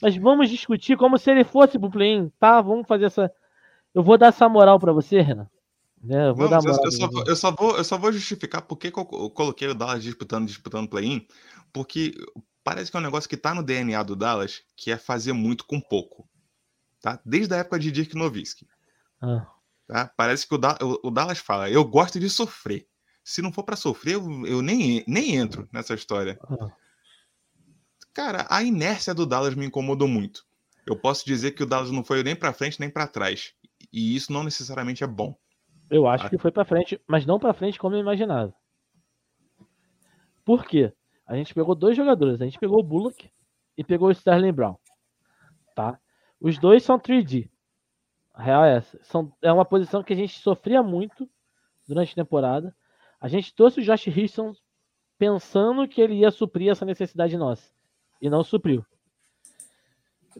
Mas 0.00 0.16
vamos 0.16 0.48
discutir 0.48 0.96
como 0.96 1.18
se 1.18 1.28
ele 1.28 1.42
fosse 1.42 1.76
pro 1.76 1.90
play-in, 1.90 2.30
tá? 2.38 2.60
Vamos 2.60 2.86
fazer 2.86 3.06
essa. 3.06 3.32
Eu 3.92 4.04
vou 4.04 4.16
dar 4.16 4.28
essa 4.28 4.48
moral 4.48 4.78
para 4.78 4.92
você, 4.92 5.20
Renan. 5.20 5.48
É, 6.08 6.28
eu, 6.28 6.34
vou 6.34 6.48
dar 6.48 6.60
eu, 6.64 6.74
só, 6.92 7.08
eu, 7.26 7.36
só 7.36 7.50
vou, 7.50 7.76
eu 7.76 7.84
só 7.84 7.98
vou 7.98 8.12
justificar 8.12 8.62
por 8.62 8.76
que 8.76 8.88
eu 8.88 8.92
coloquei 9.30 9.68
o 9.68 9.74
Dallas 9.74 10.02
disputando, 10.02 10.46
disputando 10.46 10.88
play-in, 10.88 11.26
porque 11.72 12.14
parece 12.62 12.90
que 12.90 12.96
é 12.96 13.00
um 13.00 13.02
negócio 13.02 13.28
que 13.28 13.36
tá 13.36 13.54
no 13.54 13.62
DNA 13.62 14.02
do 14.02 14.14
Dallas, 14.14 14.62
que 14.76 14.90
é 14.90 14.96
fazer 14.96 15.32
muito 15.32 15.64
com 15.66 15.80
pouco. 15.80 16.28
Tá? 17.00 17.20
Desde 17.24 17.54
a 17.54 17.58
época 17.58 17.78
de 17.78 17.90
Dirk 17.90 18.14
Nowitzki. 18.14 18.66
Ah. 19.20 19.46
Tá? 19.86 20.12
Parece 20.16 20.46
que 20.46 20.54
o, 20.54 20.58
da, 20.58 20.76
o, 20.80 21.08
o, 21.08 21.10
Dallas 21.10 21.38
fala, 21.38 21.70
eu 21.70 21.84
gosto 21.84 22.20
de 22.20 22.28
sofrer. 22.28 22.86
se 23.24 23.42
não 23.42 23.52
for 23.52 23.64
para 23.64 23.76
sofrer, 23.76 24.14
eu, 24.14 24.46
eu, 24.46 24.62
nem, 24.62 25.02
nem 25.06 25.34
entro 25.34 25.68
nessa 25.72 25.94
história. 25.94 26.38
Ah. 26.44 26.70
Cara, 28.12 28.46
a 28.50 28.62
inércia 28.62 29.14
do 29.14 29.26
Dallas 29.26 29.54
me 29.54 29.66
incomodou 29.66 30.08
muito. 30.08 30.44
Eu 30.86 30.96
posso 30.96 31.24
dizer 31.24 31.52
que 31.52 31.62
o 31.62 31.66
Dallas 31.66 31.90
não 31.90 32.04
foi 32.04 32.22
nem 32.22 32.34
para 32.34 32.52
frente 32.52 32.80
nem 32.80 32.90
para 32.90 33.06
trás. 33.06 33.52
E 33.92 34.16
isso 34.16 34.32
não 34.32 34.42
necessariamente 34.42 35.04
é 35.04 35.06
bom. 35.06 35.36
Eu 35.90 36.06
acho 36.06 36.26
ah. 36.26 36.30
que 36.30 36.38
foi 36.38 36.50
para 36.50 36.64
frente, 36.64 37.00
mas 37.06 37.24
não 37.24 37.38
para 37.38 37.54
frente 37.54 37.78
como 37.78 37.94
eu 37.96 38.00
imaginava. 38.00 38.54
Por 40.44 40.64
quê? 40.64 40.92
A 41.26 41.36
gente 41.36 41.54
pegou 41.54 41.74
dois 41.74 41.96
jogadores. 41.96 42.40
A 42.40 42.44
gente 42.44 42.58
pegou 42.58 42.80
o 42.80 42.82
Bullock 42.82 43.30
e 43.76 43.84
pegou 43.84 44.08
o 44.08 44.12
Sterling 44.12 44.52
Brown. 44.52 44.76
Tá? 45.74 45.98
Os 46.40 46.58
dois 46.58 46.82
são 46.82 46.98
3D. 46.98 47.50
A 48.32 48.42
real 48.42 48.64
é 48.64 48.76
essa. 48.76 48.98
São, 49.02 49.32
é 49.42 49.52
uma 49.52 49.64
posição 49.64 50.02
que 50.02 50.12
a 50.12 50.16
gente 50.16 50.38
sofria 50.38 50.82
muito 50.82 51.28
durante 51.86 52.12
a 52.12 52.14
temporada. 52.14 52.74
A 53.20 53.28
gente 53.28 53.54
trouxe 53.54 53.80
o 53.80 53.82
Josh 53.82 54.06
Richardson 54.06 54.54
pensando 55.18 55.86
que 55.88 56.00
ele 56.00 56.14
ia 56.14 56.30
suprir 56.30 56.70
essa 56.70 56.84
necessidade 56.84 57.36
nossa. 57.36 57.70
E 58.22 58.30
não 58.30 58.42
supriu. 58.42 58.84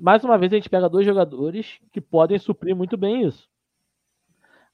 Mais 0.01 0.23
uma 0.23 0.39
vez, 0.39 0.53
a 0.53 0.57
gente 0.57 0.71
pega 0.71 0.89
dois 0.89 1.05
jogadores 1.05 1.81
que 1.93 2.01
podem 2.01 2.39
suprir 2.39 2.75
muito 2.75 2.97
bem 2.97 3.27
isso. 3.27 3.49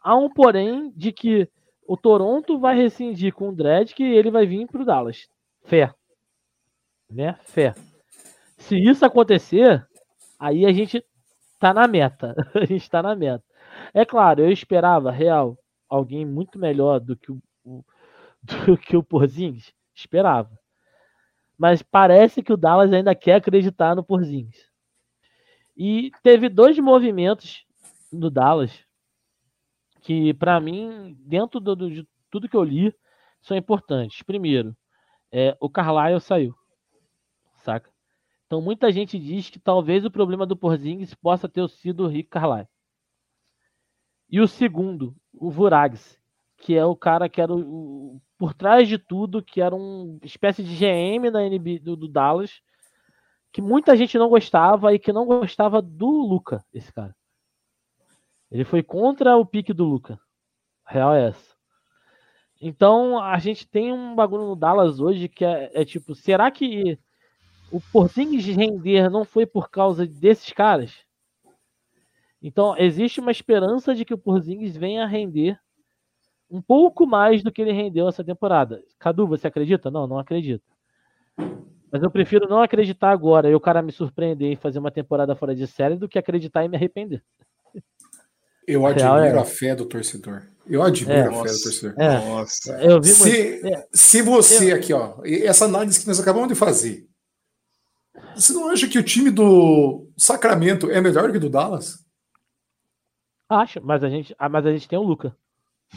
Há 0.05 0.15
um 0.15 0.29
porém 0.29 0.93
de 0.95 1.11
que 1.11 1.49
o 1.89 1.97
Toronto 1.97 2.59
vai 2.59 2.77
rescindir 2.77 3.33
com 3.33 3.49
o 3.49 3.57
Dredd 3.57 3.95
que 3.95 4.03
ele 4.03 4.31
vai 4.31 4.47
vir 4.47 4.67
para 4.67 4.83
o 4.83 4.85
Dallas. 4.85 5.27
Fé. 5.65 5.91
Né? 7.11 7.39
Fé. 7.45 7.75
Se 8.59 8.77
isso 8.77 9.03
acontecer, 9.07 9.87
aí 10.39 10.67
a 10.67 10.73
gente 10.73 11.03
tá 11.59 11.73
na 11.73 11.89
meta. 11.89 12.35
a 12.55 12.67
gente 12.67 12.89
tá 12.91 13.03
na 13.03 13.17
meta. 13.17 13.43
É 13.95 14.05
claro, 14.05 14.43
eu 14.43 14.53
esperava, 14.53 15.11
real, 15.11 15.59
alguém 15.89 16.27
muito 16.27 16.59
melhor 16.59 17.01
do 17.01 17.17
que 17.17 17.33
o, 17.33 17.41
do 18.43 18.77
que 18.77 18.99
o 18.99 19.03
Porzingis. 19.03 19.73
Esperava. 19.95 20.51
Mas 21.57 21.81
parece 21.81 22.43
que 22.43 22.53
o 22.53 22.59
Dallas 22.59 22.93
ainda 22.93 23.15
quer 23.15 23.37
acreditar 23.37 23.95
no 23.95 24.05
Porzingis. 24.05 24.69
E 25.75 26.11
teve 26.23 26.51
dois 26.51 26.79
movimentos 26.79 27.65
no 28.13 28.29
Dallas 28.31 28.84
que, 30.05 30.35
para 30.35 30.61
mim, 30.61 31.17
dentro 31.21 31.59
do, 31.59 31.75
do, 31.75 31.91
de 31.91 32.07
tudo 32.31 32.49
que 32.49 32.57
eu 32.57 32.63
li, 32.63 32.95
são 33.41 33.57
importantes. 33.57 34.23
Primeiro, 34.23 34.77
é, 35.33 35.57
o 35.59 35.69
Carlisle 35.69 36.21
saiu, 36.21 36.55
saca? 37.63 37.91
Então 38.47 38.61
muita 38.61 38.93
gente 38.93 39.19
diz 39.19 39.49
que 39.49 39.59
talvez 39.59 40.05
o 40.05 40.11
problema 40.11 40.45
do 40.45 40.57
Porzingis 40.57 41.15
possa 41.15 41.49
ter 41.49 41.67
sido 41.71 42.05
o 42.05 42.07
Rick 42.07 42.29
Carlisle. 42.29 42.69
E 44.31 44.41
o 44.41 44.47
segundo, 44.47 45.17
o 45.33 45.51
Vurags, 45.51 46.19
que 46.59 46.77
é 46.77 46.85
o 46.85 46.95
cara 46.95 47.27
que 47.27 47.41
era 47.41 47.53
o, 47.53 47.59
o, 48.17 48.23
por 48.37 48.53
trás 48.53 48.87
de 48.87 48.99
tudo, 48.99 49.43
que 49.43 49.61
era 49.61 49.75
uma 49.75 50.19
espécie 50.23 50.63
de 50.63 50.77
GM 50.77 51.31
da 51.31 51.43
NB 51.43 51.79
do, 51.79 51.97
do 51.97 52.09
Dallas, 52.09 52.61
que 53.51 53.63
muita 53.63 53.97
gente 53.97 54.19
não 54.19 54.29
gostava 54.29 54.93
e 54.93 54.99
que 54.99 55.13
não 55.13 55.25
gostava 55.25 55.81
do 55.81 56.11
Luca, 56.11 56.63
esse 56.75 56.93
cara. 56.93 57.15
Ele 58.55 58.63
foi 58.63 58.85
contra 58.85 59.37
o 59.37 59.45
pique 59.45 59.73
do 59.73 59.85
Luca. 59.85 60.17
A 60.85 60.93
real 60.93 61.13
é 61.13 61.27
essa. 61.27 61.57
Então 62.63 63.19
a 63.21 63.37
gente 63.41 63.67
tem 63.67 63.93
um 63.93 64.15
bagulho 64.15 64.47
no 64.47 64.55
Dallas 64.55 65.01
hoje 65.01 65.29
que 65.29 65.45
é, 65.45 65.73
é 65.75 65.85
tipo, 65.85 66.15
será 66.15 66.53
que 66.53 66.97
o 67.73 67.81
Porzingis 67.93 68.47
render 68.47 69.11
não 69.11 69.25
foi 69.25 69.45
por 69.45 69.69
causa 69.69 70.07
desses 70.07 70.53
caras? 70.53 71.05
Então 72.41 72.79
existe 72.79 73.19
uma 73.19 73.33
esperança 73.33 73.93
de 73.93 74.05
que 74.05 74.15
o 74.15 74.19
Porzingis 74.19 74.77
venha 74.77 75.05
render 75.05 75.59
um 76.49 76.63
pouco 76.63 77.09
mais 77.09 77.43
do 77.43 77.51
que 77.51 77.61
ele 77.61 77.73
rendeu 77.73 78.07
essa 78.07 78.23
temporada. 78.23 78.85
Cadu, 79.01 79.27
você 79.27 79.49
acredita? 79.49 79.91
Não, 79.91 80.07
não 80.07 80.17
acredito. 80.17 80.63
Mas 81.91 82.05
eu 82.05 82.11
prefiro 82.11 82.49
não 82.49 82.63
acreditar 82.63 83.11
agora 83.11 83.51
e 83.51 83.55
o 83.57 83.61
cara 83.61 83.83
me 83.83 83.91
surpreender 83.91 84.53
e 84.53 84.57
fazer 84.57 84.79
uma 84.79 84.93
temporada 84.93 85.35
fora 85.35 85.57
de 85.57 85.67
série 85.67 85.97
do 85.97 86.09
que 86.09 86.21
acreditar 86.21 86.65
e 86.65 86.69
me 86.69 86.77
arrepender. 86.77 87.21
Eu 88.67 88.87
admiro 88.87 89.37
é... 89.37 89.39
a 89.39 89.45
fé 89.45 89.75
do 89.75 89.87
torcedor. 89.87 90.43
Eu 90.67 90.83
admiro 90.83 91.19
é, 91.19 91.27
a 91.27 91.33
fé 91.33 91.53
do 91.53 91.63
torcedor. 91.63 91.95
É, 91.99 92.19
nossa. 92.19 92.73
Eu 92.83 93.01
vi 93.01 93.09
se, 93.09 93.61
muito... 93.63 93.83
se 93.93 94.23
você 94.23 94.73
eu... 94.73 94.77
aqui, 94.77 94.93
ó, 94.93 95.19
essa 95.25 95.67
análise 95.67 96.01
que 96.01 96.07
nós 96.07 96.19
acabamos 96.19 96.49
de 96.49 96.55
fazer, 96.55 97.07
você 98.35 98.53
não 98.53 98.69
acha 98.69 98.89
que 98.89 98.99
o 98.99 99.03
time 99.03 99.31
do 99.31 100.09
Sacramento 100.17 100.91
é 100.91 101.01
melhor 101.01 101.31
que 101.31 101.37
o 101.37 101.41
do 101.41 101.51
Dallas? 101.51 102.05
Acho, 103.49 103.81
mas 103.83 104.03
a 104.03 104.09
gente, 104.09 104.35
ah, 104.39 104.49
mas 104.49 104.67
a 104.67 104.73
gente 104.73 104.89
tem 104.89 104.99
o 104.99 105.03
Luca. 105.03 105.37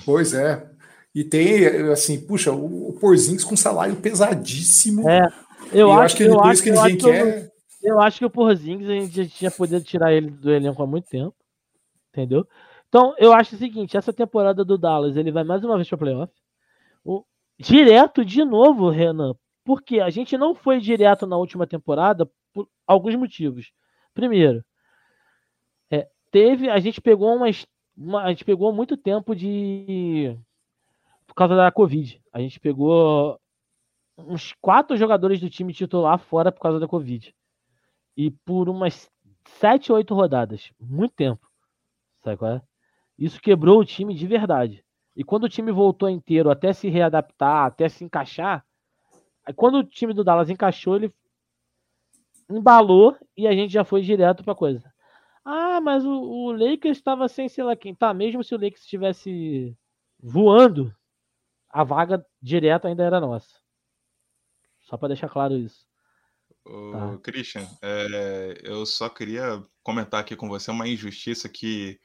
Pois 0.06 0.34
é. 0.34 0.70
E 1.16 1.24
tem, 1.24 1.66
assim, 1.92 2.20
puxa, 2.20 2.52
o, 2.52 2.90
o 2.90 2.94
Porzingis 2.94 3.44
com 3.44 3.58
salário 3.58 3.96
pesadíssimo. 3.96 5.10
É, 5.10 5.22
eu, 5.72 5.92
acho, 5.92 6.02
acho, 6.02 6.18
que 6.18 6.24
ele 6.24 6.36
por 6.36 6.52
isso 6.52 6.64
que 6.64 6.72
ninguém 6.72 6.98
quer. 6.98 7.52
Eu, 7.82 7.94
eu, 7.94 8.02
acho 8.02 8.20
que 8.20 8.26
o 8.26 8.30
Porzingis 8.30 8.90
a 8.90 8.94
gente 8.94 9.16
já 9.16 9.26
tinha 9.26 9.52
podido 9.52 9.84
tirar 9.84 10.14
ele 10.14 10.30
do 10.30 10.52
elenco 10.52 10.84
há 10.84 10.86
muito 10.86 11.08
tempo. 11.08 11.34
Entendeu? 12.18 12.48
Então, 12.90 13.14
eu 13.20 13.32
acho 13.32 13.54
o 13.54 13.58
seguinte: 13.60 13.96
essa 13.96 14.12
temporada 14.12 14.66
do 14.66 14.76
Dallas, 14.76 15.16
ele 15.16 15.32
vai 15.32 15.44
mais 15.44 15.64
uma 15.64 15.76
vez 15.76 15.88
para 15.88 16.00
playoff. 16.00 16.34
O, 17.06 17.24
direto 17.60 18.26
de 18.26 18.44
novo, 18.44 18.90
Renan. 18.90 19.36
Porque 19.64 20.00
a 20.00 20.10
gente 20.10 20.36
não 20.38 20.56
foi 20.56 20.80
direto 20.80 21.28
na 21.28 21.38
última 21.38 21.68
temporada 21.68 22.28
por 22.54 22.68
alguns 22.88 23.16
motivos. 23.16 23.72
Primeiro, 24.16 24.64
é, 25.92 26.08
teve. 26.32 26.70
A 26.70 26.80
gente 26.80 27.00
pegou 27.00 27.36
umas 27.36 27.68
uma, 27.96 28.24
a 28.24 28.30
gente 28.30 28.46
pegou 28.46 28.74
muito 28.74 28.98
tempo 28.98 29.36
de. 29.36 30.36
Por 31.28 31.36
causa 31.36 31.56
da 31.56 31.72
Covid. 31.72 32.20
A 32.34 32.40
gente 32.40 32.60
pegou 32.60 33.40
uns 34.18 34.54
quatro 34.60 34.98
jogadores 34.98 35.40
do 35.40 35.50
time 35.50 35.72
titular 35.72 36.18
fora 36.18 36.52
por 36.52 36.62
causa 36.62 36.80
da 36.80 36.88
Covid. 36.88 37.36
E 38.16 38.32
por 38.32 38.70
umas 38.70 39.08
sete, 39.60 39.92
oito 39.92 40.16
rodadas. 40.16 40.72
Muito 40.80 41.14
tempo. 41.14 41.47
Sabe 42.28 42.38
qual 42.38 42.52
é? 42.52 42.62
Isso 43.18 43.40
quebrou 43.40 43.80
o 43.80 43.86
time 43.86 44.14
de 44.14 44.28
verdade. 44.28 44.84
E 45.16 45.24
quando 45.24 45.46
o 45.46 45.50
time 45.50 45.72
voltou 45.72 46.10
inteiro, 46.10 46.52
até 46.52 46.74
se 46.74 46.90
readaptar, 46.90 47.66
até 47.66 47.88
se 47.88 48.04
encaixar, 48.04 48.66
aí 49.46 49.54
quando 49.54 49.76
o 49.76 49.84
time 49.84 50.14
do 50.14 50.26
Dallas 50.26 50.50
encaixou, 50.50 50.98
ele 50.98 51.14
embalou 52.50 53.18
e 53.36 53.48
a 53.48 53.54
gente 53.54 53.72
já 53.72 53.86
foi 53.86 54.02
direto 54.02 54.44
pra 54.44 54.54
coisa. 54.54 54.94
Ah, 55.46 55.80
mas 55.80 56.06
o, 56.06 56.12
o 56.12 56.52
Lakers 56.52 56.98
estava 56.98 57.30
sem 57.30 57.48
sei 57.48 57.64
lá 57.64 57.78
quem. 57.78 57.96
Tá, 57.96 58.14
mesmo 58.14 58.44
se 58.44 58.54
o 58.54 58.58
Lakers 58.58 58.82
estivesse 58.82 59.74
voando, 60.20 60.94
a 61.70 61.86
vaga 61.86 62.26
direta 62.42 62.90
ainda 62.90 63.06
era 63.06 63.22
nossa. 63.22 63.62
Só 64.82 64.98
para 64.98 65.10
deixar 65.10 65.30
claro 65.30 65.56
isso. 65.56 65.88
Ô, 66.66 66.92
tá. 66.92 67.18
Christian, 67.24 67.66
é, 67.82 68.60
eu 68.66 68.86
só 68.86 69.08
queria 69.08 69.64
comentar 69.82 70.20
aqui 70.20 70.36
com 70.36 70.50
você 70.50 70.70
uma 70.70 70.88
injustiça 70.88 71.48
que 71.48 71.98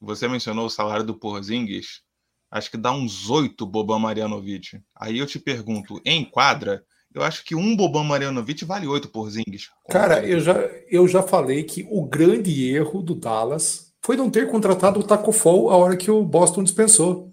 você 0.00 0.28
mencionou 0.28 0.66
o 0.66 0.70
salário 0.70 1.04
do 1.04 1.14
Porzingis. 1.14 2.02
Acho 2.50 2.70
que 2.70 2.76
dá 2.76 2.92
uns 2.92 3.28
oito 3.28 3.66
Boban 3.66 3.98
Marianovic. 3.98 4.80
Aí 4.94 5.18
eu 5.18 5.26
te 5.26 5.38
pergunto, 5.38 6.00
em 6.04 6.24
quadra, 6.24 6.84
eu 7.16 7.22
acho 7.22 7.42
que 7.44 7.54
um 7.54 7.74
Boban 7.74 8.04
Marjanovic 8.04 8.62
vale 8.66 8.86
oito 8.86 9.08
por 9.08 9.30
Zingis. 9.30 9.70
Cara, 9.88 10.22
eu 10.26 10.38
já, 10.38 10.52
eu 10.90 11.08
já 11.08 11.22
falei 11.22 11.64
que 11.64 11.86
o 11.90 12.04
grande 12.04 12.68
erro 12.68 13.00
do 13.02 13.14
Dallas 13.14 13.90
foi 14.04 14.16
não 14.16 14.28
ter 14.28 14.50
contratado 14.50 15.00
o 15.00 15.02
Taco 15.02 15.32
Fall 15.32 15.70
a 15.70 15.76
hora 15.76 15.96
que 15.96 16.10
o 16.10 16.22
Boston 16.22 16.62
dispensou. 16.62 17.32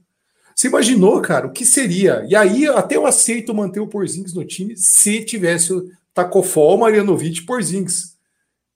Você 0.56 0.68
imaginou, 0.68 1.22
cara, 1.22 1.48
o 1.48 1.52
que 1.52 1.66
seria? 1.66 2.26
E 2.30 2.36
aí 2.36 2.66
até 2.66 2.96
eu 2.96 3.06
aceito 3.06 3.54
manter 3.54 3.82
o 3.82 3.88
Porzingis 3.88 4.34
no 4.34 4.46
time 4.46 4.78
se 4.78 5.26
tivesse 5.26 5.74
o 5.74 5.90
Tacofol, 6.14 6.78
Marianovic 6.78 7.40
e 7.40 7.46
Porzingis. 7.46 8.13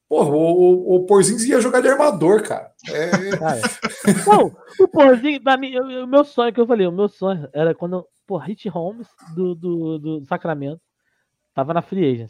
Porra, 0.10 0.30
o, 0.30 0.36
o, 0.36 0.96
o 0.96 1.06
Porzingis 1.06 1.46
ia 1.46 1.60
jogar 1.60 1.82
de 1.82 1.90
armador, 1.90 2.42
cara. 2.44 2.72
É... 2.90 3.12
Não, 4.26 4.56
o 4.80 4.88
Porzingis, 4.88 5.42
o 5.44 6.08
meu 6.08 6.24
sonho 6.24 6.54
que 6.54 6.62
eu 6.62 6.68
falei, 6.68 6.88
o 6.88 6.92
meu 6.92 7.10
sonho 7.10 7.50
era 7.54 7.76
quando, 7.76 8.08
pô, 8.26 8.38
Hit 8.38 8.70
Holmes 8.70 9.08
do, 9.36 9.54
do, 9.54 10.00
do 10.00 10.26
Sacramento 10.26 10.82
Tava 11.58 11.74
na 11.74 11.82
free 11.82 12.06
agent. 12.06 12.30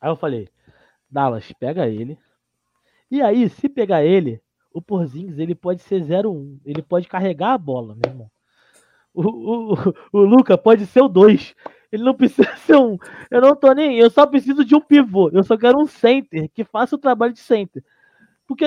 Aí 0.00 0.10
eu 0.10 0.16
falei, 0.16 0.48
Dallas, 1.10 1.52
pega 1.60 1.86
ele. 1.86 2.18
E 3.10 3.20
aí, 3.20 3.46
se 3.50 3.68
pegar 3.68 4.06
ele, 4.06 4.40
o 4.72 4.80
Porzingis, 4.80 5.38
ele 5.38 5.54
pode 5.54 5.82
ser 5.82 6.00
0-1. 6.00 6.58
Ele 6.64 6.80
pode 6.80 7.08
carregar 7.08 7.52
a 7.52 7.58
bola, 7.58 7.94
meu 7.94 8.10
irmão. 8.10 8.30
O, 9.12 9.22
o, 9.22 9.74
o, 9.74 9.94
o 10.14 10.18
Luca 10.20 10.56
pode 10.56 10.86
ser 10.86 11.02
o 11.02 11.08
2. 11.08 11.54
Ele 11.96 12.04
não 12.04 12.14
precisa 12.14 12.54
ser 12.64 12.76
um. 12.76 12.98
Eu 13.30 13.40
não 13.40 13.56
tô 13.56 13.72
nem. 13.72 13.98
Eu 13.98 14.10
só 14.10 14.26
preciso 14.26 14.64
de 14.64 14.74
um 14.74 14.80
pivô. 14.80 15.30
Eu 15.30 15.42
só 15.42 15.56
quero 15.56 15.78
um 15.80 15.86
center 15.86 16.48
que 16.54 16.64
faça 16.64 16.94
o 16.94 16.98
trabalho 16.98 17.32
de 17.32 17.40
center. 17.40 17.82
Porque, 18.46 18.66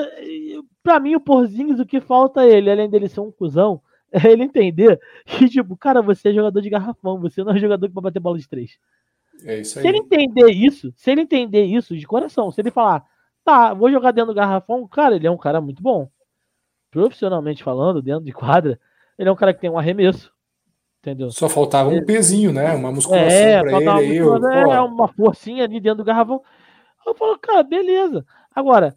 para 0.84 0.99
mim, 0.99 1.15
o 1.15 1.21
Porzingis, 1.21 1.80
o 1.80 1.86
que 1.86 2.01
falta 2.01 2.45
ele, 2.45 2.69
além 2.69 2.89
dele 2.89 3.07
ser 3.07 3.21
um 3.21 3.32
cuzão, 3.32 3.82
é 4.11 4.27
ele 4.27 4.43
entender 4.43 4.99
que, 5.25 5.47
tipo, 5.47 5.77
cara, 5.77 6.01
você 6.01 6.30
é 6.30 6.34
jogador 6.34 6.59
de 6.61 6.69
garrafão, 6.69 7.19
você 7.19 7.43
não 7.43 7.53
é 7.53 7.59
jogador 7.59 7.88
que 7.88 7.93
vai 7.93 8.03
bater 8.03 8.19
bola 8.19 8.38
de 8.38 8.47
três. 8.47 8.77
É 9.45 9.59
isso 9.59 9.80
aí. 9.80 9.84
Se 9.84 9.88
ele 9.88 9.97
entender 9.99 10.51
isso, 10.51 10.93
se 10.95 11.11
ele 11.11 11.21
entender 11.21 11.63
isso 11.63 11.95
de 11.95 12.05
coração, 12.05 12.51
se 12.51 12.59
ele 12.59 12.71
falar, 12.71 13.05
tá, 13.43 13.73
vou 13.73 13.89
jogar 13.89 14.11
dentro 14.11 14.34
do 14.34 14.36
garrafão, 14.36 14.86
cara, 14.88 15.15
ele 15.15 15.27
é 15.27 15.32
um 15.32 15.38
cara 15.38 15.61
muito 15.61 15.82
bom. 15.82 16.09
Profissionalmente 16.91 17.63
falando, 17.63 18.01
dentro 18.01 18.25
de 18.25 18.34
quadra, 18.34 18.80
ele 19.17 19.30
é 19.30 19.32
um 19.32 19.36
cara 19.36 19.53
que 19.53 19.61
tem 19.61 19.69
um 19.69 19.77
arremesso. 19.77 20.34
Entendeu? 21.00 21.32
Só 21.32 21.47
faltava 21.47 21.89
um 21.89 22.06
pezinho, 22.06 22.52
né? 22.52 22.74
Uma 22.76 22.91
musculação 22.91 23.30
é, 23.30 23.62
pra 23.62 23.78
ele. 23.78 23.89
Aí, 23.89 24.18
eu, 24.18 24.36
é, 24.36 24.82
uma 24.82 25.08
forcinha 25.08 25.64
ali 25.64 25.80
dentro 25.80 26.00
do 26.00 26.04
garrafão. 26.04 26.41
Eu 27.06 27.16
falo, 27.16 27.39
cara, 27.39 27.64
beleza. 27.64 28.26
Agora, 28.54 28.93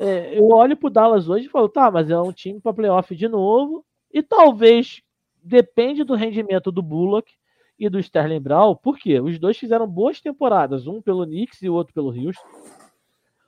é, 0.00 0.38
eu 0.38 0.48
olho 0.48 0.76
pro 0.76 0.88
Dallas 0.88 1.28
hoje 1.28 1.46
e 1.46 1.50
falo, 1.50 1.68
tá, 1.68 1.90
mas 1.90 2.10
é 2.10 2.18
um 2.18 2.32
time 2.32 2.60
para 2.60 2.72
playoff 2.72 3.14
de 3.14 3.28
novo. 3.28 3.84
E 4.10 4.22
talvez 4.22 5.02
depende 5.42 6.02
do 6.02 6.14
rendimento 6.14 6.72
do 6.72 6.82
Bullock 6.82 7.30
e 7.78 7.90
do 7.90 7.98
Sterling 7.98 8.40
Brown. 8.40 8.74
Por 8.74 8.96
quê? 8.96 9.20
Os 9.20 9.38
dois 9.38 9.58
fizeram 9.58 9.86
boas 9.86 10.20
temporadas, 10.22 10.86
um 10.86 11.02
pelo 11.02 11.26
Knicks 11.26 11.60
e 11.60 11.68
o 11.68 11.74
outro 11.74 11.92
pelo 11.92 12.08
Houston. 12.08 12.42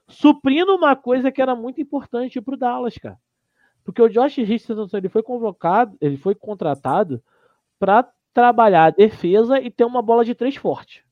Suprindo 0.06 0.74
uma 0.74 0.94
coisa 0.94 1.32
que 1.32 1.40
era 1.40 1.56
muito 1.56 1.80
importante 1.80 2.40
pro 2.42 2.58
Dallas, 2.58 2.98
cara. 2.98 3.18
Porque 3.82 4.02
o 4.02 4.08
Josh 4.08 4.36
Richardson 4.36 4.96
ele 4.96 5.08
foi 5.08 5.22
convocado, 5.22 5.96
ele 6.00 6.16
foi 6.16 6.34
contratado 6.34 7.22
para 7.78 8.08
trabalhar 8.32 8.84
a 8.84 8.90
defesa 8.90 9.60
e 9.60 9.70
ter 9.70 9.84
uma 9.84 10.02
bola 10.02 10.24
de 10.24 10.34
três 10.34 10.56
forte. 10.56 11.04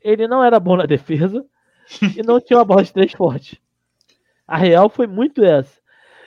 Ele 0.00 0.26
não 0.26 0.42
era 0.42 0.60
bom 0.60 0.76
na 0.76 0.86
defesa 0.86 1.44
e 2.16 2.22
não 2.22 2.40
tinha 2.40 2.58
uma 2.58 2.64
bola 2.64 2.82
de 2.82 2.92
três 2.92 3.12
forte. 3.12 3.60
A 4.46 4.56
real 4.56 4.88
foi 4.88 5.06
muito 5.06 5.44
essa. 5.44 5.80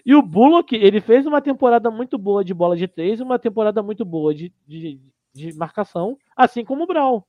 E 0.05 0.13
o 0.15 0.21
Bullock, 0.21 0.75
ele 0.75 0.99
fez 0.99 1.25
uma 1.25 1.41
temporada 1.41 1.89
muito 1.89 2.17
boa 2.17 2.43
de 2.43 2.53
bola 2.53 2.75
de 2.75 2.87
três 2.87 3.19
e 3.19 3.23
uma 3.23 3.39
temporada 3.39 3.81
muito 3.81 4.03
boa 4.03 4.33
de, 4.33 4.53
de, 4.67 4.99
de 5.33 5.53
marcação, 5.55 6.17
assim 6.35 6.65
como 6.65 6.83
o 6.83 6.87
Brown. 6.87 7.23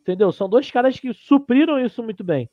Entendeu? 0.00 0.30
São 0.32 0.48
dois 0.48 0.70
caras 0.70 0.98
que 0.98 1.14
supriram 1.14 1.78
isso 1.78 2.02
muito 2.02 2.22
bem. 2.22 2.50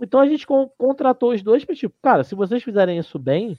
Então 0.00 0.18
a 0.18 0.26
gente 0.26 0.46
contratou 0.76 1.32
os 1.32 1.42
dois 1.42 1.64
para 1.64 1.76
tipo, 1.76 1.94
cara, 2.02 2.24
se 2.24 2.34
vocês 2.34 2.62
fizerem 2.62 2.98
isso 2.98 3.18
bem, 3.18 3.56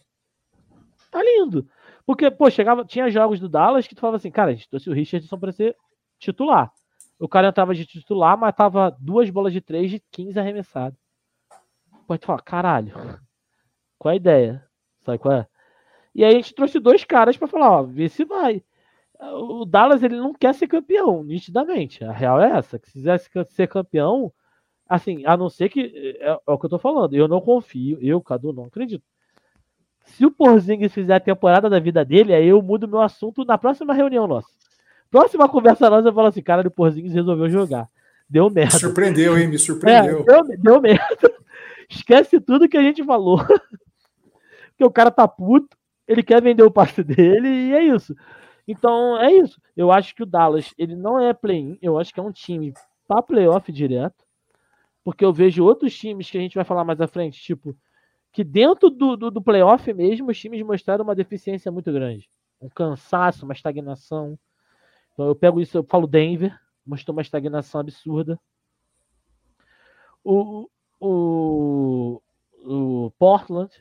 tá 1.09 1.23
lindo. 1.23 1.65
Porque, 2.05 2.29
pô, 2.29 2.49
chegava, 2.49 2.83
tinha 2.83 3.09
jogos 3.09 3.39
do 3.39 3.47
Dallas 3.47 3.87
que 3.87 3.95
tu 3.95 4.01
falava 4.01 4.17
assim, 4.17 4.31
cara, 4.31 4.51
a 4.51 4.53
gente 4.53 4.69
trouxe 4.69 4.89
o 4.89 4.93
Richardson 4.93 5.37
para 5.37 5.51
ser 5.51 5.75
titular. 6.19 6.71
O 7.17 7.27
cara 7.27 7.47
entrava 7.47 7.73
de 7.73 7.85
titular, 7.85 8.37
matava 8.37 8.95
duas 8.99 9.29
bolas 9.29 9.53
de 9.53 9.61
três 9.61 9.89
de 9.89 10.01
15 10.11 10.37
arremessadas. 10.37 10.97
Pode 12.05 12.19
tu 12.21 12.25
fala, 12.25 12.41
caralho, 12.41 12.93
qual 13.97 14.11
a 14.11 14.15
ideia? 14.15 14.67
Sabe 15.01 15.17
qual 15.17 15.33
é? 15.33 15.47
E 16.13 16.23
aí 16.23 16.33
a 16.33 16.35
gente 16.35 16.53
trouxe 16.53 16.79
dois 16.79 17.05
caras 17.05 17.37
para 17.37 17.47
falar, 17.47 17.71
ó, 17.71 17.83
vê 17.83 18.09
se 18.09 18.25
vai. 18.25 18.61
O 19.19 19.63
Dallas, 19.63 20.03
ele 20.03 20.17
não 20.17 20.33
quer 20.33 20.53
ser 20.53 20.67
campeão, 20.67 21.23
nitidamente. 21.23 22.03
A 22.03 22.11
real 22.11 22.41
é 22.41 22.57
essa, 22.57 22.77
que 22.77 22.87
se 22.87 22.93
quisesse 22.93 23.29
ser 23.47 23.67
campeão, 23.69 24.33
assim, 24.87 25.25
a 25.25 25.37
não 25.37 25.49
ser 25.49 25.69
que, 25.69 26.17
é, 26.19 26.27
é 26.45 26.51
o 26.51 26.59
que 26.59 26.65
eu 26.65 26.69
tô 26.69 26.77
falando, 26.77 27.15
eu 27.15 27.27
não 27.27 27.39
confio, 27.39 27.97
eu, 28.01 28.21
Cadu, 28.21 28.51
não 28.51 28.65
acredito 28.65 29.03
se 30.03 30.25
o 30.25 30.31
Porzingis 30.31 30.93
fizer 30.93 31.15
a 31.15 31.19
temporada 31.19 31.69
da 31.69 31.79
vida 31.79 32.03
dele, 32.03 32.33
aí 32.33 32.47
eu 32.47 32.61
mudo 32.61 32.87
meu 32.87 33.01
assunto 33.01 33.45
na 33.45 33.57
próxima 33.57 33.93
reunião 33.93 34.27
nossa. 34.27 34.47
Próxima 35.09 35.47
conversa 35.47 35.89
nossa, 35.89 36.09
eu 36.09 36.13
falo 36.13 36.27
assim, 36.27 36.41
cara, 36.41 36.67
o 36.67 36.71
Porzingis 36.71 37.13
resolveu 37.13 37.49
jogar. 37.49 37.87
Deu 38.29 38.49
merda. 38.49 38.75
Me 38.75 38.79
surpreendeu, 38.79 39.37
hein? 39.37 39.47
Me 39.47 39.59
surpreendeu. 39.59 40.21
É, 40.21 40.23
deu, 40.23 40.57
deu 40.57 40.81
merda. 40.81 41.33
Esquece 41.89 42.39
tudo 42.39 42.67
que 42.67 42.77
a 42.77 42.81
gente 42.81 43.03
falou. 43.03 43.37
Porque 44.69 44.83
o 44.83 44.91
cara 44.91 45.11
tá 45.11 45.27
puto, 45.27 45.77
ele 46.07 46.23
quer 46.23 46.41
vender 46.41 46.63
o 46.63 46.71
passe 46.71 47.03
dele 47.03 47.47
e 47.47 47.73
é 47.73 47.83
isso. 47.83 48.15
Então, 48.67 49.17
é 49.19 49.31
isso. 49.31 49.61
Eu 49.75 49.91
acho 49.91 50.15
que 50.15 50.23
o 50.23 50.25
Dallas, 50.25 50.73
ele 50.77 50.95
não 50.95 51.19
é 51.19 51.33
play-in, 51.33 51.77
eu 51.81 51.99
acho 51.99 52.13
que 52.13 52.19
é 52.19 52.23
um 52.23 52.31
time 52.31 52.73
pra 53.07 53.21
playoff 53.21 53.71
direto. 53.71 54.23
Porque 55.03 55.23
eu 55.23 55.33
vejo 55.33 55.65
outros 55.65 55.95
times 55.95 56.29
que 56.31 56.37
a 56.37 56.41
gente 56.41 56.55
vai 56.55 56.63
falar 56.63 56.83
mais 56.83 56.99
à 57.01 57.07
frente, 57.07 57.41
tipo 57.41 57.75
que 58.33 58.43
dentro 58.43 58.89
do, 58.89 59.15
do, 59.15 59.29
do 59.29 59.41
playoff 59.41 59.93
mesmo, 59.93 60.31
os 60.31 60.39
times 60.39 60.61
mostraram 60.63 61.03
uma 61.03 61.13
deficiência 61.13 61.71
muito 61.71 61.93
grande. 61.93 62.27
Um 62.59 62.67
cansaço, 62.67 63.45
uma 63.45 63.53
estagnação. 63.53 64.37
Então 65.13 65.27
eu 65.27 65.35
pego 65.35 65.61
isso, 65.61 65.77
eu 65.77 65.83
falo 65.83 66.07
Denver, 66.07 66.59
mostrou 66.83 67.15
uma 67.15 67.21
estagnação 67.21 67.79
absurda. 67.79 68.39
O, 70.23 70.67
o, 70.99 72.21
o 72.65 73.11
Portland, 73.19 73.71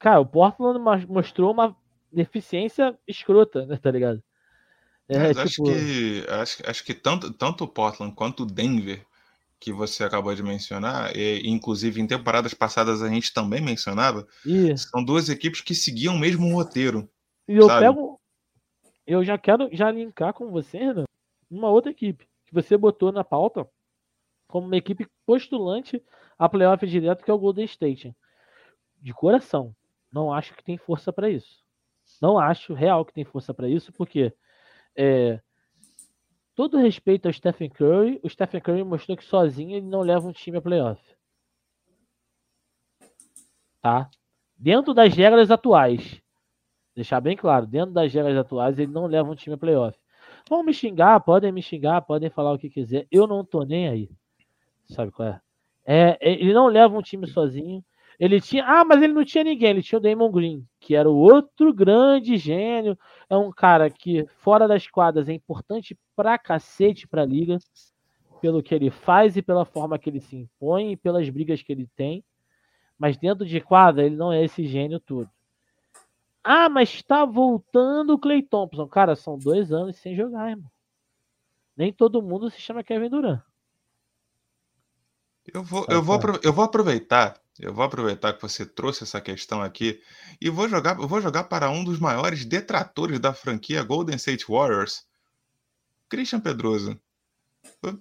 cara, 0.00 0.18
o 0.18 0.26
Portland 0.26 1.06
mostrou 1.06 1.52
uma 1.52 1.76
deficiência 2.12 2.98
escrota, 3.06 3.64
né, 3.64 3.76
tá 3.76 3.92
ligado? 3.92 4.20
É, 5.08 5.28
tipo... 5.28 5.40
acho 5.40 5.62
que 5.62 6.26
acho, 6.28 6.70
acho 6.70 6.84
que 6.84 6.94
tanto, 6.94 7.32
tanto 7.32 7.62
o 7.62 7.68
Portland 7.68 8.14
quanto 8.14 8.42
o 8.42 8.46
Denver 8.46 9.06
que 9.64 9.72
você 9.72 10.04
acabou 10.04 10.34
de 10.34 10.42
mencionar, 10.42 11.16
e, 11.16 11.40
inclusive 11.48 11.98
em 11.98 12.06
temporadas 12.06 12.52
passadas 12.52 13.00
a 13.00 13.08
gente 13.08 13.32
também 13.32 13.62
mencionava, 13.62 14.26
são 14.76 15.02
duas 15.02 15.30
equipes 15.30 15.62
que 15.62 15.74
seguiam 15.74 16.14
o 16.14 16.18
mesmo 16.18 16.52
roteiro. 16.52 17.08
E 17.48 17.56
eu 17.56 17.66
sabe? 17.66 17.86
pego. 17.86 18.20
Eu 19.06 19.24
já 19.24 19.38
quero 19.38 19.70
já 19.72 19.90
linkar 19.90 20.34
com 20.34 20.50
você, 20.50 20.76
Renan, 20.76 21.04
uma 21.50 21.70
outra 21.70 21.90
equipe 21.90 22.28
que 22.44 22.52
você 22.52 22.76
botou 22.76 23.10
na 23.10 23.24
pauta 23.24 23.66
como 24.46 24.66
uma 24.66 24.76
equipe 24.76 25.06
postulante 25.24 26.02
a 26.38 26.46
playoff 26.46 26.86
direto, 26.86 27.24
que 27.24 27.30
é 27.30 27.34
o 27.34 27.38
Golden 27.38 27.64
State. 27.64 28.14
De 29.00 29.14
coração, 29.14 29.74
não 30.12 30.30
acho 30.30 30.54
que 30.54 30.62
tem 30.62 30.76
força 30.76 31.10
para 31.10 31.30
isso. 31.30 31.64
Não 32.20 32.38
acho 32.38 32.74
real 32.74 33.02
que 33.02 33.14
tem 33.14 33.24
força 33.24 33.54
para 33.54 33.66
isso, 33.66 33.92
porque 33.94 34.30
é, 34.94 35.40
todo 36.54 36.78
respeito 36.78 37.26
ao 37.26 37.32
Stephen 37.32 37.70
Curry, 37.70 38.20
o 38.22 38.28
Stephen 38.28 38.60
Curry 38.60 38.84
mostrou 38.84 39.16
que 39.16 39.24
sozinho 39.24 39.76
ele 39.76 39.86
não 39.86 40.00
leva 40.00 40.26
um 40.26 40.32
time 40.32 40.58
a 40.58 40.62
playoff. 40.62 41.02
Tá? 43.80 44.08
Dentro 44.56 44.94
das 44.94 45.12
regras 45.14 45.50
atuais. 45.50 46.22
Deixar 46.94 47.20
bem 47.20 47.36
claro, 47.36 47.66
dentro 47.66 47.92
das 47.92 48.12
regras 48.12 48.36
atuais 48.36 48.78
ele 48.78 48.92
não 48.92 49.06
leva 49.06 49.30
um 49.30 49.34
time 49.34 49.54
a 49.54 49.58
playoff. 49.58 49.98
Vão 50.48 50.62
me 50.62 50.72
xingar, 50.72 51.20
podem 51.20 51.50
me 51.50 51.62
xingar, 51.62 52.02
podem 52.02 52.30
falar 52.30 52.52
o 52.52 52.58
que 52.58 52.70
quiser. 52.70 53.06
Eu 53.10 53.26
não 53.26 53.44
tô 53.44 53.64
nem 53.64 53.88
aí. 53.88 54.10
Sabe 54.88 55.10
qual 55.10 55.28
é? 55.28 55.40
é 55.86 56.18
ele 56.20 56.52
não 56.52 56.66
leva 56.66 56.96
um 56.96 57.02
time 57.02 57.26
sozinho. 57.26 57.84
Ele 58.18 58.40
tinha. 58.40 58.64
Ah, 58.64 58.84
mas 58.84 59.02
ele 59.02 59.12
não 59.12 59.24
tinha 59.24 59.44
ninguém. 59.44 59.70
Ele 59.70 59.82
tinha 59.82 59.98
o 59.98 60.02
Damon 60.02 60.30
Green, 60.30 60.66
que 60.80 60.94
era 60.94 61.08
o 61.08 61.16
outro 61.16 61.72
grande 61.72 62.36
gênio. 62.36 62.98
É 63.28 63.36
um 63.36 63.50
cara 63.50 63.90
que, 63.90 64.26
fora 64.38 64.68
das 64.68 64.88
quadras, 64.88 65.28
é 65.28 65.32
importante 65.32 65.98
pra 66.14 66.38
cacete 66.38 67.08
pra 67.08 67.24
liga. 67.24 67.58
Pelo 68.40 68.62
que 68.62 68.74
ele 68.74 68.90
faz 68.90 69.36
e 69.36 69.42
pela 69.42 69.64
forma 69.64 69.98
que 69.98 70.10
ele 70.10 70.20
se 70.20 70.36
impõe 70.36 70.92
e 70.92 70.96
pelas 70.96 71.28
brigas 71.30 71.62
que 71.62 71.72
ele 71.72 71.88
tem. 71.96 72.22
Mas 72.98 73.16
dentro 73.16 73.46
de 73.46 73.60
quadra, 73.60 74.04
ele 74.04 74.16
não 74.16 74.32
é 74.32 74.44
esse 74.44 74.66
gênio 74.66 75.00
todo. 75.00 75.30
Ah, 76.42 76.68
mas 76.68 76.90
está 76.90 77.24
voltando 77.24 78.12
o 78.12 78.18
Clay 78.18 78.42
Thompson. 78.42 78.86
Cara, 78.86 79.16
são 79.16 79.38
dois 79.38 79.72
anos 79.72 79.96
sem 79.96 80.14
jogar, 80.14 80.50
irmão. 80.50 80.70
Nem 81.74 81.90
todo 81.90 82.22
mundo 82.22 82.50
se 82.50 82.60
chama 82.60 82.84
Kevin 82.84 83.08
Durant. 83.08 83.40
Eu 85.52 85.62
vou, 85.62 85.86
eu 85.88 86.02
vou, 86.02 86.18
eu 86.42 86.52
vou 86.52 86.64
aproveitar 86.64 87.40
eu 87.58 87.72
vou 87.72 87.84
aproveitar 87.84 88.32
que 88.32 88.42
você 88.42 88.66
trouxe 88.66 89.04
essa 89.04 89.20
questão 89.20 89.62
aqui 89.62 90.00
e 90.40 90.50
vou 90.50 90.68
jogar, 90.68 90.94
vou 90.94 91.20
jogar 91.20 91.44
para 91.44 91.70
um 91.70 91.84
dos 91.84 91.98
maiores 92.00 92.44
detratores 92.44 93.20
da 93.20 93.32
franquia 93.32 93.82
Golden 93.82 94.16
State 94.16 94.46
Warriors, 94.48 95.06
Christian 96.08 96.40
Pedroso. 96.40 97.00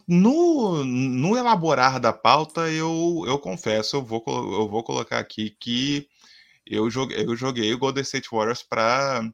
No, 0.08 0.84
no 0.84 1.38
elaborar 1.38 2.00
da 2.00 2.14
pauta, 2.14 2.70
eu, 2.70 3.24
eu 3.28 3.38
confesso, 3.38 3.98
eu 3.98 4.04
vou, 4.04 4.24
eu 4.28 4.68
vou 4.68 4.84
colocar 4.84 5.20
aqui 5.20 5.52
que 5.60 6.08
eu 6.66 6.90
joguei, 6.90 7.26
eu 7.26 7.36
joguei 7.36 7.74
o 7.74 7.78
Golden 7.78 8.04
State 8.04 8.30
Warriors 8.32 8.64
para 8.64 9.30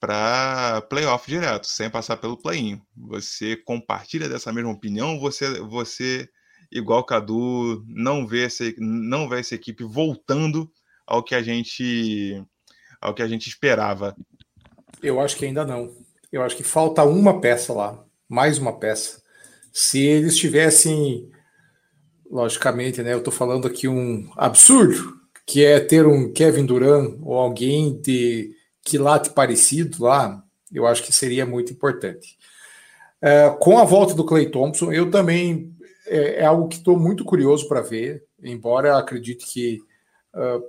para 0.00 0.80
playoff 0.88 1.30
direto, 1.30 1.66
sem 1.66 1.90
passar 1.90 2.16
pelo 2.16 2.38
play-in. 2.38 2.80
Você 2.96 3.54
compartilha 3.54 4.28
dessa 4.30 4.50
mesma 4.50 4.70
opinião? 4.70 5.20
Você 5.20 5.60
você 5.60 6.28
igual 6.70 7.04
Cadu, 7.04 7.84
não 7.88 8.26
vê 8.26 8.44
essa, 8.44 8.64
não 8.78 9.28
vê 9.28 9.40
essa 9.40 9.54
equipe 9.54 9.84
voltando 9.84 10.70
ao 11.06 11.22
que 11.22 11.34
a 11.34 11.42
gente 11.42 12.42
ao 13.00 13.14
que 13.14 13.22
a 13.22 13.28
gente 13.28 13.48
esperava. 13.48 14.14
Eu 15.02 15.20
acho 15.20 15.36
que 15.36 15.46
ainda 15.46 15.64
não. 15.64 15.94
Eu 16.30 16.42
acho 16.42 16.56
que 16.56 16.62
falta 16.62 17.02
uma 17.02 17.40
peça 17.40 17.72
lá, 17.72 18.04
mais 18.28 18.58
uma 18.58 18.78
peça. 18.78 19.22
Se 19.72 19.98
eles 20.00 20.36
tivessem, 20.36 21.28
logicamente, 22.30 23.02
né? 23.02 23.12
Eu 23.12 23.18
estou 23.18 23.32
falando 23.32 23.66
aqui 23.66 23.88
um 23.88 24.30
absurdo, 24.36 25.18
que 25.46 25.64
é 25.64 25.80
ter 25.80 26.06
um 26.06 26.32
Kevin 26.32 26.66
Durant 26.66 27.18
ou 27.22 27.36
alguém 27.36 28.00
de 28.00 28.54
quilate 28.84 29.30
parecido 29.30 30.04
lá, 30.04 30.42
eu 30.72 30.86
acho 30.86 31.02
que 31.02 31.12
seria 31.12 31.44
muito 31.44 31.72
importante. 31.72 32.38
É, 33.20 33.50
com 33.58 33.78
a 33.78 33.84
volta 33.84 34.14
do 34.14 34.24
Clay 34.24 34.50
Thompson, 34.50 34.92
eu 34.92 35.10
também 35.10 35.74
é, 36.10 36.40
é 36.40 36.44
algo 36.44 36.68
que 36.68 36.76
estou 36.76 36.98
muito 36.98 37.24
curioso 37.24 37.68
para 37.68 37.80
ver, 37.80 38.24
embora 38.42 38.98
acredite 38.98 39.46
que 39.46 39.80
uh, 40.34 40.62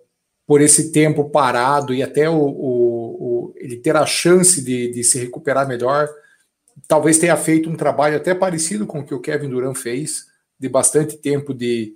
por 0.45 0.61
esse 0.61 0.91
tempo 0.91 1.29
parado 1.29 1.93
e 1.93 2.03
até 2.03 2.29
o, 2.29 2.35
o, 2.35 3.49
o 3.49 3.53
ele 3.55 3.77
ter 3.77 3.95
a 3.95 4.05
chance 4.05 4.63
de, 4.63 4.91
de, 4.91 5.03
se 5.03 5.19
recuperar 5.19 5.67
melhor, 5.67 6.07
talvez 6.87 7.17
tenha 7.17 7.35
feito 7.35 7.69
um 7.69 7.75
trabalho 7.75 8.17
até 8.17 8.35
parecido 8.35 8.85
com 8.85 8.99
o 8.99 9.05
que 9.05 9.13
o 9.13 9.19
Kevin 9.19 9.49
Durant 9.49 9.75
fez, 9.75 10.27
de 10.59 10.69
bastante 10.69 11.17
tempo 11.17 11.53
de 11.53 11.93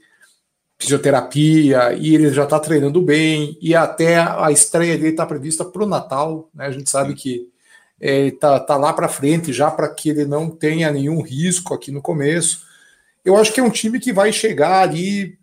fisioterapia, 0.79 1.93
e 1.93 2.15
ele 2.15 2.33
já 2.33 2.43
está 2.43 2.59
treinando 2.59 3.01
bem, 3.01 3.57
e 3.61 3.75
até 3.75 4.17
a 4.17 4.51
estreia 4.51 4.97
dele 4.97 5.09
está 5.09 5.25
prevista 5.25 5.63
para 5.63 5.83
o 5.83 5.87
Natal, 5.87 6.49
né? 6.53 6.65
A 6.65 6.71
gente 6.71 6.89
sabe 6.89 7.13
que 7.13 7.49
é, 7.99 8.31
tá, 8.31 8.59
tá 8.59 8.75
lá 8.75 8.91
para 8.91 9.07
frente 9.07 9.53
já 9.53 9.71
para 9.71 9.87
que 9.87 10.09
ele 10.09 10.25
não 10.25 10.49
tenha 10.49 10.91
nenhum 10.91 11.21
risco 11.21 11.73
aqui 11.73 11.91
no 11.91 12.01
começo. 12.01 12.64
Eu 13.25 13.35
acho 13.35 13.51
que 13.51 13.59
é 13.59 13.63
um 13.63 13.71
time 13.71 13.99
que 13.99 14.13
vai 14.13 14.31
chegar 14.31 14.83
ali 14.83 15.37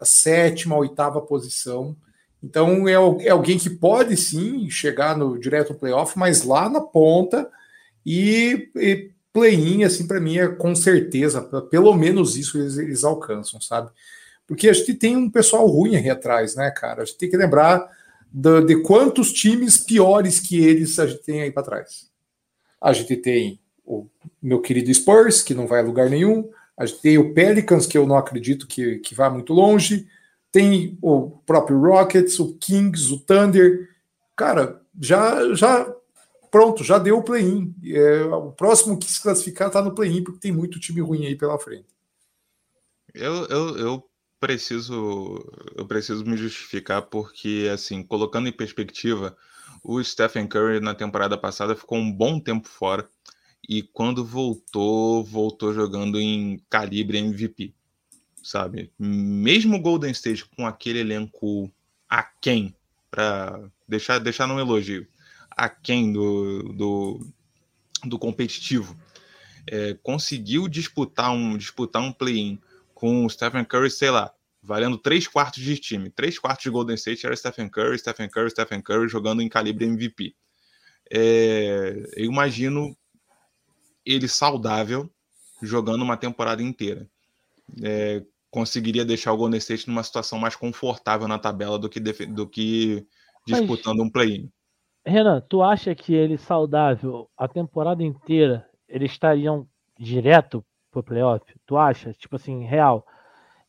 a 0.00 0.04
sétima, 0.04 0.76
oitava 0.76 1.20
posição. 1.20 1.96
Então 2.42 2.88
é, 2.88 2.92
é 2.92 3.30
alguém 3.30 3.58
que 3.58 3.68
pode 3.68 4.16
sim 4.16 4.70
chegar 4.70 5.16
no 5.16 5.38
direto 5.38 5.74
playoff, 5.74 6.18
mas 6.18 6.44
lá 6.44 6.68
na 6.68 6.80
ponta 6.80 7.50
e, 8.06 8.70
e 8.76 9.10
play-in, 9.32 9.84
assim, 9.84 10.06
para 10.06 10.20
mim 10.20 10.38
é 10.38 10.48
com 10.48 10.74
certeza, 10.74 11.42
pelo 11.70 11.94
menos 11.94 12.36
isso 12.36 12.58
eles, 12.58 12.78
eles 12.78 13.04
alcançam, 13.04 13.60
sabe? 13.60 13.90
Porque 14.46 14.68
a 14.68 14.72
gente 14.72 14.94
tem 14.94 15.16
um 15.16 15.30
pessoal 15.30 15.66
ruim 15.66 15.96
aí 15.96 16.08
atrás, 16.08 16.56
né, 16.56 16.70
cara? 16.70 17.02
A 17.02 17.04
gente 17.04 17.18
tem 17.18 17.30
que 17.30 17.36
lembrar 17.36 17.88
de, 18.32 18.62
de 18.62 18.82
quantos 18.82 19.32
times 19.32 19.76
piores 19.76 20.40
que 20.40 20.64
eles 20.64 20.98
a 20.98 21.06
gente 21.06 21.22
tem 21.22 21.42
aí 21.42 21.50
para 21.50 21.62
trás. 21.62 22.10
A 22.80 22.92
gente 22.92 23.16
tem 23.16 23.60
o 23.84 24.06
meu 24.42 24.60
querido 24.60 24.92
Spurs, 24.92 25.42
que 25.42 25.54
não 25.54 25.66
vai 25.66 25.80
a 25.80 25.84
lugar 25.84 26.08
nenhum. 26.08 26.48
Tem 27.02 27.18
o 27.18 27.34
Pelicans, 27.34 27.86
que 27.86 27.98
eu 27.98 28.06
não 28.06 28.16
acredito 28.16 28.66
que, 28.66 28.98
que 28.98 29.14
vá 29.14 29.28
muito 29.28 29.52
longe. 29.52 30.08
Tem 30.50 30.98
o 31.02 31.30
próprio 31.46 31.80
Rockets, 31.80 32.38
o 32.38 32.54
Kings, 32.54 33.12
o 33.12 33.18
Thunder. 33.18 33.88
Cara, 34.34 34.80
já, 34.98 35.54
já 35.54 35.94
pronto, 36.50 36.82
já 36.82 36.98
deu 36.98 37.18
o 37.18 37.22
play-in. 37.22 37.74
É, 37.84 38.24
o 38.24 38.50
próximo 38.52 38.98
que 38.98 39.10
se 39.10 39.22
classificar 39.22 39.68
está 39.68 39.82
no 39.82 39.94
play-in, 39.94 40.24
porque 40.24 40.40
tem 40.40 40.52
muito 40.52 40.80
time 40.80 41.00
ruim 41.00 41.26
aí 41.26 41.36
pela 41.36 41.58
frente. 41.58 41.86
Eu, 43.14 43.46
eu, 43.46 43.76
eu 43.76 44.10
preciso 44.40 45.44
eu 45.76 45.86
preciso 45.86 46.24
me 46.24 46.36
justificar 46.36 47.02
porque 47.02 47.68
assim 47.72 48.02
colocando 48.02 48.48
em 48.48 48.52
perspectiva 48.52 49.36
o 49.84 50.02
Stephen 50.02 50.46
Curry 50.46 50.80
na 50.80 50.94
temporada 50.94 51.36
passada 51.36 51.76
ficou 51.76 51.98
um 51.98 52.10
bom 52.10 52.40
tempo 52.40 52.66
fora 52.66 53.08
e 53.68 53.82
quando 53.82 54.24
voltou 54.24 55.24
voltou 55.24 55.72
jogando 55.72 56.20
em 56.20 56.60
calibre 56.68 57.18
MVP 57.18 57.74
sabe 58.42 58.90
mesmo 58.98 59.80
Golden 59.80 60.10
State 60.10 60.44
com 60.56 60.66
aquele 60.66 61.00
elenco 61.00 61.70
aquém 62.08 62.74
para 63.10 63.70
deixar 63.86 64.18
deixar 64.18 64.46
num 64.46 64.58
elogio 64.58 65.06
aquém 65.50 66.12
do, 66.12 66.62
do, 66.72 67.26
do 68.04 68.18
competitivo 68.18 68.96
é, 69.66 69.94
conseguiu 70.02 70.68
disputar 70.68 71.32
um 71.32 71.56
disputar 71.56 72.02
um 72.02 72.12
play-in 72.12 72.58
com 73.00 73.24
o 73.24 73.30
Stephen 73.30 73.64
Curry, 73.64 73.90
sei 73.90 74.10
lá, 74.10 74.30
valendo 74.62 74.98
três 74.98 75.26
quartos 75.26 75.62
de 75.62 75.78
time. 75.78 76.10
Três 76.10 76.38
quartos 76.38 76.64
de 76.64 76.70
Golden 76.70 76.94
State 76.94 77.24
era 77.24 77.34
Stephen 77.34 77.68
Curry, 77.68 77.98
Stephen 77.98 78.28
Curry, 78.28 78.50
Stephen 78.50 78.82
Curry 78.82 79.08
jogando 79.08 79.40
em 79.40 79.48
calibre 79.48 79.86
MVP. 79.86 80.34
É, 81.10 82.04
eu 82.14 82.26
imagino 82.26 82.94
ele 84.04 84.28
saudável 84.28 85.10
jogando 85.62 86.02
uma 86.02 86.16
temporada 86.16 86.62
inteira. 86.62 87.08
É, 87.82 88.22
conseguiria 88.50 89.04
deixar 89.04 89.32
o 89.32 89.36
Golden 89.36 89.58
State 89.58 89.88
numa 89.88 90.02
situação 90.02 90.38
mais 90.38 90.56
confortável 90.56 91.28
na 91.28 91.38
tabela 91.38 91.78
do 91.78 91.88
que, 91.88 92.00
do 92.00 92.48
que 92.48 93.06
disputando 93.46 93.98
Mas, 93.98 94.06
um 94.06 94.10
play-in. 94.10 94.50
Renan, 95.04 95.40
tu 95.48 95.62
acha 95.62 95.94
que 95.94 96.14
ele 96.14 96.36
saudável 96.36 97.30
a 97.36 97.48
temporada 97.48 98.02
inteira 98.02 98.68
eles 98.88 99.12
estariam 99.12 99.66
direto 99.98 100.64
pro 100.90 101.02
playoff? 101.02 101.44
Tu 101.64 101.76
acha? 101.76 102.12
Tipo 102.12 102.36
assim, 102.36 102.64
real. 102.64 103.06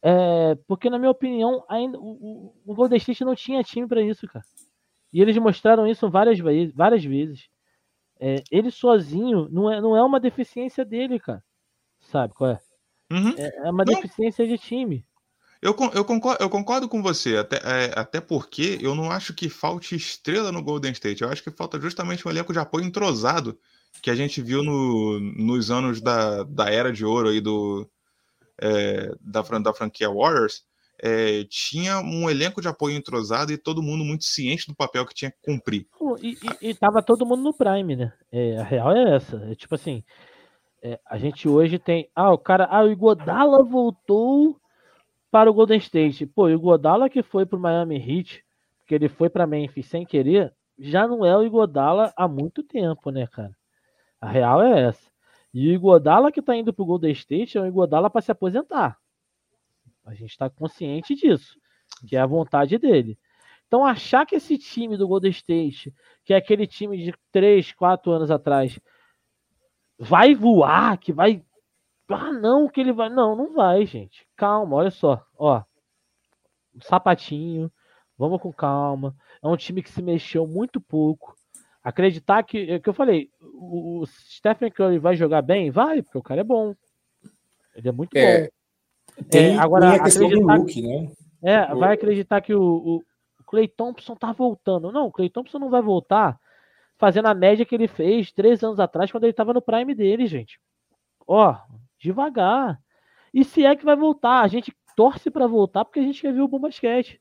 É, 0.01 0.55
porque, 0.67 0.89
na 0.89 0.97
minha 0.97 1.11
opinião, 1.11 1.63
ainda 1.69 1.99
o, 1.99 2.53
o 2.65 2.73
Golden 2.73 2.97
State 2.97 3.23
não 3.23 3.36
tinha 3.36 3.63
time 3.63 3.88
para 3.88 4.01
isso, 4.01 4.27
cara. 4.27 4.43
E 5.13 5.21
eles 5.21 5.38
mostraram 5.38 5.86
isso 5.86 6.09
várias. 6.09 6.39
Várias 6.73 7.03
vezes. 7.03 7.47
É, 8.24 8.43
ele 8.51 8.69
sozinho 8.69 9.49
não 9.49 9.72
é, 9.72 9.82
não 9.82 9.97
é 9.97 10.03
uma 10.03 10.19
deficiência 10.19 10.86
dele, 10.86 11.19
cara. 11.19 11.43
Sabe 11.99 12.36
qual 12.36 12.51
é? 12.51 12.59
Uhum. 13.11 13.34
É, 13.36 13.67
é, 13.67 13.72
uma 13.72 13.84
não. 13.84 13.95
deficiência 13.95 14.47
de 14.47 14.59
time. 14.59 15.03
Eu, 15.59 15.76
eu, 15.93 16.05
concordo, 16.05 16.43
eu 16.43 16.49
concordo 16.49 16.88
com 16.88 17.01
você, 17.01 17.38
até, 17.38 17.57
é, 17.57 17.93
até 17.95 18.22
porque 18.22 18.80
eu 18.82 18.95
não 18.95 19.11
acho 19.11 19.34
que 19.34 19.49
falte 19.49 19.95
estrela 19.95 20.51
no 20.51 20.63
Golden 20.63 20.91
State. 20.91 21.22
Eu 21.22 21.30
acho 21.30 21.43
que 21.43 21.51
falta 21.51 21.80
justamente 21.80 22.28
um 22.28 22.32
elenco 22.32 22.53
de 22.53 22.59
apoio 22.59 22.86
entrosado 22.86 23.59
que 24.01 24.09
a 24.09 24.15
gente 24.15 24.41
viu 24.41 24.63
no, 24.63 25.19
nos 25.19 25.69
anos 25.69 25.99
da, 26.01 26.43
da 26.43 26.69
era 26.69 26.91
de 26.91 27.05
ouro 27.05 27.30
aí 27.30 27.41
do, 27.41 27.88
é, 28.59 29.13
da, 29.19 29.41
da 29.41 29.74
franquia 29.74 30.09
Warriors, 30.09 30.63
é, 31.02 31.43
tinha 31.49 31.99
um 31.99 32.30
elenco 32.30 32.62
de 32.62 32.68
apoio 32.68 32.95
entrosado 32.95 33.52
e 33.52 33.58
todo 33.58 33.82
mundo 33.82 34.04
muito 34.04 34.24
ciente 34.24 34.68
do 34.68 34.76
papel 34.76 35.06
que 35.06 35.16
tinha 35.16 35.32
que 35.32 35.41
cumprir. 35.41 35.88
E, 36.22 36.38
e, 36.62 36.70
e 36.70 36.74
tava 36.76 37.02
todo 37.02 37.26
mundo 37.26 37.41
no 37.41 37.54
Prime, 37.54 37.95
né? 37.95 38.14
É, 38.32 38.58
a 38.58 38.64
real 38.64 38.91
é 38.91 39.16
essa. 39.16 39.38
É 39.49 39.56
tipo 39.56 39.74
assim, 39.74 40.04
é, 40.84 40.99
a 41.10 41.18
gente 41.18 41.49
hoje 41.49 41.80
tem. 41.80 42.08
Ah, 42.16 42.32
o 42.32 42.38
cara. 42.38 42.68
Ah, 42.70 42.84
o 42.84 42.91
Igodala 42.91 43.64
voltou 43.64 44.62
para 45.32 45.49
o 45.49 45.54
Golden 45.54 45.80
State. 45.80 46.28
Pô, 46.28 46.43
o 46.43 46.52
Igodala 46.52 47.10
que 47.10 47.24
foi 47.24 47.47
pro 47.47 47.60
Miami 47.60 47.97
Heat, 47.97 48.43
porque 48.78 48.93
ele 48.93 49.10
foi 49.10 49.30
para 49.30 49.47
Memphis 49.47 49.88
sem 49.88 50.06
querer, 50.06 50.54
já 50.78 51.08
não 51.08 51.26
é 51.26 51.36
o 51.36 51.43
Igodala 51.43 52.14
há 52.16 52.28
muito 52.28 52.62
tempo, 52.62 53.10
né, 53.10 53.26
cara? 53.26 53.56
A 54.20 54.30
real 54.30 54.62
é 54.62 54.89
essa. 54.89 55.10
E 55.52 55.68
o 55.68 55.74
Igodala 55.74 56.32
que 56.32 56.43
tá 56.43 56.56
indo 56.56 56.72
pro 56.72 56.86
Golden 56.86 57.12
State 57.12 57.58
é 57.58 57.62
um 57.62 57.68
Igodala 57.68 58.10
para 58.10 58.22
se 58.22 58.32
aposentar. 58.32 59.01
A 60.06 60.14
gente 60.14 60.32
está 60.32 60.49
consciente 60.49 61.16
disso, 61.16 61.60
que 62.08 62.16
é 62.16 62.20
a 62.20 62.26
vontade 62.26 62.78
dele. 62.78 63.18
Então, 63.68 63.86
achar 63.86 64.26
que 64.26 64.36
esse 64.36 64.58
time 64.58 64.97
do 64.97 65.08
Golden 65.08 65.32
State, 65.32 65.93
que 66.26 66.34
é 66.34 66.38
aquele 66.38 66.68
time 66.68 66.97
de 66.97 67.14
3, 67.32 67.72
4 67.72 68.12
anos 68.12 68.30
atrás, 68.30 68.78
vai 69.97 70.36
voar, 70.36 70.97
que 70.97 71.14
vai. 71.14 71.43
Ah, 72.10 72.34
não, 72.34 72.68
que 72.68 72.82
ele 72.82 72.91
vai. 72.91 73.10
Não, 73.10 73.36
não 73.36 73.54
vai, 73.54 73.86
gente. 73.86 74.28
Calma, 74.36 74.76
olha 74.76 74.91
só. 74.91 75.26
Ó, 75.38 75.64
um 76.76 76.82
sapatinho, 76.82 77.72
vamos 78.18 78.41
com 78.41 78.52
calma. 78.52 79.16
É 79.41 79.47
um 79.47 79.56
time 79.56 79.82
que 79.82 79.89
se 79.89 80.02
mexeu 80.02 80.45
muito 80.45 80.82
pouco. 80.82 81.36
Acreditar 81.84 82.43
que, 82.43 82.72
é 82.72 82.80
que 82.80 82.89
eu 82.89 82.93
falei, 82.93 83.30
o, 83.41 84.06
Stephen 84.06 84.70
Curry 84.70 84.99
vai 84.99 85.16
jogar 85.16 85.41
bem? 85.41 85.72
Vai, 85.72 86.02
porque 86.02 86.18
o 86.18 86.24
cara 86.24 86.41
é 86.41 86.43
bom. 86.43 86.76
Ele 87.74 87.89
é 87.89 87.91
muito 87.91 88.16
é, 88.16 88.41
bom. 88.43 88.47
Tem, 89.30 89.55
é, 89.55 89.59
agora, 89.59 89.91
tem 89.91 89.99
a 89.99 90.03
questão 90.03 90.30
do 90.30 90.41
look, 90.41 90.82
né? 90.82 91.12
É, 91.43 91.74
vai 91.74 91.93
acreditar 91.93 92.41
que 92.41 92.53
o, 92.53 92.62
o, 92.62 93.03
Clay 93.45 93.68
Thompson 93.68 94.16
tá 94.16 94.32
voltando. 94.32 94.91
Não, 94.91 95.07
o 95.07 95.12
Clay 95.12 95.30
Thompson 95.30 95.59
não 95.59 95.70
vai 95.70 95.82
voltar 95.82 96.39
fazendo 96.97 97.28
a 97.28 97.34
média 97.34 97.66
que 97.66 97.76
ele 97.76 97.88
fez 97.88 98.32
três 98.32 98.64
anos 98.64 98.80
atrás, 98.80 99.12
quando 99.12 99.24
ele 99.24 99.34
tava 99.34 99.53
no 99.53 99.62
prime 99.62 99.93
dele, 99.93 100.28
gente. 100.28 100.59
Ó, 101.28 101.55
devagar. 101.99 102.80
E 103.34 103.43
se 103.43 103.66
é 103.66 103.76
que 103.76 103.84
vai 103.84 103.95
voltar? 103.95 104.41
A 104.41 104.47
gente 104.47 104.74
torce 104.95 105.32
para 105.32 105.47
voltar 105.47 105.84
porque 105.84 105.99
a 105.99 106.03
gente 106.03 106.22
quer 106.22 106.34
ver 106.34 106.41
o 106.41 106.47
bom 106.47 106.59
basquete. 106.59 107.20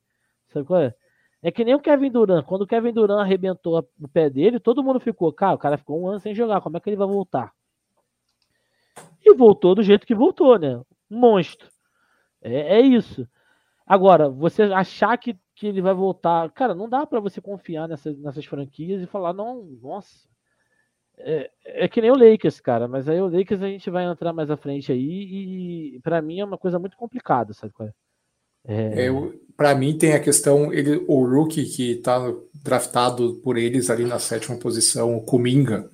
Sabe 0.52 0.66
qual 0.66 0.80
é? 0.80 0.94
É 1.42 1.50
que 1.50 1.64
nem 1.64 1.74
o 1.74 1.80
Kevin 1.80 2.10
Durant. 2.10 2.44
Quando 2.44 2.62
o 2.62 2.66
Kevin 2.66 2.92
Durant 2.92 3.20
arrebentou 3.20 3.88
o 4.00 4.08
pé 4.08 4.28
dele, 4.28 4.60
todo 4.60 4.84
mundo 4.84 5.00
ficou, 5.00 5.32
cara, 5.32 5.54
o 5.54 5.58
cara 5.58 5.78
ficou 5.78 6.00
um 6.00 6.08
ano 6.08 6.20
sem 6.20 6.34
jogar, 6.34 6.60
como 6.60 6.76
é 6.76 6.80
que 6.80 6.90
ele 6.90 6.96
vai 6.96 7.06
voltar? 7.06 7.52
E 9.24 9.34
voltou 9.34 9.74
do 9.74 9.82
jeito 9.82 10.06
que 10.06 10.14
voltou, 10.14 10.58
né? 10.58 10.80
monstro. 11.10 11.68
É, 12.42 12.78
é 12.78 12.80
isso. 12.80 13.28
Agora, 13.86 14.28
você 14.28 14.62
achar 14.62 15.16
que, 15.18 15.36
que 15.54 15.66
ele 15.66 15.82
vai 15.82 15.94
voltar. 15.94 16.50
Cara, 16.52 16.74
não 16.74 16.88
dá 16.88 17.04
para 17.06 17.20
você 17.20 17.40
confiar 17.40 17.88
nessas, 17.88 18.16
nessas 18.18 18.44
franquias 18.44 19.02
e 19.02 19.06
falar, 19.06 19.32
não, 19.32 19.64
nossa. 19.82 20.28
É, 21.18 21.50
é, 21.64 21.88
que 21.88 22.00
nem 22.00 22.10
o 22.10 22.16
Lakers, 22.16 22.60
cara, 22.60 22.88
mas 22.88 23.08
aí 23.08 23.20
o 23.20 23.28
Lakers 23.28 23.62
a 23.62 23.66
gente 23.66 23.90
vai 23.90 24.04
entrar 24.04 24.32
mais 24.32 24.50
à 24.50 24.56
frente 24.56 24.90
aí 24.90 25.96
e 25.96 26.00
para 26.02 26.22
mim 26.22 26.40
é 26.40 26.44
uma 26.44 26.56
coisa 26.56 26.78
muito 26.78 26.96
complicada, 26.96 27.52
sabe 27.52 27.74
é? 27.80 29.06
É... 29.06 29.08
Para 29.56 29.74
mim 29.74 29.98
tem 29.98 30.14
a 30.14 30.20
questão, 30.20 30.72
ele, 30.72 31.04
o 31.06 31.22
rookie 31.26 31.64
que 31.64 31.92
está 31.92 32.32
draftado 32.62 33.34
por 33.42 33.58
eles 33.58 33.90
ali 33.90 34.04
na 34.04 34.18
sétima 34.18 34.56
posição, 34.56 35.14
o 35.14 35.22
Kuminga. 35.22 35.90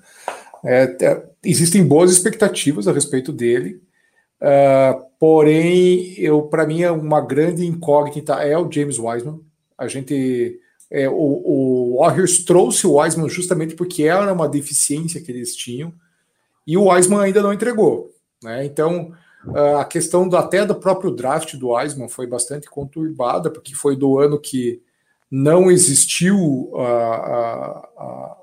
É, 0.64 0.96
é, 1.00 1.28
existem 1.44 1.86
boas 1.86 2.12
expectativas 2.12 2.86
a 2.86 2.92
respeito 2.92 3.32
dele, 3.32 3.82
uh, 4.42 5.04
porém, 5.18 6.14
eu 6.18 6.42
para 6.42 6.66
mim 6.66 6.82
é 6.82 6.90
uma 6.90 7.20
grande 7.20 7.66
incógnita 7.66 8.34
é 8.34 8.56
o 8.56 8.70
James 8.70 8.98
Wiseman. 8.98 9.40
A 9.76 9.88
gente 9.88 10.60
é, 10.90 11.08
o, 11.08 11.14
o 11.14 11.98
Warriors 12.00 12.44
trouxe 12.44 12.86
o 12.86 12.94
Wiseman 12.98 13.28
justamente 13.28 13.74
porque 13.74 14.04
era 14.04 14.32
uma 14.32 14.48
deficiência 14.48 15.20
que 15.20 15.30
eles 15.30 15.54
tinham 15.54 15.92
e 16.66 16.76
o 16.76 16.84
Wiseman 16.88 17.20
ainda 17.20 17.42
não 17.42 17.52
entregou, 17.52 18.10
né? 18.42 18.64
Então 18.64 19.12
Uh, 19.46 19.76
a 19.78 19.84
questão 19.84 20.28
do, 20.28 20.36
até 20.36 20.66
do 20.66 20.74
próprio 20.74 21.10
draft 21.10 21.54
do 21.54 21.70
Wiseman 21.70 22.08
foi 22.08 22.26
bastante 22.26 22.68
conturbada, 22.68 23.48
porque 23.48 23.74
foi 23.74 23.94
do 23.96 24.18
ano 24.18 24.40
que 24.40 24.82
não 25.30 25.70
existiu, 25.70 26.36
uh, 26.72 27.78
uh, 27.96 28.36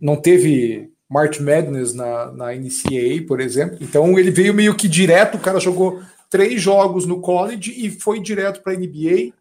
não 0.00 0.16
teve 0.16 0.91
March 1.12 1.40
Madness 1.40 1.92
na, 1.92 2.32
na 2.32 2.54
NCAA, 2.54 3.26
por 3.28 3.38
exemplo. 3.38 3.76
Então 3.82 4.18
ele 4.18 4.30
veio 4.30 4.54
meio 4.54 4.74
que 4.74 4.88
direto, 4.88 5.36
o 5.36 5.40
cara 5.40 5.60
jogou 5.60 6.02
três 6.30 6.62
jogos 6.62 7.04
no 7.04 7.20
college 7.20 7.70
e 7.70 7.90
foi 7.90 8.18
direto 8.18 8.62
para 8.62 8.72
a 8.72 8.76
NBA. 8.76 9.34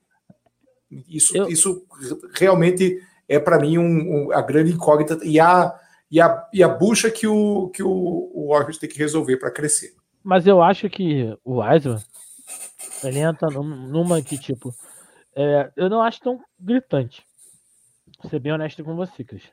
Isso, 1.08 1.36
Eu... 1.36 1.48
isso 1.48 1.86
realmente 2.38 3.02
é 3.30 3.40
para 3.40 3.58
mim 3.58 3.78
um, 3.78 3.86
um, 4.28 4.32
a 4.34 4.42
grande 4.42 4.74
incógnita. 4.74 5.18
E 5.24 5.40
a, 5.40 5.74
e 6.12 6.20
a, 6.20 6.50
e 6.52 6.62
a 6.62 6.68
bucha 6.68 7.10
que 7.10 7.26
o, 7.26 7.70
que 7.70 7.82
o, 7.82 7.90
o 7.90 8.50
Warriors 8.50 8.78
tem 8.78 8.90
que 8.90 9.00
resolver 9.00 9.38
para 9.38 9.50
crescer. 9.50 9.94
Mas 10.22 10.46
eu 10.46 10.62
acho 10.62 10.90
que 10.90 11.34
o 11.42 11.62
Wiseman, 11.62 12.04
ele 13.02 13.20
entra 13.20 13.50
numa 13.50 14.22
que, 14.22 14.38
tipo, 14.38 14.76
é, 15.34 15.72
eu 15.78 15.90
não 15.90 16.02
acho 16.02 16.20
tão 16.20 16.42
gritante. 16.60 17.24
Vou 18.22 18.30
ser 18.30 18.40
bem 18.40 18.52
honesto 18.52 18.84
com 18.84 18.94
você, 18.94 19.24
Cris. 19.24 19.44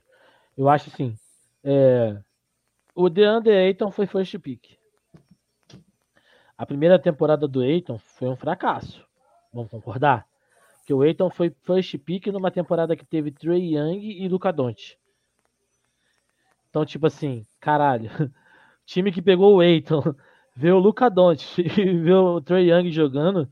Eu 0.57 0.69
acho 0.69 0.91
assim, 0.93 1.17
é, 1.71 2.19
o 2.95 3.11
DeAndre 3.11 3.53
Ayton 3.53 3.91
foi 3.91 4.07
first 4.07 4.39
pick. 4.39 4.79
A 6.57 6.65
primeira 6.65 6.99
temporada 6.99 7.47
do 7.47 7.61
Ayton 7.61 7.99
foi 7.99 8.27
um 8.27 8.37
fracasso. 8.37 9.07
Vamos 9.53 9.71
concordar? 9.71 10.27
Que 10.87 10.95
o 10.95 11.03
Ayton 11.03 11.29
foi 11.29 11.55
first 11.65 11.99
pick 11.99 12.29
numa 12.29 12.51
temporada 12.51 12.97
que 12.97 13.05
teve 13.05 13.31
Trey 13.31 13.77
Young 13.77 14.01
e 14.01 14.27
Luca 14.29 14.51
Doncic. 14.51 14.97
Então, 16.71 16.87
tipo 16.87 17.07
assim, 17.07 17.45
caralho. 17.61 18.11
Time 18.87 19.13
que 19.13 19.21
pegou 19.21 19.57
o 19.57 19.63
Eiton, 19.63 20.03
vê 20.57 20.73
o 20.73 20.79
Luca 20.79 21.11
Doncic 21.11 21.59
e 21.79 21.99
vê 21.99 22.15
o 22.15 22.41
Trey 22.41 22.71
Young 22.71 22.91
jogando. 22.91 23.47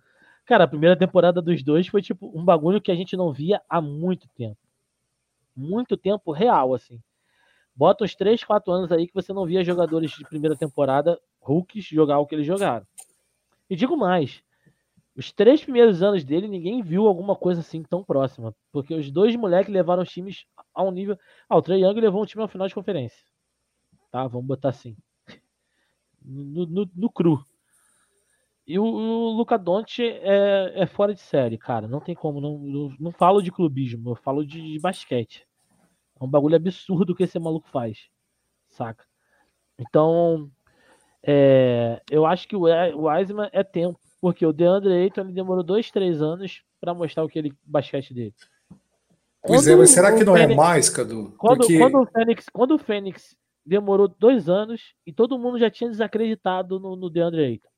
Cara, 0.47 0.65
a 0.65 0.69
primeira 0.69 0.97
temporada 0.97 1.43
dos 1.43 1.63
dois 1.63 1.87
foi 1.87 2.01
tipo 2.01 2.33
um 2.35 2.43
bagulho 2.43 2.81
que 2.81 2.91
a 2.91 2.95
gente 2.95 3.15
não 3.15 3.31
via 3.31 3.61
há 3.69 3.79
muito 3.79 4.27
tempo. 4.31 4.57
Muito 5.55 5.99
tempo 5.99 6.33
real, 6.33 6.73
assim. 6.73 6.99
Bota 7.77 8.05
uns 8.05 8.15
3, 8.15 8.43
4 8.43 8.73
anos 8.73 8.91
aí 8.91 9.07
que 9.07 9.15
você 9.15 9.33
não 9.33 9.45
via 9.45 9.63
jogadores 9.63 10.11
de 10.13 10.25
primeira 10.25 10.57
temporada, 10.57 11.21
rookies, 11.41 11.85
jogar 11.85 12.19
o 12.19 12.27
que 12.27 12.35
eles 12.35 12.47
jogaram. 12.47 12.87
E 13.69 13.77
digo 13.77 13.97
mais, 13.97 14.43
os 15.17 15.33
três 15.33 15.63
primeiros 15.63 16.03
anos 16.03 16.25
dele, 16.25 16.47
ninguém 16.47 16.83
viu 16.83 17.07
alguma 17.07 17.35
coisa 17.35 17.61
assim 17.61 17.83
tão 17.83 18.05
próxima. 18.05 18.55
Porque 18.71 18.95
os 18.95 19.11
dois 19.11 19.35
moleques 19.35 19.73
levaram 19.73 20.03
os 20.03 20.11
times 20.11 20.45
a 20.75 20.83
um 20.83 20.91
nível. 20.91 21.19
Ah, 21.49 21.57
o 21.57 21.63
Trey 21.63 21.83
Young 21.83 22.01
levou 22.01 22.23
um 22.23 22.27
time 22.27 22.43
ao 22.43 22.49
final 22.49 22.69
de 22.69 22.75
conferência. 22.75 23.25
Tá? 24.11 24.27
Vamos 24.27 24.47
botar 24.47 24.69
assim. 24.69 24.97
No, 26.23 26.67
no, 26.67 26.91
no 26.95 27.11
cru. 27.11 27.43
E 28.67 28.79
o, 28.79 28.85
o 28.85 29.31
Luca 29.31 29.57
Doncic 29.57 30.01
é, 30.01 30.83
é, 30.83 30.87
fora 30.87 31.15
de 31.15 31.21
série, 31.21 31.57
cara. 31.57 31.87
Não 31.87 32.01
tem 32.01 32.15
como. 32.15 32.41
Não, 32.41 32.59
não, 32.59 32.97
não 32.99 33.13
falo 33.13 33.41
de 33.41 33.53
clubismo, 33.53 34.11
eu 34.11 34.17
falo 34.17 34.45
de, 34.45 34.61
de, 34.61 34.79
basquete. 34.81 35.47
É 36.21 36.25
um 36.25 36.29
bagulho 36.29 36.57
absurdo 36.57 37.15
que 37.15 37.25
esse 37.25 37.39
maluco 37.39 37.69
faz. 37.69 38.09
Saca? 38.69 39.05
Então, 39.79 40.51
é, 41.23 42.01
eu 42.11 42.25
acho 42.25 42.49
que 42.49 42.57
o 42.57 42.63
Wiseman 42.63 43.49
é 43.53 43.63
tempo 43.63 43.99
porque 44.21 44.47
o 44.47 44.53
DeAndre 44.53 44.93
Ayton 44.93 45.23
ele 45.23 45.33
demorou 45.33 45.63
dois, 45.63 45.91
três 45.91 46.23
anos 46.23 46.63
para 46.81 46.95
mostrar 46.95 47.25
o 47.25 47.29
que 47.29 47.39
ele 47.39 47.53
basquete 47.65 48.15
dele. 48.15 48.35
Pois 49.43 49.63
quando 49.63 49.69
é, 49.69 49.77
mas 49.77 49.91
será 49.91 50.17
que 50.17 50.25
não 50.25 50.37
é 50.37 50.41
Fênix, 50.41 50.53
é 50.53 50.57
mais, 50.57 50.91
Cadu? 50.91 51.35
Quando, 51.39 51.59
Porque... 51.59 51.79
quando, 51.79 52.01
o 52.01 52.07
Fênix, 52.07 52.49
quando 52.53 52.75
o 52.75 52.79
Fênix 52.79 53.37
demorou 53.65 54.09
dois 54.09 54.49
anos 54.49 54.95
e 55.07 55.13
todo 55.13 55.39
mundo 55.39 55.59
já 55.59 55.71
tinha 55.71 55.91
desacreditado 55.91 56.81
no, 56.81 56.97
no 56.97 57.11
DeAndre 57.11 57.45
Ayton. 57.45 57.69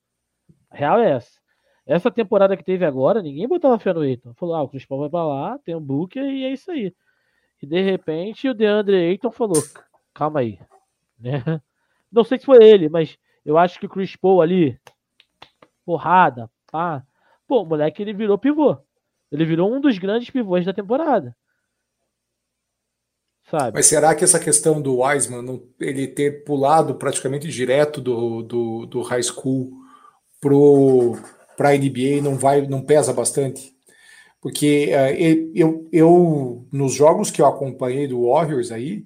A 0.70 0.76
real 0.76 1.00
é 1.00 1.12
essa. 1.12 1.38
Essa 1.86 2.10
temporada 2.10 2.56
que 2.56 2.64
teve 2.64 2.84
agora, 2.84 3.22
ninguém 3.22 3.48
botava 3.48 3.78
fé 3.78 3.94
no 3.94 4.00
Ayton. 4.00 4.34
Falou, 4.34 4.54
ah, 4.54 4.62
o 4.62 4.68
Chris 4.68 4.84
Paul 4.84 5.00
vai 5.00 5.08
pra 5.08 5.24
lá, 5.24 5.58
tem 5.64 5.74
um 5.74 5.80
Booker 5.80 6.22
e 6.22 6.44
é 6.44 6.52
isso 6.52 6.70
aí. 6.70 6.94
E 7.60 7.66
de 7.66 7.80
repente 7.82 8.48
o 8.48 8.54
DeAndre 8.54 8.96
Ayton 8.96 9.30
falou, 9.30 9.62
calma 10.14 10.40
aí. 10.40 10.58
Né? 11.18 11.42
Não 12.10 12.24
sei 12.24 12.38
se 12.38 12.46
foi 12.46 12.62
ele, 12.62 12.88
mas 12.88 13.18
eu 13.44 13.58
acho 13.58 13.78
que 13.78 13.86
o 13.86 13.88
Chris 13.88 14.16
Paul 14.16 14.40
ali 14.40 14.78
porrada, 15.84 16.50
pá. 16.70 17.02
Pô, 17.46 17.62
o 17.62 17.66
moleque 17.66 18.02
ele 18.02 18.12
virou 18.12 18.36
pivô. 18.36 18.76
Ele 19.32 19.44
virou 19.44 19.74
um 19.74 19.80
dos 19.80 19.98
grandes 19.98 20.30
pivôs 20.30 20.64
da 20.64 20.72
temporada. 20.72 21.34
Sabe? 23.50 23.72
Mas 23.74 23.86
será 23.86 24.14
que 24.14 24.22
essa 24.22 24.38
questão 24.38 24.80
do 24.80 25.00
Wiseman, 25.00 25.62
ele 25.80 26.06
ter 26.06 26.44
pulado 26.44 26.94
praticamente 26.96 27.48
direto 27.48 28.00
do, 28.00 28.42
do, 28.42 28.86
do 28.86 29.02
high 29.02 29.22
school 29.22 29.72
para 31.56 31.70
a 31.70 31.76
NBA 31.76 32.22
não 32.22 32.36
vai, 32.36 32.66
não 32.66 32.82
pesa 32.82 33.12
bastante? 33.12 33.74
Porque 34.40 34.90
uh, 34.92 35.50
eu, 35.54 35.88
eu, 35.92 36.66
nos 36.72 36.94
jogos 36.94 37.30
que 37.30 37.42
eu 37.42 37.46
acompanhei 37.46 38.06
do 38.06 38.28
Warriors 38.30 38.70
aí, 38.70 39.04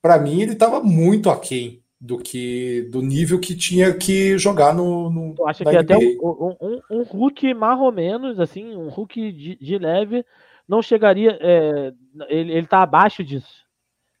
para 0.00 0.18
mim 0.18 0.40
ele 0.40 0.52
estava 0.52 0.80
muito 0.80 1.30
aquém 1.30 1.82
do 2.00 2.18
que 2.18 2.88
do 2.90 3.00
nível 3.00 3.38
que 3.38 3.54
tinha 3.54 3.94
que 3.94 4.36
jogar 4.36 4.74
no. 4.74 5.08
no 5.08 5.34
Eu 5.38 5.46
acho 5.46 5.62
que 5.62 5.70
NBA. 5.70 5.80
até 5.80 5.96
um, 5.96 6.56
um, 6.60 6.80
um, 6.90 7.02
Hulk 7.04 7.54
mais 7.54 7.80
ou 7.80 7.92
menos, 7.92 8.40
assim, 8.40 8.76
um 8.76 8.88
Hulk 8.88 9.32
de, 9.32 9.56
de 9.56 9.78
leve, 9.78 10.24
não 10.68 10.82
chegaria. 10.82 11.38
É, 11.40 11.92
ele, 12.28 12.52
ele 12.52 12.66
tá 12.66 12.82
abaixo 12.82 13.22
disso. 13.22 13.62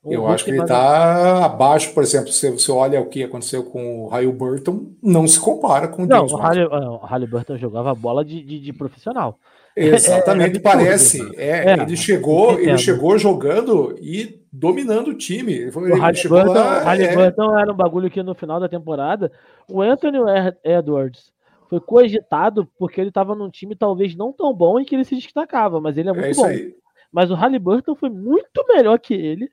Um 0.04 0.12
eu 0.12 0.26
acho 0.26 0.44
que 0.44 0.50
ele 0.50 0.60
está 0.60 1.44
abaixo, 1.44 1.94
por 1.94 2.02
exemplo, 2.02 2.32
se 2.32 2.50
você 2.50 2.72
olha 2.72 3.00
o 3.00 3.08
que 3.08 3.22
aconteceu 3.22 3.62
com 3.64 4.04
o 4.04 4.08
Raio 4.08 4.32
Burton, 4.32 4.92
não 5.00 5.28
se 5.28 5.38
compara 5.38 5.86
com 5.86 6.02
o 6.02 6.06
Não, 6.06 6.26
James 6.26 6.32
o 6.32 7.06
Halle, 7.06 7.26
Burton 7.26 7.56
jogava 7.56 7.94
bola 7.94 8.24
de, 8.24 8.42
de, 8.42 8.58
de 8.58 8.72
profissional. 8.72 9.38
Exatamente, 9.76 10.56
é, 10.56 10.58
é 10.58 10.62
parece. 10.62 11.36
É, 11.36 11.70
é, 11.70 11.82
ele 11.82 11.96
chegou, 11.96 12.58
ele 12.58 12.76
chegou 12.78 13.18
jogando 13.18 13.96
e 14.00 14.40
dominando 14.52 15.08
o 15.08 15.14
time. 15.14 15.52
Ele 15.54 15.70
o 15.70 15.96
Halliburton, 15.96 16.52
lá, 16.52 16.96
é... 16.96 17.62
era 17.62 17.72
um 17.72 17.76
bagulho 17.76 18.10
que 18.10 18.22
no 18.22 18.34
final 18.34 18.60
da 18.60 18.68
temporada 18.68 19.32
o 19.68 19.80
Anthony 19.80 20.18
Edwards 20.62 21.32
foi 21.68 21.80
cogitado 21.80 22.68
porque 22.78 23.00
ele 23.00 23.08
estava 23.08 23.34
num 23.34 23.48
time 23.48 23.74
talvez 23.74 24.14
não 24.14 24.32
tão 24.32 24.52
bom 24.52 24.78
e 24.78 24.84
que 24.84 24.94
ele 24.94 25.04
se 25.04 25.14
destacava, 25.14 25.80
mas 25.80 25.96
ele 25.96 26.10
é 26.10 26.12
muito 26.12 26.26
é 26.26 26.34
bom. 26.34 26.44
Aí. 26.44 26.74
Mas 27.10 27.30
o 27.30 27.34
Halliburton 27.34 27.94
foi 27.94 28.10
muito 28.10 28.64
melhor 28.68 28.98
que 28.98 29.14
ele 29.14 29.50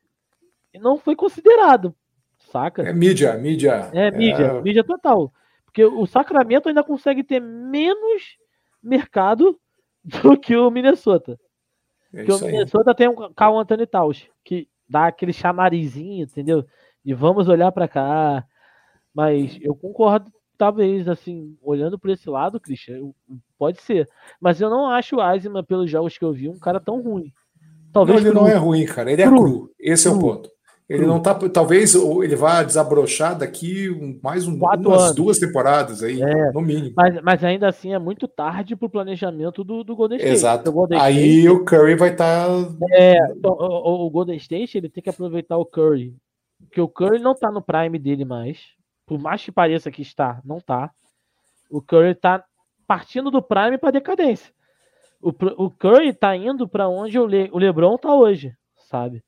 e 0.74 0.80
não 0.80 0.98
foi 0.98 1.16
considerado, 1.16 1.96
saca? 2.52 2.84
É 2.84 2.94
mídia, 2.94 3.34
mídia. 3.38 3.90
É 3.94 4.12
mídia, 4.12 4.46
é... 4.46 4.62
mídia 4.62 4.84
total. 4.84 5.32
Porque 5.66 5.86
o 5.86 6.06
Sacramento 6.06 6.68
ainda 6.68 6.84
consegue 6.84 7.24
ter 7.24 7.40
menos 7.40 8.38
mercado 8.82 9.58
do 10.04 10.38
que 10.38 10.56
o 10.56 10.70
Minnesota. 10.70 11.40
É 12.14 12.24
porque 12.24 12.32
o 12.32 12.48
Minnesota 12.48 12.92
aí. 12.92 12.96
tem 12.96 13.08
um 13.08 13.34
Carl 13.34 13.60
Anthony 13.60 13.86
Towns, 13.86 14.28
que 14.44 14.68
dá 14.88 15.08
aquele 15.08 15.34
chamarizinho, 15.34 16.24
entendeu? 16.24 16.66
E 17.06 17.14
vamos 17.14 17.48
olhar 17.48 17.72
para 17.72 17.88
cá. 17.88 18.46
Mas 19.14 19.58
eu 19.62 19.76
concordo, 19.76 20.32
talvez, 20.58 21.08
assim, 21.08 21.58
olhando 21.62 22.00
por 22.00 22.10
esse 22.10 22.30
lado, 22.30 22.60
Christian, 22.60 23.12
pode 23.58 23.82
ser. 23.82 24.10
Mas 24.40 24.60
eu 24.60 24.70
não 24.70 24.88
acho 24.88 25.18
o 25.18 25.32
Eisman, 25.32 25.64
pelos 25.64 25.90
jogos 25.90 26.18
que 26.18 26.26
eu 26.26 26.34
vi, 26.34 26.50
um 26.50 26.60
cara 26.60 26.80
tão 26.80 27.02
ruim. 27.02 27.32
Talvez 27.92 28.22
não, 28.22 28.28
ele 28.28 28.36
cru. 28.36 28.42
não 28.42 28.50
é 28.50 28.56
ruim, 28.56 28.86
cara. 28.86 29.12
Ele 29.12 29.22
é 29.22 29.28
cru. 29.28 29.44
cru. 29.44 29.72
Esse 29.80 30.10
cru. 30.10 30.14
é 30.14 30.18
o 30.18 30.20
ponto. 30.20 30.50
Ele 30.90 31.06
não 31.06 31.22
tá. 31.22 31.36
Talvez 31.50 31.94
ele 31.94 32.36
vá 32.36 32.64
desabrochar 32.64 33.38
daqui 33.38 33.90
mais 34.24 34.48
um, 34.48 34.56
umas 34.56 35.04
anos. 35.04 35.16
duas 35.16 35.38
temporadas 35.38 36.02
aí, 36.02 36.20
é, 36.20 36.52
no 36.52 36.62
mínimo. 36.62 36.96
Mas, 36.98 37.22
mas, 37.22 37.44
ainda 37.44 37.68
assim 37.68 37.94
é 37.94 38.00
muito 38.00 38.28
tarde 38.28 38.76
para 38.76 38.88
o 38.88 38.90
planejamento 38.90 39.64
do, 39.64 39.84
do 39.84 39.96
Golden 39.96 40.18
State. 40.18 40.34
Exato. 40.34 40.72
Golden 40.72 41.00
aí 41.00 41.42
State, 41.42 41.50
o 41.50 41.64
Curry 41.64 41.96
vai 41.96 42.10
estar. 42.10 42.48
Tá... 42.48 42.88
É, 42.90 43.18
então, 43.32 43.52
o, 43.52 44.08
o, 44.08 44.10
Golden 44.10 44.36
State 44.38 44.80
ele 44.80 44.90
tem 44.90 45.04
que 45.04 45.12
aproveitar 45.12 45.58
o 45.58 45.66
Curry. 45.66 46.16
Porque 46.60 46.82
o 46.82 46.90
Curry 46.90 47.20
não 47.20 47.34
está 47.34 47.52
no 47.52 47.62
prime 47.62 48.00
dele 48.00 48.26
mais. 48.26 48.60
Por 49.06 49.20
mais 49.20 49.44
que 49.44 49.52
pareça 49.52 49.92
que 49.92 50.02
está, 50.02 50.42
não 50.44 50.58
está. 50.58 50.90
O 51.70 51.84
Curry 51.84 52.12
está 52.14 52.44
partindo 52.88 53.30
do 53.30 53.44
prime 53.44 53.78
para 53.78 53.92
decadência. 53.92 54.52
O, 55.22 55.30
o 55.66 55.70
Curry 55.70 56.10
está 56.10 56.36
indo 56.36 56.68
para 56.68 56.90
onde 56.90 57.20
o, 57.20 57.28
Le, 57.28 57.48
o 57.54 57.60
LeBron 57.60 57.94
está 57.94 58.12
hoje, 58.16 58.56
sabe? 58.90 59.24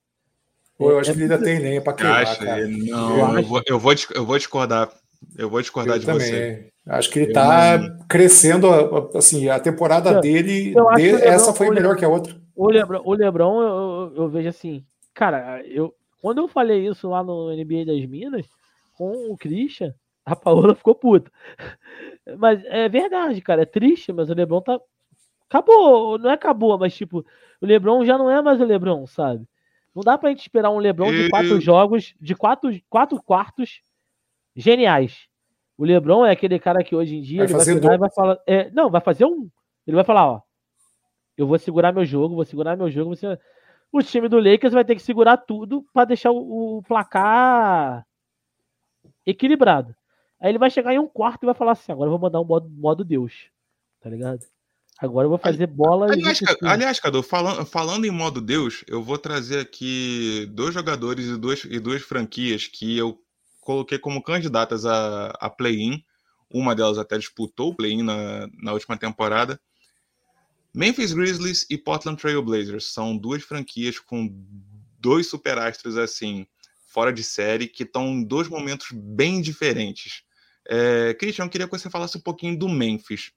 Pô, 0.82 0.90
eu 0.90 0.98
acho 0.98 1.12
é, 1.12 1.14
que 1.14 1.20
ele 1.20 1.32
ainda 1.32 1.46
tem 1.46 1.60
lenha 1.60 1.80
para 1.80 1.94
queimar, 1.94 2.24
acha, 2.24 2.44
cara. 2.44 2.68
Não, 2.68 3.36
eu, 3.36 3.38
eu, 3.38 3.44
vou, 3.44 3.62
eu, 3.68 3.80
vou, 3.80 3.94
eu 4.16 4.26
vou 4.26 4.38
discordar. 4.38 4.90
Eu 5.38 5.48
vou 5.48 5.62
discordar 5.62 5.98
eu 5.98 6.00
de 6.00 6.06
também. 6.08 6.28
você. 6.28 6.72
Acho 6.88 7.12
que 7.12 7.20
ele 7.20 7.28
está 7.28 7.80
crescendo, 8.10 8.68
assim, 9.16 9.48
a 9.48 9.60
temporada 9.60 10.14
eu, 10.14 10.22
dele, 10.22 10.74
de, 10.96 11.10
essa 11.24 11.54
foi 11.54 11.70
melhor 11.70 11.96
que 11.96 12.04
a 12.04 12.10
outra. 12.10 12.36
O 12.56 12.68
Lebron, 12.68 13.02
o 13.06 13.14
Lebron 13.14 13.62
eu, 13.62 14.14
eu, 14.16 14.30
vejo 14.30 14.50
assim, 14.50 14.84
cara, 15.14 15.62
eu, 15.68 15.94
quando 16.20 16.40
eu 16.40 16.48
falei 16.48 16.88
isso 16.88 17.08
lá 17.08 17.24
no 17.24 17.56
NBA 17.56 17.86
das 17.86 18.04
Minas, 18.08 18.48
com 18.96 19.32
o 19.32 19.38
Christian, 19.38 19.94
a 20.26 20.36
Paola 20.36 20.74
ficou 20.74 20.96
puta. 20.96 21.32
Mas 22.40 22.60
é 22.66 22.90
verdade, 22.90 23.40
cara, 23.42 23.62
é 23.62 23.66
triste, 23.66 24.12
mas 24.12 24.32
o 24.32 24.34
Lebron 24.34 24.62
tá. 24.62 24.80
Acabou, 25.48 26.18
não 26.18 26.32
é 26.32 26.34
acabou, 26.34 26.76
mas 26.80 26.96
tipo, 26.96 27.24
o 27.62 27.66
Lebron 27.68 28.04
já 28.04 28.18
não 28.18 28.32
é 28.32 28.42
mais 28.42 28.60
o 28.60 28.66
Lebron, 28.66 29.06
sabe? 29.06 29.46
Não 29.94 30.04
dá 30.04 30.18
pra 30.18 30.30
gente 30.30 30.42
esperar 30.42 30.72
um 30.72 30.78
LeBron 30.78 31.12
de 31.12 31.30
quatro 31.30 31.60
jogos, 31.60 32.16
de 32.20 32.36
quatro, 32.36 32.70
quatro 32.90 33.22
quartos 33.22 33.82
geniais. 34.56 35.28
O 35.78 35.84
LeBron 35.84 36.26
é 36.26 36.32
aquele 36.32 36.60
cara 36.60 36.84
que 36.84 36.96
hoje 36.96 37.16
em 37.18 37.22
dia 37.22 37.46
vai 37.48 37.62
ele 37.68 37.80
vai, 37.80 37.98
vai 37.98 38.12
falar. 38.12 38.40
É, 38.48 38.70
não, 38.72 38.90
vai 38.90 39.02
fazer 39.02 39.26
um. 39.26 39.50
Ele 39.86 39.96
vai 39.96 40.06
falar, 40.06 40.28
ó. 40.28 40.42
Eu 41.36 41.48
vou 41.48 41.58
segurar 41.58 41.92
meu 41.92 42.06
jogo, 42.06 42.36
vou 42.36 42.46
segurar 42.46 42.78
meu 42.78 42.90
jogo. 42.90 43.16
Você... 43.16 43.38
O 43.92 44.02
time 44.02 44.30
do 44.30 44.40
Lakers 44.40 44.74
vai 44.74 44.86
ter 44.86 44.96
que 44.96 45.02
segurar 45.02 45.38
tudo 45.38 45.84
para 45.92 46.06
deixar 46.06 46.32
o, 46.32 46.78
o, 46.78 46.84
placar 46.84 48.06
equilibrado. 49.26 49.96
Aí 50.40 50.52
ele 50.52 50.60
vai 50.60 50.70
chegar 50.70 50.94
em 50.94 51.00
um 51.00 51.08
quarto 51.08 51.44
e 51.44 51.46
vai 51.46 51.56
falar 51.56 51.74
assim: 51.74 51.92
agora 51.92 52.08
eu 52.08 52.12
vou 52.12 52.20
mandar 52.20 52.40
um 52.40 52.46
modo, 52.46 52.70
modo 52.70 53.04
Deus. 53.04 53.50
Tá 54.00 54.10
ligado? 54.10 54.46
Agora 55.00 55.26
eu 55.26 55.30
vou 55.30 55.40
fazer 55.40 55.68
bola 55.68 56.12
Aliás, 56.12 56.42
e. 56.42 56.46
Aliás 56.62 57.00
Cadu, 57.00 57.24
falando, 57.24 57.66
falando 57.66 58.06
em 58.06 58.12
modo 58.12 58.40
Deus, 58.40 58.84
eu 58.88 59.02
vou 59.02 59.18
trazer 59.18 59.60
aqui 59.60 60.48
dois 60.52 60.74
jogadores 60.74 61.26
e 61.26 61.38
duas, 61.38 61.64
e 61.64 61.80
duas 61.80 62.04
franquias 62.04 62.68
que 62.68 62.98
eu 62.98 63.20
coloquei 63.62 63.98
como 63.98 64.22
candidatas 64.22 64.86
a, 64.86 65.28
a 65.40 65.50
play-in. 65.50 66.04
Uma 66.54 66.76
delas 66.76 66.98
até 66.98 67.18
disputou 67.18 67.72
o 67.72 67.76
play-in 67.76 68.04
na, 68.04 68.48
na 68.62 68.74
última 68.74 68.98
temporada. 68.98 69.60
Memphis 70.74 71.14
Grizzlies 71.14 71.66
e 71.70 71.78
Portland 71.78 72.20
Trail 72.20 72.42
Blazers 72.44 72.86
são 72.86 73.18
duas 73.18 73.44
franquias 73.44 74.00
com 74.00 74.30
dois 75.00 75.28
superastros 75.28 75.98
assim, 75.98 76.46
fora 76.88 77.12
de 77.12 77.24
série, 77.24 77.68
que 77.68 77.84
estão 77.84 78.08
em 78.08 78.24
dois 78.24 78.48
momentos 78.48 78.88
bem 78.94 79.42
diferentes. 79.42 80.24
É, 80.68 81.14
Christian, 81.16 81.46
eu 81.46 81.50
queria 81.50 81.68
que 81.68 81.78
você 81.78 81.90
falasse 81.90 82.18
um 82.18 82.22
pouquinho 82.22 82.58
do 82.58 82.70
Memphis. 82.70 83.32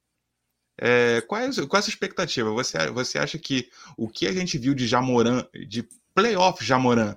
É, 0.79 1.21
qual, 1.23 1.41
é, 1.41 1.49
qual 1.67 1.77
é 1.77 1.79
a 1.79 1.83
sua 1.83 1.91
expectativa? 1.91 2.51
Você, 2.51 2.91
você 2.91 3.19
acha 3.19 3.39
que 3.39 3.69
o 3.97 4.09
que 4.09 4.27
a 4.27 4.33
gente 4.33 4.59
viu 4.59 4.75
de 4.75 4.87
Jamoran, 4.87 5.47
de 5.69 5.87
playoff 6.15 6.65
Jamoran, 6.65 7.17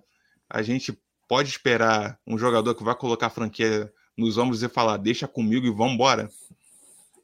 a 0.49 0.61
gente 0.61 0.97
pode 1.27 1.49
esperar 1.49 2.19
um 2.25 2.37
jogador 2.37 2.73
que 2.75 2.83
vai 2.83 2.95
colocar 2.95 3.27
a 3.27 3.31
franquia 3.31 3.91
nos 4.17 4.37
ombros 4.37 4.63
e 4.63 4.69
falar, 4.69 4.97
deixa 4.97 5.27
comigo 5.27 5.65
e 5.65 5.71
vamos 5.71 5.93
embora? 5.93 6.29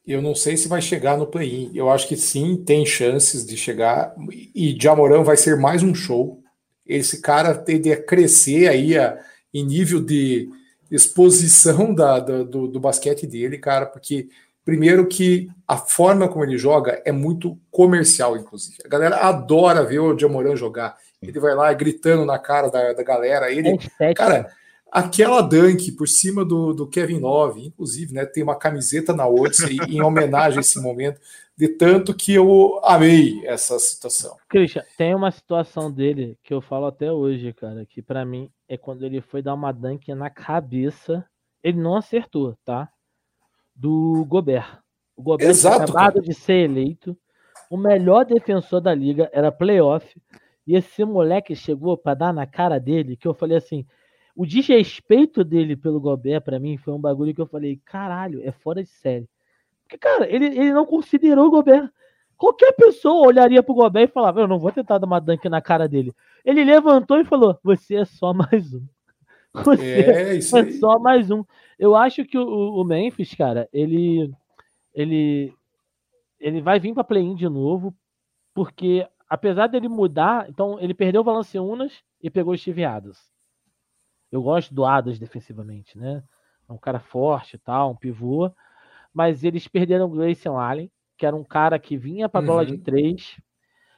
Eu 0.06 0.22
não 0.22 0.36
sei 0.36 0.58
se 0.58 0.68
vai 0.68 0.82
chegar 0.82 1.18
no 1.18 1.26
play-in. 1.28 1.72
Eu 1.74 1.90
acho 1.90 2.08
que 2.08 2.18
sim, 2.18 2.58
tem 2.58 2.86
chances 2.86 3.46
de 3.46 3.56
chegar. 3.56 4.14
E 4.54 4.78
Jamoran 4.80 5.24
vai 5.24 5.38
ser 5.38 5.58
mais 5.58 5.82
um 5.82 5.96
show. 5.96 6.44
Esse 6.86 7.22
cara 7.22 7.56
tende 7.56 7.92
a 7.92 8.04
crescer 8.04 8.68
aí 8.68 8.98
a, 8.98 9.18
em 9.54 9.66
nível 9.66 10.02
de 10.04 10.50
exposição 10.92 11.94
da, 11.96 12.20
da- 12.20 12.44
do, 12.44 12.68
do 12.68 12.80
basquete 12.80 13.26
dele, 13.26 13.58
cara, 13.58 13.86
porque 13.86 14.28
primeiro 14.66 15.08
que 15.08 15.50
a 15.68 15.78
forma 15.78 16.28
como 16.28 16.44
ele 16.44 16.58
joga 16.58 17.02
é 17.06 17.12
muito 17.12 17.58
comercial, 17.72 18.38
inclusive. 18.38 18.78
A 18.86 18.88
galera 18.88 19.18
adora 19.18 19.84
ver 19.84 20.00
o 20.00 20.18
Jamoran 20.18 20.56
jogar. 20.56 20.98
Ele 21.22 21.40
vai 21.40 21.56
lá 21.56 21.72
gritando 21.74 22.26
na 22.26 22.38
cara 22.38 22.70
da, 22.70 22.94
da 22.94 23.04
galera. 23.04 23.52
Ele, 23.52 23.78
É. 24.00 24.14
Cara, 24.14 24.52
aquela 24.92 25.42
dunk 25.42 25.92
por 25.94 26.08
cima 26.08 26.46
do, 26.46 26.74
do 26.74 26.88
Kevin 26.88 27.20
Love, 27.20 27.66
inclusive, 27.66 28.14
né, 28.14 28.26
tem 28.26 28.44
uma 28.44 28.56
camiseta 28.56 29.14
na 29.14 29.28
Odyssey 29.28 29.78
em 29.90 30.02
homenagem 30.02 30.60
a 30.60 30.62
esse 30.62 30.80
momento, 30.80 31.20
de 31.58 31.68
tanto 31.68 32.14
que 32.14 32.34
eu 32.34 32.80
amei 32.84 33.46
essa 33.46 33.78
situação. 33.80 34.38
Christian, 34.50 34.84
tem 34.98 35.16
uma 35.16 35.32
situação 35.32 35.92
dele 35.92 36.38
que 36.44 36.54
eu 36.54 36.62
falo 36.62 36.88
até 36.88 37.12
hoje, 37.12 37.54
cara, 37.54 37.86
que 37.86 38.02
pra 38.02 38.26
mim 38.26 38.50
é 38.68 38.78
quando 38.78 39.06
ele 39.06 39.22
foi 39.22 39.42
dar 39.42 39.54
uma 39.54 39.72
dunk 39.72 40.14
na 40.14 40.30
cabeça. 40.30 41.26
Ele 41.64 41.80
não 41.80 41.96
acertou, 41.96 42.58
tá? 42.66 42.90
Do 43.76 44.26
Gobert. 44.26 44.80
O 45.16 45.22
Gobert 45.22 45.50
Exato, 45.50 45.76
tinha 45.76 45.86
acabado 45.86 46.22
de 46.22 46.34
ser 46.34 46.70
eleito. 46.70 47.18
O 47.70 47.78
melhor 47.78 48.26
defensor 48.26 48.82
da 48.82 48.94
liga 48.94 49.30
era 49.34 49.52
playoff. 49.52 50.20
E 50.66 50.76
esse 50.76 51.04
moleque 51.04 51.56
chegou 51.56 51.98
pra 51.98 52.14
dar 52.14 52.34
na 52.34 52.46
cara 52.46 52.80
dele, 52.80 53.18
que 53.18 53.28
eu 53.28 53.34
falei 53.34 53.58
assim. 53.58 53.86
O 54.36 54.46
desrespeito 54.46 55.44
dele 55.44 55.76
pelo 55.76 56.00
Gobert, 56.00 56.42
pra 56.42 56.60
mim, 56.60 56.78
foi 56.78 56.94
um 56.94 57.00
bagulho 57.00 57.34
que 57.36 57.42
eu 57.42 57.46
falei: 57.46 57.80
caralho, 57.86 58.42
é 58.44 58.52
fora 58.52 58.82
de 58.82 58.90
série. 58.90 59.30
Porque, 59.84 59.98
cara, 59.98 60.28
ele, 60.28 60.46
ele 60.46 60.74
não 60.74 60.86
considerou 60.86 61.48
o 61.48 61.52
Gobert. 61.52 61.90
Qualquer 62.38 62.74
pessoa 62.74 63.28
olharia 63.28 63.62
pro 63.62 63.76
Gobert 63.76 64.10
e 64.10 64.12
falava: 64.12 64.42
Eu 64.42 64.48
não 64.48 64.60
vou 64.60 64.72
tentar 64.72 64.98
dar 64.98 65.06
uma 65.06 65.20
dunk 65.20 65.48
na 65.48 65.62
cara 65.62 65.88
dele. 65.88 66.14
Ele 66.44 66.64
levantou 66.64 67.20
e 67.20 67.26
falou: 67.26 67.58
Você 67.64 67.96
é 67.96 68.06
só 68.06 68.34
mais 68.34 68.74
um. 68.74 68.86
Você 69.54 70.02
É 70.02 70.36
isso 70.38 70.58
é 70.58 70.62
aí. 70.62 70.74
só 70.74 70.98
mais 71.00 71.30
um. 71.32 71.44
Eu 71.78 71.96
acho 71.96 72.26
que 72.26 72.38
o, 72.38 72.46
o 72.82 72.84
Memphis, 72.84 73.34
cara, 73.36 73.70
ele. 73.72 74.32
Ele. 74.94 75.54
Ele 76.40 76.62
vai 76.62 76.80
vir 76.80 76.94
pra 76.94 77.04
play-in 77.04 77.36
de 77.36 77.48
novo. 77.48 77.96
Porque, 78.54 79.08
apesar 79.30 79.68
dele 79.68 79.88
mudar, 79.88 80.48
então 80.50 80.80
ele 80.80 80.94
perdeu 80.94 81.22
o 81.22 81.24
Valanciunas 81.24 82.04
e 82.22 82.30
pegou 82.30 82.54
o 82.54 82.58
Steve 82.58 82.84
Adams. 82.86 83.30
Eu 84.32 84.42
gosto 84.44 84.74
do 84.74 84.86
Adams 84.86 85.20
defensivamente, 85.20 85.98
né? 85.98 86.24
É 86.70 86.72
um 86.74 86.78
cara 86.78 87.00
forte 87.00 87.56
e 87.56 87.60
tal, 87.60 87.92
um 87.92 87.96
pivô. 87.96 88.52
Mas 89.14 89.44
eles 89.44 89.68
perderam 89.68 90.06
o 90.06 90.10
Grayson 90.10 90.58
Allen, 90.58 90.92
que 91.18 91.26
era 91.26 91.36
um 91.36 91.44
cara 91.44 91.80
que 91.80 91.98
vinha 91.98 92.30
pra 92.30 92.42
bola 92.42 92.66
de 92.66 92.74
Uhum. 92.74 92.80
três. 92.84 93.40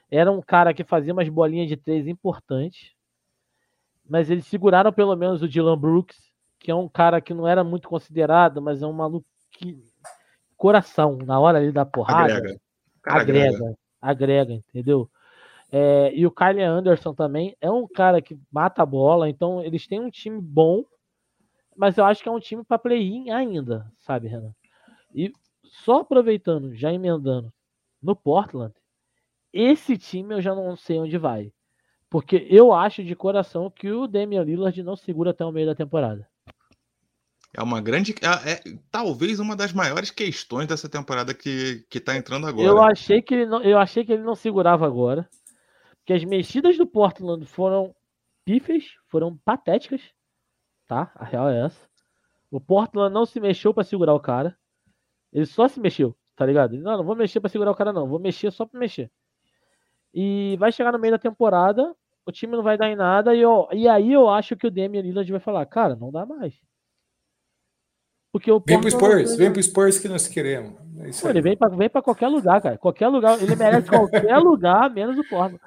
Era 0.10 0.32
um 0.32 0.41
cara 0.41 0.74
que 0.74 0.84
fazia 0.84 1.14
umas 1.14 1.28
bolinhas 1.30 1.68
de 1.68 1.76
três 1.78 2.08
importantes. 2.08 2.94
Mas 4.08 4.30
eles 4.30 4.45
seguraram 4.45 4.93
pelo 4.93 5.16
menos 5.16 5.41
o 5.41 5.47
Dylan 5.47 5.78
Brooks, 5.78 6.32
que 6.60 6.72
é 6.72 6.76
um 6.76 6.88
cara 6.88 7.20
que 7.20 7.34
não 7.34 7.47
era 7.47 7.64
muito 7.64 7.88
considerado, 7.88 8.62
mas 8.62 8.82
é 8.82 8.88
um 8.88 8.93
maluco 8.93 9.28
que. 9.51 9.84
Coração, 10.58 11.18
na 11.18 11.38
hora 11.38 11.58
ali 11.58 11.70
da 11.70 11.86
porrada 11.86 12.38
Agrega. 12.38 12.60
Cara, 13.01 13.22
agrega, 13.22 13.78
agrega, 14.01 14.53
entendeu? 14.53 15.10
É, 15.72 16.12
e 16.16 16.26
o 16.26 16.32
Kyle 16.32 16.62
Anderson 16.62 17.14
também 17.14 17.56
é 17.60 17.70
um 17.70 17.88
cara 17.88 18.22
que 18.22 18.39
mata 18.51 18.82
a 18.82 18.86
bola, 18.86 19.30
então 19.30 19.62
eles 19.62 19.86
têm 19.86 19.99
um 19.99 20.10
time 20.10 20.39
bom, 20.39 20.86
mas 21.76 21.97
eu 21.97 22.06
acho 22.06 22.24
que 22.24 22.30
é 22.30 22.32
um 22.32 22.39
time 22.39 22.64
para 22.64 22.80
play-in 22.80 23.32
ainda, 23.32 23.86
sabe, 23.99 24.30
Renan? 24.30 24.56
E 25.14 25.34
só 25.66 25.99
aproveitando, 25.99 26.74
já 26.74 26.93
emendando, 26.93 27.51
no 28.01 28.16
Portland, 28.16 28.74
esse 29.51 29.97
time 29.97 30.36
eu 30.36 30.41
já 30.41 30.56
não 30.56 30.76
sei 30.76 30.99
onde 30.99 31.18
vai. 31.18 31.51
Porque 32.16 32.47
eu 32.49 32.72
acho 32.72 33.03
de 33.03 33.13
coração 33.13 33.70
que 33.70 33.91
o 33.91 34.07
Damian 34.07 34.41
Lillard 34.41 34.82
não 34.82 34.95
segura 34.95 35.32
até 35.32 35.43
o 35.43 35.51
meio 35.51 35.68
da 35.68 35.76
temporada. 35.76 36.26
É 37.53 37.61
uma 37.61 37.82
grande. 37.82 38.16
É, 38.22 38.53
é 38.53 38.78
talvez 38.89 39.38
uma 39.38 39.53
das 39.53 39.74
maiores 39.74 40.11
questões 40.11 40.66
dessa 40.66 40.88
temporada 40.88 41.34
que, 41.34 41.86
que 41.89 41.99
tá 41.99 42.16
entrando 42.16 42.47
agora. 42.47 42.66
Eu 42.66 42.82
achei 42.82 43.22
que 43.22 43.34
ele 43.34 43.45
não, 43.45 43.61
eu 43.61 43.78
achei 43.78 44.05
que 44.05 44.13
ele 44.13 44.24
não 44.24 44.34
segurava 44.34 44.88
agora. 44.88 45.28
Porque 45.97 46.13
as 46.13 46.24
mexidas 46.24 46.78
do 46.78 46.88
Portland 46.88 47.45
foram 47.45 47.93
pífias, 48.45 48.86
foram 49.09 49.36
patéticas, 49.43 49.99
tá? 50.88 51.11
A 51.16 51.26
real 51.26 51.49
é 51.49 51.66
essa. 51.66 51.86
O 52.49 52.61
Portland 52.61 53.13
não 53.13 53.26
se 53.26 53.41
mexeu 53.41 53.74
pra 53.74 53.84
segurar 53.84 54.13
o 54.13 54.22
cara. 54.22 54.57
Ele 55.34 55.45
só 55.45 55.68
se 55.68 55.82
mexeu, 55.82 56.16
tá 56.34 56.45
ligado? 56.45 56.76
Ele, 56.76 56.82
não, 56.82 56.95
não 56.95 57.03
vou 57.03 57.18
mexer 57.18 57.41
pra 57.41 57.49
segurar 57.49 57.72
o 57.72 57.76
cara 57.76 57.91
não, 57.91 58.07
vou 58.07 58.20
mexer 58.20 58.53
só 58.53 58.66
pra 58.66 58.80
mexer. 58.80 59.11
E 60.13 60.55
vai 60.57 60.72
chegar 60.72 60.93
no 60.93 60.99
meio 60.99 61.11
da 61.11 61.20
temporada, 61.20 61.93
o 62.26 62.32
time 62.32 62.55
não 62.55 62.63
vai 62.63 62.78
dar 62.78 62.89
em 62.89 62.95
nada 62.95 63.36
e, 63.36 63.45
ó, 63.45 63.67
e 63.71 63.88
aí 63.88 64.11
eu 64.11 64.28
acho 64.30 64.55
que 64.55 64.65
o 64.67 64.71
Damian 64.71 65.01
Lillard 65.01 65.32
vai 65.32 65.39
falar, 65.39 65.65
cara, 65.65 65.95
não 65.95 66.11
dá 66.11 66.26
mais. 66.26 66.53
Porque 68.32 68.51
o 68.51 68.59
Vem 68.65 68.82
pro 68.82 68.89
não 68.89 68.97
Spurs, 68.99 69.36
vem 69.38 69.51
pro 69.53 69.63
Spurs 69.63 69.97
que 69.97 70.09
nós 70.09 70.28
queremos. 70.28 70.73
É 70.99 71.09
isso 71.09 71.21
Pô, 71.21 71.30
ele 71.30 71.41
vem 71.41 71.55
pra, 71.55 71.69
vem 71.69 71.89
pra 71.89 72.01
qualquer 72.01 72.28
lugar, 72.28 72.61
cara. 72.61 72.78
Qualquer 72.78 73.07
lugar. 73.07 73.41
Ele 73.41 73.55
merece 73.55 73.88
qualquer 73.88 74.38
lugar, 74.39 74.89
menos 74.89 75.17
o 75.17 75.23
Portland. 75.30 75.61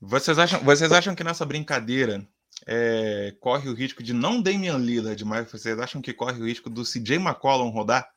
Vocês 0.00 0.38
acham, 0.38 0.60
vocês 0.60 0.92
acham 0.92 1.16
que 1.16 1.24
nessa 1.24 1.44
brincadeira 1.44 2.24
é, 2.66 3.34
corre 3.40 3.68
o 3.68 3.74
risco 3.74 4.02
de 4.04 4.12
não 4.12 4.40
Damian 4.40 4.76
Lillard, 4.76 5.24
mas 5.24 5.50
vocês 5.50 5.76
acham 5.80 6.00
que 6.00 6.12
corre 6.12 6.40
o 6.40 6.46
risco 6.46 6.70
do 6.70 6.82
CJ 6.84 7.16
McCollum 7.16 7.70
rodar 7.70 8.08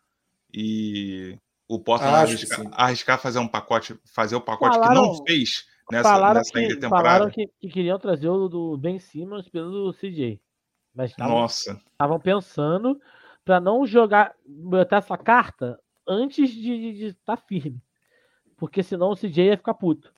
e 0.53 1.35
o 1.67 1.79
Portland 1.79 2.13
que 2.13 2.17
arriscar, 2.53 2.67
arriscar 2.73 3.19
fazer 3.19 3.39
um 3.39 3.47
pacote, 3.47 3.99
fazer 4.13 4.35
o 4.35 4.41
pacote 4.41 4.77
que 4.77 4.83
Falaram- 4.85 5.01
não 5.13 5.25
fez 5.25 5.65
nessa, 5.91 6.09
falaram 6.09 6.39
nessa 6.39 6.51
que, 6.51 6.81
falaram 6.87 7.29
que, 7.29 7.47
que 7.59 7.69
queriam 7.69 7.99
trazer 7.99 8.29
o 8.29 8.47
do 8.47 8.77
Ben 8.77 8.99
Simmons 8.99 9.49
pelo 9.49 9.93
CJ. 9.93 10.41
Mas 10.93 11.11
estavam 11.11 11.39
Nossa, 11.39 11.81
estavam 11.91 12.19
pensando 12.19 12.99
pra 13.45 13.59
não 13.59 13.85
jogar, 13.85 14.35
botar 14.45 14.97
essa 14.97 15.17
carta 15.17 15.79
antes 16.07 16.51
de 16.51 17.05
estar 17.05 17.37
firme. 17.37 17.81
Porque 18.57 18.83
senão 18.83 19.11
o 19.11 19.15
CJ 19.15 19.45
ia 19.45 19.57
ficar 19.57 19.73
puto. 19.73 20.13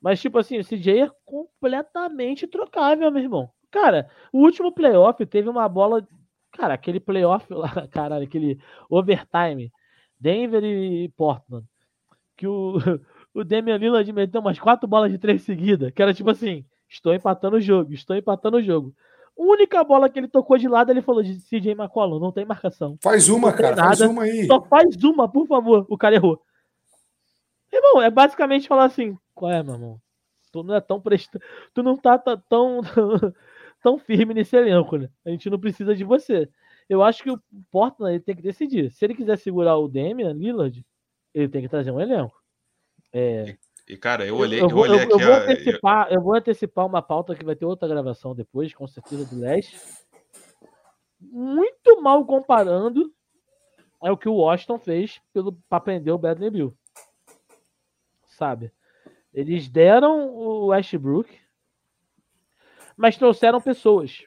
Mas, 0.00 0.20
tipo 0.20 0.38
assim, 0.38 0.58
o 0.58 0.64
CJ 0.64 1.02
é 1.02 1.10
completamente 1.24 2.46
trocável, 2.46 3.10
meu 3.12 3.22
irmão. 3.22 3.50
Cara, 3.70 4.10
o 4.32 4.40
último 4.40 4.72
playoff 4.72 5.24
teve 5.26 5.48
uma 5.48 5.68
bola. 5.68 6.06
Cara, 6.52 6.74
aquele 6.74 6.98
playoff 6.98 7.46
lá, 7.52 7.70
caralho, 7.88 8.24
aquele 8.24 8.58
overtime. 8.90 9.72
Denver 10.18 10.64
e 10.64 11.08
Portland. 11.10 11.66
Que 12.36 12.46
o, 12.46 12.74
o 13.34 13.44
Damian 13.44 13.76
Lillard 13.76 14.12
meteu 14.12 14.40
umas 14.40 14.58
quatro 14.58 14.86
bolas 14.86 15.10
de 15.10 15.18
três 15.18 15.42
seguidas. 15.42 15.92
Que 15.92 16.02
era 16.02 16.14
tipo 16.14 16.30
assim: 16.30 16.64
estou 16.88 17.14
empatando 17.14 17.56
o 17.56 17.60
jogo, 17.60 17.92
estou 17.92 18.16
empatando 18.16 18.58
o 18.58 18.62
jogo. 18.62 18.94
Única 19.36 19.82
bola 19.82 20.10
que 20.10 20.18
ele 20.18 20.28
tocou 20.28 20.58
de 20.58 20.68
lado, 20.68 20.90
ele 20.90 21.00
falou 21.00 21.22
de 21.22 21.40
CJ 21.40 21.72
McCollum, 21.72 22.18
não 22.18 22.30
tem 22.30 22.44
marcação. 22.44 22.98
Faz 23.02 23.28
uma, 23.28 23.52
cara, 23.52 23.74
faz 23.74 23.98
nada, 23.98 24.10
uma 24.10 24.24
aí. 24.24 24.46
Só 24.46 24.60
faz 24.62 25.02
uma, 25.02 25.28
por 25.28 25.46
favor. 25.46 25.86
O 25.88 25.96
cara 25.96 26.14
errou. 26.14 26.40
Irmão, 27.72 28.02
é 28.02 28.10
basicamente 28.10 28.68
falar 28.68 28.84
assim: 28.84 29.16
qual 29.34 29.50
é, 29.50 29.62
meu 29.62 29.74
irmão? 29.74 30.00
Tu 30.52 30.62
não 30.62 30.74
é 30.74 30.80
tão 30.82 31.00
presta... 31.00 31.40
Tu 31.72 31.82
não 31.82 31.96
tá, 31.96 32.18
tá 32.18 32.36
tão, 32.36 32.82
tão 33.82 33.98
firme 33.98 34.34
nesse 34.34 34.54
elenco, 34.54 34.98
né? 34.98 35.08
A 35.24 35.30
gente 35.30 35.48
não 35.48 35.58
precisa 35.58 35.94
de 35.94 36.04
você. 36.04 36.46
Eu 36.86 37.02
acho 37.02 37.22
que 37.22 37.30
o 37.30 37.40
Portland 37.70 38.16
ele 38.16 38.22
tem 38.22 38.36
que 38.36 38.42
decidir. 38.42 38.90
Se 38.90 39.02
ele 39.02 39.14
quiser 39.14 39.38
segurar 39.38 39.78
o 39.78 39.88
Damian 39.88 40.34
Lillard, 40.34 40.84
ele 41.32 41.48
tem 41.48 41.62
que 41.62 41.70
trazer 41.70 41.90
um 41.90 41.98
elenco. 41.98 42.41
É, 43.12 43.56
e 43.88 43.96
cara, 43.96 44.24
eu 44.26 44.36
olhei, 44.36 44.58
eu, 44.60 44.64
eu, 44.64 44.68
vou, 44.70 44.82
olhei 44.84 44.96
eu- 45.04 45.08
eu 45.10 45.16
aqui. 45.16 45.24
vou 45.24 45.34
a- 45.34 45.38
antecipar, 45.38 46.12
eu 46.12 46.22
vou 46.22 46.34
antecipar 46.34 46.86
uma 46.86 47.02
pauta 47.02 47.34
que 47.34 47.44
vai 47.44 47.54
ter 47.56 47.66
outra 47.66 47.86
gravação 47.88 48.34
depois, 48.34 48.72
com 48.74 48.86
certeza, 48.86 49.24
do 49.26 49.38
Leste. 49.40 49.78
Muito 51.20 52.00
mal 52.02 52.24
comparando 52.24 53.12
é 54.02 54.10
o 54.10 54.16
que 54.16 54.28
o 54.28 54.34
Washington 54.34 54.78
fez 54.78 55.20
para 55.68 55.80
prender 55.80 56.12
o 56.12 56.18
Bradley 56.18 56.50
Bill. 56.50 56.76
sabe? 58.26 58.72
Eles 59.32 59.68
deram 59.68 60.28
o 60.34 60.66
Westbrook, 60.66 61.30
mas 62.96 63.16
trouxeram 63.16 63.60
pessoas. 63.60 64.24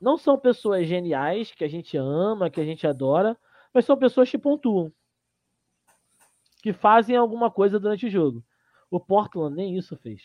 Não 0.00 0.18
são 0.18 0.36
pessoas 0.38 0.86
geniais 0.86 1.52
que 1.52 1.64
a 1.64 1.68
gente 1.68 1.96
ama, 1.96 2.50
que 2.50 2.60
a 2.60 2.64
gente 2.64 2.86
adora, 2.86 3.36
mas 3.72 3.84
são 3.84 3.96
pessoas 3.96 4.30
que 4.30 4.36
pontuam. 4.36 4.92
Que 6.62 6.72
fazem 6.72 7.16
alguma 7.16 7.50
coisa 7.50 7.78
durante 7.78 8.06
o 8.06 8.10
jogo. 8.10 8.42
O 8.90 9.00
Portland 9.00 9.56
nem 9.56 9.76
isso 9.76 9.96
fez. 9.96 10.22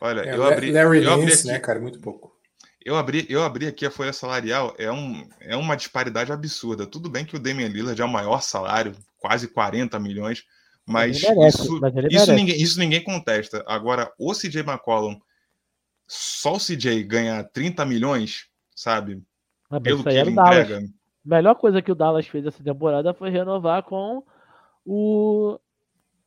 Olha, 0.00 0.20
É, 0.22 0.36
eu 0.36 0.44
abri, 0.44 0.72
Larry 0.72 1.04
eu 1.04 1.12
abri 1.12 1.32
aqui, 1.32 1.46
né, 1.46 1.58
cara? 1.58 1.80
Muito 1.80 2.00
pouco. 2.00 2.36
eu 2.84 2.96
abri, 2.96 3.26
eu 3.28 3.42
abri 3.42 3.66
aqui 3.66 3.86
a 3.86 3.90
folha 3.90 4.12
salarial, 4.12 4.74
é, 4.76 4.90
um, 4.90 5.26
é 5.40 5.56
uma 5.56 5.76
disparidade 5.76 6.30
absurda. 6.30 6.86
Tudo 6.86 7.08
bem 7.08 7.24
que 7.24 7.36
o 7.36 7.38
Damian 7.38 7.68
Lillard 7.68 8.00
é 8.00 8.04
o 8.04 8.08
maior 8.08 8.42
salário, 8.42 8.94
quase 9.16 9.48
40 9.48 9.98
milhões, 9.98 10.44
mas 10.84 11.22
merece, 11.22 11.62
isso, 11.62 11.80
mas 11.80 11.94
isso, 12.10 12.32
ninguém, 12.32 12.60
isso 12.60 12.78
ninguém 12.78 13.02
contesta. 13.02 13.64
Agora, 13.66 14.12
o 14.18 14.34
CJ 14.34 14.60
McCollum, 14.60 15.18
só 16.06 16.54
o 16.54 16.60
CJ 16.60 17.02
ganhar 17.04 17.42
30 17.44 17.84
milhões, 17.86 18.48
sabe? 18.74 19.22
Ah, 19.70 19.80
mas 19.80 19.82
Pelo 19.82 19.96
isso 19.96 20.04
que 20.04 20.10
aí 20.10 20.16
era 20.16 20.28
ele 20.28 20.38
entrega. 20.38 20.78
A 20.78 20.82
melhor 21.24 21.54
coisa 21.54 21.80
que 21.80 21.90
o 21.90 21.94
Dallas 21.94 22.26
fez 22.26 22.44
essa 22.44 22.62
temporada 22.62 23.14
foi 23.14 23.30
renovar 23.30 23.82
com 23.84 24.22
o, 24.84 25.58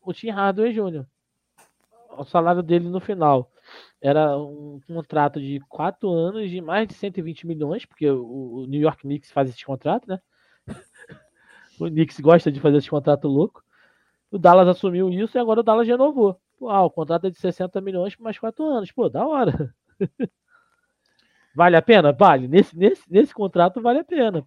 o 0.01 0.13
Tim 0.13 0.29
Hardaway 0.29 0.73
Jr. 0.73 1.05
O 2.17 2.23
salário 2.23 2.63
dele 2.63 2.89
no 2.89 2.99
final 2.99 3.51
era 4.01 4.37
um 4.37 4.79
contrato 4.87 5.39
de 5.39 5.59
quatro 5.69 6.09
anos 6.09 6.49
de 6.49 6.61
mais 6.61 6.87
de 6.87 6.93
120 6.93 7.45
milhões, 7.45 7.85
porque 7.85 8.09
o, 8.09 8.65
New 8.67 8.81
York 8.81 9.01
Knicks 9.01 9.31
faz 9.31 9.49
esse 9.49 9.63
contrato, 9.65 10.07
né? 10.07 10.19
O 11.79 11.85
Knicks 11.85 12.19
gosta 12.19 12.51
de 12.51 12.59
fazer 12.59 12.77
esse 12.77 12.89
contrato 12.89 13.27
louco. 13.27 13.63
O 14.31 14.39
Dallas 14.39 14.67
assumiu 14.67 15.11
isso 15.11 15.37
e 15.37 15.39
agora 15.39 15.59
o 15.59 15.63
Dallas 15.63 15.87
renovou. 15.87 16.41
Pô, 16.57 16.69
ah, 16.69 16.83
o 16.83 16.89
contrato 16.89 17.27
é 17.27 17.29
de 17.29 17.37
60 17.37 17.79
milhões 17.81 18.15
por 18.15 18.23
mais 18.23 18.39
quatro 18.39 18.65
anos. 18.65 18.91
Pô, 18.91 19.07
da 19.07 19.23
hora. 19.23 19.71
Vale 21.55 21.75
a 21.75 21.81
pena? 21.81 22.11
Vale. 22.11 22.47
Nesse, 22.47 22.77
nesse, 22.77 23.01
nesse 23.09 23.33
contrato 23.33 23.81
vale 23.81 23.97
a 23.97 24.03
pena. 24.03 24.45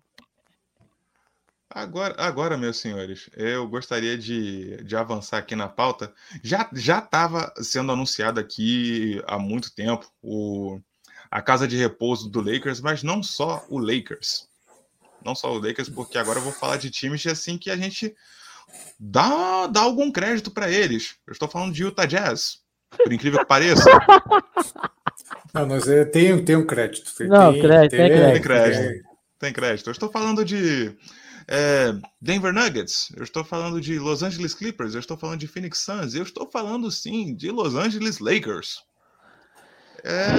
Agora, 1.73 2.17
agora, 2.19 2.59
meus 2.59 2.79
senhores, 2.79 3.31
eu 3.37 3.69
gostaria 3.69 4.19
de, 4.19 4.83
de 4.83 4.97
avançar 4.97 5.39
aqui 5.39 5.55
na 5.55 5.69
pauta. 5.69 6.13
Já 6.43 6.69
já 6.73 6.99
estava 6.99 7.53
sendo 7.59 7.93
anunciado 7.93 8.41
aqui 8.41 9.23
há 9.25 9.39
muito 9.39 9.73
tempo 9.73 10.05
o, 10.21 10.81
a 11.31 11.41
casa 11.41 11.69
de 11.69 11.77
repouso 11.77 12.29
do 12.29 12.41
Lakers, 12.41 12.81
mas 12.81 13.05
não 13.05 13.23
só 13.23 13.65
o 13.69 13.79
Lakers. 13.79 14.49
Não 15.25 15.33
só 15.37 15.53
o 15.53 15.61
Lakers, 15.61 15.89
porque 15.89 16.19
agora 16.19 16.41
eu 16.41 16.43
vou 16.43 16.53
falar 16.53 16.77
de 16.77 16.91
times 16.91 17.25
assim 17.27 17.57
que 17.57 17.71
a 17.71 17.77
gente 17.77 18.17
dá, 18.99 19.69
dá 19.69 19.83
algum 19.83 20.11
crédito 20.11 20.51
para 20.51 20.69
eles. 20.69 21.15
Eu 21.25 21.33
estou 21.33 21.49
falando 21.49 21.73
de 21.73 21.85
Utah 21.85 22.05
Jazz, 22.05 22.63
por 22.97 23.13
incrível 23.13 23.39
que 23.39 23.47
pareça. 23.47 23.89
Não, 25.55 25.67
mas 25.69 25.87
é, 25.87 26.05
tem, 26.05 26.45
tem 26.45 26.57
um 26.57 26.67
crédito. 26.67 27.15
Tem, 27.15 27.29
Não, 27.29 27.53
crédito, 27.61 27.91
tem 27.91 28.09
crédito. 28.09 28.33
Tem 28.33 28.43
crédito. 28.43 29.09
Tem 29.39 29.53
crédito. 29.53 29.87
Eu 29.89 29.93
estou 29.93 30.11
falando 30.11 30.45
de 30.45 30.97
é, 31.53 31.93
Denver 32.23 32.53
Nuggets, 32.53 33.13
eu 33.17 33.25
estou 33.25 33.43
falando 33.43 33.81
de 33.81 33.99
Los 33.99 34.23
Angeles 34.23 34.55
Clippers, 34.55 34.95
eu 34.95 35.01
estou 35.01 35.17
falando 35.17 35.41
de 35.41 35.49
Phoenix 35.49 35.81
Suns, 35.81 36.15
eu 36.15 36.23
estou 36.23 36.49
falando 36.49 36.89
sim 36.93 37.35
de 37.35 37.51
Los 37.51 37.75
Angeles 37.75 38.21
Lakers. 38.21 38.85
É, 40.05 40.31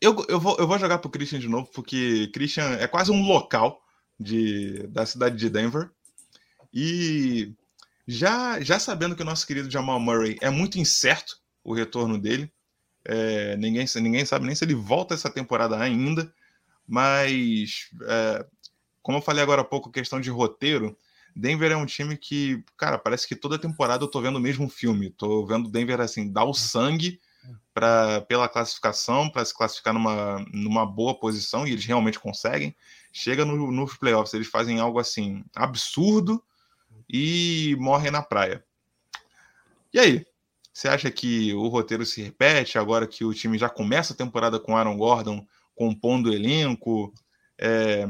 eu, 0.00 0.24
eu, 0.28 0.38
vou, 0.38 0.56
eu 0.56 0.68
vou 0.68 0.78
jogar 0.78 0.98
pro 0.98 1.10
Christian 1.10 1.40
de 1.40 1.48
novo, 1.48 1.68
porque 1.74 2.30
Christian 2.32 2.74
é 2.74 2.86
quase 2.86 3.10
um 3.10 3.26
local 3.26 3.82
de, 4.18 4.86
da 4.86 5.04
cidade 5.04 5.36
de 5.36 5.50
Denver. 5.50 5.90
E 6.72 7.52
já, 8.06 8.60
já 8.60 8.78
sabendo 8.78 9.16
que 9.16 9.22
o 9.22 9.26
nosso 9.26 9.44
querido 9.44 9.68
Jamal 9.68 9.98
Murray 9.98 10.38
é 10.40 10.48
muito 10.48 10.78
incerto 10.78 11.38
o 11.64 11.74
retorno 11.74 12.18
dele, 12.18 12.52
é, 13.04 13.56
ninguém, 13.56 13.84
ninguém 13.96 14.24
sabe 14.24 14.46
nem 14.46 14.54
se 14.54 14.64
ele 14.64 14.76
volta 14.76 15.12
essa 15.12 15.28
temporada 15.28 15.76
ainda, 15.76 16.32
mas 16.86 17.90
é, 18.04 18.46
como 19.02 19.18
eu 19.18 19.22
falei 19.22 19.42
agora 19.42 19.62
há 19.62 19.64
pouco, 19.64 19.90
questão 19.90 20.20
de 20.20 20.30
roteiro, 20.30 20.96
Denver 21.34 21.72
é 21.72 21.76
um 21.76 21.86
time 21.86 22.16
que, 22.16 22.62
cara, 22.76 22.98
parece 22.98 23.26
que 23.26 23.34
toda 23.34 23.58
temporada 23.58 24.04
eu 24.04 24.08
tô 24.08 24.20
vendo 24.20 24.36
o 24.36 24.40
mesmo 24.40 24.68
filme. 24.68 25.10
Tô 25.10 25.46
vendo 25.46 25.70
Denver 25.70 26.00
assim, 26.00 26.30
dar 26.30 26.44
o 26.44 26.54
sangue 26.54 27.18
pra, 27.72 28.20
pela 28.22 28.48
classificação, 28.48 29.30
para 29.30 29.44
se 29.44 29.54
classificar 29.54 29.94
numa, 29.94 30.44
numa 30.52 30.86
boa 30.86 31.18
posição, 31.18 31.66
e 31.66 31.72
eles 31.72 31.84
realmente 31.84 32.18
conseguem. 32.18 32.74
Chega 33.12 33.44
no, 33.44 33.70
nos 33.70 33.96
playoffs, 33.96 34.34
eles 34.34 34.48
fazem 34.48 34.78
algo 34.78 34.98
assim 34.98 35.44
absurdo 35.54 36.42
e 37.08 37.76
morrem 37.78 38.10
na 38.10 38.22
praia. 38.22 38.64
E 39.92 39.98
aí? 39.98 40.26
Você 40.72 40.88
acha 40.88 41.10
que 41.10 41.52
o 41.52 41.68
roteiro 41.68 42.06
se 42.06 42.22
repete 42.22 42.78
agora 42.78 43.06
que 43.06 43.24
o 43.26 43.34
time 43.34 43.58
já 43.58 43.68
começa 43.68 44.14
a 44.14 44.16
temporada 44.16 44.58
com 44.58 44.74
Aaron 44.74 44.96
Gordon 44.96 45.46
compondo 45.74 46.30
o 46.30 46.32
elenco? 46.32 47.12
É, 47.58 48.08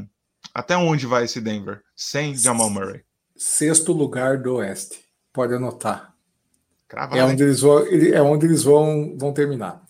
até 0.53 0.75
onde 0.77 1.05
vai 1.05 1.25
esse 1.25 1.41
Denver 1.41 1.81
sem 1.95 2.35
Jamal 2.35 2.69
Murray? 2.69 3.01
Sexto 3.35 3.91
lugar 3.91 4.37
do 4.37 4.55
Oeste. 4.55 5.03
Pode 5.31 5.53
anotar. 5.53 6.13
Cravado, 6.87 7.17
É 7.17 7.19
hein? 7.19 7.29
onde 7.31 7.43
eles 7.43 7.61
vão, 7.61 7.79
é 7.87 8.21
onde 8.21 8.45
eles 8.45 8.63
vão, 8.63 9.17
vão 9.17 9.33
terminar. 9.33 9.83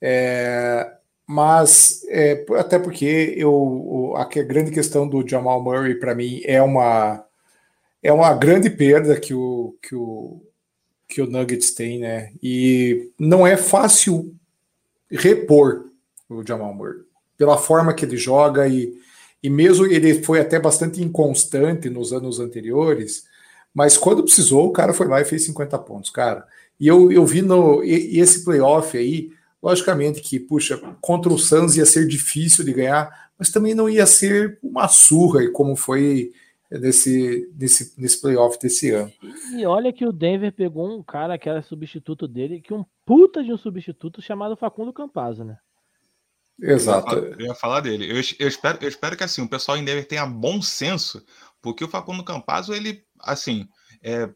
É, 0.00 0.96
mas 1.26 2.02
é, 2.08 2.44
até 2.58 2.78
porque 2.78 3.34
eu, 3.36 4.14
a 4.16 4.24
grande 4.24 4.70
questão 4.70 5.06
do 5.08 5.26
Jamal 5.28 5.62
Murray 5.62 5.94
para 5.96 6.14
mim 6.14 6.40
é 6.44 6.62
uma 6.62 7.24
é 8.02 8.12
uma 8.12 8.32
grande 8.34 8.70
perda 8.70 9.18
que 9.18 9.34
o, 9.34 9.76
que 9.82 9.94
o 9.94 10.40
que 11.08 11.22
o 11.22 11.26
Nuggets 11.26 11.72
tem, 11.72 11.98
né? 11.98 12.32
E 12.42 13.10
não 13.18 13.46
é 13.46 13.56
fácil 13.56 14.34
repor 15.10 15.86
o 16.28 16.46
Jamal 16.46 16.74
Murray 16.74 17.00
pela 17.36 17.56
forma 17.56 17.94
que 17.94 18.04
ele 18.04 18.16
joga 18.16 18.68
e, 18.68 18.94
e 19.42 19.48
mesmo 19.50 19.86
ele 19.86 20.22
foi 20.22 20.40
até 20.40 20.58
bastante 20.58 21.02
inconstante 21.02 21.88
nos 21.88 22.12
anos 22.12 22.40
anteriores, 22.40 23.24
mas 23.72 23.96
quando 23.96 24.22
precisou, 24.24 24.66
o 24.66 24.72
cara 24.72 24.92
foi 24.92 25.06
lá 25.06 25.20
e 25.20 25.24
fez 25.24 25.44
50 25.44 25.78
pontos, 25.78 26.10
cara. 26.10 26.46
E 26.80 26.86
eu, 26.86 27.10
eu 27.12 27.24
vi 27.24 27.42
no 27.42 27.82
e- 27.84 28.18
esse 28.18 28.44
playoff 28.44 28.96
aí, 28.96 29.30
logicamente 29.62 30.20
que, 30.20 30.40
puxa, 30.40 30.78
contra 31.00 31.32
o 31.32 31.38
Suns 31.38 31.76
ia 31.76 31.86
ser 31.86 32.06
difícil 32.06 32.64
de 32.64 32.72
ganhar, 32.72 33.30
mas 33.38 33.50
também 33.50 33.74
não 33.74 33.88
ia 33.88 34.06
ser 34.06 34.58
uma 34.62 34.88
surra, 34.88 35.48
como 35.52 35.76
foi 35.76 36.32
nesse, 36.70 37.48
nesse, 37.56 37.94
nesse 37.96 38.20
playoff 38.20 38.58
desse 38.60 38.90
ano. 38.90 39.12
E 39.54 39.64
olha 39.64 39.92
que 39.92 40.04
o 40.04 40.12
Denver 40.12 40.52
pegou 40.52 40.96
um 40.96 41.02
cara 41.02 41.38
que 41.38 41.48
era 41.48 41.62
substituto 41.62 42.28
dele, 42.28 42.60
que 42.60 42.74
um 42.74 42.84
puta 43.06 43.42
de 43.42 43.52
um 43.52 43.56
substituto 43.56 44.20
chamado 44.20 44.56
Facundo 44.56 44.92
Campazzo, 44.92 45.44
né? 45.44 45.56
Exato. 46.60 47.14
Eu 47.14 47.46
ia 47.46 47.54
falar 47.54 47.80
dele. 47.80 48.10
Eu, 48.10 48.16
eu 48.38 48.48
espero, 48.48 48.78
eu 48.80 48.88
espero 48.88 49.16
que 49.16 49.24
assim, 49.24 49.42
o 49.42 49.48
pessoal 49.48 49.76
em 49.76 49.84
Denver 49.84 50.06
tenha 50.06 50.26
bom 50.26 50.60
senso, 50.60 51.24
porque 51.62 51.84
o 51.84 51.88
Facundo 51.88 52.24
Campazzo, 52.24 52.74
ele, 52.74 53.04
assim, 53.20 53.68
é, 54.02 54.28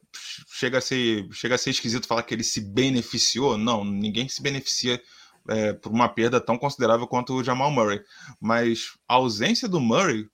chega, 0.48 0.78
a 0.78 0.80
ser, 0.80 1.26
chega 1.32 1.54
a 1.54 1.58
ser 1.58 1.70
esquisito 1.70 2.06
falar 2.06 2.22
que 2.22 2.34
ele 2.34 2.44
se 2.44 2.60
beneficiou. 2.60 3.58
Não, 3.58 3.84
ninguém 3.84 4.28
se 4.28 4.42
beneficia 4.42 5.02
é, 5.48 5.72
por 5.72 5.90
uma 5.90 6.08
perda 6.08 6.40
tão 6.40 6.56
considerável 6.56 7.06
quanto 7.06 7.34
o 7.34 7.44
Jamal 7.44 7.70
Murray. 7.70 8.00
Mas 8.40 8.96
a 9.08 9.14
ausência 9.14 9.68
do 9.68 9.80
Murray 9.80 10.26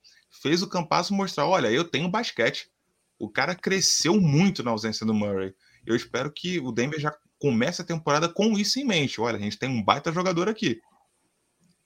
fez 0.42 0.62
o 0.62 0.68
Campazzo 0.68 1.14
mostrar: 1.14 1.46
olha, 1.46 1.70
eu 1.70 1.84
tenho 1.84 2.08
basquete. 2.08 2.70
O 3.18 3.28
cara 3.28 3.54
cresceu 3.54 4.20
muito 4.20 4.62
na 4.62 4.70
ausência 4.70 5.04
do 5.04 5.14
Murray. 5.14 5.54
Eu 5.84 5.96
espero 5.96 6.30
que 6.30 6.60
o 6.60 6.70
Denver 6.70 7.00
já 7.00 7.12
comece 7.38 7.82
a 7.82 7.84
temporada 7.84 8.28
com 8.28 8.58
isso 8.58 8.78
em 8.78 8.84
mente. 8.84 9.20
Olha, 9.20 9.36
a 9.36 9.40
gente 9.40 9.58
tem 9.58 9.68
um 9.68 9.82
baita 9.82 10.12
jogador 10.12 10.48
aqui. 10.48 10.80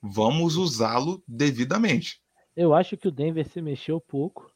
Vamos 0.05 0.57
usá-lo 0.57 1.23
devidamente. 1.25 2.19
Eu 2.53 2.73
acho 2.73 2.97
que 2.97 3.07
o 3.07 3.11
Denver 3.11 3.47
se 3.47 3.61
mexeu 3.61 4.01
pouco, 4.01 4.51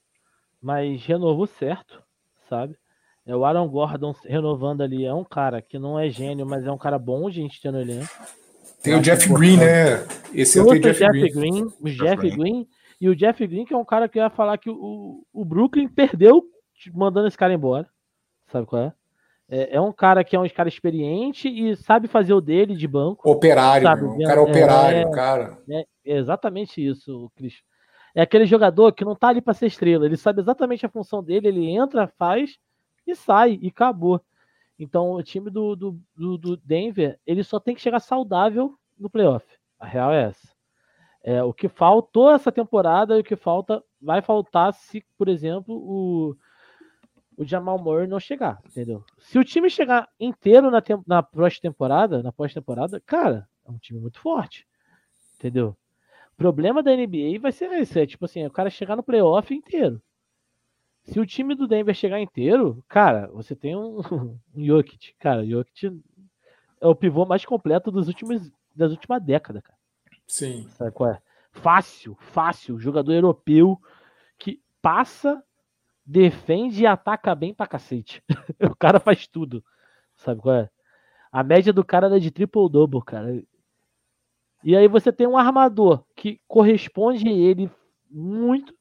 mas 0.61 1.05
renovou 1.05 1.47
certo, 1.47 2.03
sabe? 2.49 2.77
É 3.25 3.33
o 3.33 3.45
Aaron 3.45 3.69
Gordon 3.69 4.13
renovando 4.25 4.81
ali, 4.81 5.05
é 5.05 5.13
um 5.13 5.23
cara 5.23 5.61
que 5.61 5.79
não 5.79 5.97
é 5.97 6.09
gênio, 6.09 6.45
mas 6.45 6.65
é 6.65 6.71
um 6.71 6.77
cara 6.77 6.99
bom 6.99 7.29
gente 7.29 7.61
ter 7.61 7.71
no 7.71 7.79
elenco. 7.79 8.09
Tem 8.83 8.93
o 8.93 9.01
Jeff. 9.01 9.31
Green, 9.33 9.57
né? 9.57 10.05
Esse 10.33 10.59
é 10.59 10.61
o 10.61 10.79
Jeff, 10.79 10.99
Jeff 10.99 11.11
Green. 11.11 11.31
Green, 11.33 11.63
o 11.79 11.89
Jeff 11.89 12.03
Jeff 12.03 12.17
Green. 12.17 12.37
Green, 12.37 12.67
e 12.99 13.09
o 13.09 13.15
Jeff 13.15 13.47
Green 13.47 13.65
que 13.65 13.73
é 13.73 13.77
um 13.77 13.85
cara 13.85 14.09
que 14.09 14.19
ia 14.19 14.29
falar 14.29 14.57
que 14.57 14.69
o, 14.69 15.25
o 15.33 15.45
Brooklyn 15.45 15.87
perdeu 15.87 16.43
mandando 16.93 17.27
esse 17.27 17.37
cara 17.37 17.53
embora, 17.53 17.89
sabe 18.51 18.67
qual 18.67 18.81
é? 18.83 18.93
É, 19.49 19.75
é 19.75 19.81
um 19.81 19.93
cara 19.93 20.23
que 20.23 20.35
é 20.35 20.39
um 20.39 20.49
cara 20.49 20.67
experiente 20.67 21.47
e 21.47 21.75
sabe 21.75 22.07
fazer 22.07 22.33
o 22.33 22.41
dele 22.41 22.75
de 22.75 22.87
banco. 22.87 23.29
Operário, 23.29 23.87
Sabe, 23.87 24.01
meu, 24.01 24.11
um 24.11 24.21
é, 24.21 24.25
cara 24.25 24.41
operário, 24.41 24.97
é. 24.97 25.11
cara. 25.11 25.57
É 25.69 25.85
exatamente 26.03 26.85
isso, 26.85 27.31
Cris. 27.35 27.61
É 28.13 28.21
aquele 28.21 28.45
jogador 28.45 28.91
que 28.93 29.05
não 29.05 29.15
tá 29.15 29.29
ali 29.29 29.41
para 29.41 29.53
ser 29.53 29.67
estrela. 29.67 30.05
Ele 30.05 30.17
sabe 30.17 30.41
exatamente 30.41 30.85
a 30.85 30.89
função 30.89 31.23
dele, 31.23 31.47
ele 31.47 31.69
entra, 31.69 32.11
faz 32.17 32.57
e 33.05 33.15
sai, 33.15 33.57
e 33.61 33.67
acabou. 33.67 34.21
Então, 34.77 35.13
o 35.13 35.23
time 35.23 35.49
do, 35.49 35.75
do, 35.75 35.99
do, 36.15 36.37
do 36.37 36.57
Denver, 36.57 37.19
ele 37.25 37.43
só 37.43 37.59
tem 37.59 37.73
que 37.73 37.81
chegar 37.81 37.99
saudável 37.99 38.75
no 38.97 39.09
playoff. 39.09 39.45
A 39.79 39.85
real 39.85 40.11
é 40.11 40.23
essa. 40.23 40.47
É, 41.23 41.43
o 41.43 41.53
que 41.53 41.67
faltou 41.67 42.31
essa 42.31 42.51
temporada 42.51 43.17
e 43.17 43.21
o 43.21 43.23
que 43.23 43.35
falta 43.35 43.83
vai 44.01 44.21
faltar 44.21 44.73
se, 44.73 45.03
por 45.17 45.27
exemplo, 45.27 45.75
o, 45.75 46.35
o 47.37 47.45
Jamal 47.45 47.77
Murray 47.77 48.07
não 48.07 48.19
chegar, 48.19 48.59
entendeu? 48.65 49.05
Se 49.19 49.37
o 49.37 49.43
time 49.43 49.69
chegar 49.69 50.09
inteiro 50.19 50.71
na, 50.71 50.81
na 51.05 51.21
próxima 51.21 51.61
temporada, 51.61 52.23
na 52.23 52.31
pós-temporada, 52.31 52.99
cara, 53.05 53.47
é 53.63 53.71
um 53.71 53.77
time 53.77 53.99
muito 53.99 54.19
forte, 54.19 54.67
entendeu? 55.35 55.77
O 56.33 56.37
problema 56.37 56.81
da 56.81 56.95
NBA 56.95 57.39
vai 57.39 57.51
ser 57.51 57.71
esse, 57.73 57.99
é 57.99 58.07
tipo 58.07 58.25
assim, 58.25 58.41
é 58.41 58.47
o 58.47 58.51
cara 58.51 58.71
chegar 58.71 58.95
no 58.95 59.03
playoff 59.03 59.53
inteiro. 59.53 60.01
Se 61.03 61.19
o 61.19 61.25
time 61.25 61.55
do 61.55 61.67
Denver 61.67 61.95
chegar 61.95 62.19
inteiro, 62.19 62.83
cara, 62.87 63.27
você 63.27 63.55
tem 63.55 63.75
um, 63.75 63.99
um 64.55 64.65
Jokic, 64.65 65.13
cara, 65.19 65.45
Jokic 65.45 66.01
é 66.81 66.87
o 66.87 66.95
pivô 66.95 67.25
mais 67.25 67.45
completo 67.45 67.91
dos 67.91 68.07
últimos, 68.07 68.51
das 68.75 68.91
últimas 68.91 69.23
décadas, 69.23 69.61
cara. 69.61 69.77
Sim. 70.27 70.67
Sabe 70.69 70.91
qual 70.91 71.11
é? 71.11 71.21
Fácil, 71.51 72.15
fácil, 72.19 72.79
jogador 72.79 73.13
europeu 73.13 73.79
que 74.37 74.61
passa 74.81 75.43
defende 76.07 76.83
e 76.83 76.87
ataca 76.87 77.35
bem 77.35 77.53
pra 77.53 77.67
cacete. 77.67 78.23
o 78.63 78.75
cara 78.75 78.97
faz 78.97 79.27
tudo. 79.27 79.61
Sabe 80.15 80.41
qual 80.41 80.55
é? 80.55 80.69
A 81.29 81.43
média 81.43 81.73
do 81.73 81.83
cara 81.83 82.15
é 82.15 82.19
de 82.19 82.31
triple-double, 82.31 83.03
cara. 83.03 83.43
E 84.63 84.75
aí 84.75 84.87
você 84.87 85.11
tem 85.11 85.27
um 85.27 85.37
armador 85.37 86.03
que 86.15 86.39
corresponde 86.47 87.27
ele 87.27 87.69
muito. 88.09 88.73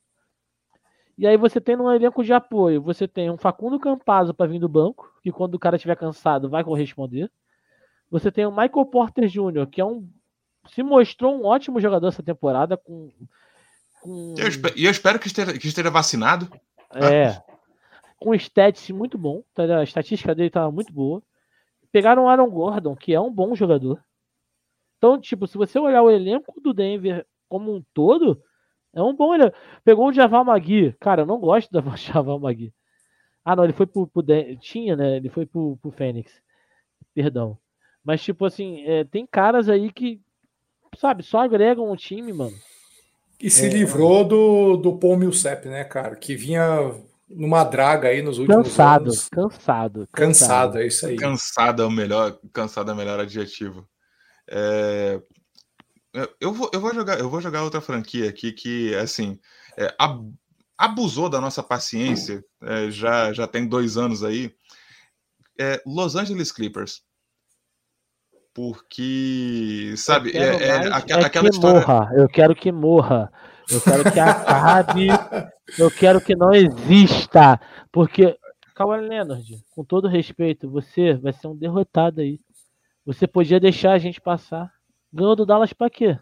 E 1.18 1.27
aí 1.27 1.37
você 1.37 1.61
tem 1.61 1.77
no 1.77 1.93
elenco 1.93 2.22
de 2.22 2.33
apoio, 2.33 2.81
você 2.81 3.09
tem 3.09 3.31
um 3.31 3.39
Facundo 3.39 3.81
Campazzo 3.81 4.35
para 4.35 4.47
vir 4.47 4.61
do 4.61 4.68
banco, 4.68 5.12
que 5.22 5.33
quando 5.33 5.55
o 5.55 5.59
cara 5.59 5.77
estiver 5.77 5.97
cansado 5.97 6.49
vai 6.49 6.62
corresponder. 6.62 7.31
Você 8.11 8.31
tem 8.31 8.47
o 8.47 8.51
Michael 8.51 8.87
Porter 8.87 9.27
Jr., 9.27 9.66
que 9.70 9.81
é 9.81 9.85
um 9.85 10.09
se 10.68 10.83
mostrou 10.83 11.41
um 11.41 11.45
ótimo 11.45 11.81
jogador 11.81 12.09
essa 12.09 12.22
temporada 12.22 12.77
com, 12.77 13.12
com... 14.01 14.35
E 14.37 14.41
eu, 14.41 14.49
eu, 14.87 14.91
espero 14.91 15.18
que 15.18 15.29
esteja, 15.29 15.57
que 15.57 15.68
esteja 15.68 15.91
vacinado. 15.91 16.51
É. 16.95 17.43
Com 18.18 18.34
stats 18.34 18.91
muito 18.91 19.18
bom. 19.18 19.43
Tá? 19.55 19.78
A 19.78 19.82
estatística 19.82 20.34
dele 20.34 20.49
estava 20.49 20.70
muito 20.70 20.93
boa. 20.93 21.22
Pegaram 21.93 22.24
o 22.24 22.28
Aaron 22.28 22.51
Gordon, 22.51 22.97
que 22.97 23.14
é 23.14 23.20
um 23.20 23.32
bom 23.32 23.55
jogador. 23.55 24.03
Então, 24.99 25.20
tipo, 25.20 25.47
se 25.47 25.59
você 25.59 25.78
olhar 25.78 26.03
o 26.03 26.11
elenco 26.11 26.61
do 26.61 26.72
Denver 26.72 27.26
como 27.49 27.74
um 27.74 27.84
todo, 27.93 28.43
é 28.95 29.03
um 29.03 29.14
bom 29.14 29.34
elenco. 29.34 29.57
Pegou 29.84 30.09
o 30.09 30.12
Javal 30.12 30.45
Magui. 30.45 30.93
Cara, 31.01 31.22
eu 31.22 31.26
não 31.26 31.39
gosto 31.39 31.70
do 31.70 31.80
Javal 31.97 32.39
Magui. 32.39 32.72
Ah, 33.45 33.55
não, 33.55 33.64
ele 33.64 33.72
foi 33.72 33.87
pro, 33.87 34.07
pro 34.07 34.24
tinha, 34.61 34.97
né? 34.97 35.16
Ele 35.16 35.28
foi 35.28 35.47
pro, 35.47 35.76
pro 35.80 35.93
Fênix. 35.93 36.43
Perdão. 37.14 37.57
Mas, 38.03 38.22
tipo 38.22 38.45
assim, 38.45 38.84
é, 38.84 39.05
tem 39.05 39.26
caras 39.26 39.68
aí 39.68 39.93
que, 39.93 40.20
sabe, 40.97 41.22
só 41.22 41.41
agregam 41.41 41.91
o 41.91 41.97
time, 41.97 42.32
mano. 42.32 42.57
E 43.41 43.51
se 43.51 43.66
é. 43.66 43.68
livrou 43.68 44.24
do, 44.24 44.76
do 44.76 44.99
Paul 44.99 45.16
Millsap, 45.16 45.66
né, 45.66 45.84
cara? 45.84 46.16
Que 46.16 46.34
vinha 46.34 46.95
numa 47.28 47.64
draga 47.64 48.09
aí 48.09 48.22
nos 48.22 48.39
últimos 48.39 48.68
cansado, 48.68 49.03
anos. 49.03 49.28
Cansado, 49.28 50.09
cansado. 50.11 50.11
Cansado, 50.12 50.78
é 50.78 50.87
isso 50.87 51.07
aí. 51.07 51.16
Cansado 51.16 51.82
é 51.82 51.87
o 51.87 51.91
melhor, 51.91 52.39
cansado 52.53 52.91
é 52.91 52.95
o 52.95 52.97
melhor 52.97 53.20
adjetivo. 53.20 53.87
É... 54.49 55.20
Eu, 56.41 56.55
vou, 56.55 56.70
eu, 56.72 56.80
vou 56.80 56.95
jogar, 56.95 57.18
eu 57.18 57.28
vou 57.28 57.43
jogar 57.43 57.62
outra 57.62 57.82
franquia 57.82 58.30
aqui 58.30 58.51
que, 58.51 58.95
assim, 58.95 59.39
é, 59.76 59.95
abusou 60.78 61.28
da 61.28 61.43
nossa 61.43 61.62
paciência, 61.62 62.43
é, 62.62 62.91
já, 62.91 63.34
já 63.34 63.47
tem 63.47 63.68
dois 63.68 63.99
anos 63.99 64.24
aí. 64.24 64.51
É, 65.61 65.82
Los 65.84 66.16
Angeles 66.16 66.51
Clippers 66.51 67.03
porque, 68.57 69.92
sabe, 69.98 70.30
é, 70.34 70.38
é, 70.38 70.66
é, 70.68 70.76
aquela, 70.90 71.26
aquela 71.26 71.50
que 71.50 71.54
história. 71.54 71.78
Morra. 71.78 72.11
Eu 72.14 72.26
quero 72.26 72.57
que 72.57 72.72
morra. 72.72 73.30
Eu 73.70 73.82
quero 73.82 74.11
que 74.11 74.18
acabe. 74.18 75.09
eu 75.78 75.90
quero 75.90 76.22
que 76.22 76.34
não 76.34 76.54
exista. 76.54 77.61
Porque, 77.92 78.34
Kawhi 78.74 79.02
Leonard, 79.02 79.62
com 79.74 79.84
todo 79.84 80.09
respeito, 80.09 80.70
você 80.70 81.12
vai 81.12 81.34
ser 81.34 81.48
um 81.48 81.54
derrotado 81.54 82.22
aí. 82.22 82.40
Você 83.04 83.26
podia 83.26 83.61
deixar 83.61 83.92
a 83.92 83.98
gente 83.98 84.22
passar. 84.22 84.72
Ganhou 85.12 85.36
do 85.36 85.44
Dallas 85.44 85.74
pra 85.74 85.90
quê? 85.90 86.18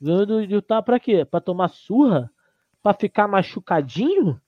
Ganhou 0.00 0.24
do 0.24 0.42
Utah 0.42 0.80
pra 0.80 1.00
quê? 1.00 1.24
Pra 1.24 1.40
tomar 1.40 1.70
surra? 1.70 2.30
Pra 2.84 2.94
ficar 2.94 3.26
machucadinho? 3.26 4.40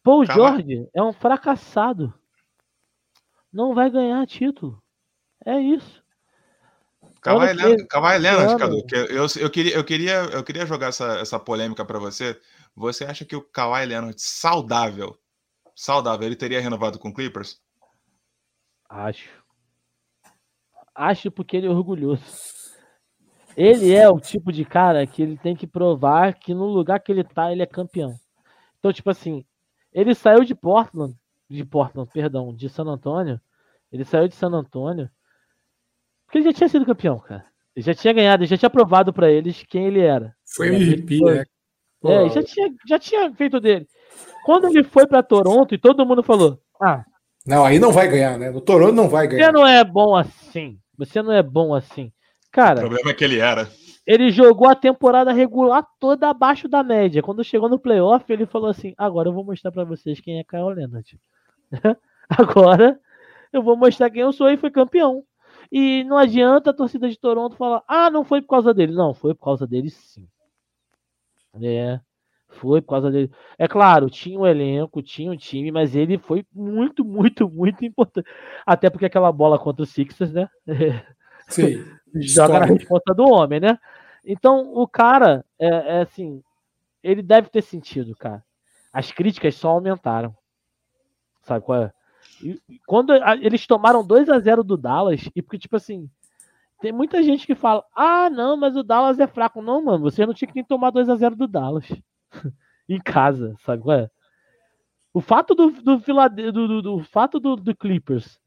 Paul 0.00 0.24
George 0.24 0.88
é 0.94 1.02
um 1.02 1.12
fracassado. 1.12 2.14
Não 3.52 3.74
vai 3.74 3.90
ganhar 3.90 4.24
título. 4.28 4.80
É 5.44 5.58
isso. 5.58 6.03
Kawhi 7.24 7.54
Leonard, 7.54 7.86
Kawhi 7.86 8.18
Leonard 8.18 8.58
Cadu, 8.58 8.86
eu, 9.08 9.26
eu, 9.40 9.50
queria, 9.50 9.74
eu, 9.74 9.82
queria, 9.82 10.14
eu 10.24 10.44
queria 10.44 10.66
jogar 10.66 10.88
essa, 10.88 11.18
essa 11.18 11.40
polêmica 11.40 11.82
para 11.82 11.98
você. 11.98 12.38
Você 12.76 13.04
acha 13.04 13.24
que 13.24 13.34
o 13.34 13.40
Kawhi 13.40 13.86
Leonard 13.86 14.20
saudável, 14.20 15.16
saudável, 15.74 16.26
ele 16.26 16.36
teria 16.36 16.60
renovado 16.60 16.98
com 16.98 17.08
o 17.08 17.14
Clippers? 17.14 17.58
Acho. 18.90 19.30
Acho 20.94 21.30
porque 21.30 21.56
ele 21.56 21.66
é 21.66 21.70
orgulhoso. 21.70 22.22
Ele 23.56 23.94
é 23.94 24.06
o 24.06 24.20
tipo 24.20 24.52
de 24.52 24.64
cara 24.64 25.06
que 25.06 25.22
ele 25.22 25.38
tem 25.38 25.56
que 25.56 25.66
provar 25.66 26.34
que 26.34 26.52
no 26.52 26.66
lugar 26.66 27.00
que 27.00 27.10
ele 27.10 27.24
tá, 27.24 27.50
ele 27.50 27.62
é 27.62 27.66
campeão. 27.66 28.14
Então, 28.78 28.92
tipo 28.92 29.08
assim, 29.08 29.46
ele 29.94 30.14
saiu 30.14 30.44
de 30.44 30.54
Portland, 30.54 31.16
de 31.48 31.64
Portland, 31.64 32.10
perdão, 32.12 32.54
de 32.54 32.68
San 32.68 32.84
Antônio. 32.84 33.40
Ele 33.90 34.04
saiu 34.04 34.28
de 34.28 34.34
San 34.34 34.48
Antônio 34.48 35.08
porque 36.34 36.38
ele 36.38 36.44
já 36.46 36.52
tinha 36.52 36.68
sido 36.68 36.84
campeão, 36.84 37.20
cara. 37.20 37.44
Ele 37.76 37.86
já 37.86 37.94
tinha 37.94 38.12
ganhado, 38.12 38.42
ele 38.42 38.50
já 38.50 38.56
tinha 38.56 38.70
provado 38.70 39.12
para 39.12 39.30
eles 39.30 39.64
quem 39.68 39.86
ele 39.86 40.00
era. 40.00 40.34
Foi 40.44 40.74
MVP, 40.74 41.20
né? 41.20 41.44
É, 42.04 42.28
já 42.28 42.42
tinha, 42.42 42.70
já 42.88 42.98
tinha 42.98 43.32
feito 43.34 43.60
dele. 43.60 43.86
Quando 44.44 44.66
ele 44.66 44.82
foi 44.82 45.06
para 45.06 45.22
Toronto 45.22 45.72
e 45.74 45.78
todo 45.78 46.04
mundo 46.04 46.24
falou: 46.24 46.58
Ah. 46.82 47.04
Não, 47.46 47.64
aí 47.64 47.78
não 47.78 47.92
vai 47.92 48.08
ganhar, 48.08 48.36
né? 48.36 48.50
No 48.50 48.60
Toronto 48.60 48.94
não 48.94 49.08
vai 49.08 49.28
ganhar. 49.28 49.46
Você 49.46 49.52
não 49.52 49.66
é 49.66 49.84
bom 49.84 50.16
assim. 50.16 50.76
Você 50.98 51.22
não 51.22 51.32
é 51.32 51.42
bom 51.42 51.72
assim. 51.72 52.12
Cara. 52.50 52.78
O 52.78 52.80
problema 52.80 53.10
é 53.10 53.14
que 53.14 53.22
ele 53.22 53.38
era. 53.38 53.68
Ele 54.04 54.30
jogou 54.32 54.68
a 54.68 54.74
temporada 54.74 55.32
regular 55.32 55.86
toda 56.00 56.28
abaixo 56.28 56.68
da 56.68 56.82
média. 56.82 57.22
Quando 57.22 57.44
chegou 57.44 57.68
no 57.68 57.78
playoff, 57.78 58.24
ele 58.32 58.44
falou 58.44 58.70
assim: 58.70 58.92
Agora 58.98 59.28
eu 59.28 59.32
vou 59.32 59.44
mostrar 59.44 59.70
para 59.70 59.84
vocês 59.84 60.20
quem 60.20 60.40
é 60.40 60.44
Kyle 60.44 60.74
Leonard. 60.74 61.16
Agora 62.28 62.98
eu 63.52 63.62
vou 63.62 63.76
mostrar 63.76 64.10
quem 64.10 64.22
eu 64.22 64.32
sou 64.32 64.50
e 64.50 64.56
foi 64.56 64.70
campeão. 64.70 65.24
E 65.76 66.04
não 66.04 66.16
adianta 66.16 66.70
a 66.70 66.72
torcida 66.72 67.08
de 67.08 67.18
Toronto 67.18 67.56
falar, 67.56 67.82
ah, 67.88 68.08
não 68.08 68.22
foi 68.22 68.40
por 68.40 68.50
causa 68.50 68.72
dele. 68.72 68.92
Não, 68.92 69.12
foi 69.12 69.34
por 69.34 69.42
causa 69.42 69.66
dele 69.66 69.90
sim. 69.90 70.24
É, 71.60 71.98
foi 72.46 72.80
por 72.80 72.90
causa 72.90 73.10
dele. 73.10 73.28
É 73.58 73.66
claro, 73.66 74.08
tinha 74.08 74.38
um 74.38 74.46
elenco, 74.46 75.02
tinha 75.02 75.32
um 75.32 75.36
time, 75.36 75.72
mas 75.72 75.96
ele 75.96 76.16
foi 76.16 76.46
muito, 76.54 77.04
muito, 77.04 77.50
muito 77.50 77.84
importante. 77.84 78.28
Até 78.64 78.88
porque 78.88 79.06
aquela 79.06 79.32
bola 79.32 79.58
contra 79.58 79.82
o 79.82 79.86
Sixers, 79.86 80.32
né? 80.32 80.48
Sim. 81.48 81.84
Joga 82.14 82.60
na 82.60 82.66
resposta 82.66 83.12
do 83.12 83.24
homem, 83.24 83.58
né? 83.58 83.76
Então, 84.24 84.72
o 84.74 84.86
cara, 84.86 85.44
é, 85.58 85.66
é 85.66 86.00
assim, 86.02 86.40
ele 87.02 87.20
deve 87.20 87.48
ter 87.48 87.62
sentido, 87.62 88.14
cara. 88.14 88.44
As 88.92 89.10
críticas 89.10 89.56
só 89.56 89.70
aumentaram. 89.70 90.36
Sabe 91.42 91.64
qual 91.64 91.82
é? 91.82 91.92
Quando 92.86 93.12
eles 93.40 93.66
tomaram 93.66 94.06
2 94.06 94.28
a 94.28 94.38
0 94.38 94.62
do 94.64 94.76
Dallas, 94.76 95.28
e 95.34 95.42
porque, 95.42 95.58
tipo 95.58 95.76
assim, 95.76 96.08
tem 96.80 96.92
muita 96.92 97.22
gente 97.22 97.46
que 97.46 97.54
fala: 97.54 97.84
ah, 97.94 98.28
não, 98.28 98.56
mas 98.56 98.76
o 98.76 98.82
Dallas 98.82 99.18
é 99.18 99.26
fraco. 99.26 99.62
Não, 99.62 99.82
mano, 99.82 100.00
você 100.00 100.26
não 100.26 100.34
tinha 100.34 100.48
que 100.48 100.54
nem 100.54 100.64
tomar 100.64 100.90
2 100.90 101.08
a 101.08 101.16
0 101.16 101.36
do 101.36 101.48
Dallas 101.48 101.86
em 102.88 103.00
casa, 103.00 103.54
sabe 103.64 103.82
qual 103.82 103.98
é? 103.98 104.10
O 105.12 105.20
fato 105.20 105.54
do, 105.54 105.70
do, 105.70 105.98
do, 105.98 106.52
do, 106.52 106.82
do 106.82 107.04
fato 107.04 107.38
do, 107.38 107.56
do 107.56 107.74
Clippers 107.76 108.38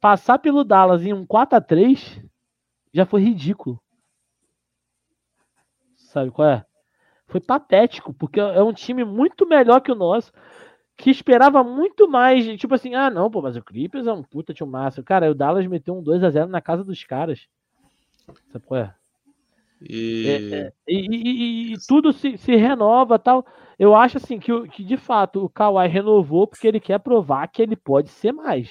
passar 0.00 0.38
pelo 0.38 0.64
Dallas 0.64 1.04
em 1.04 1.12
um 1.12 1.26
4 1.26 1.58
a 1.58 1.60
3 1.60 2.22
já 2.94 3.04
foi 3.04 3.22
ridículo. 3.22 3.80
Sabe 5.96 6.30
qual 6.30 6.48
é? 6.48 6.64
Foi 7.26 7.40
patético, 7.40 8.12
porque 8.12 8.38
é 8.38 8.62
um 8.62 8.72
time 8.72 9.04
muito 9.04 9.46
melhor 9.46 9.80
que 9.80 9.90
o 9.90 9.94
nosso 9.96 10.32
que 11.02 11.10
esperava 11.10 11.64
muito 11.64 12.08
mais, 12.08 12.46
tipo 12.60 12.76
assim, 12.76 12.94
ah, 12.94 13.10
não, 13.10 13.28
pô, 13.28 13.42
mas 13.42 13.56
o 13.56 13.62
Clippers 13.62 14.06
é 14.06 14.12
um 14.12 14.22
puta 14.22 14.54
de 14.54 14.62
um 14.62 14.68
massa. 14.68 15.02
Cara, 15.02 15.28
o 15.28 15.34
Dallas 15.34 15.66
meteu 15.66 15.98
um 15.98 16.02
2 16.02 16.22
a 16.22 16.30
0 16.30 16.48
na 16.48 16.60
casa 16.60 16.84
dos 16.84 17.02
caras. 17.02 17.40
Sabe 18.52 18.64
qual 18.64 18.82
é? 18.82 18.94
E... 19.80 20.28
É, 20.28 20.54
é, 20.54 20.72
e, 20.86 21.08
e, 21.10 21.72
e, 21.72 21.76
tudo 21.88 22.12
se, 22.12 22.38
se 22.38 22.54
renova 22.54 23.18
tal. 23.18 23.44
Eu 23.76 23.96
acho 23.96 24.18
assim 24.18 24.38
que, 24.38 24.52
que 24.68 24.84
de 24.84 24.96
fato 24.96 25.44
o 25.44 25.48
Kawhi 25.48 25.88
renovou 25.88 26.46
porque 26.46 26.68
ele 26.68 26.78
quer 26.78 27.00
provar 27.00 27.48
que 27.48 27.60
ele 27.60 27.74
pode 27.74 28.08
ser 28.08 28.30
mais. 28.30 28.70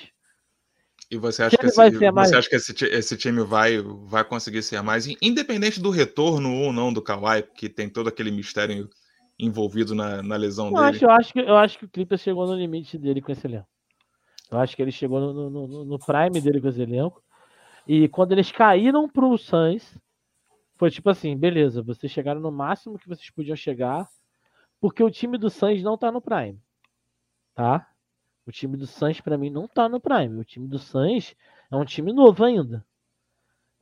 E 1.11 1.17
você 1.17 1.43
acha 1.43 1.57
que, 1.57 1.63
que 1.63 1.67
esse, 1.67 1.97
você 1.97 2.11
mais? 2.11 2.31
acha 2.31 2.49
que 2.49 2.55
esse, 2.55 2.85
esse 2.85 3.17
time 3.17 3.43
vai, 3.43 3.77
vai 4.05 4.23
conseguir 4.23 4.63
ser 4.63 4.81
mais, 4.81 5.05
independente 5.21 5.81
do 5.81 5.89
retorno 5.89 6.53
ou 6.53 6.71
não 6.71 6.93
do 6.93 7.01
Kawhi, 7.01 7.43
que 7.53 7.67
tem 7.67 7.89
todo 7.89 8.07
aquele 8.07 8.31
mistério 8.31 8.89
envolvido 9.41 9.95
na, 9.95 10.21
na 10.21 10.35
lesão 10.35 10.67
eu 10.67 10.73
dele. 10.73 10.85
Acho, 10.85 11.05
eu, 11.05 11.11
acho 11.11 11.33
que, 11.33 11.39
eu 11.39 11.57
acho 11.57 11.79
que 11.79 11.85
o 11.85 11.89
Clippers 11.89 12.21
chegou 12.21 12.47
no 12.47 12.55
limite 12.55 12.97
dele 12.97 13.21
com 13.21 13.31
esse 13.31 13.45
elenco. 13.47 13.67
Eu 14.49 14.59
acho 14.59 14.75
que 14.75 14.81
ele 14.81 14.91
chegou 14.91 15.19
no, 15.19 15.49
no, 15.49 15.85
no 15.85 15.99
prime 15.99 16.39
dele 16.41 16.61
com 16.61 16.67
esse 16.67 16.81
elenco. 16.81 17.23
E 17.87 18.07
quando 18.07 18.33
eles 18.33 18.51
caíram 18.51 19.09
pro 19.09 19.37
Suns, 19.37 19.97
foi 20.75 20.91
tipo 20.91 21.09
assim, 21.09 21.37
beleza, 21.37 21.81
vocês 21.81 22.11
chegaram 22.11 22.39
no 22.39 22.51
máximo 22.51 22.99
que 22.99 23.07
vocês 23.07 23.29
podiam 23.31 23.55
chegar, 23.55 24.07
porque 24.79 25.03
o 25.03 25.09
time 25.09 25.37
do 25.37 25.49
Suns 25.49 25.81
não 25.81 25.97
tá 25.97 26.11
no 26.11 26.21
prime. 26.21 26.59
Tá? 27.55 27.87
O 28.45 28.51
time 28.51 28.75
do 28.75 28.87
Suns, 28.87 29.21
para 29.21 29.37
mim, 29.37 29.49
não 29.49 29.67
tá 29.67 29.87
no 29.87 29.99
Prime. 29.99 30.39
O 30.39 30.43
time 30.43 30.67
do 30.67 30.79
Suns 30.79 31.35
é 31.71 31.75
um 31.75 31.85
time 31.85 32.11
novo 32.11 32.43
ainda. 32.43 32.85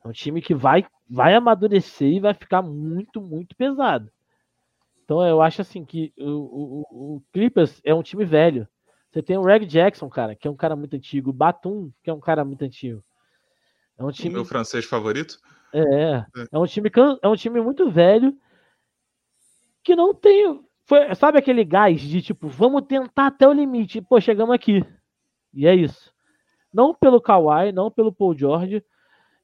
É 0.04 0.08
um 0.08 0.12
time 0.12 0.40
que 0.40 0.54
vai, 0.54 0.86
vai 1.08 1.34
amadurecer 1.34 2.08
e 2.08 2.20
vai 2.20 2.34
ficar 2.34 2.62
muito, 2.62 3.20
muito 3.20 3.56
pesado. 3.56 4.10
Então 5.10 5.26
eu 5.26 5.42
acho 5.42 5.60
assim 5.60 5.84
que 5.84 6.12
o, 6.16 6.22
o, 6.22 7.16
o 7.16 7.22
Clippers 7.32 7.80
é 7.82 7.92
um 7.92 8.00
time 8.00 8.24
velho. 8.24 8.68
Você 9.10 9.20
tem 9.20 9.36
o 9.36 9.42
Reg 9.42 9.66
Jackson, 9.66 10.08
cara, 10.08 10.36
que 10.36 10.46
é 10.46 10.50
um 10.50 10.54
cara 10.54 10.76
muito 10.76 10.94
antigo. 10.94 11.32
Batum, 11.32 11.90
que 12.00 12.08
é 12.08 12.12
um 12.12 12.20
cara 12.20 12.44
muito 12.44 12.62
antigo. 12.62 13.02
É 13.98 14.04
um 14.04 14.12
time. 14.12 14.28
O 14.28 14.32
meu 14.34 14.44
francês 14.44 14.84
favorito? 14.84 15.40
É, 15.72 15.80
é. 15.80 16.24
É 16.52 16.56
um 16.56 16.64
time, 16.64 16.88
é 17.20 17.26
um 17.26 17.34
time 17.34 17.60
muito 17.60 17.90
velho 17.90 18.38
que 19.82 19.96
não 19.96 20.14
tem. 20.14 20.64
Foi, 20.84 21.12
sabe 21.16 21.40
aquele 21.40 21.64
gás 21.64 22.00
de 22.00 22.22
tipo, 22.22 22.46
vamos 22.46 22.82
tentar 22.86 23.26
até 23.26 23.48
o 23.48 23.52
limite. 23.52 24.00
Pô, 24.00 24.20
chegamos 24.20 24.54
aqui. 24.54 24.80
E 25.52 25.66
é 25.66 25.74
isso. 25.74 26.14
Não 26.72 26.94
pelo 26.94 27.20
Kawhi, 27.20 27.72
não 27.72 27.90
pelo 27.90 28.12
Paul 28.12 28.38
George. 28.38 28.76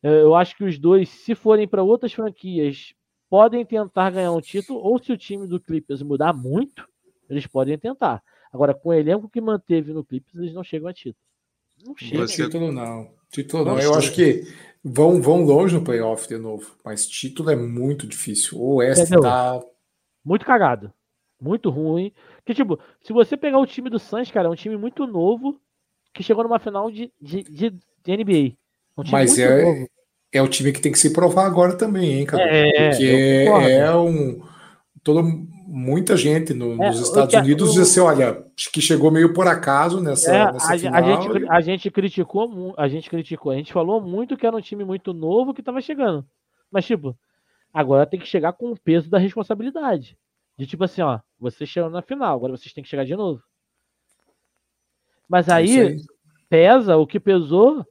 É, 0.01 0.23
eu 0.23 0.37
acho 0.37 0.57
que 0.57 0.63
os 0.63 0.79
dois, 0.79 1.09
se 1.09 1.35
forem 1.35 1.67
para 1.67 1.83
outras 1.83 2.13
franquias, 2.13 2.95
podem 3.29 3.65
tentar 3.65 4.11
ganhar 4.11 4.33
um 4.33 4.41
título. 4.41 4.81
Ou 4.81 5.03
se 5.03 5.13
o 5.13 5.17
time 5.17 5.47
do 5.47 5.61
Clippers 5.61 6.03
mudar 6.03 6.33
muito, 6.33 6.89
eles 7.29 7.47
podem 7.47 7.79
tentar. 7.79 8.23
Agora, 8.53 8.75
com 8.75 8.91
o 8.91 8.95
elenco 8.95 9.29
que 9.29 9.41
manteve 9.41 9.93
no 9.93 10.05
Clippers, 10.05 10.37
eles 10.37 10.55
não 10.55 10.65
chegam 10.65 10.89
a 10.89 10.93
título. 10.93 11.25
Não 11.85 11.97
chega. 11.97 12.27
Título 12.27 12.73
não. 12.73 13.11
Título 13.31 13.65
não. 13.65 13.79
Eu 13.79 13.95
acho 13.95 14.13
que 14.13 14.47
vão, 14.83 15.21
vão 15.21 15.43
longe 15.45 15.75
no 15.75 15.85
playoff 15.85 16.27
de 16.27 16.39
novo. 16.39 16.77
Mas 16.85 17.07
título 17.07 17.51
é 17.51 17.57
muito 17.57 18.07
difícil. 18.07 18.59
O 18.59 18.77
Oeste 18.77 19.11
tá. 19.21 19.61
Muito 20.25 20.45
cagado. 20.45 20.93
Muito 21.41 21.69
ruim. 21.69 22.13
Que, 22.45 22.55
tipo, 22.55 22.79
se 23.03 23.13
você 23.13 23.37
pegar 23.37 23.59
o 23.59 23.67
time 23.67 23.91
do 23.91 23.99
Suns, 23.99 24.31
cara, 24.31 24.49
é 24.49 24.51
um 24.51 24.57
time 24.57 24.77
muito 24.77 25.07
novo 25.07 25.61
que 26.15 26.23
chegou 26.23 26.43
numa 26.43 26.59
final 26.59 26.91
de, 26.91 27.13
de, 27.21 27.43
de, 27.43 27.71
de 27.71 28.17
NBA. 28.17 28.57
Um 28.97 29.03
Mas 29.11 29.39
é, 29.39 29.63
novo. 29.63 29.89
É 30.37 30.43
o 30.43 30.49
time 30.49 30.73
que 30.73 30.81
tem 30.81 30.93
que 30.93 30.99
se 30.99 31.13
provar 31.13 31.47
agora 31.47 31.77
também, 31.77 32.21
hein, 32.21 32.27
cara? 32.27 32.43
É, 32.43 32.91
Porque 32.91 33.05
é, 33.05 33.77
é 33.79 33.95
um. 33.95 34.41
Todo, 35.03 35.23
muita 35.67 36.17
gente 36.17 36.55
no, 36.55 36.73
é, 36.83 36.89
nos 36.89 37.01
Estados 37.01 37.35
Unidos 37.35 37.73
diz 37.73 37.83
assim, 37.83 38.01
olha, 38.01 38.45
que 38.73 38.81
chegou 38.81 39.11
meio 39.11 39.33
por 39.35 39.47
acaso 39.47 40.01
nessa, 40.01 40.35
é, 40.35 40.53
nessa 40.53 40.75
a, 40.75 40.79
final. 40.79 40.95
A 40.95 41.03
gente, 41.03 41.49
a 41.49 41.61
gente 41.61 41.91
criticou, 41.91 42.75
a 42.77 42.89
gente 42.89 43.11
criticou, 43.11 43.53
a 43.53 43.57
gente 43.57 43.73
falou 43.73 44.01
muito 44.01 44.37
que 44.37 44.47
era 44.47 44.57
um 44.57 44.61
time 44.61 44.85
muito 44.85 45.13
novo 45.13 45.53
que 45.53 45.61
estava 45.61 45.81
chegando. 45.81 46.25
Mas, 46.71 46.87
tipo, 46.87 47.17
agora 47.73 48.07
tem 48.07 48.19
que 48.19 48.27
chegar 48.27 48.53
com 48.53 48.73
o 48.73 48.81
peso 48.81 49.11
da 49.11 49.19
responsabilidade. 49.19 50.17
De 50.59 50.67
tipo 50.67 50.85
assim, 50.85 51.03
ó, 51.03 51.21
você 51.39 51.67
chegou 51.67 51.91
na 51.91 52.01
final, 52.01 52.35
agora 52.35 52.57
vocês 52.57 52.73
têm 52.73 52.83
que 52.83 52.89
chegar 52.89 53.05
de 53.05 53.15
novo. 53.15 53.43
Mas 55.29 55.49
aí, 55.49 55.81
aí. 55.81 55.97
pesa 56.49 56.97
o 56.97 57.07
que 57.07 57.21
pesou 57.21 57.85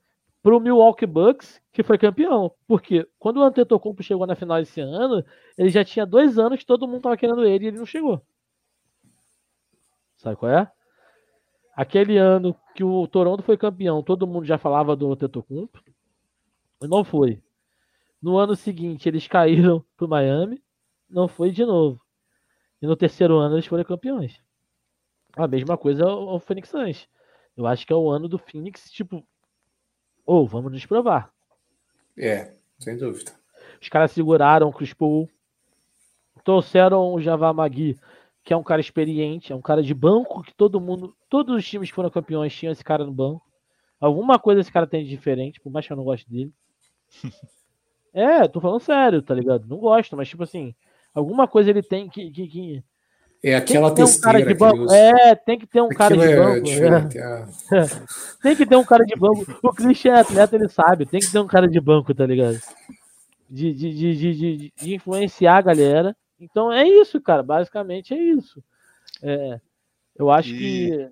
pro 0.45 0.59
Milwaukee 0.59 1.07
Bucks, 1.07 1.59
que 1.73 1.81
foi 1.81 1.97
campeão. 1.97 2.51
Porque 2.67 3.09
quando 3.17 3.37
o 3.37 3.43
Antetokounmpo 3.43 4.03
chegou 4.03 4.27
na 4.27 4.35
final 4.35 4.59
esse 4.59 4.79
ano, 4.79 5.25
ele 5.57 5.69
já 5.69 5.83
tinha 5.83 6.05
dois 6.05 6.37
anos 6.37 6.59
que 6.59 6.65
todo 6.67 6.87
mundo 6.87 7.01
tava 7.01 7.17
querendo 7.17 7.43
ele 7.43 7.65
e 7.65 7.67
ele 7.69 7.79
não 7.79 7.85
chegou. 7.87 8.21
Sabe 10.17 10.35
qual 10.35 10.51
é? 10.51 10.71
Aquele 11.75 12.19
ano 12.19 12.55
que 12.75 12.83
o 12.83 13.07
Toronto 13.07 13.41
foi 13.41 13.57
campeão, 13.57 14.03
todo 14.03 14.27
mundo 14.27 14.45
já 14.45 14.59
falava 14.59 14.95
do 14.95 15.11
Antetokounmpo. 15.11 15.83
Não 16.79 17.03
foi. 17.03 17.41
No 18.21 18.37
ano 18.37 18.55
seguinte, 18.55 19.09
eles 19.09 19.27
caíram 19.27 19.83
pro 19.97 20.07
Miami. 20.07 20.63
Não 21.09 21.27
foi 21.27 21.49
de 21.49 21.65
novo. 21.65 21.99
E 22.79 22.85
no 22.85 22.95
terceiro 22.95 23.39
ano, 23.39 23.55
eles 23.55 23.65
foram 23.65 23.83
campeões. 23.83 24.39
A 25.35 25.47
mesma 25.47 25.75
coisa 25.75 26.05
o 26.05 26.39
Phoenix 26.39 26.69
Suns. 26.69 27.09
Eu 27.57 27.65
acho 27.65 27.83
que 27.83 27.91
é 27.91 27.95
o 27.95 28.11
ano 28.11 28.27
do 28.27 28.37
Phoenix, 28.37 28.91
tipo, 28.91 29.25
ou 30.25 30.47
vamos 30.47 30.71
nos 30.71 30.85
provar. 30.85 31.31
É, 32.17 32.53
sem 32.79 32.97
dúvida. 32.97 33.31
Os 33.81 33.89
caras 33.89 34.11
seguraram 34.11 34.69
o 34.69 34.73
Chris 34.73 34.93
Paul, 34.93 35.29
trouxeram 36.43 37.13
o 37.13 37.21
Javar 37.21 37.53
Magui, 37.53 37.99
que 38.43 38.53
é 38.53 38.57
um 38.57 38.63
cara 38.63 38.79
experiente, 38.79 39.51
é 39.51 39.55
um 39.55 39.61
cara 39.61 39.81
de 39.81 39.93
banco 39.93 40.43
que 40.43 40.53
todo 40.53 40.79
mundo, 40.79 41.15
todos 41.29 41.55
os 41.55 41.67
times 41.67 41.89
que 41.89 41.95
foram 41.95 42.09
campeões 42.09 42.53
tinham 42.53 42.71
esse 42.71 42.83
cara 42.83 43.05
no 43.05 43.11
banco. 43.11 43.45
Alguma 43.99 44.37
coisa 44.37 44.61
esse 44.61 44.71
cara 44.71 44.85
tem 44.85 45.03
de 45.03 45.09
diferente, 45.09 45.59
por 45.59 45.71
mais 45.71 45.85
que 45.87 45.93
eu 45.93 45.97
não 45.97 46.03
goste 46.03 46.29
dele. 46.29 46.53
é, 48.13 48.47
tô 48.47 48.61
falando 48.61 48.79
sério, 48.81 49.21
tá 49.21 49.33
ligado? 49.33 49.67
Não 49.67 49.77
gosto, 49.77 50.15
mas 50.15 50.29
tipo 50.29 50.43
assim, 50.43 50.75
alguma 51.13 51.47
coisa 51.47 51.69
ele 51.69 51.81
tem 51.81 52.07
que, 52.07 52.29
que, 52.29 52.47
que 52.47 52.83
é 53.43 53.55
aquela 53.55 53.93
tem 53.93 54.03
um 54.03 54.19
cara 54.19 54.43
de 54.43 54.53
banco. 54.53 54.91
É, 54.91 55.35
tem 55.35 55.59
que 55.59 55.67
ter 55.67 55.81
um 55.81 55.89
cara 55.89 56.17
de 56.17 56.23
é 56.23 56.35
banco. 56.35 56.67
É 56.67 57.79
é. 57.79 57.85
tem 58.41 58.55
que 58.55 58.65
ter 58.65 58.75
um 58.75 58.83
cara 58.83 59.05
de 59.05 59.15
banco. 59.15 59.45
O 59.61 59.73
Christian 59.73 60.13
é 60.13 60.19
atleta, 60.21 60.55
ele 60.55 60.67
sabe. 60.67 61.05
Tem 61.05 61.19
que 61.19 61.31
ter 61.31 61.39
um 61.39 61.47
cara 61.47 61.67
de 61.67 61.79
banco, 61.79 62.13
tá 62.13 62.25
ligado? 62.25 62.59
De, 63.49 63.71
de, 63.73 63.93
de, 63.93 64.15
de, 64.15 64.73
de 64.75 64.95
influenciar 64.95 65.57
a 65.57 65.61
galera. 65.61 66.15
Então 66.39 66.71
é 66.71 66.87
isso, 66.87 67.21
cara. 67.21 67.43
Basicamente 67.43 68.13
é 68.13 68.17
isso. 68.17 68.63
É, 69.21 69.59
eu 70.17 70.31
acho 70.31 70.49
e... 70.49 70.57
que. 70.57 71.09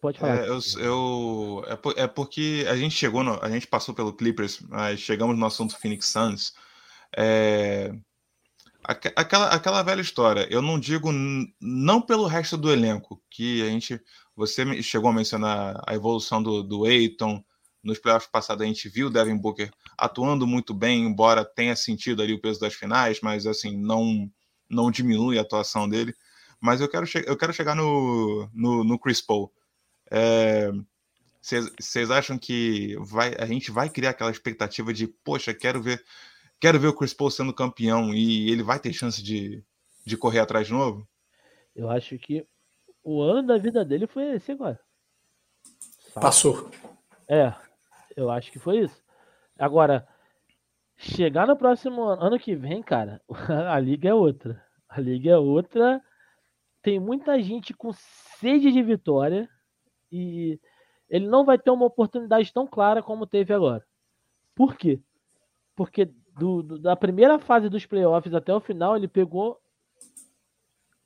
Pode 0.00 0.18
falar. 0.18 0.44
É, 0.44 0.48
eu, 0.48 0.60
eu, 0.78 1.64
é, 1.96 2.06
porque 2.06 2.66
a 2.68 2.76
gente 2.76 2.94
chegou, 2.94 3.22
no, 3.22 3.38
a 3.42 3.48
gente 3.48 3.66
passou 3.66 3.94
pelo 3.94 4.12
Clippers, 4.12 4.60
mas 4.68 5.00
chegamos 5.00 5.38
no 5.38 5.46
assunto 5.46 5.78
Phoenix 5.78 6.08
Suns. 6.08 6.54
É, 7.16 7.92
Aquela, 8.84 9.48
aquela 9.48 9.82
velha 9.82 10.02
história, 10.02 10.46
eu 10.50 10.60
não 10.60 10.78
digo 10.78 11.10
não 11.58 12.02
pelo 12.02 12.26
resto 12.26 12.56
do 12.58 12.70
elenco, 12.70 13.22
que 13.30 13.62
a 13.62 13.66
gente. 13.66 14.00
Você 14.36 14.82
chegou 14.82 15.08
a 15.08 15.12
mencionar 15.12 15.80
a 15.86 15.94
evolução 15.94 16.42
do, 16.42 16.62
do 16.62 16.86
Eiton. 16.86 17.42
Nos 17.82 17.98
playoffs 17.98 18.30
passados 18.30 18.62
a 18.62 18.66
gente 18.66 18.88
viu 18.88 19.06
o 19.06 19.10
Devin 19.10 19.36
Booker 19.36 19.70
atuando 19.96 20.46
muito 20.46 20.74
bem, 20.74 21.04
embora 21.04 21.44
tenha 21.44 21.76
sentido 21.76 22.22
ali 22.22 22.32
o 22.32 22.40
peso 22.40 22.58
das 22.58 22.74
finais, 22.74 23.20
mas 23.22 23.46
assim, 23.46 23.76
não, 23.76 24.30
não 24.68 24.90
diminui 24.90 25.38
a 25.38 25.42
atuação 25.42 25.88
dele. 25.88 26.14
Mas 26.60 26.80
eu 26.80 26.88
quero, 26.88 27.06
eu 27.26 27.36
quero 27.36 27.52
chegar 27.52 27.74
no, 27.74 28.48
no, 28.52 28.84
no 28.84 28.98
Chris 28.98 29.20
Paul. 29.20 29.52
Vocês 31.40 32.10
é, 32.10 32.14
acham 32.14 32.38
que 32.38 32.96
vai, 33.00 33.34
a 33.38 33.46
gente 33.46 33.70
vai 33.70 33.88
criar 33.88 34.10
aquela 34.10 34.30
expectativa 34.30 34.92
de, 34.92 35.06
poxa, 35.06 35.52
quero 35.54 35.82
ver 35.82 36.02
quero 36.60 36.78
ver 36.78 36.88
o 36.88 36.94
Chris 36.94 37.14
Paul 37.14 37.30
sendo 37.30 37.54
campeão 37.54 38.14
e 38.14 38.50
ele 38.50 38.62
vai 38.62 38.78
ter 38.78 38.92
chance 38.92 39.22
de, 39.22 39.64
de 40.04 40.16
correr 40.16 40.40
atrás 40.40 40.66
de 40.66 40.72
novo? 40.72 41.06
Eu 41.74 41.90
acho 41.90 42.18
que 42.18 42.46
o 43.02 43.20
ano 43.20 43.46
da 43.46 43.58
vida 43.58 43.84
dele 43.84 44.06
foi 44.06 44.34
esse 44.34 44.52
agora. 44.52 44.80
Sabe? 46.12 46.20
Passou. 46.22 46.70
É, 47.28 47.52
eu 48.16 48.30
acho 48.30 48.50
que 48.52 48.58
foi 48.58 48.78
isso. 48.78 49.02
Agora, 49.58 50.06
chegar 50.96 51.46
no 51.46 51.56
próximo 51.56 52.02
ano, 52.02 52.22
ano 52.22 52.38
que 52.38 52.54
vem, 52.54 52.82
cara, 52.82 53.20
a 53.70 53.78
liga 53.78 54.08
é 54.08 54.14
outra. 54.14 54.64
A 54.88 55.00
liga 55.00 55.30
é 55.30 55.36
outra. 55.36 56.02
Tem 56.82 56.98
muita 56.98 57.40
gente 57.42 57.74
com 57.74 57.92
sede 58.38 58.70
de 58.70 58.82
vitória 58.82 59.48
e 60.12 60.60
ele 61.08 61.26
não 61.26 61.44
vai 61.44 61.58
ter 61.58 61.70
uma 61.70 61.86
oportunidade 61.86 62.52
tão 62.52 62.66
clara 62.66 63.02
como 63.02 63.26
teve 63.26 63.52
agora. 63.52 63.84
Por 64.54 64.76
quê? 64.76 65.00
Porque 65.74 66.10
do, 66.36 66.62
do, 66.62 66.78
da 66.78 66.96
primeira 66.96 67.38
fase 67.38 67.68
dos 67.68 67.86
playoffs 67.86 68.34
até 68.34 68.52
o 68.54 68.60
final, 68.60 68.96
ele 68.96 69.08
pegou 69.08 69.60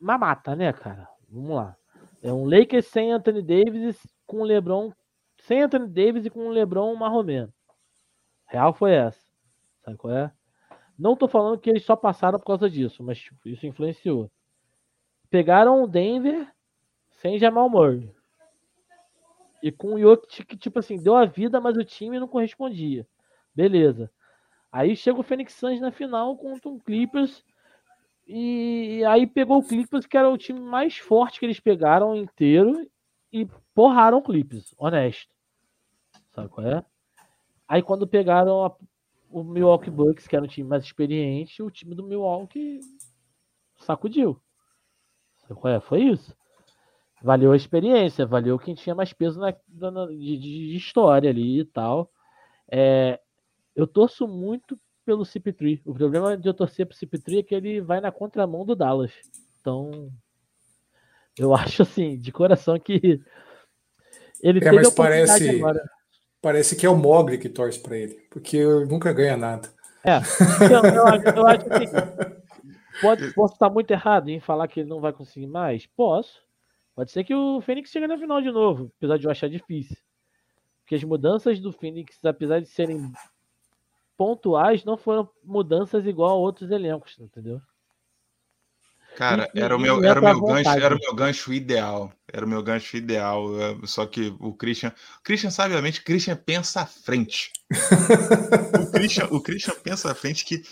uma 0.00 0.16
mata, 0.16 0.56
né, 0.56 0.72
cara? 0.72 1.09
Vamos 1.28 1.56
lá. 1.56 1.76
É 2.22 2.32
um 2.32 2.44
Lakers 2.44 2.86
sem 2.86 3.12
Anthony 3.12 3.42
Davis 3.42 4.00
com 4.26 4.40
o 4.40 4.44
LeBron, 4.44 4.92
sem 5.40 5.62
Anthony 5.62 5.88
Davis 5.88 6.26
e 6.26 6.30
com 6.30 6.48
o 6.48 6.50
LeBron 6.50 6.94
marromeno. 6.94 7.52
Real 8.46 8.72
foi 8.72 8.92
essa. 8.92 9.20
Sabe 9.84 9.96
qual 9.96 10.14
é? 10.14 10.32
Não 10.98 11.14
tô 11.14 11.28
falando 11.28 11.59
que 11.59 11.70
eles 11.70 11.84
só 11.84 11.94
passaram 11.94 12.38
por 12.38 12.46
causa 12.46 12.68
disso, 12.68 13.02
mas 13.02 13.18
tipo, 13.18 13.48
isso 13.48 13.66
influenciou. 13.66 14.30
Pegaram 15.30 15.82
o 15.82 15.86
Denver 15.86 16.50
sem 17.10 17.38
Jamal 17.38 17.68
Murray. 17.68 18.10
E 19.62 19.70
com 19.70 19.94
o 19.94 20.00
Jokic 20.00 20.44
que, 20.44 20.56
tipo 20.56 20.78
assim, 20.78 20.96
deu 20.96 21.16
a 21.16 21.24
vida, 21.24 21.60
mas 21.60 21.76
o 21.76 21.84
time 21.84 22.18
não 22.18 22.28
correspondia. 22.28 23.06
Beleza. 23.55 24.10
Aí 24.70 24.94
chega 24.96 25.18
o 25.18 25.22
Phoenix 25.22 25.54
Suns 25.54 25.80
na 25.80 25.90
final 25.90 26.36
contra 26.36 26.68
o 26.68 26.80
Clippers. 26.80 27.44
E 28.26 29.02
aí 29.06 29.26
pegou 29.26 29.58
o 29.58 29.66
Clippers, 29.66 30.06
que 30.06 30.16
era 30.16 30.28
o 30.28 30.36
time 30.36 30.60
mais 30.60 30.98
forte 30.98 31.40
que 31.40 31.46
eles 31.46 31.60
pegaram 31.60 32.14
inteiro. 32.14 32.88
E 33.32 33.46
porraram 33.74 34.18
o 34.18 34.22
Clippers, 34.22 34.74
honesto. 34.78 35.34
Sabe 36.34 36.48
qual 36.48 36.66
é? 36.66 36.84
Aí 37.66 37.82
quando 37.82 38.06
pegaram 38.06 38.64
a, 38.64 38.74
o 39.30 39.42
Milwaukee 39.42 39.90
Bucks, 39.90 40.26
que 40.26 40.34
era 40.34 40.44
um 40.44 40.48
time 40.48 40.68
mais 40.68 40.84
experiente, 40.84 41.62
o 41.62 41.70
time 41.70 41.94
do 41.94 42.02
Milwaukee 42.02 42.80
sacudiu. 43.76 44.40
Sabe 45.38 45.60
qual 45.60 45.74
é? 45.74 45.80
Foi 45.80 46.02
isso. 46.02 46.36
Valeu 47.22 47.52
a 47.52 47.56
experiência, 47.56 48.24
valeu 48.24 48.58
quem 48.58 48.74
tinha 48.74 48.94
mais 48.94 49.12
peso 49.12 49.40
na, 49.40 49.54
na 49.68 50.06
de, 50.06 50.36
de, 50.38 50.76
história 50.76 51.28
ali 51.28 51.60
e 51.60 51.64
tal. 51.64 52.10
É, 52.70 53.20
eu 53.78 53.86
torço 53.86 54.26
muito 54.26 54.78
pelo 55.06 55.22
CP3. 55.24 55.80
O 55.86 55.94
problema 55.94 56.36
de 56.36 56.48
eu 56.48 56.52
torcer 56.52 56.84
pro 56.84 56.96
CP3 56.96 57.38
é 57.38 57.42
que 57.42 57.55
ele 57.55 57.80
vai 57.80 58.00
na 58.00 58.10
contramão 58.12 58.64
do 58.66 58.74
Dallas. 58.76 59.12
Então, 59.60 60.10
eu 61.38 61.55
acho 61.56 61.82
assim, 61.82 62.18
de 62.18 62.32
coração 62.32 62.78
que 62.78 63.20
Ele 64.42 64.59
É, 64.59 64.62
teve 64.62 64.76
mas 64.76 64.90
parece- 64.94 65.50
agora. 65.50 65.88
Parece 66.40 66.76
que 66.76 66.86
é 66.86 66.90
o 66.90 66.96
Mogli 66.96 67.36
que 67.38 67.48
torce 67.48 67.80
pra 67.82 67.96
ele, 67.96 68.14
porque 68.30 68.62
nunca 68.88 69.12
ganha 69.12 69.36
nada. 69.36 69.68
É. 70.05 70.18
Então, 70.64 70.84
eu, 70.84 71.06
acho- 71.06 71.28
eu 71.36 71.46
acho 71.46 71.64
que 71.64 73.00
pode, 73.00 73.32
posso 73.34 73.55
estar 73.55 73.68
muito 73.70 73.90
errado 73.90 74.28
em 74.28 74.38
falar 74.38 74.68
que 74.68 74.80
ele 74.80 74.88
não 74.88 75.00
vai 75.00 75.12
conseguir 75.12 75.48
mais? 75.48 75.86
Posso. 75.86 76.40
Pode 76.94 77.10
ser 77.10 77.24
que 77.24 77.34
o 77.34 77.60
Fênix 77.60 77.90
chegue 77.90 78.06
na 78.06 78.16
final 78.18 78.40
de 78.40 78.50
novo, 78.52 78.90
apesar 78.98 79.18
de 79.18 79.24
eu 79.26 79.30
achar 79.30 79.48
difícil. 79.48 79.96
Porque 80.80 80.94
as 80.94 81.02
mudanças 81.05 81.59
do 81.60 81.72
Fênix, 81.72 82.24
apesar 82.24 82.60
de 82.60 82.66
serem 82.68 83.10
pontuais, 84.18 84.84
não 84.84 84.98
foram 84.98 85.30
mudanças 85.44 86.04
igual 86.04 86.30
a 86.30 86.34
outros 86.34 86.70
elencos, 86.72 87.16
entendeu? 87.20 87.62
Cara, 89.16 89.50
E- 89.54 89.60
era 89.60 89.76
o 89.76 89.80
meu, 89.80 90.04
era 90.04 90.20
o 90.20 90.22
meu 90.22 90.40
gancho, 90.40 90.70
era 90.70 90.94
o 90.94 90.98
meu 90.98 91.14
gancho 91.14 91.52
ideal. 91.52 92.12
Era 92.30 92.44
o 92.44 92.48
meu 92.48 92.62
gancho 92.62 92.96
ideal. 92.96 93.60
é, 93.60 93.76
Só 93.86 94.06
que 94.06 94.34
o 94.38 94.52
Christian. 94.52 94.92
O 95.18 95.22
Christian, 95.22 95.50
sabiamente, 95.50 96.02
Christian 96.04 96.36
pensa 96.36 96.82
à 96.82 96.86
frente. 96.86 97.50
o, 98.80 98.90
Christian, 98.92 99.26
o 99.30 99.40
Christian 99.40 99.74
pensa 99.82 100.10
à 100.12 100.14
frente 100.14 100.44
que. 100.44 100.62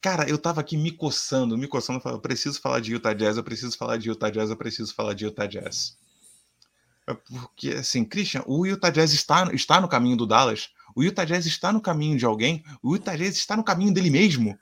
Cara, 0.00 0.28
eu 0.28 0.38
tava 0.38 0.60
aqui 0.60 0.76
me 0.76 0.90
coçando, 0.92 1.58
me 1.58 1.66
coçando, 1.68 2.00
falando, 2.00 2.18
eu 2.18 2.22
preciso 2.22 2.60
falar 2.60 2.80
de 2.80 2.92
Utah 2.92 3.12
Jazz, 3.12 3.36
eu 3.36 3.44
preciso 3.44 3.76
falar 3.76 3.96
de 3.98 4.08
Utah 4.08 4.30
Jazz, 4.30 4.50
eu 4.50 4.56
preciso 4.56 4.94
falar 4.94 5.12
de 5.14 5.24
Utah 5.26 5.46
Jazz. 5.46 5.96
É 7.06 7.12
Porque, 7.14 7.70
assim, 7.70 8.04
Christian, 8.04 8.42
o 8.46 8.64
Utah 8.64 8.90
Jazz 8.90 9.12
está, 9.12 9.52
está 9.52 9.80
no 9.80 9.88
caminho 9.88 10.16
do 10.16 10.26
Dallas. 10.26 10.70
O 10.94 11.02
Utah 11.02 11.24
Jazz 11.24 11.46
está 11.46 11.72
no 11.72 11.80
caminho 11.80 12.16
de 12.18 12.24
alguém. 12.24 12.62
O 12.82 12.94
Utah 12.94 13.16
Jazz 13.16 13.36
está 13.36 13.56
no 13.56 13.64
caminho 13.64 13.92
dele 13.92 14.10
mesmo. 14.10 14.56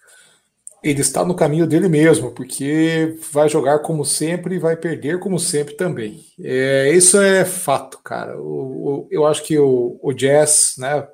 Ele 0.83 1.01
está 1.01 1.25
no 1.25 1.35
caminho 1.35 1.67
dele 1.67 1.89
mesmo, 1.89 2.31
porque 2.31 3.17
vai 3.33 3.49
jogar 3.49 3.81
como 3.81 4.05
sempre 4.05 4.55
e 4.55 4.59
vai 4.61 4.77
perder 4.77 5.19
como 5.19 5.37
sempre 5.39 5.75
também. 5.75 6.21
É, 6.41 6.93
isso 6.95 7.21
é 7.21 7.45
fato, 7.45 7.99
cara. 7.99 8.41
O- 8.41 9.01
o- 9.03 9.09
eu 9.11 9.27
acho 9.27 9.43
que 9.43 9.59
o, 9.59 9.99
o 10.01 10.13
Jazz, 10.13 10.77
né, 10.79 11.05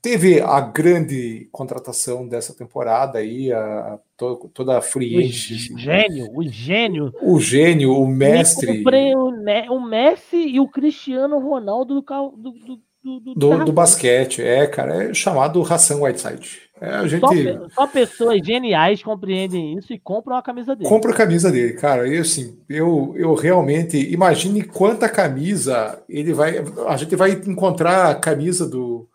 teve 0.00 0.40
a 0.40 0.58
grande 0.60 1.48
contratação 1.52 2.26
dessa 2.26 2.54
temporada 2.54 3.18
aí, 3.18 3.52
a, 3.52 3.98
to- 4.16 4.50
toda 4.54 4.78
a 4.78 4.80
free 4.80 5.16
O 5.16 5.18
agent, 5.20 5.78
gênio, 5.78 6.30
o 6.34 6.42
gênio. 6.48 7.14
o 7.20 7.38
gênio, 7.40 7.92
o 7.92 8.06
mestre 8.08 8.82
o, 9.16 9.74
o 9.74 9.80
Messi 9.86 10.36
e 10.36 10.58
o 10.60 10.66
Cristiano 10.68 11.38
Ronaldo 11.38 12.00
do, 12.00 12.30
do, 12.36 12.52
do, 12.52 12.80
do, 13.02 13.20
do, 13.20 13.34
do, 13.34 13.64
do 13.66 13.72
basquete. 13.72 14.42
É, 14.42 14.66
cara, 14.66 15.10
é 15.10 15.14
chamado 15.14 15.62
Ração 15.62 16.02
Whiteside. 16.02 16.68
É, 16.80 16.90
a 16.90 17.06
gente 17.08 17.20
Só, 17.20 17.68
só 17.70 17.86
pessoas 17.86 18.40
geniais 18.44 19.02
compreendem 19.02 19.76
isso 19.76 19.92
e 19.92 19.98
compram 19.98 20.36
a 20.36 20.42
camisa 20.42 20.76
dele. 20.76 20.88
compra 20.88 21.10
a 21.10 21.16
camisa 21.16 21.50
dele, 21.50 21.72
cara. 21.74 22.06
E 22.06 22.18
assim, 22.18 22.58
eu, 22.68 23.14
eu 23.16 23.34
realmente 23.34 23.96
imagine 24.12 24.62
quanta 24.62 25.08
camisa 25.08 26.00
ele 26.08 26.32
vai. 26.32 26.58
A 26.86 26.96
gente 26.96 27.16
vai 27.16 27.32
encontrar 27.32 28.10
a 28.10 28.14
camisa 28.14 28.68
do 28.68 29.08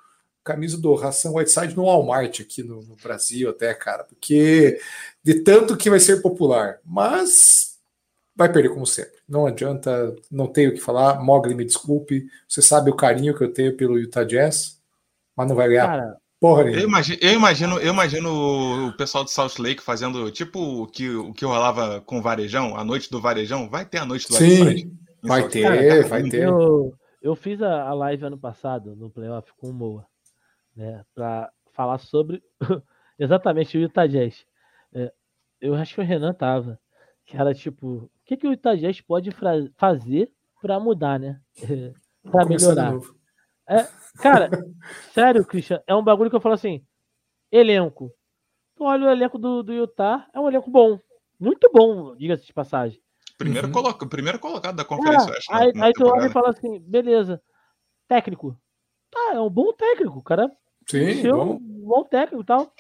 camisa 0.44 0.78
do 0.78 0.94
Ração 0.94 1.36
Whiteside 1.36 1.76
no 1.76 1.86
Walmart 1.86 2.42
aqui 2.42 2.62
no, 2.64 2.82
no 2.82 2.98
Brasil, 3.02 3.50
até, 3.50 3.74
cara, 3.74 4.04
porque 4.04 4.78
de 5.24 5.36
tanto 5.36 5.78
que 5.78 5.90
vai 5.90 6.02
ser 6.02 6.22
popular, 6.22 6.80
mas 6.86 7.73
vai 8.36 8.52
perder 8.52 8.70
como 8.70 8.86
sempre. 8.86 9.14
Não 9.28 9.46
adianta, 9.46 10.16
não 10.32 10.48
tenho 10.48 10.72
o 10.72 10.74
que 10.74 10.80
falar. 10.80 11.22
Mogli, 11.22 11.56
me 11.56 11.66
desculpe. 11.66 12.26
Você 12.48 12.62
sabe 12.62 12.90
o 12.90 12.96
carinho 12.96 13.36
que 13.36 13.44
eu 13.44 13.54
tenho 13.54 13.76
pelo 13.78 14.00
Utah 14.00 14.24
Jazz, 14.24 14.82
mas 15.36 15.48
não 15.48 15.56
vai 15.56 15.70
ganhar 15.70 15.88
Cara, 15.88 16.18
porra 16.40 16.64
Eu 16.64 16.82
imagino, 16.82 17.20
eu 17.22 17.34
imagino, 17.34 17.80
eu 17.80 17.94
imagino 17.94 18.88
o 18.88 18.98
pessoal 18.98 19.24
de 19.24 19.32
Salt 19.32 19.58
Lake 19.60 19.82
fazendo 19.82 20.30
tipo 20.32 20.60
o 20.60 20.88
que, 20.88 21.10
o 21.10 21.34
que 21.34 21.46
rolava 21.46 22.02
com 22.02 22.20
o 22.20 22.22
Varejão, 22.22 22.76
a 22.76 22.84
noite 22.84 23.10
do 23.10 23.22
Varejão. 23.22 23.70
Vai 23.70 23.86
ter 23.86 24.00
a 24.00 24.06
noite 24.06 24.28
do 24.28 24.34
Varejão. 24.34 24.72
Sim, 24.72 24.98
vai 25.22 25.42
Salt 25.42 25.52
ter, 25.54 25.70
Lake. 25.70 25.88
Cara, 25.88 26.08
vai 26.08 26.24
ter. 26.24 26.44
eu, 26.44 26.94
eu 27.22 27.36
fiz 27.36 27.62
a, 27.62 27.94
live 27.94 28.26
ano 28.26 28.38
passado 28.38 28.96
no 28.96 29.10
playoff 29.10 29.52
com 29.58 29.70
o 29.70 29.74
Moa, 29.74 30.06
né, 30.76 31.04
pra 31.14 31.52
falar 31.72 31.98
sobre 31.98 32.44
exatamente 33.18 33.78
o 33.78 33.82
Utah 33.82 34.08
Jazz. 34.08 34.46
É, 34.94 35.12
eu 35.62 35.74
acho 35.76 35.96
que 35.96 36.02
o 36.02 36.04
Renan 36.04 36.34
tava, 36.34 36.80
que 37.26 37.38
era 37.38 37.54
tipo, 37.54 38.12
o 38.24 38.26
que, 38.26 38.38
que 38.38 38.48
o 38.48 38.56
Jazz 38.56 39.02
pode 39.02 39.32
fra- 39.32 39.70
fazer 39.76 40.32
pra 40.62 40.80
mudar, 40.80 41.20
né? 41.20 41.42
de 42.24 42.46
melhorar. 42.48 42.94
novo. 42.94 43.16
Cara, 44.18 44.50
sério, 45.14 45.46
Christian, 45.46 45.82
é 45.86 45.94
um 45.94 46.04
bagulho 46.04 46.30
que 46.30 46.36
eu 46.36 46.42
falo 46.42 46.56
assim: 46.56 46.86
elenco. 47.52 48.12
Tu 48.76 48.84
olha 48.84 49.06
o 49.08 49.10
elenco 49.12 49.38
do, 49.38 49.62
do 49.62 49.74
Utah, 49.74 50.28
é 50.34 50.40
um 50.40 50.48
elenco 50.48 50.72
bom. 50.72 50.98
Muito 51.40 51.70
bom, 51.72 52.16
diga-se 52.16 52.46
de 52.46 52.54
passagem. 52.54 53.00
Primeiro, 53.38 53.68
Uhum. 53.68 53.74
coloca, 53.74 54.08
primeiro 54.08 54.40
colocado 54.40 54.76
da 54.76 54.86
Cara, 54.86 54.96
conferência. 54.98 55.30
eu 55.32 55.36
acho, 55.38 55.52
aí, 55.52 55.74
na 55.74 55.86
aí 55.86 55.94
tu 55.94 56.06
olha 56.06 56.28
e 56.28 56.32
fala 56.32 56.50
assim: 56.50 56.80
beleza, 56.80 57.42
técnico. 58.08 58.58
Tá, 59.12 59.34
é 59.36 59.40
um 59.40 59.50
bom 59.50 59.72
técnico, 59.74 60.24
cara 60.24 60.50
Sim, 60.90 61.30
bom. 61.30 61.56
um 61.56 61.88
bom 61.88 62.04
técnico 62.04 62.42
e 62.42 62.46
tal. 62.46 62.74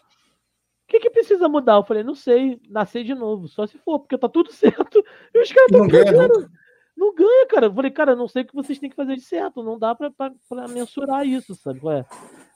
O 0.83 0.87
que, 0.87 0.99
que 0.99 1.09
precisa 1.09 1.47
mudar? 1.49 1.75
Eu 1.75 1.83
falei, 1.83 2.03
não 2.03 2.13
sei, 2.15 2.59
nascer 2.69 3.03
de 3.03 3.15
novo, 3.15 3.47
só 3.47 3.65
se 3.65 3.77
for, 3.79 3.99
porque 3.99 4.17
tá 4.17 4.29
tudo 4.29 4.51
certo. 4.53 5.03
E 5.33 5.41
os 5.41 5.51
caras 5.51 5.71
Não 5.71 5.85
estão 5.85 6.03
ganha 6.03 6.27
nunca. 6.27 6.51
não 6.95 7.15
ganha, 7.15 7.47
cara. 7.47 7.65
Eu 7.67 7.73
falei, 7.73 7.91
cara, 7.91 8.15
não 8.15 8.27
sei 8.27 8.43
o 8.43 8.45
que 8.45 8.53
vocês 8.53 8.77
têm 8.79 8.89
que 8.89 8.95
fazer 8.95 9.15
de 9.15 9.21
certo. 9.21 9.63
Não 9.63 9.79
dá 9.79 9.95
pra, 9.95 10.11
pra, 10.11 10.31
pra 10.47 10.67
mensurar 10.67 11.25
isso, 11.25 11.55
sabe? 11.55 11.81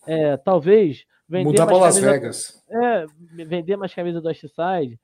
É, 0.06 0.32
é, 0.34 0.38
talvez 0.38 1.06
vender 1.28 1.46
Mudar 1.46 1.66
mais 1.66 1.78
para 1.78 1.86
Las 1.86 1.98
Vegas. 1.98 2.64
É, 2.70 3.06
vender 3.46 3.76
mais 3.78 3.94
camisa 3.94 4.22
do 4.22 4.34
Side. 4.34 5.00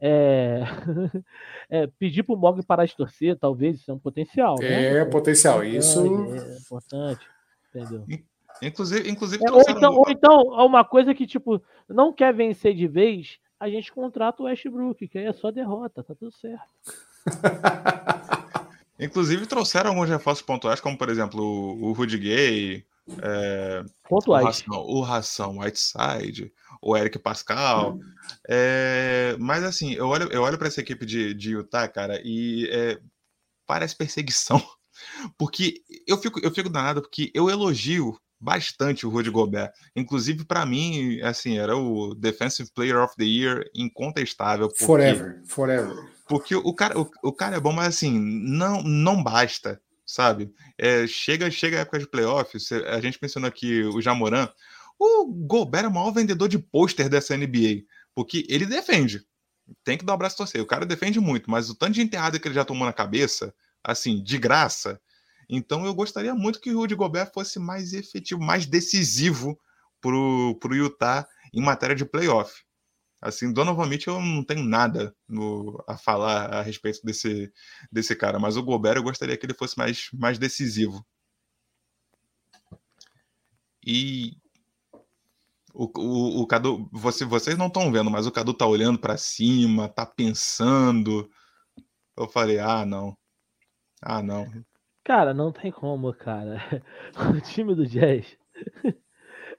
É, 0.00 0.60
é, 1.70 1.86
pedir 1.98 2.22
pro 2.24 2.36
Mogli 2.36 2.62
parar 2.62 2.84
de 2.84 2.96
torcer, 2.96 3.38
talvez, 3.38 3.80
isso 3.80 3.90
é 3.90 3.94
um 3.94 3.98
potencial. 3.98 4.56
né? 4.58 4.98
É 4.98 5.04
potencial. 5.04 5.64
Isso 5.64 6.00
É 6.34 6.58
importante. 6.58 7.26
Entendeu? 7.74 8.04
Inclusive, 8.62 9.10
inclusive 9.10 9.42
É, 9.44 9.50
ou, 9.50 9.62
trouxeram 9.64 9.78
então, 9.78 9.92
um- 9.92 9.98
ou 9.98 10.04
então, 10.08 10.66
uma 10.66 10.84
coisa 10.84 11.14
que, 11.14 11.26
tipo, 11.26 11.62
não 11.88 12.12
quer 12.12 12.32
vencer 12.32 12.74
de 12.74 12.86
vez, 12.86 13.38
a 13.58 13.68
gente 13.68 13.92
contrata 13.92 14.42
o 14.42 14.46
Westbrook, 14.46 15.08
que 15.08 15.18
aí 15.18 15.26
é 15.26 15.32
só 15.32 15.50
derrota, 15.50 16.02
tá 16.02 16.14
tudo 16.14 16.32
certo. 16.32 16.62
inclusive 18.98 19.46
trouxeram 19.46 19.90
alguns 19.90 20.08
reforços 20.08 20.44
pontuais, 20.44 20.80
como 20.80 20.96
por 20.96 21.08
exemplo 21.08 21.42
o, 21.42 21.88
o 21.88 21.92
Rudy 21.92 22.18
Gay, 22.18 22.84
é, 23.22 23.84
o, 23.84 24.08
Pontuais. 24.08 24.44
Ração, 24.44 24.82
o 24.86 25.00
Ração 25.02 25.58
Whiteside, 25.58 26.52
o 26.80 26.96
Eric 26.96 27.18
Pascal. 27.18 27.98
É, 28.48 29.36
mas 29.38 29.62
assim, 29.62 29.92
eu 29.94 30.08
olho, 30.08 30.30
eu 30.32 30.42
olho 30.42 30.58
para 30.58 30.68
essa 30.68 30.80
equipe 30.80 31.04
de, 31.04 31.34
de 31.34 31.52
Utah, 31.52 31.88
cara, 31.88 32.20
e 32.24 32.68
é, 32.70 32.98
parece 33.66 33.96
perseguição. 33.96 34.62
Porque 35.36 35.82
eu 36.06 36.16
fico, 36.16 36.38
eu 36.40 36.52
fico 36.52 36.70
danado, 36.70 37.02
porque 37.02 37.30
eu 37.34 37.50
elogio 37.50 38.16
bastante 38.44 39.06
o 39.06 39.10
Rudy 39.10 39.30
Gobert. 39.30 39.72
Inclusive, 39.96 40.44
para 40.44 40.66
mim, 40.66 41.20
assim, 41.22 41.58
era 41.58 41.74
o 41.76 42.14
Defensive 42.14 42.70
Player 42.74 42.98
of 43.02 43.14
the 43.16 43.24
Year 43.24 43.64
incontestável. 43.74 44.68
Porque, 44.68 44.84
forever, 44.84 45.40
forever. 45.46 46.14
Porque 46.28 46.54
o 46.54 46.74
cara, 46.74 46.98
o, 46.98 47.10
o 47.22 47.32
cara 47.32 47.56
é 47.56 47.60
bom, 47.60 47.72
mas 47.72 47.88
assim, 47.88 48.18
não, 48.18 48.82
não 48.82 49.22
basta, 49.22 49.80
sabe? 50.06 50.52
É, 50.78 51.06
chega, 51.06 51.50
chega 51.50 51.78
a 51.78 51.80
época 51.80 51.98
de 51.98 52.06
playoff, 52.06 52.58
cê- 52.60 52.84
a 52.86 53.00
gente 53.00 53.18
mencionou 53.20 53.48
aqui 53.48 53.82
o 53.82 54.00
Jamoran. 54.00 54.48
O 54.98 55.26
Gobert 55.26 55.84
é 55.84 55.88
o 55.88 55.92
maior 55.92 56.12
vendedor 56.12 56.48
de 56.48 56.58
pôster 56.58 57.08
dessa 57.08 57.36
NBA, 57.36 57.82
porque 58.14 58.46
ele 58.48 58.66
defende. 58.66 59.22
Tem 59.82 59.96
que 59.96 60.04
dar 60.04 60.14
o 60.14 60.18
braço 60.18 60.34
a 60.34 60.38
torcer. 60.38 60.60
O 60.60 60.66
cara 60.66 60.84
defende 60.86 61.18
muito, 61.18 61.50
mas 61.50 61.70
o 61.70 61.74
tanto 61.74 61.92
de 61.92 62.02
enterrada 62.02 62.38
que 62.38 62.46
ele 62.46 62.54
já 62.54 62.64
tomou 62.64 62.86
na 62.86 62.92
cabeça, 62.92 63.54
assim, 63.82 64.22
de 64.22 64.38
graça. 64.38 65.00
Então 65.48 65.84
eu 65.86 65.94
gostaria 65.94 66.34
muito 66.34 66.60
que 66.60 66.72
o 66.72 66.78
Rudy 66.78 66.94
Gobert 66.94 67.32
fosse 67.32 67.58
mais 67.58 67.92
efetivo, 67.92 68.40
mais 68.42 68.66
decisivo 68.66 69.58
pro, 70.00 70.56
pro 70.60 70.74
Utah 70.76 71.26
em 71.52 71.62
matéria 71.62 71.96
de 71.96 72.04
playoff. 72.04 72.62
Assim, 73.22 73.52
Donovan 73.52 73.86
Mitchell 73.88 74.14
eu 74.16 74.20
não 74.22 74.44
tenho 74.44 74.64
nada 74.64 75.14
no- 75.28 75.82
a 75.88 75.96
falar 75.98 76.52
a 76.54 76.62
respeito 76.62 77.00
desse, 77.04 77.52
desse 77.92 78.14
cara, 78.16 78.38
mas 78.38 78.56
o 78.56 78.62
Gobert 78.62 78.96
eu 78.98 79.02
gostaria 79.02 79.36
que 79.36 79.46
ele 79.46 79.54
fosse 79.54 79.78
mais, 79.78 80.08
mais 80.14 80.38
decisivo. 80.38 81.04
E 83.86 84.36
o, 85.72 85.84
o, 85.98 86.42
o 86.42 86.46
Cadu, 86.46 86.88
você, 86.92 87.24
vocês 87.24 87.56
não 87.58 87.66
estão 87.66 87.90
vendo, 87.92 88.10
mas 88.10 88.26
o 88.26 88.32
Cadu 88.32 88.54
tá 88.54 88.66
olhando 88.66 88.98
para 88.98 89.16
cima, 89.16 89.88
tá 89.88 90.06
pensando. 90.06 91.28
Eu 92.16 92.28
falei, 92.28 92.58
ah, 92.58 92.86
não. 92.86 93.16
Ah, 94.02 94.22
não. 94.22 94.46
Cara, 95.04 95.34
não 95.34 95.52
tem 95.52 95.70
como, 95.70 96.12
cara. 96.14 96.58
O 97.36 97.40
time 97.40 97.74
do 97.74 97.86
Jazz 97.86 98.38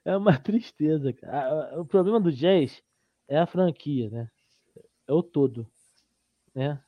é 0.04 0.16
uma 0.16 0.36
tristeza, 0.36 1.12
cara. 1.12 1.80
O 1.80 1.86
problema 1.86 2.20
do 2.20 2.32
Jazz 2.32 2.82
é 3.28 3.38
a 3.38 3.46
franquia, 3.46 4.10
né? 4.10 4.28
É 5.06 5.12
o 5.12 5.22
todo, 5.22 5.66
né? 6.52 6.82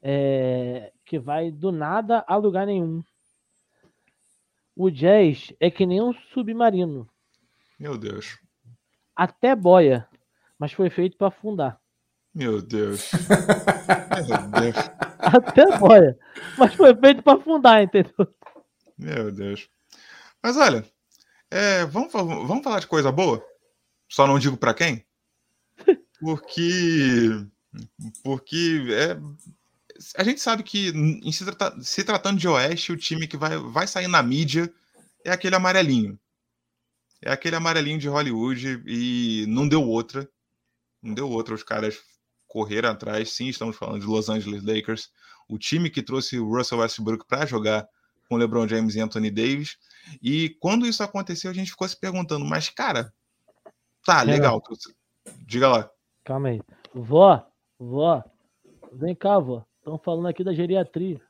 É, 0.00 0.92
que 1.04 1.18
vai 1.18 1.50
do 1.50 1.72
nada 1.72 2.24
a 2.28 2.36
lugar 2.36 2.66
nenhum. 2.66 3.02
O 4.76 4.88
Jazz 4.88 5.52
é 5.58 5.68
que 5.68 5.84
nem 5.84 6.00
um 6.00 6.12
submarino. 6.12 7.08
Meu 7.78 7.98
Deus. 7.98 8.38
Até 9.14 9.56
boia, 9.56 10.08
mas 10.56 10.72
foi 10.72 10.88
feito 10.88 11.16
para 11.16 11.28
afundar. 11.28 11.80
Meu 12.32 12.62
Deus. 12.62 13.10
Meu 14.28 14.60
Deus. 14.60 15.15
Até 15.26 15.78
boia, 15.78 16.16
mas 16.56 16.74
foi 16.74 16.94
feito 16.94 17.22
para 17.22 17.38
afundar, 17.38 17.82
entendeu? 17.82 18.34
Meu 18.96 19.32
Deus. 19.32 19.68
Mas 20.42 20.56
olha, 20.56 20.84
é, 21.50 21.84
vamos, 21.86 22.12
vamos 22.12 22.62
falar 22.62 22.80
de 22.80 22.86
coisa 22.86 23.10
boa? 23.10 23.44
Só 24.08 24.26
não 24.26 24.38
digo 24.38 24.56
para 24.56 24.74
quem? 24.74 25.04
Porque. 26.20 27.30
Porque 28.22 28.86
é, 28.90 29.18
a 30.16 30.24
gente 30.24 30.40
sabe 30.40 30.62
que, 30.62 30.88
em 30.88 31.32
se, 31.32 31.44
se, 31.82 32.04
tratando 32.04 32.38
de 32.38 32.48
Oeste, 32.48 32.92
o 32.92 32.96
time 32.96 33.26
que 33.26 33.36
vai, 33.36 33.58
vai 33.58 33.86
sair 33.86 34.08
na 34.08 34.22
mídia 34.22 34.72
é 35.24 35.30
aquele 35.30 35.56
amarelinho. 35.56 36.18
É 37.22 37.30
aquele 37.30 37.56
amarelinho 37.56 37.98
de 37.98 38.08
Hollywood 38.08 38.82
e 38.86 39.44
não 39.48 39.68
deu 39.68 39.82
outra. 39.82 40.28
Não 41.02 41.14
deu 41.14 41.28
outra. 41.28 41.54
Os 41.54 41.62
caras 41.62 42.00
correram 42.56 42.88
atrás. 42.88 43.32
Sim, 43.32 43.48
estamos 43.48 43.76
falando 43.76 44.00
de 44.00 44.06
Los 44.06 44.30
Angeles 44.30 44.64
Lakers. 44.64 45.10
O 45.46 45.58
time 45.58 45.90
que 45.90 46.02
trouxe 46.02 46.38
o 46.38 46.48
Russell 46.48 46.78
Westbrook 46.78 47.26
para 47.28 47.44
jogar 47.44 47.86
com 48.30 48.38
LeBron 48.38 48.66
James 48.66 48.94
e 48.94 49.00
Anthony 49.00 49.30
Davis. 49.30 49.76
E 50.22 50.56
quando 50.58 50.86
isso 50.86 51.02
aconteceu, 51.02 51.50
a 51.50 51.54
gente 51.54 51.70
ficou 51.70 51.86
se 51.86 52.00
perguntando, 52.00 52.46
mas 52.46 52.70
cara, 52.70 53.12
tá 54.02 54.22
legal. 54.22 54.62
Diga 55.46 55.68
lá. 55.68 55.90
Calma 56.24 56.48
aí. 56.48 56.62
Vó, 56.94 57.46
vó, 57.78 58.24
vem 58.90 59.14
cá, 59.14 59.38
vó. 59.38 59.62
Estão 59.76 59.98
falando 59.98 60.28
aqui 60.28 60.42
da 60.42 60.54
geriatria. 60.54 61.20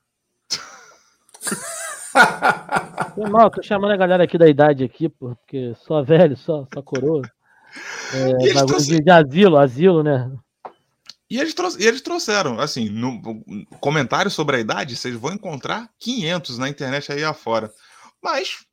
Foi 3.17 3.29
mal, 3.29 3.51
tô 3.51 3.65
chamando 3.65 3.91
a 3.91 3.97
galera 3.97 4.23
aqui 4.23 4.39
da 4.39 4.49
idade 4.49 4.85
aqui, 4.85 5.09
porque 5.09 5.75
só 5.75 6.05
velho, 6.05 6.37
só, 6.37 6.69
só 6.73 6.81
coroa. 6.81 7.23
É, 8.15 8.65
trouxeram... 8.65 9.03
de 9.03 9.11
asilo, 9.11 9.57
asilo, 9.57 10.05
né? 10.05 10.31
E 11.29 11.41
eles, 11.41 11.55
trouxeram, 11.55 11.85
e 11.85 11.89
eles 11.89 12.01
trouxeram, 12.01 12.61
assim, 12.61 12.89
no, 12.89 13.21
comentário 13.81 14.31
sobre 14.31 14.57
a 14.57 14.61
idade, 14.61 14.97
vocês 14.97 15.15
vão 15.17 15.33
encontrar 15.33 15.91
500 15.99 16.59
na 16.59 16.69
internet 16.69 17.11
aí 17.11 17.25
afora. 17.25 17.73
Mas 18.23 18.65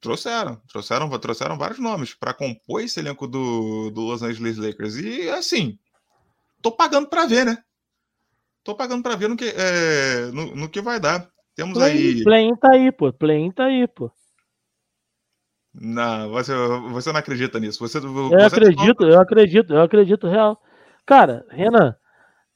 trouxeram, 0.00 0.60
trouxeram, 0.68 1.18
trouxeram 1.18 1.58
vários 1.58 1.78
nomes 1.78 2.14
para 2.14 2.32
compor 2.32 2.80
esse 2.82 2.98
elenco 2.98 3.26
do, 3.26 3.90
do 3.90 4.00
Los 4.00 4.22
Angeles 4.22 4.56
Lakers. 4.56 4.96
E 4.96 5.28
assim, 5.28 5.78
tô 6.62 6.72
pagando 6.72 7.08
para 7.08 7.26
ver, 7.26 7.44
né? 7.44 7.58
Tô 8.64 8.74
pagando 8.74 9.02
para 9.02 9.16
ver 9.16 9.28
no 9.28 9.36
que, 9.36 9.52
é, 9.54 10.30
no, 10.32 10.56
no, 10.56 10.68
que 10.68 10.80
vai 10.80 10.98
dar. 10.98 11.28
Temos 11.54 11.76
play, 11.76 11.92
aí. 11.92 12.24
Play 12.24 12.56
tá 12.56 12.68
aí, 12.72 12.92
pô. 12.92 13.12
Play 13.12 13.52
tá 13.52 13.64
aí, 13.64 13.86
pô. 13.86 14.10
Não, 15.74 16.30
você, 16.30 16.52
você 16.90 17.12
não 17.12 17.18
acredita 17.18 17.58
nisso. 17.58 17.78
Você, 17.80 17.98
eu 17.98 18.12
você 18.12 18.34
acredito, 18.46 18.98
tá... 18.98 19.06
eu 19.06 19.20
acredito, 19.20 19.72
eu 19.72 19.82
acredito 19.82 20.28
real. 20.28 20.62
Cara, 21.06 21.44
Renan, 21.50 21.96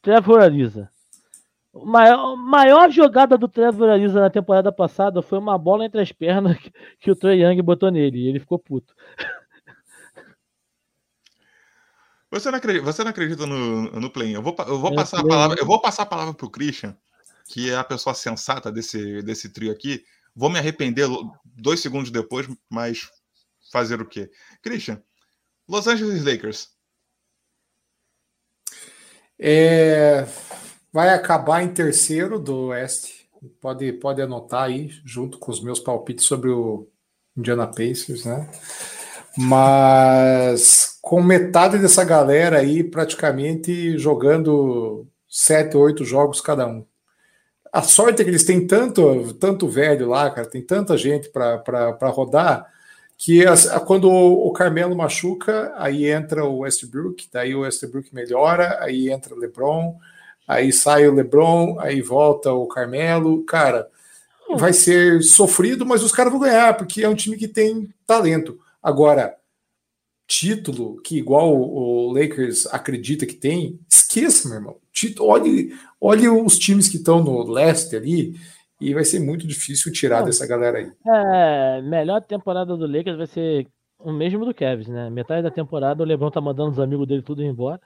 Trevor 0.02 0.40
Ariza. 0.40 0.90
Maior, 1.74 2.36
maior 2.36 2.90
jogada 2.90 3.36
do 3.36 3.48
Trevor 3.48 3.90
Ariza 3.90 4.20
na 4.20 4.30
temporada 4.30 4.72
passada 4.72 5.20
foi 5.20 5.38
uma 5.38 5.58
bola 5.58 5.84
entre 5.84 6.00
as 6.00 6.10
pernas 6.10 6.56
que, 6.58 6.72
que 7.00 7.10
o 7.10 7.16
Trey 7.16 7.42
Young 7.42 7.60
botou 7.60 7.90
nele 7.90 8.18
e 8.18 8.28
ele 8.28 8.40
ficou 8.40 8.58
puto. 8.58 8.94
Você 12.30 12.50
não 12.50 12.58
acredita, 12.58 12.84
você 12.84 13.04
não 13.04 13.10
acredita 13.10 13.46
no, 13.46 13.90
no 13.92 14.10
play 14.10 14.34
Eu 14.34 14.42
vou, 14.42 14.54
eu 14.66 14.78
vou 14.78 14.92
é 14.92 14.94
passar 14.94 15.22
play. 15.22 15.32
a 15.32 15.34
palavra, 15.34 15.60
eu 15.60 15.66
vou 15.66 15.80
passar 15.80 16.02
a 16.02 16.06
palavra 16.06 16.34
pro 16.34 16.50
Christian, 16.50 16.96
que 17.48 17.70
é 17.70 17.76
a 17.76 17.84
pessoa 17.84 18.14
sensata 18.14 18.70
desse, 18.70 19.22
desse 19.22 19.48
trio 19.48 19.72
aqui. 19.72 20.04
Vou 20.34 20.50
me 20.50 20.58
arrepender 20.58 21.08
dois 21.44 21.80
segundos 21.80 22.10
depois, 22.10 22.46
mas 22.68 23.10
fazer 23.72 24.00
o 24.00 24.06
quê? 24.06 24.30
Christian, 24.62 25.02
Los 25.68 25.86
Angeles 25.86 26.24
Lakers. 26.24 26.75
É, 29.38 30.26
vai 30.92 31.10
acabar 31.10 31.62
em 31.62 31.68
terceiro 31.68 32.38
do 32.38 32.68
Oeste. 32.68 33.28
Pode, 33.60 33.92
pode 33.94 34.22
anotar 34.22 34.64
aí, 34.64 34.90
junto 35.04 35.38
com 35.38 35.52
os 35.52 35.62
meus 35.62 35.78
palpites 35.78 36.24
sobre 36.24 36.50
o 36.50 36.88
Indiana 37.36 37.66
Pacers, 37.66 38.24
né? 38.24 38.50
Mas 39.36 40.98
com 41.02 41.22
metade 41.22 41.78
dessa 41.78 42.02
galera 42.02 42.58
aí 42.58 42.82
praticamente 42.82 43.98
jogando 43.98 45.06
sete, 45.28 45.76
oito 45.76 46.04
jogos 46.04 46.40
cada 46.40 46.66
um. 46.66 46.84
A 47.72 47.82
sorte 47.82 48.22
é 48.22 48.24
que 48.24 48.30
eles 48.30 48.44
têm 48.44 48.66
tanto, 48.66 49.34
tanto 49.34 49.68
velho 49.68 50.08
lá, 50.08 50.30
cara, 50.30 50.48
tem 50.48 50.62
tanta 50.62 50.96
gente 50.96 51.28
para 51.28 52.08
rodar, 52.08 52.66
que 53.18 53.44
quando 53.86 54.10
o 54.10 54.52
Carmelo 54.52 54.94
machuca, 54.94 55.72
aí 55.76 56.06
entra 56.10 56.44
o 56.44 56.58
Westbrook, 56.58 57.28
daí 57.32 57.54
o 57.54 57.60
Westbrook 57.60 58.14
melhora, 58.14 58.78
aí 58.80 59.10
entra 59.10 59.34
o 59.34 59.38
LeBron, 59.38 59.96
aí 60.46 60.72
sai 60.72 61.08
o 61.08 61.14
LeBron, 61.14 61.80
aí 61.80 62.02
volta 62.02 62.52
o 62.52 62.66
Carmelo, 62.66 63.42
cara, 63.44 63.88
vai 64.56 64.72
ser 64.72 65.22
sofrido, 65.22 65.86
mas 65.86 66.02
os 66.02 66.12
caras 66.12 66.32
vão 66.32 66.40
ganhar, 66.40 66.76
porque 66.76 67.02
é 67.02 67.08
um 67.08 67.14
time 67.14 67.36
que 67.36 67.48
tem 67.48 67.88
talento. 68.06 68.60
Agora, 68.82 69.34
título 70.26 71.00
que 71.02 71.16
igual 71.16 71.56
o 71.56 72.12
Lakers 72.12 72.66
acredita 72.66 73.24
que 73.24 73.34
tem, 73.34 73.80
esqueça, 73.88 74.48
meu 74.48 74.58
irmão. 74.58 74.76
Olhe, 75.20 75.74
olhe 76.00 76.28
os 76.28 76.58
times 76.58 76.88
que 76.88 76.96
estão 76.96 77.22
no 77.22 77.42
leste 77.50 77.96
ali 77.96 78.34
e 78.80 78.92
vai 78.92 79.04
ser 79.04 79.20
muito 79.20 79.46
difícil 79.46 79.92
tirar 79.92 80.20
Não, 80.20 80.26
dessa 80.26 80.46
galera 80.46 80.78
aí. 80.78 80.92
É, 81.06 81.82
melhor 81.82 82.20
temporada 82.22 82.76
do 82.76 82.86
Lakers 82.86 83.16
vai 83.16 83.26
ser 83.26 83.68
o 83.98 84.12
mesmo 84.12 84.44
do 84.44 84.54
Kevin, 84.54 84.90
né? 84.90 85.10
Metade 85.10 85.42
da 85.42 85.50
temporada 85.50 86.02
o 86.02 86.06
LeBron 86.06 86.30
tá 86.30 86.40
mandando 86.40 86.70
os 86.70 86.80
amigos 86.80 87.06
dele 87.06 87.22
tudo 87.22 87.42
embora. 87.42 87.80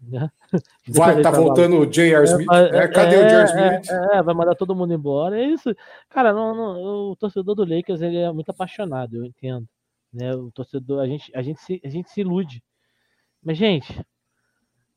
Né? 0.00 0.30
Vai, 0.88 1.20
tá 1.22 1.30
voltando 1.30 1.78
o 1.78 1.86
J.R. 1.86 2.24
Smith. 2.24 2.48
É, 2.52 2.78
é, 2.78 2.88
cadê 2.88 3.16
é, 3.16 3.18
o 3.18 3.28
J.R. 3.28 3.44
Smith? 3.46 3.90
É, 4.12 4.22
vai 4.22 4.34
mandar 4.34 4.54
todo 4.54 4.74
mundo 4.74 4.94
embora. 4.94 5.38
É 5.40 5.44
isso. 5.44 5.74
Cara, 6.08 6.32
não, 6.32 6.54
não, 6.54 7.10
o 7.10 7.16
torcedor 7.16 7.54
do 7.54 7.64
Lakers 7.64 8.00
ele 8.00 8.16
é 8.16 8.32
muito 8.32 8.50
apaixonado, 8.50 9.16
eu 9.16 9.24
entendo. 9.24 9.66
Né? 10.12 10.34
O 10.34 10.50
torcedor, 10.52 11.00
a 11.00 11.06
gente, 11.06 11.30
a, 11.34 11.42
gente 11.42 11.60
se, 11.60 11.80
a 11.84 11.88
gente 11.88 12.10
se 12.10 12.20
ilude. 12.20 12.62
Mas, 13.42 13.58
gente, 13.58 14.00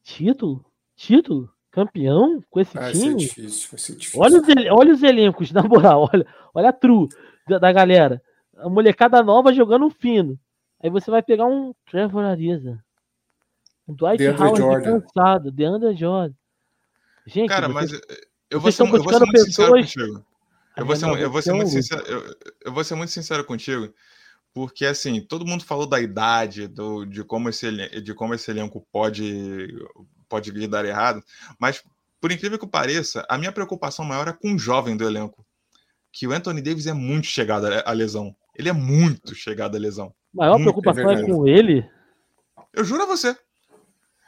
título? 0.03 0.63
Título? 0.95 1.51
Campeão 1.71 2.43
com 2.49 2.59
esse 2.59 2.73
vai 2.73 2.91
time? 2.91 3.21
Ser 3.21 3.27
difícil, 3.27 3.69
vai 3.71 3.79
ser 3.79 3.95
difícil. 3.95 4.19
Olha, 4.19 4.41
os, 4.41 4.47
olha 4.71 4.93
os 4.93 5.03
elencos, 5.03 5.51
na 5.53 5.63
moral. 5.63 6.09
Olha, 6.13 6.27
olha 6.53 6.69
a 6.69 6.73
true 6.73 7.07
da, 7.47 7.57
da 7.57 7.71
galera. 7.71 8.21
A 8.57 8.69
molecada 8.69 9.23
nova 9.23 9.53
jogando 9.53 9.89
fino. 9.89 10.37
Aí 10.83 10.89
você 10.89 11.09
vai 11.09 11.23
pegar 11.23 11.45
um 11.45 11.73
Trevor 11.89 12.25
Ariza. 12.25 12.83
Um 13.87 13.93
Dwight 13.93 14.23
Howard 14.27 14.59
Jordan. 14.59 15.01
cansado. 15.01 15.51
DeAndre 15.51 15.95
Jordan. 15.95 16.35
Gente, 17.25 17.49
Cara, 17.49 17.69
vocês, 17.69 17.91
mas 17.91 18.01
eu 18.49 18.59
vou, 18.59 18.71
ser, 18.71 18.83
eu 18.83 18.87
vou 18.87 19.13
ser 19.13 19.19
muito 19.19 19.31
pessoas... 19.31 19.45
sincero 19.45 19.71
contigo. 19.71 20.25
Eu 20.77 20.85
vou, 20.85 20.95
ser, 20.95 21.05
eu, 21.05 21.31
vou 21.31 21.41
ser 21.41 21.53
muito 21.53 21.69
sincero, 21.69 22.03
eu, 22.07 22.35
eu 22.65 22.73
vou 22.73 22.83
ser 22.83 22.95
muito 22.95 23.11
sincero 23.11 23.43
contigo 23.43 23.93
porque 24.53 24.85
assim 24.85 25.21
todo 25.21 25.45
mundo 25.45 25.63
falou 25.63 25.87
da 25.87 25.99
idade, 25.99 26.67
do, 26.67 27.05
de 27.05 27.23
como 27.23 27.49
esse 27.49 27.71
de 28.01 28.13
como 28.13 28.33
esse 28.33 28.51
elenco 28.51 28.85
pode 28.91 29.73
pode 30.31 30.67
dar 30.67 30.85
errado, 30.85 31.21
mas 31.59 31.83
por 32.19 32.31
incrível 32.31 32.57
que 32.57 32.65
pareça, 32.65 33.25
a 33.27 33.37
minha 33.37 33.51
preocupação 33.51 34.05
maior 34.05 34.27
é 34.27 34.33
com 34.33 34.53
o 34.53 34.57
jovem 34.57 34.95
do 34.95 35.03
elenco, 35.03 35.45
que 36.11 36.25
o 36.25 36.31
Anthony 36.31 36.61
Davis 36.61 36.87
é 36.87 36.93
muito 36.93 37.27
chegado 37.27 37.65
à 37.85 37.91
lesão. 37.91 38.35
Ele 38.55 38.69
é 38.69 38.73
muito 38.73 39.35
chegado 39.35 39.75
à 39.75 39.79
lesão. 39.79 40.13
Maior 40.33 40.57
muito, 40.57 40.71
preocupação 40.71 41.11
é, 41.11 41.21
é, 41.21 41.25
com 41.25 41.47
ele? 41.47 41.89
Eu 42.73 42.83
juro 42.83 43.03
a 43.03 43.05
você. 43.05 43.35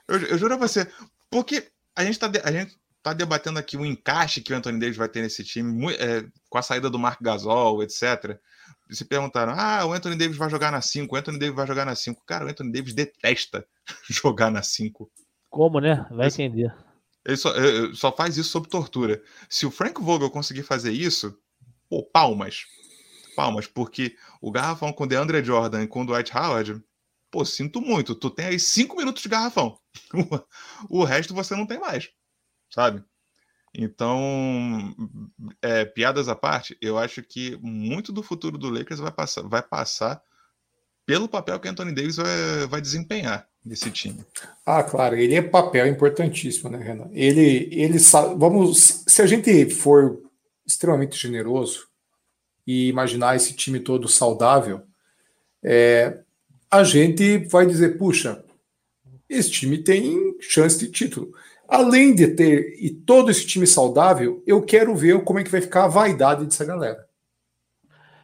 Eu, 0.07 0.17
eu 0.19 0.37
juro 0.37 0.53
a 0.53 0.57
você. 0.57 0.87
Porque 1.29 1.67
a 1.95 2.03
gente 2.03 2.13
está 2.13 2.31
a 2.43 2.51
gente 2.51 2.77
tá 3.01 3.13
debatendo 3.13 3.59
aqui 3.59 3.77
o 3.77 3.85
encaixe 3.85 4.41
que 4.41 4.53
o 4.53 4.55
Anthony 4.55 4.79
Davis 4.79 4.97
vai 4.97 5.09
ter 5.09 5.21
nesse 5.21 5.43
time, 5.43 5.93
é, 5.93 6.25
com 6.49 6.57
a 6.57 6.61
saída 6.61 6.89
do 6.89 6.99
Mark 6.99 7.21
Gasol, 7.21 7.83
etc 7.83 8.39
se 8.91 9.05
perguntaram: 9.05 9.53
ah, 9.55 9.85
o 9.85 9.93
Anthony 9.93 10.15
Davis 10.15 10.37
vai 10.37 10.49
jogar 10.49 10.71
na 10.71 10.81
5, 10.81 11.13
o 11.13 11.17
Anthony 11.17 11.39
Davis 11.39 11.55
vai 11.55 11.67
jogar 11.67 11.85
na 11.85 11.95
5. 11.95 12.23
Cara, 12.25 12.45
o 12.45 12.49
Anthony 12.49 12.71
Davis 12.71 12.93
detesta 12.93 13.65
jogar 14.09 14.51
na 14.51 14.61
5. 14.61 15.09
Como, 15.53 15.79
né? 15.79 16.07
Vai 16.09 16.29
entender. 16.29 16.73
Ele 17.23 17.37
só, 17.37 17.55
ele 17.55 17.93
só 17.93 18.11
faz 18.11 18.37
isso 18.37 18.49
sob 18.49 18.67
tortura. 18.67 19.21
Se 19.47 19.67
o 19.67 19.71
Frank 19.71 20.01
Vogel 20.01 20.31
conseguir 20.31 20.63
fazer 20.63 20.91
isso, 20.91 21.37
pô, 21.87 22.03
palmas. 22.03 22.65
Palmas, 23.35 23.67
porque 23.67 24.17
o 24.41 24.51
garrafão 24.51 24.91
com 24.91 25.03
o 25.03 25.07
DeAndre 25.07 25.43
Jordan 25.43 25.83
e 25.83 25.87
com 25.87 26.01
o 26.01 26.05
Dwight 26.07 26.35
Howard, 26.35 26.83
pô, 27.29 27.45
sinto 27.45 27.79
muito. 27.79 28.15
Tu 28.15 28.31
tem 28.31 28.47
aí 28.47 28.59
5 28.59 28.97
minutos 28.97 29.21
de 29.21 29.29
garrafão. 29.29 29.79
o 30.89 31.03
resto 31.03 31.35
você 31.35 31.55
não 31.55 31.67
tem 31.67 31.79
mais, 31.79 32.09
sabe? 32.73 33.03
Então, 33.75 34.95
é, 35.61 35.85
piadas 35.85 36.27
à 36.27 36.35
parte, 36.35 36.75
eu 36.81 36.97
acho 36.97 37.21
que 37.21 37.59
muito 37.61 38.11
do 38.11 38.23
futuro 38.23 38.57
do 38.57 38.71
Lakers 38.71 38.99
vai 38.99 39.11
passar, 39.11 39.43
vai 39.43 39.61
passar 39.61 40.19
pelo 41.05 41.29
papel 41.29 41.59
que 41.59 41.67
Anthony 41.67 41.93
Davis 41.93 42.15
vai, 42.15 42.65
vai 42.67 42.81
desempenhar 42.81 43.47
nesse 43.65 43.89
time. 43.91 44.25
Ah, 44.65 44.83
claro, 44.83 45.15
ele 45.15 45.35
é 45.35 45.41
papel 45.41 45.87
importantíssimo, 45.87 46.69
né, 46.69 46.77
Renan? 46.77 47.09
Ele, 47.13 47.69
ele 47.71 47.99
sabe, 47.99 48.35
vamos, 48.37 49.03
se 49.07 49.21
a 49.21 49.25
gente 49.25 49.69
for 49.69 50.21
extremamente 50.65 51.17
generoso 51.17 51.87
e 52.65 52.87
imaginar 52.87 53.35
esse 53.35 53.53
time 53.53 53.79
todo 53.79 54.07
saudável, 54.07 54.81
é, 55.63 56.19
a 56.69 56.83
gente 56.83 57.37
vai 57.49 57.65
dizer, 57.65 57.97
puxa, 57.97 58.43
esse 59.29 59.51
time 59.51 59.77
tem 59.77 60.35
chance 60.39 60.77
de 60.77 60.91
título. 60.91 61.31
Além 61.67 62.13
de 62.13 62.27
ter 62.27 62.75
e 62.79 62.89
todo 62.89 63.31
esse 63.31 63.45
time 63.45 63.65
saudável, 63.65 64.43
eu 64.45 64.61
quero 64.61 64.95
ver 64.95 65.23
como 65.23 65.39
é 65.39 65.43
que 65.43 65.49
vai 65.49 65.61
ficar 65.61 65.85
a 65.85 65.87
vaidade 65.87 66.45
dessa 66.45 66.65
galera. 66.65 67.07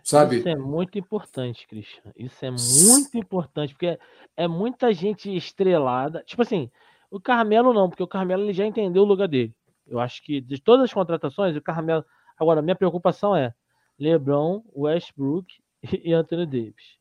sabe? 0.03 0.39
Isso 0.39 0.49
é 0.49 0.55
muito 0.55 0.97
importante, 0.99 1.65
Christian. 1.67 2.11
Isso 2.17 2.45
é 2.45 2.51
muito 2.51 3.17
importante, 3.17 3.73
porque 3.73 3.97
é 4.39 4.47
muita 4.47 4.93
gente 4.93 5.35
estrelada. 5.35 6.23
Tipo 6.25 6.43
assim, 6.43 6.71
o 7.11 7.19
Carmelo 7.19 7.73
não, 7.73 7.89
porque 7.89 8.01
o 8.01 8.07
Carmelo 8.07 8.43
ele 8.43 8.53
já 8.53 8.65
entendeu 8.65 9.03
o 9.03 9.05
lugar 9.05 9.27
dele. 9.27 9.53
Eu 9.85 9.99
acho 9.99 10.23
que 10.23 10.39
de 10.39 10.61
todas 10.61 10.85
as 10.85 10.93
contratações, 10.93 11.57
o 11.57 11.61
Carmelo. 11.61 12.05
Agora, 12.39 12.61
minha 12.61 12.75
preocupação 12.75 13.35
é 13.35 13.53
LeBron, 13.99 14.63
Westbrook 14.73 15.53
e 16.05 16.13
Anthony 16.13 16.45
Davis. 16.45 16.97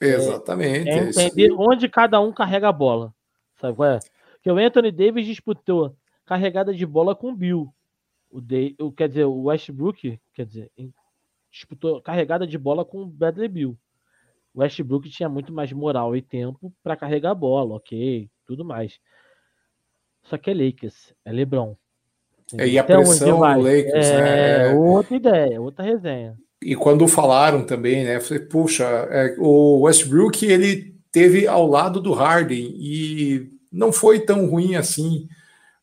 Exatamente. 0.00 0.88
É 0.88 0.94
é 0.94 1.08
entender 1.08 1.52
onde 1.52 1.90
cada 1.90 2.18
um 2.20 2.32
carrega 2.32 2.70
a 2.70 2.72
bola. 2.72 3.12
Sabe 3.60 3.76
qual 3.76 3.90
é? 3.90 3.98
Porque 4.36 4.50
o 4.50 4.56
Anthony 4.56 4.90
Davis 4.90 5.26
disputou 5.26 5.94
carregada 6.24 6.72
de 6.72 6.86
bola 6.86 7.14
com 7.14 7.32
o 7.32 7.36
Bill. 7.36 7.68
O, 8.30 8.40
Day, 8.40 8.74
o 8.80 8.90
quer 8.90 9.08
dizer, 9.08 9.24
o 9.24 9.42
Westbrook, 9.42 10.18
quer 10.32 10.46
dizer, 10.46 10.70
disputou 11.50 12.00
carregada 12.00 12.46
de 12.46 12.56
bola 12.56 12.82
com 12.82 13.02
o 13.02 13.06
Bradley 13.06 13.48
Bill. 13.48 13.78
O 14.54 14.60
Westbrook 14.60 15.08
tinha 15.10 15.28
muito 15.28 15.52
mais 15.52 15.72
moral 15.72 16.16
e 16.16 16.22
tempo 16.22 16.72
para 16.82 16.96
carregar 16.96 17.30
a 17.30 17.34
bola, 17.34 17.76
ok, 17.76 18.28
tudo 18.46 18.64
mais. 18.64 18.98
Só 20.24 20.36
que 20.36 20.50
é 20.50 20.54
Lakers, 20.54 21.14
é 21.24 21.32
LeBron. 21.32 21.76
É, 22.56 22.66
e 22.66 22.78
a 22.78 22.82
onde 22.82 22.92
pressão 22.92 23.38
do 23.38 23.60
Lakers, 23.60 24.06
é, 24.06 24.68
né? 24.68 24.74
outra 24.74 25.16
ideia, 25.16 25.60
outra 25.60 25.84
resenha. 25.84 26.36
E 26.62 26.74
quando 26.74 27.06
falaram 27.06 27.64
também, 27.64 28.04
né? 28.04 28.18
Falei, 28.20 28.42
puxa, 28.44 28.84
é, 28.84 29.36
o 29.38 29.80
Westbrook 29.82 30.44
ele 30.44 30.94
teve 31.12 31.46
ao 31.46 31.66
lado 31.66 32.00
do 32.00 32.12
Harden 32.12 32.74
e 32.76 33.50
não 33.70 33.92
foi 33.92 34.20
tão 34.20 34.46
ruim 34.46 34.76
assim. 34.76 35.28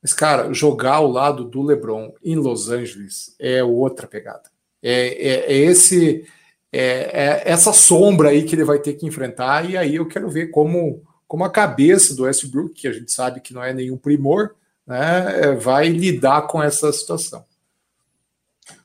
Mas, 0.02 0.14
cara, 0.14 0.54
jogar 0.54 0.96
ao 0.96 1.08
lado 1.08 1.46
do 1.46 1.62
LeBron 1.62 2.14
em 2.24 2.36
Los 2.36 2.70
Angeles 2.70 3.36
é 3.40 3.64
outra 3.64 4.08
pegada. 4.08 4.50
É, 4.82 5.08
é- 5.28 5.54
é 5.54 5.58
esse 5.58 6.28
é, 6.72 7.44
é 7.48 7.52
essa 7.52 7.74
sombra 7.74 8.30
aí 8.30 8.44
que 8.44 8.56
ele 8.56 8.64
vai 8.64 8.80
ter 8.80 8.94
que 8.94 9.06
enfrentar. 9.06 9.70
E 9.70 9.78
aí 9.78 9.96
eu 9.96 10.08
quero 10.08 10.30
ver 10.30 10.48
como, 10.52 11.04
como 11.28 11.44
a 11.44 11.50
cabeça 11.52 12.16
do 12.16 12.24
Westbrook, 12.24 12.74
que 12.74 12.88
a 12.88 12.94
gente 12.94 13.12
sabe 13.12 13.42
que 13.42 13.54
não 13.54 13.64
é 13.64 13.74
nenhum 13.74 13.98
primor, 13.98 14.56
né, 14.86 15.42
é, 15.42 15.56
vai 15.56 15.90
lidar 15.90 16.44
com 16.48 16.62
essa 16.62 16.92
situação. 16.94 17.46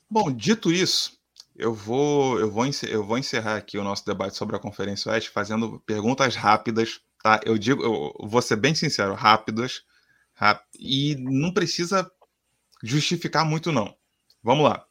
Bom, 0.09 0.31
dito 0.31 0.71
isso, 0.71 1.17
eu 1.55 1.73
vou, 1.73 2.39
eu 2.39 2.51
vou, 2.51 2.65
encer- 2.65 2.89
eu 2.91 3.03
vou 3.03 3.17
encerrar 3.17 3.55
aqui 3.55 3.77
o 3.77 3.83
nosso 3.83 4.05
debate 4.05 4.35
sobre 4.35 4.55
a 4.55 4.59
Conferência 4.59 5.11
Oeste 5.11 5.29
fazendo 5.29 5.79
perguntas 5.85 6.35
rápidas, 6.35 6.99
tá? 7.23 7.39
Eu 7.45 7.57
digo, 7.57 7.81
eu 7.83 8.27
vou 8.27 8.41
ser 8.41 8.57
bem 8.57 8.75
sincero, 8.75 9.13
rápidas, 9.13 9.83
ráp- 10.33 10.65
e 10.79 11.15
não 11.19 11.53
precisa 11.53 12.09
justificar 12.83 13.45
muito 13.45 13.71
não. 13.71 13.95
Vamos 14.43 14.65
lá. 14.65 14.85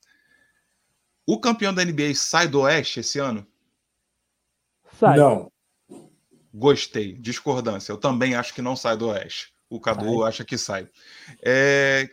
O 1.33 1.39
campeão 1.39 1.73
da 1.73 1.85
NBA 1.85 2.13
sai 2.17 2.49
do 2.49 2.63
Oeste 2.63 2.99
esse 2.99 3.21
ano? 3.21 3.47
Sai. 4.95 5.17
Não. 5.17 5.49
Gostei. 6.53 7.13
Discordância. 7.13 7.93
Eu 7.93 7.99
também 7.99 8.35
acho 8.35 8.53
que 8.53 8.61
não 8.61 8.75
sai 8.75 8.97
do 8.97 9.07
Oeste. 9.11 9.55
O 9.69 9.81
Cadu 9.81 10.25
acha 10.25 10.45
que 10.45 10.59
sai. 10.59 10.91
É, 11.41 12.11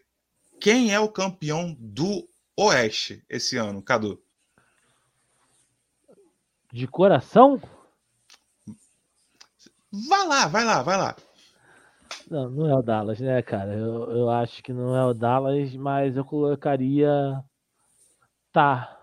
Quem 0.61 0.93
é 0.93 0.99
o 0.99 1.09
campeão 1.09 1.75
do 1.79 2.29
Oeste 2.55 3.25
esse 3.27 3.57
ano, 3.57 3.81
Cadu? 3.81 4.21
De 6.71 6.87
coração? 6.87 7.59
Vai 9.91 10.27
lá, 10.27 10.45
vai 10.45 10.63
lá, 10.63 10.83
vai 10.83 10.95
lá. 10.95 11.15
Não, 12.29 12.51
não 12.51 12.69
é 12.69 12.75
o 12.75 12.83
Dallas, 12.83 13.19
né, 13.19 13.41
cara? 13.41 13.73
Eu, 13.73 14.11
eu 14.11 14.29
acho 14.29 14.61
que 14.61 14.71
não 14.71 14.95
é 14.95 15.03
o 15.03 15.13
Dallas, 15.15 15.73
mas 15.73 16.15
eu 16.15 16.23
colocaria. 16.23 17.43
Tá. 18.51 18.96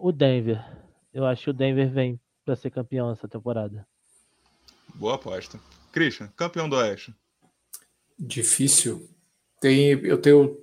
O 0.00 0.12
Denver. 0.12 0.64
Eu 1.12 1.26
acho 1.26 1.44
que 1.44 1.50
o 1.50 1.52
Denver 1.52 1.90
vem 1.90 2.20
pra 2.44 2.54
ser 2.54 2.70
campeão 2.70 3.10
essa 3.10 3.26
temporada. 3.26 3.84
Boa 4.94 5.16
aposta. 5.16 5.58
Christian, 5.92 6.28
campeão 6.36 6.68
do 6.68 6.76
Oeste. 6.76 7.12
Difícil. 8.16 9.08
Tem, 9.60 9.90
eu 10.04 10.18
tenho 10.18 10.56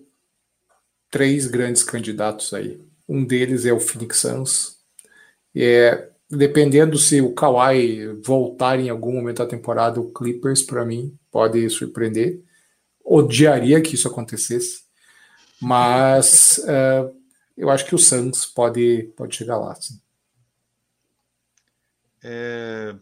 três 1.11 1.47
grandes 1.47 1.83
candidatos 1.83 2.53
aí. 2.53 2.81
Um 3.07 3.25
deles 3.25 3.65
é 3.65 3.73
o 3.73 3.79
Phoenix 3.79 4.19
Suns. 4.19 4.77
É, 5.53 6.09
dependendo 6.29 6.97
se 6.97 7.21
o 7.21 7.33
Kawhi 7.33 8.07
voltar 8.23 8.79
em 8.79 8.89
algum 8.89 9.13
momento 9.13 9.37
da 9.37 9.45
temporada, 9.45 9.99
o 9.99 10.13
Clippers, 10.13 10.63
para 10.63 10.85
mim, 10.85 11.13
pode 11.29 11.69
surpreender. 11.69 12.41
Odiaria 13.03 13.81
que 13.81 13.95
isso 13.95 14.07
acontecesse. 14.07 14.85
Mas 15.61 16.59
é, 16.65 17.11
eu 17.57 17.69
acho 17.69 17.85
que 17.85 17.95
o 17.95 17.99
Suns 17.99 18.45
pode, 18.45 19.13
pode 19.15 19.35
chegar 19.35 19.57
lá. 19.57 19.75
sim. 19.75 19.99
É, 22.23 22.95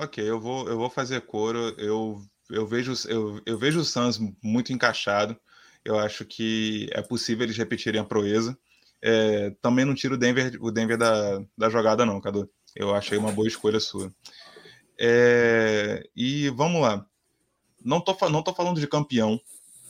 Ok, 0.00 0.22
eu 0.22 0.38
vou, 0.40 0.68
eu 0.68 0.76
vou 0.76 0.88
fazer 0.88 1.20
coro. 1.22 1.74
Eu, 1.76 2.22
eu, 2.48 2.66
vejo, 2.66 2.92
eu, 3.08 3.40
eu 3.44 3.58
vejo 3.58 3.80
o 3.80 3.84
Suns 3.84 4.18
muito 4.40 4.72
encaixado. 4.72 5.36
Eu 5.84 5.98
acho 5.98 6.24
que 6.24 6.88
é 6.92 7.02
possível 7.02 7.44
eles 7.44 7.56
repetirem 7.56 8.00
a 8.00 8.04
proeza. 8.04 8.56
É, 9.02 9.50
também 9.60 9.84
não 9.84 9.94
tiro 9.94 10.14
o 10.14 10.18
Denver, 10.18 10.56
o 10.60 10.70
Denver 10.70 10.96
da, 10.96 11.42
da 11.56 11.68
jogada, 11.68 12.06
não, 12.06 12.20
Cadu. 12.20 12.48
Eu 12.76 12.94
achei 12.94 13.18
uma 13.18 13.32
boa 13.32 13.48
escolha 13.48 13.80
sua. 13.80 14.12
É, 14.96 16.08
e 16.14 16.48
vamos 16.50 16.80
lá. 16.82 17.04
Não 17.84 18.00
tô, 18.00 18.16
não 18.28 18.42
tô 18.42 18.54
falando 18.54 18.80
de 18.80 18.86
campeão. 18.86 19.40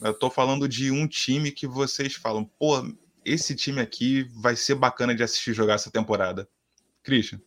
Eu 0.01 0.15
tô 0.15 0.31
falando 0.31 0.67
de 0.67 0.91
um 0.91 1.07
time 1.07 1.51
que 1.51 1.67
vocês 1.67 2.15
falam, 2.15 2.45
pô, 2.59 2.83
esse 3.31 3.55
time 3.55 3.81
aqui 3.81 4.29
vai 4.41 4.57
ser 4.57 4.75
bacana 4.75 5.15
de 5.15 5.23
assistir 5.23 5.53
jogar 5.53 5.75
essa 5.75 5.91
temporada. 5.91 6.49
Christian. 7.03 7.41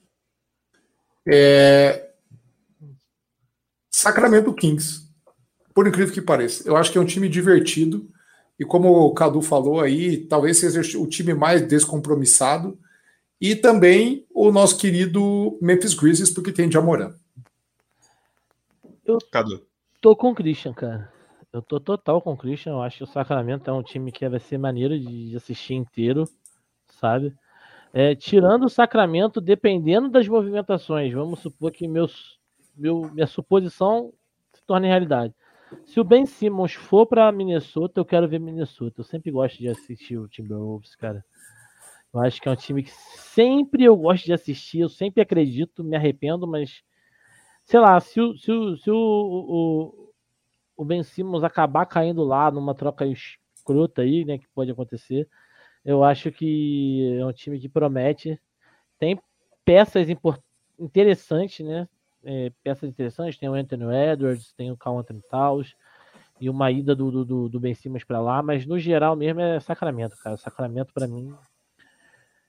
É, 1.27 2.11
Sacramento 3.89 4.53
Kings. 4.53 5.09
Por 5.73 5.87
incrível 5.87 6.13
que 6.13 6.21
pareça. 6.21 6.67
Eu 6.67 6.75
acho 6.75 6.91
que 6.91 6.97
é 6.97 7.01
um 7.01 7.05
time 7.05 7.29
divertido. 7.29 8.09
E 8.59 8.65
como 8.65 8.89
o 8.89 9.13
Cadu 9.13 9.41
falou 9.41 9.81
aí, 9.81 10.17
talvez 10.25 10.59
seja 10.59 10.97
o 10.99 11.07
time 11.07 11.33
mais 11.33 11.65
descompromissado. 11.67 12.79
E 13.39 13.55
também 13.55 14.25
o 14.33 14.51
nosso 14.51 14.77
querido 14.77 15.57
Memphis 15.61 15.93
Grizzlies, 15.93 16.29
porque 16.29 16.51
tem 16.51 16.71
Jamoran. 16.71 17.13
Cadu. 19.31 19.65
Tô 19.99 20.15
com 20.15 20.31
o 20.31 20.35
Christian, 20.35 20.73
cara. 20.73 21.11
Eu 21.53 21.61
tô 21.61 21.79
total 21.79 22.21
com 22.21 22.31
o 22.33 22.37
Christian. 22.37 22.73
Eu 22.73 22.81
acho 22.81 22.97
que 22.97 23.03
o 23.03 23.07
Sacramento 23.07 23.69
é 23.69 23.73
um 23.73 23.83
time 23.83 24.11
que 24.11 24.27
vai 24.27 24.39
ser 24.39 24.57
maneiro 24.57 24.97
de 24.97 25.35
assistir 25.35 25.73
inteiro, 25.73 26.23
sabe? 26.87 27.35
É, 27.93 28.15
tirando 28.15 28.65
o 28.65 28.69
Sacramento, 28.69 29.41
dependendo 29.41 30.09
das 30.09 30.27
movimentações, 30.27 31.13
vamos 31.13 31.39
supor 31.39 31.71
que 31.71 31.87
meus, 31.89 32.39
meu, 32.75 33.01
minha 33.13 33.27
suposição 33.27 34.13
se 34.53 34.63
torne 34.65 34.87
realidade. 34.87 35.33
Se 35.85 35.99
o 35.99 36.03
Ben 36.03 36.25
Simmons 36.25 36.73
for 36.73 37.05
para 37.05 37.31
Minnesota, 37.31 37.99
eu 37.99 38.05
quero 38.05 38.29
ver 38.29 38.39
Minnesota. 38.39 39.01
Eu 39.01 39.05
sempre 39.05 39.29
gosto 39.29 39.57
de 39.57 39.67
assistir 39.67 40.17
o 40.17 40.27
Timberwolves, 40.27 40.95
cara. 40.95 41.23
Eu 42.13 42.21
acho 42.21 42.41
que 42.41 42.47
é 42.47 42.51
um 42.51 42.55
time 42.55 42.83
que 42.83 42.91
sempre 42.91 43.83
eu 43.83 43.95
gosto 43.95 44.25
de 44.25 44.33
assistir, 44.33 44.79
eu 44.79 44.89
sempre 44.89 45.21
acredito, 45.21 45.83
me 45.83 45.95
arrependo, 45.95 46.45
mas 46.47 46.81
sei 47.63 47.79
lá, 47.79 47.99
se 47.99 48.19
se 48.37 48.51
o, 48.51 48.77
se 48.77 48.91
o, 48.91 50.00
o, 50.81 50.85
Ben 50.85 51.03
Simmons 51.03 51.43
acabar 51.43 51.85
caindo 51.85 52.23
lá 52.23 52.49
numa 52.49 52.73
troca 52.73 53.05
escrota 53.05 54.01
aí, 54.01 54.25
né, 54.25 54.37
que 54.37 54.47
pode 54.49 54.71
acontecer, 54.71 55.27
eu 55.85 56.03
acho 56.03 56.31
que 56.31 57.17
é 57.19 57.25
um 57.25 57.33
time 57.33 57.59
que 57.59 57.69
promete, 57.69 58.39
tem 58.99 59.19
peças 59.63 60.07
interessantes, 60.79 61.65
né, 61.65 61.87
é, 62.23 62.51
peças 62.63 62.89
interessantes, 62.89 63.37
tem 63.37 63.49
o 63.49 63.53
Anthony 63.53 63.85
Edwards, 64.11 64.53
tem 64.53 64.71
o 64.71 64.77
Carl 64.77 64.99
Anthony 64.99 65.21
e 66.39 66.49
uma 66.49 66.71
ida 66.71 66.95
do, 66.95 67.11
do- 67.11 67.25
do, 67.25 67.49
do 67.49 67.59
Ben 67.59 67.75
Simmons 67.75 68.03
para 68.03 68.19
lá, 68.19 68.41
mas 68.41 68.65
no 68.65 68.79
geral 68.79 69.15
mesmo 69.15 69.39
é 69.41 69.59
Sacramento, 69.59 70.17
cara, 70.17 70.37
Sacramento 70.37 70.91
para 70.93 71.07
mim 71.07 71.33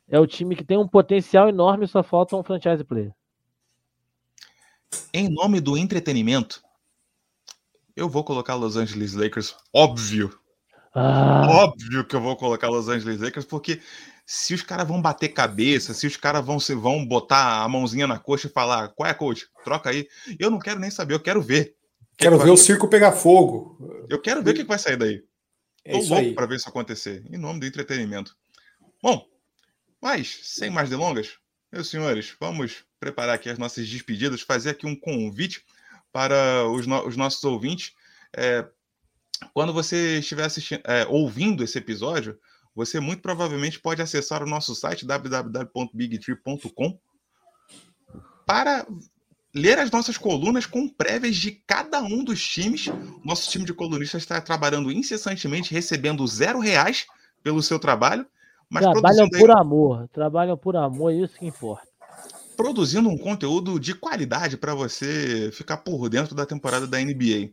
é 0.09 0.19
o 0.19 0.27
time 0.27 0.55
que 0.55 0.65
tem 0.65 0.77
um 0.77 0.89
potencial 0.89 1.49
enorme, 1.49 1.87
só 1.87 2.03
falta 2.03 2.37
um 2.37 2.43
franchise 2.43 2.85
player. 2.85 3.15
Em 5.13 5.29
nome 5.29 5.61
do 5.61 5.77
entretenimento, 5.77 6.63
eu 7.97 8.09
vou 8.09 8.25
colocar 8.25 8.55
Los 8.55 8.77
Angeles 8.77 9.13
Lakers, 9.15 9.55
óbvio. 9.73 10.39
Ah, 10.95 11.47
Óbvio 11.49 12.05
que 12.07 12.15
eu 12.15 12.21
vou 12.21 12.37
colocar 12.37 12.69
Los 12.69 12.89
Angeles 12.89 13.19
Lakers, 13.21 13.47
porque 13.47 13.81
se 14.27 14.53
os 14.53 14.63
caras 14.63 14.87
vão 14.87 15.01
bater 15.01 15.29
cabeça, 15.31 15.95
se 15.95 16.07
os 16.07 16.17
caras 16.19 16.45
vão, 16.45 16.61
se 16.61 16.75
vão 16.75 17.05
botar 17.07 17.63
a 17.63 17.69
mãozinha 17.69 18.07
na 18.07 18.19
coxa 18.19 18.47
e 18.47 18.51
falar, 18.51 18.89
qual 18.89 19.09
é, 19.09 19.15
coach? 19.15 19.47
Troca 19.65 19.89
aí. 19.91 20.07
Eu 20.39 20.51
não 20.51 20.59
quero 20.59 20.79
nem 20.79 20.91
saber, 20.91 21.15
eu 21.15 21.21
quero 21.21 21.41
ver. 21.41 21.75
Que 22.17 22.25
Quero 22.25 22.37
que 22.37 22.43
ver 22.45 22.51
vai- 22.51 22.55
o 22.55 22.57
circo 22.59 22.89
pegar 22.89 23.13
fogo. 23.13 24.07
Eu 24.09 24.21
quero 24.21 24.43
ver 24.43 24.51
o 24.51 24.55
que 24.55 24.63
que 24.63 24.69
vai 24.69 24.79
sair 24.79 24.97
daí. 24.99 25.25
É 25.85 25.93
Tô 25.93 26.05
louco 26.15 26.35
para 26.35 26.47
ver 26.47 26.57
isso 26.57 26.69
acontecer, 26.69 27.25
em 27.31 27.39
nome 27.39 27.59
do 27.61 27.67
entretenimento. 27.67 28.37
Bom, 29.03 29.27
mas, 30.01 30.41
sem 30.43 30.71
mais 30.71 30.91
delongas, 30.91 31.39
meus 31.73 31.89
senhores, 31.89 32.35
vamos 32.39 32.85
preparar 33.01 33.35
aqui 33.35 33.49
as 33.49 33.59
nossas 33.59 33.89
despedidas, 33.89 34.43
fazer 34.43 34.71
aqui 34.71 34.87
um 34.87 34.95
convite 34.95 35.65
para 36.13 36.69
os, 36.69 36.87
no- 36.87 37.07
os 37.07 37.17
nossos 37.17 37.43
ouvintes. 37.45 37.93
É, 38.37 38.67
quando 39.55 39.73
você 39.73 40.19
estiver 40.19 40.45
assistindo, 40.45 40.83
é, 40.85 41.07
ouvindo 41.09 41.65
esse 41.65 41.79
episódio, 41.79 42.39
você 42.75 43.01
muito 43.01 43.21
provavelmente 43.23 43.81
pode 43.81 44.01
acessar 44.03 44.43
o 44.43 44.47
nosso 44.47 44.75
site 44.75 45.05
www.bigtree.com 45.07 46.99
para 48.47 48.87
ler 49.55 49.79
as 49.79 49.91
nossas 49.91 50.17
colunas 50.17 50.65
com 50.67 50.89
prévias 50.89 51.37
de 51.37 51.53
cada 51.67 52.01
um 52.03 52.25
dos 52.25 52.43
times. 52.47 52.87
Nosso 53.25 53.51
time 53.51 53.65
de 53.65 53.75
colunistas 53.75 54.23
está 54.23 54.41
trabalhando 54.41 54.91
incessantemente, 54.91 55.75
recebendo 55.75 56.27
zero 56.27 56.59
reais 56.59 57.07
pelo 57.43 57.63
seu 57.63 57.79
trabalho. 57.79 58.27
Mas 58.71 58.85
trabalham 58.85 59.29
por 59.29 59.51
amor, 59.51 60.09
trabalham 60.09 60.57
por 60.57 60.77
amor, 60.77 61.13
é 61.13 61.17
isso 61.17 61.39
que 61.39 61.45
importa. 61.47 61.92
Produzindo 62.63 63.09
um 63.09 63.19
conteúdo 63.19 63.81
de 63.81 63.93
qualidade 63.93 64.57
para 64.57 64.73
você 64.73 65.51
ficar 65.51 65.79
por 65.79 66.09
dentro 66.09 66.33
da 66.33 66.47
temporada 66.47 66.87
da 66.87 67.01
NBA. 67.01 67.51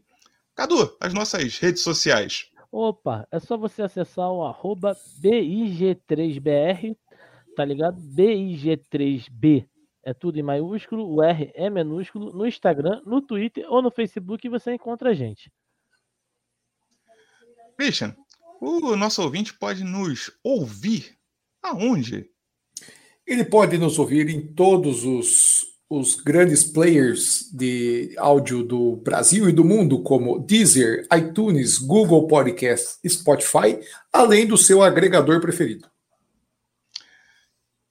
Cadu, 0.53 0.95
as 1.01 1.15
nossas 1.15 1.57
redes 1.57 1.81
sociais. 1.81 2.51
Opa, 2.71 3.27
é 3.31 3.39
só 3.39 3.57
você 3.57 3.81
acessar 3.81 4.29
o 4.29 4.45
arroba 4.45 4.95
BIG3BR, 5.19 6.95
tá 7.55 7.65
ligado? 7.65 7.99
BIG3B 7.99 9.67
é 10.03 10.13
tudo 10.13 10.37
em 10.37 10.43
maiúsculo, 10.43 11.11
o 11.11 11.23
R 11.23 11.51
é 11.55 11.71
minúsculo, 11.71 12.31
no 12.31 12.45
Instagram, 12.45 13.01
no 13.03 13.19
Twitter 13.19 13.65
ou 13.67 13.81
no 13.81 13.89
Facebook 13.89 14.47
você 14.47 14.75
encontra 14.75 15.09
a 15.09 15.13
gente. 15.15 15.51
Christian, 17.75 18.15
o 18.61 18.95
nosso 18.95 19.23
ouvinte 19.23 19.55
pode 19.55 19.83
nos 19.83 20.29
ouvir 20.43 21.17
aonde? 21.63 22.29
Ele 23.29 23.45
pode 23.45 23.77
nos 23.77 23.99
ouvir 23.99 24.27
em 24.27 24.41
todos 24.41 25.05
os, 25.05 25.63
os 25.87 26.15
grandes 26.15 26.63
players 26.63 27.47
de 27.53 28.15
áudio 28.17 28.63
do 28.63 28.95
Brasil 28.95 29.47
e 29.47 29.51
do 29.51 29.63
mundo, 29.63 30.01
como 30.01 30.39
Deezer, 30.39 31.07
iTunes, 31.15 31.77
Google 31.77 32.25
Podcast, 32.25 32.97
Spotify, 33.07 33.79
além 34.11 34.47
do 34.47 34.57
seu 34.57 34.81
agregador 34.81 35.39
preferido. 35.39 35.87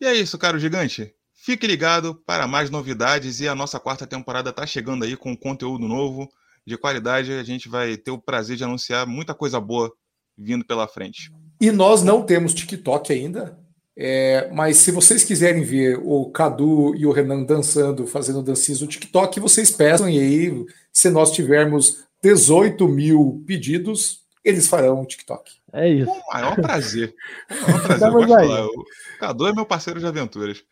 E 0.00 0.06
é 0.06 0.12
isso, 0.12 0.36
caro 0.36 0.58
gigante. 0.58 1.14
Fique 1.32 1.68
ligado 1.68 2.16
para 2.26 2.48
mais 2.48 2.68
novidades 2.68 3.38
e 3.38 3.46
a 3.46 3.54
nossa 3.54 3.78
quarta 3.78 4.08
temporada 4.08 4.50
está 4.50 4.66
chegando 4.66 5.04
aí 5.04 5.16
com 5.16 5.36
conteúdo 5.36 5.86
novo, 5.86 6.28
de 6.66 6.76
qualidade. 6.76 7.32
A 7.32 7.44
gente 7.44 7.68
vai 7.68 7.96
ter 7.96 8.10
o 8.10 8.18
prazer 8.18 8.56
de 8.56 8.64
anunciar 8.64 9.06
muita 9.06 9.36
coisa 9.36 9.60
boa 9.60 9.92
vindo 10.36 10.64
pela 10.64 10.88
frente. 10.88 11.30
E 11.60 11.70
nós 11.70 12.02
não 12.02 12.26
temos 12.26 12.52
TikTok 12.54 13.12
ainda, 13.12 13.56
é, 14.00 14.48
mas 14.52 14.76
se 14.76 14.92
vocês 14.92 15.24
quiserem 15.24 15.64
ver 15.64 15.98
o 16.00 16.30
Cadu 16.30 16.94
e 16.94 17.04
o 17.04 17.10
Renan 17.10 17.42
dançando, 17.42 18.06
fazendo 18.06 18.40
dancinhas 18.40 18.80
no 18.80 18.86
TikTok, 18.86 19.40
vocês 19.40 19.72
peçam 19.72 20.08
e 20.08 20.20
aí, 20.20 20.66
se 20.92 21.10
nós 21.10 21.32
tivermos 21.32 22.04
18 22.22 22.86
mil 22.86 23.42
pedidos, 23.44 24.22
eles 24.44 24.68
farão 24.68 25.02
o 25.02 25.06
TikTok. 25.06 25.50
É 25.72 25.88
isso. 25.88 26.06
Com 26.06 26.16
o 26.16 26.32
maior 26.32 26.54
prazer. 26.54 27.12
Com 27.48 27.54
o 27.72 27.98
maior 27.98 28.26
prazer. 28.28 28.66
O 28.66 29.18
Cadu 29.18 29.48
é 29.48 29.52
meu 29.52 29.66
parceiro 29.66 29.98
de 29.98 30.06
aventuras. 30.06 30.62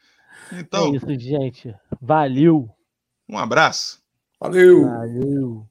Então. 0.53 0.94
É 0.94 0.97
isso, 0.97 1.19
gente. 1.19 1.74
Valeu. 2.01 2.70
Um 3.28 3.39
abraço. 3.39 4.01
Valeu. 4.39 4.85
Valeu. 4.85 5.66